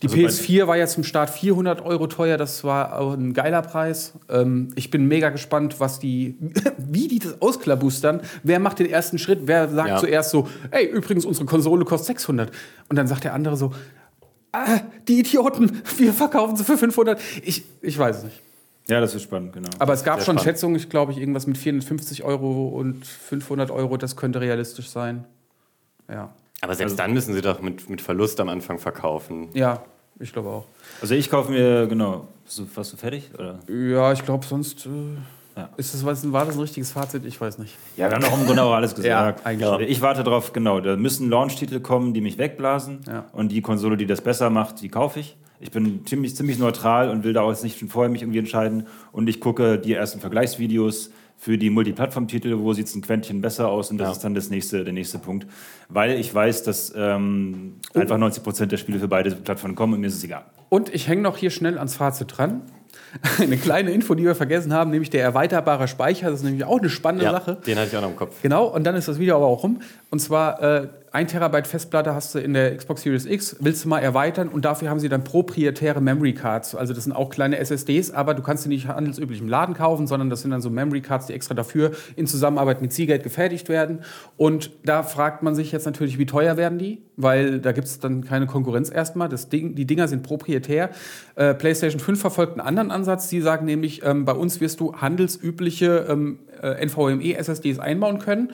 Die 0.01 0.07
Also 0.07 0.17
bei- 0.17 0.23
PS4 0.23 0.67
war 0.67 0.75
ja 0.77 0.87
zum 0.87 1.03
Start 1.03 1.29
400 1.29 1.81
Euro 1.85 2.07
teuer. 2.07 2.37
Das 2.37 2.63
war 2.63 2.99
auch 2.99 3.13
ein 3.13 3.33
geiler 3.33 3.61
Preis. 3.61 4.13
Ähm, 4.29 4.69
ich 4.75 4.89
bin 4.89 5.07
mega 5.07 5.29
gespannt, 5.29 5.79
was 5.79 5.99
die, 5.99 6.35
wie 6.77 7.07
die 7.07 7.19
das 7.19 7.41
ausklabustern. 7.41 8.21
Wer 8.43 8.59
macht 8.59 8.79
den 8.79 8.89
ersten 8.89 9.17
Schritt? 9.17 9.41
Wer 9.45 9.69
sagt 9.69 9.89
Ja. 9.89 9.97
zuerst 9.99 10.31
so, 10.31 10.47
ey, 10.71 10.85
übrigens, 10.87 11.25
unsere 11.25 11.45
Konsole 11.45 11.85
kostet 11.85 12.07
600. 12.07 12.51
Und 12.89 12.95
dann 12.97 13.07
sagt 13.07 13.23
der 13.23 13.33
andere 13.33 13.55
so, 13.55 13.71
ah, 14.51 14.79
die 15.07 15.19
Idioten, 15.19 15.81
wir 15.97 16.11
verkaufen 16.13 16.55
sie 16.57 16.63
für 16.63 16.77
500. 16.77 17.19
Ich, 17.43 17.63
ich 17.81 17.97
weiß 17.97 18.17
es 18.17 18.23
nicht. 18.25 18.41
Ja, 18.89 18.99
das 18.99 19.15
ist 19.15 19.21
spannend, 19.23 19.53
genau. 19.53 19.69
Aber 19.79 19.93
es 19.93 20.03
gab 20.03 20.15
Sehr 20.19 20.25
schon 20.25 20.35
spannend. 20.37 20.43
Schätzungen, 20.57 20.75
ich 20.75 20.89
glaube, 20.89 21.13
ich 21.13 21.17
irgendwas 21.17 21.47
mit 21.47 21.57
450 21.57 22.23
Euro 22.23 22.67
und 22.67 23.05
500 23.05 23.71
Euro, 23.71 23.95
das 23.95 24.17
könnte 24.17 24.41
realistisch 24.41 24.89
sein. 24.89 25.23
Ja. 26.11 26.33
Aber 26.63 26.75
selbst 26.75 26.97
dann 26.97 27.13
müssen 27.13 27.33
sie 27.33 27.41
doch 27.41 27.61
mit, 27.61 27.89
mit 27.89 27.99
Verlust 28.01 28.39
am 28.39 28.47
Anfang 28.49 28.79
verkaufen. 28.79 29.49
Ja, 29.53 29.83
ich 30.19 30.31
glaube 30.31 30.47
auch. 30.49 30.65
Also 31.01 31.13
ich 31.13 31.29
kaufe 31.29 31.51
mir, 31.51 31.87
genau, 31.87 32.27
du- 32.55 32.67
warst 32.75 32.93
du 32.93 32.97
fertig? 32.97 33.31
Oder? 33.33 33.59
Ja, 33.67 34.13
ich 34.13 34.23
glaube, 34.23 34.45
sonst 34.45 34.85
äh, 34.85 34.89
Ja. 35.59 35.69
ist 35.75 35.93
das, 35.93 36.05
was, 36.05 36.31
war 36.31 36.45
das 36.45 36.55
ein 36.55 36.61
richtiges 36.61 36.91
Fazit? 36.93 37.25
Ich 37.25 37.41
weiß 37.41 37.57
nicht. 37.57 37.75
Ja, 37.97 38.07
wir 38.09 38.15
haben 38.15 38.23
doch 38.23 38.37
im 38.39 38.45
Grunde 38.45 38.63
auch 38.63 38.71
alles 38.73 38.95
gesagt. 38.95 39.39
Ja, 39.41 39.45
eigentlich. 39.45 39.89
Ich 39.89 40.01
warte 40.01 40.23
drauf, 40.23 40.53
genau, 40.53 40.79
da 40.79 40.95
müssen 40.95 41.29
Launch-Titel 41.29 41.81
kommen, 41.81 42.13
die 42.13 42.21
mich 42.21 42.37
wegblasen. 42.37 43.01
Ja. 43.07 43.25
Und 43.33 43.49
die 43.51 43.61
Konsole, 43.61 43.97
die 43.97 44.05
das 44.05 44.21
besser 44.21 44.49
macht, 44.49 44.81
die 44.81 44.87
kaufe 44.89 45.19
ich. 45.19 45.35
Ich 45.59 45.71
bin 45.71 46.05
ziemlich, 46.05 46.35
ziemlich 46.35 46.59
neutral 46.59 47.09
und 47.09 47.23
will 47.25 47.33
da 47.33 47.41
auch 47.41 47.49
jetzt 47.49 47.63
nicht 47.63 47.77
schon 47.79 47.89
vorher 47.89 48.09
mich 48.09 48.21
irgendwie 48.21 48.39
entscheiden. 48.39 48.87
Und 49.11 49.27
ich 49.27 49.39
gucke 49.41 49.77
die 49.79 49.93
ersten 49.93 50.19
Vergleichsvideos 50.21 51.11
für 51.37 51.57
die 51.57 51.69
Multiplattform-Titel, 51.69 52.57
wo 52.59 52.73
sieht 52.73 52.87
es 52.87 52.95
ein 52.95 53.01
Quäntchen 53.01 53.41
besser 53.41 53.67
aus 53.67 53.91
und 53.91 53.97
das 53.97 54.07
Ja. 54.07 54.11
ist 54.13 54.19
dann 54.23 54.33
das 54.33 54.49
nächste, 54.49 54.83
der 54.83 54.93
nächste 54.93 55.19
Punkt. 55.19 55.45
Weil 55.89 56.11
ich 56.19 56.33
weiß, 56.33 56.63
dass 56.63 56.93
ähm, 56.95 57.75
einfach 57.93 58.17
90% 58.17 58.67
der 58.67 58.77
Spiele 58.77 58.99
für 58.99 59.07
beide 59.09 59.31
Plattformen 59.31 59.75
kommen 59.75 59.93
und 59.93 59.99
mir 60.01 60.07
ist 60.07 60.15
es 60.15 60.23
egal. 60.23 60.45
Und 60.69 60.93
ich 60.93 61.07
hänge 61.07 61.21
noch 61.21 61.37
hier 61.37 61.49
schnell 61.49 61.77
ans 61.77 61.95
Fazit 61.95 62.37
dran. 62.37 62.61
Eine 63.39 63.57
kleine 63.57 63.91
Info, 63.91 64.15
die 64.15 64.23
wir 64.23 64.35
vergessen 64.35 64.73
haben, 64.73 64.89
nämlich 64.91 65.09
der 65.09 65.21
erweiterbare 65.23 65.87
Speicher. 65.87 66.29
Das 66.31 66.39
ist 66.39 66.45
nämlich 66.45 66.63
auch 66.63 66.79
eine 66.79 66.89
spannende 66.89 67.25
Ja, 67.25 67.31
Sache. 67.31 67.57
den 67.67 67.77
hatte 67.77 67.89
ich 67.89 67.97
auch 67.97 68.01
noch 68.01 68.09
im 68.09 68.15
Kopf. 68.15 68.41
Genau, 68.41 68.65
und 68.65 68.83
dann 68.85 68.95
ist 68.95 69.07
das 69.07 69.19
Video 69.19 69.35
aber 69.35 69.45
auch 69.45 69.63
rum. 69.63 69.81
Und 70.09 70.19
zwar 70.19 70.61
äh, 70.63 70.87
1 71.13 71.31
Terabyte 71.31 71.67
Festplatte 71.67 72.15
hast 72.15 72.33
du 72.33 72.39
in 72.39 72.55
der 72.55 72.75
Xbox 72.75 73.03
Series 73.03 73.27
X, 73.27 73.57
willst 73.59 73.85
du 73.85 73.89
mal 73.89 73.99
erweitern 73.99 74.47
und 74.47 74.65
dafür 74.65 74.89
haben 74.89 74.99
sie 74.99 75.09
dann 75.09 75.23
proprietäre 75.23 76.01
Memory 76.01 76.33
Cards. 76.33 76.73
Also 76.73 76.95
das 76.95 77.03
sind 77.03 77.13
auch 77.13 77.29
kleine 77.29 77.59
SSDs, 77.59 78.09
aber 78.09 78.33
du 78.33 78.41
kannst 78.41 78.65
die 78.65 78.69
nicht 78.69 78.87
handelsüblich 78.87 79.39
im 79.39 79.47
Laden 79.47 79.75
kaufen, 79.75 80.07
sondern 80.07 80.31
das 80.31 80.41
sind 80.41 80.49
dann 80.49 80.61
so 80.61 80.71
Memory 80.71 81.01
Cards, 81.01 81.27
die 81.27 81.33
extra 81.33 81.53
dafür 81.53 81.91
in 82.15 82.25
Zusammenarbeit 82.25 82.81
mit 82.81 82.93
Seagate 82.93 83.21
gefertigt 83.21 83.69
werden. 83.69 83.99
Und 84.37 84.71
da 84.85 85.03
fragt 85.03 85.43
man 85.43 85.53
sich 85.53 85.71
jetzt 85.71 85.85
natürlich, 85.85 86.17
wie 86.17 86.25
teuer 86.25 86.57
werden 86.57 86.79
die? 86.79 87.03
Weil 87.15 87.59
da 87.59 87.73
gibt 87.73 87.85
es 87.85 87.99
dann 87.99 88.23
keine 88.23 88.47
Konkurrenz 88.47 88.89
erstmal. 88.89 89.29
Das 89.29 89.49
Ding, 89.49 89.75
die 89.75 89.85
Dinger 89.85 90.07
sind 90.07 90.23
proprietär. 90.23 90.89
Äh, 91.35 91.53
PlayStation 91.53 91.99
5 91.99 92.19
verfolgt 92.19 92.53
einen 92.53 92.67
anderen 92.67 92.89
Ansatz. 92.89 93.29
Sie 93.29 93.39
sagen 93.39 93.67
nämlich, 93.67 94.03
ähm, 94.03 94.25
bei 94.25 94.33
uns 94.33 94.61
wirst 94.61 94.79
du 94.79 94.95
handelsübliche 94.95 96.07
ähm, 96.09 96.39
äh, 96.59 96.83
NVMe-SSDs 96.83 97.77
einbauen 97.77 98.17
können. 98.17 98.51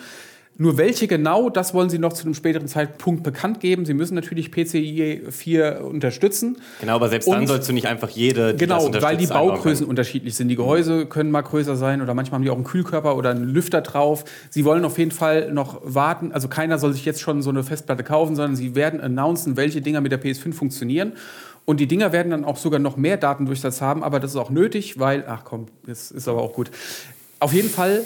Nur 0.62 0.78
welche 0.78 1.08
genau, 1.08 1.50
das 1.50 1.74
wollen 1.74 1.90
sie 1.90 2.00
noch 2.00 2.12
zu 2.12 2.26
einem 2.26 2.34
späteren 2.34 2.68
Zeitpunkt 2.68 3.24
bekannt 3.24 3.62
geben. 3.62 3.86
Sie 3.86 3.94
müssen 3.94 4.14
natürlich 4.14 4.52
PCIe 4.52 5.22
4 5.30 5.86
unterstützen. 5.90 6.58
Genau, 6.82 6.96
aber 6.96 7.08
selbst 7.08 7.30
dann 7.30 7.40
Und- 7.40 7.48
sollst 7.48 7.70
du 7.70 7.74
nicht 7.74 7.88
einfach 7.88 8.10
jede, 8.10 8.56
Genau, 8.56 8.92
weil 9.02 9.16
die 9.16 9.28
Baugrößen 9.28 9.86
unterschiedlich 9.86 10.36
sind. 10.36 10.50
Die 10.50 10.58
Gehäuse 10.58 11.06
können 11.06 11.32
mal 11.32 11.44
größer 11.44 11.78
sein 11.78 12.02
oder 12.02 12.14
manchmal 12.14 12.40
haben 12.40 12.44
die 12.44 12.50
auch 12.50 12.56
einen 12.56 12.66
Kühlkörper 12.66 13.16
oder 13.16 13.30
einen 13.30 13.46
Lüfter 13.46 13.80
drauf. 13.80 14.26
Sie 14.50 14.66
wollen 14.66 14.84
auf 14.84 14.98
jeden 14.98 15.12
Fall 15.12 15.54
noch 15.54 15.80
warten. 15.84 16.34
Also 16.34 16.50
keiner 16.50 16.78
soll 16.78 16.92
sich 16.92 17.06
jetzt 17.06 17.22
schon 17.22 17.42
so 17.42 17.52
eine 17.52 17.64
Festplatte 17.64 18.04
kaufen, 18.04 18.36
sondern 18.36 18.58
sie 18.58 18.76
werden 18.76 19.00
announcen, 19.00 19.56
welche 19.56 19.80
Dinger 19.82 20.02
mit 20.02 20.12
der 20.12 20.20
PS5 20.22 20.54
funktionieren. 20.58 21.14
Und 21.64 21.80
die 21.80 21.88
Dinger 21.88 22.12
werden 22.12 22.32
dann 22.32 22.44
auch 22.44 22.58
sogar 22.58 22.82
noch 22.82 22.98
mehr 22.98 23.16
Datendurchsatz 23.16 23.80
haben, 23.80 24.04
aber 24.04 24.20
das 24.20 24.32
ist 24.32 24.38
auch 24.38 24.50
nötig, 24.50 25.00
weil, 25.00 25.24
ach 25.26 25.46
komm, 25.46 25.68
das 25.86 26.12
ist 26.12 26.28
aber 26.28 26.42
auch 26.42 26.52
gut. 26.52 26.70
Auf 27.40 27.54
jeden 27.54 27.70
Fall, 27.70 28.02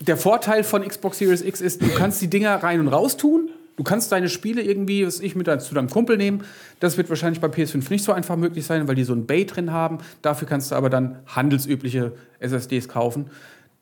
der 0.00 0.16
Vorteil 0.16 0.64
von 0.64 0.86
Xbox 0.86 1.18
Series 1.18 1.42
X 1.42 1.60
ist, 1.60 1.82
du 1.82 1.88
kannst 1.88 2.20
die 2.20 2.28
Dinger 2.28 2.62
rein 2.62 2.80
und 2.80 2.88
raus 2.88 3.16
tun. 3.16 3.50
Du 3.76 3.84
kannst 3.84 4.10
deine 4.10 4.30
Spiele 4.30 4.62
irgendwie, 4.62 5.06
was 5.06 5.20
ich 5.20 5.36
mit 5.36 5.46
zu 5.60 5.74
deinem 5.74 5.90
Kumpel 5.90 6.16
nehmen. 6.16 6.44
Das 6.80 6.96
wird 6.96 7.10
wahrscheinlich 7.10 7.40
bei 7.40 7.48
PS5 7.48 7.90
nicht 7.90 8.04
so 8.04 8.12
einfach 8.12 8.36
möglich 8.36 8.64
sein, 8.64 8.88
weil 8.88 8.94
die 8.94 9.04
so 9.04 9.12
ein 9.12 9.26
Bay 9.26 9.44
drin 9.44 9.70
haben. 9.70 9.98
Dafür 10.22 10.48
kannst 10.48 10.70
du 10.70 10.76
aber 10.76 10.88
dann 10.88 11.18
handelsübliche 11.26 12.12
SSDs 12.40 12.88
kaufen. 12.88 13.26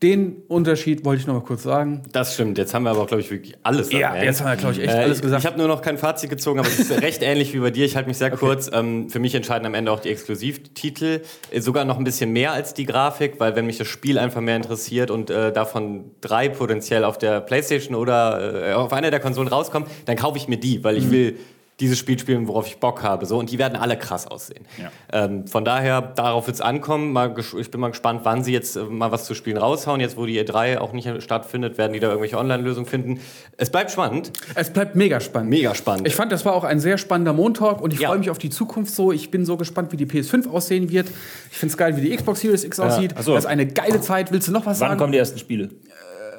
Den 0.03 0.43
Unterschied 0.49 1.05
wollte 1.05 1.21
ich 1.23 1.27
noch 1.27 1.35
mal 1.35 1.41
kurz 1.45 1.63
sagen. 1.63 2.03
Das 2.13 2.35
stimmt. 2.35 2.59
Jetzt 2.59 2.75
haben 2.75 2.83
wir 2.83 2.91
aber 2.91 3.01
auch, 3.03 3.07
glaube 3.07 3.23
ich, 3.23 3.31
wirklich 3.31 3.55
alles 3.63 3.91
Ja, 3.91 4.09
erwähnt. 4.09 4.25
jetzt 4.25 4.41
haben 4.43 4.51
wir, 4.51 4.57
glaube 4.57 4.75
ich, 4.75 4.81
echt 4.81 4.93
Äh, 4.93 4.99
alles 4.99 5.19
ich- 5.19 5.23
gesagt. 5.23 5.43
Ich 5.43 5.47
habe 5.47 5.57
nur 5.57 5.69
noch 5.69 5.81
kein 5.81 5.97
Fazit 5.97 6.29
gezogen, 6.29 6.59
aber 6.59 6.69
es 6.69 6.79
ist 6.79 6.91
recht 7.03 7.23
ähnlich 7.23 7.55
wie 7.55 7.61
bei 7.61 7.71
dir. 7.71 7.87
Ich 7.87 7.97
halte 7.97 8.09
mich 8.09 8.19
sehr 8.19 8.31
kurz. 8.33 8.69
Ähm, 8.73 9.09
für 9.09 9.19
mich 9.19 9.35
entscheiden 9.35 9.65
am 9.65 9.73
Ende 9.73 9.91
auch 9.93 10.01
die 10.01 10.11
Exklusivtitel. 10.11 11.21
Äh, 11.51 11.61
sogar 11.61 11.85
noch 11.87 11.97
ein 11.97 12.05
bisschen 12.05 12.33
mehr 12.33 12.53
als 12.53 12.75
die 12.75 12.85
Grafik, 12.85 13.41
weil 13.41 13.57
wenn 13.57 13.65
mich 13.67 13.79
das 13.79 13.87
Spiel 13.87 14.19
einfach 14.19 14.41
mehr 14.43 14.57
interessiert 14.57 15.11
und 15.11 15.31
äh, 15.31 15.53
davon 15.53 16.11
drei 16.21 16.49
potenziell 16.51 17.05
auf 17.05 17.17
der 17.17 17.41
Playstation 17.41 17.95
oder 17.95 18.71
äh, 18.71 18.73
auf 18.75 18.93
einer 18.93 19.11
der 19.11 19.21
Konsolen 19.21 19.49
rauskommen, 19.49 19.89
dann 20.05 20.17
kaufe 20.17 20.37
ich 20.37 20.49
mir 20.49 20.59
die, 20.59 20.85
weil 20.85 20.97
Mhm. 20.97 21.01
ich 21.01 21.11
will 21.11 21.37
dieses 21.81 21.99
Spiel 21.99 22.17
spielen, 22.19 22.47
worauf 22.47 22.67
ich 22.69 22.79
Bock 22.79 23.03
habe. 23.03 23.27
So, 23.27 23.37
und 23.37 23.51
die 23.51 23.59
werden 23.59 23.77
alle 23.77 23.99
krass 23.99 24.29
aussehen. 24.29 24.65
Ja. 24.81 25.25
Ähm, 25.25 25.47
von 25.49 25.65
daher, 25.65 26.03
darauf 26.03 26.47
wird 26.47 26.55
es 26.55 26.61
ankommen. 26.61 27.13
Mal, 27.13 27.35
ich 27.59 27.71
bin 27.71 27.81
mal 27.81 27.89
gespannt, 27.89 28.21
wann 28.23 28.45
sie 28.45 28.53
jetzt 28.53 28.77
äh, 28.77 28.85
mal 28.85 29.11
was 29.11 29.25
zu 29.25 29.35
spielen 29.35 29.57
raushauen. 29.57 30.01
Jetzt, 30.01 30.17
wo 30.17 30.25
die 30.25 30.41
E3 30.41 30.79
auch 30.79 30.93
nicht 30.93 31.09
stattfindet, 31.23 31.77
werden 31.77 31.93
die 31.93 31.99
da 31.99 32.09
irgendwelche 32.09 32.39
Online-Lösungen 32.39 32.87
finden. 32.87 33.19
Es 33.57 33.71
bleibt 33.71 33.91
spannend. 33.91 34.33
Es 34.55 34.71
bleibt 34.73 34.95
mega 34.95 35.19
spannend. 35.19 35.51
Mega 35.51 35.75
spannend. 35.75 36.07
Ich 36.07 36.15
fand, 36.15 36.31
das 36.31 36.45
war 36.45 36.55
auch 36.55 36.63
ein 36.65 36.79
sehr 36.79 36.97
spannender 36.97 37.33
Montalk 37.33 37.81
und 37.81 37.93
ich 37.93 37.99
Ja. 38.01 38.09
freue 38.09 38.19
mich 38.19 38.31
auf 38.31 38.39
die 38.39 38.51
Zukunft 38.51 38.95
so. 38.95 39.11
Ich 39.11 39.33
bin 39.33 39.45
so 39.45 39.57
gespannt, 39.57 39.91
wie 39.91 39.97
die 39.97 40.07
PS5 40.07 40.49
aussehen 40.49 40.91
wird. 40.91 41.09
Ich 41.51 41.59
finde 41.59 41.73
es 41.73 41.77
geil, 41.77 41.97
wie 41.97 42.03
die 42.03 42.15
Xbox 42.17 42.41
Series 42.41 42.63
X 42.63 42.79
aussieht. 42.79 43.15
Ach 43.17 43.23
so. 43.23 43.35
Das 43.35 43.45
ist 43.45 43.51
eine 43.51 43.67
geile 43.67 44.01
Zeit. 44.01 44.31
Willst 44.31 44.47
du 44.47 44.53
noch 44.53 44.65
was 44.67 44.79
Wann 44.79 44.91
sagen? 44.91 45.01
kommen 45.01 45.13
die 45.13 45.19
ersten 45.19 45.39
Spiele? 45.41 45.71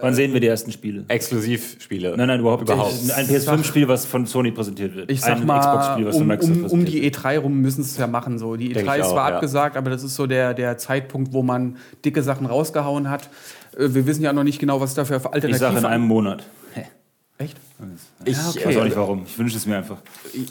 Wann 0.01 0.13
sehen 0.13 0.33
wir 0.33 0.39
die 0.39 0.47
ersten 0.47 0.71
Spiele? 0.71 1.05
Exklusivspiele. 1.07 2.15
Nein, 2.17 2.27
nein, 2.27 2.39
überhaupt, 2.39 2.63
Überhaupt. 2.63 2.93
nicht. 3.01 3.13
Ein 3.13 3.27
PS5-Spiel, 3.27 3.87
was 3.87 4.05
von 4.05 4.25
Sony 4.25 4.51
präsentiert 4.51 4.95
wird. 4.95 5.11
Ich 5.11 5.21
sag 5.21 5.37
ein 5.37 5.45
mal, 5.45 5.59
Xbox-Spiel, 5.59 6.05
was 6.05 6.15
von 6.15 6.21
um, 6.23 6.27
Microsoft 6.27 6.57
um, 6.59 6.65
um 6.79 6.85
die 6.85 7.01
wird. 7.03 7.15
E3 7.17 7.39
rum 7.39 7.61
müssen 7.61 7.83
sie 7.83 7.91
es 7.91 7.97
ja 7.97 8.07
machen. 8.07 8.37
So. 8.39 8.55
Die 8.55 8.73
Denk 8.73 8.87
E3 8.87 8.93
ich 8.95 8.99
ist 9.01 9.07
auch, 9.07 9.13
zwar 9.13 9.29
ja. 9.29 9.35
abgesagt, 9.35 9.77
aber 9.77 9.89
das 9.89 10.03
ist 10.03 10.15
so 10.15 10.27
der, 10.27 10.53
der 10.53 10.77
Zeitpunkt, 10.77 11.33
wo 11.33 11.43
man 11.43 11.77
dicke 12.03 12.23
Sachen 12.23 12.45
rausgehauen 12.45 13.09
hat. 13.09 13.29
Äh, 13.77 13.93
Wir 13.93 14.05
wissen 14.05 14.23
ja 14.23 14.33
noch 14.33 14.43
nicht 14.43 14.59
genau, 14.59 14.81
was 14.81 14.93
dafür 14.93 15.19
für 15.19 15.29
Ich 15.29 15.33
Alternativen 15.33 15.59
sage 15.73 15.79
in 15.79 15.85
einem 15.85 16.05
Monat. 16.05 16.43
Echt? 17.37 17.57
Ich, 18.23 18.31
Ich 18.37 18.61
äh, 18.61 18.65
weiß 18.67 18.77
auch 18.77 18.83
nicht 18.85 18.95
warum. 18.95 19.23
Ich 19.25 19.37
wünsche 19.37 19.57
es 19.57 19.65
mir 19.65 19.77
einfach. 19.77 19.97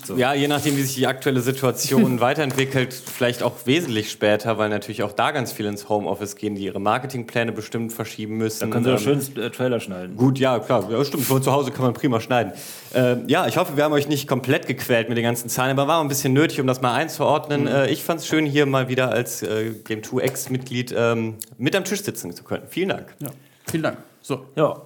So. 0.05 0.17
Ja, 0.17 0.35
je 0.35 0.47
nachdem, 0.47 0.77
wie 0.77 0.83
sich 0.83 0.95
die 0.97 1.07
aktuelle 1.07 1.41
Situation 1.41 2.21
weiterentwickelt, 2.21 2.93
vielleicht 2.93 3.43
auch 3.43 3.55
wesentlich 3.65 4.11
später, 4.11 4.59
weil 4.59 4.69
natürlich 4.69 5.03
auch 5.03 5.13
da 5.13 5.31
ganz 5.31 5.51
viele 5.51 5.71
ins 5.71 5.89
Homeoffice 5.89 6.37
gehen, 6.37 6.55
die 6.55 6.65
ihre 6.65 6.81
Marketingpläne 6.81 7.53
bestimmt 7.53 7.93
verschieben 7.95 8.37
müssen. 8.37 8.71
Können 8.71 8.85
Sie 8.85 8.91
doch 8.91 9.07
Ähm, 9.07 9.23
schön 9.23 9.43
äh, 9.43 9.51
Trailer 9.51 9.81
schneiden. 9.81 10.17
Gut, 10.17 10.39
ja, 10.39 10.59
klar. 10.59 10.91
Ja, 10.91 11.03
stimmt. 11.05 11.25
Von 11.25 11.43
zu 11.43 11.51
Hause 11.53 11.71
kann 11.71 11.85
man 11.85 11.95
prima 11.95 12.21
schneiden. 12.21 12.53
Ähm, 12.95 13.25
ja, 13.27 13.47
ich 13.47 13.57
hoffe, 13.57 13.77
wir 13.77 13.85
haben 13.85 13.93
euch 13.93 14.07
nicht 14.09 14.29
komplett 14.29 14.67
gequält 14.67 15.09
mit 15.09 15.17
den 15.17 15.25
ganzen 15.25 15.49
Zahlen, 15.49 15.71
aber 15.79 15.89
war 15.89 16.01
ein 16.03 16.09
bisschen 16.09 16.35
nötig, 16.35 16.61
um 16.61 16.67
das 16.67 16.83
mal 16.83 16.93
einzuordnen. 16.95 17.67
Äh, 17.67 17.91
ich 17.91 18.05
fand 18.05 18.21
es 18.21 18.27
schön, 18.27 18.45
hier 18.45 18.67
mal 18.67 18.89
wieder 18.89 19.11
als 19.11 19.43
äh, 19.43 19.71
Game 19.85 20.03
2 20.03 20.21
Ex-Mitglied 20.21 20.95
ähm, 20.97 21.37
mit 21.57 21.75
am 21.75 21.85
Tisch 21.85 22.03
sitzen 22.03 22.33
zu 22.33 22.45
können. 22.45 22.65
Vielen 22.69 22.91
Dank. 22.91 23.15
Ja. 23.21 23.29
Vielen 23.71 23.83
Dank. 23.83 23.99
So, 24.21 24.45
Ja. 24.57 24.83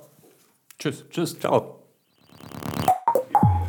tschüss. 0.78 1.04
Tschüss. 1.10 1.38
Ciao. 1.38 1.77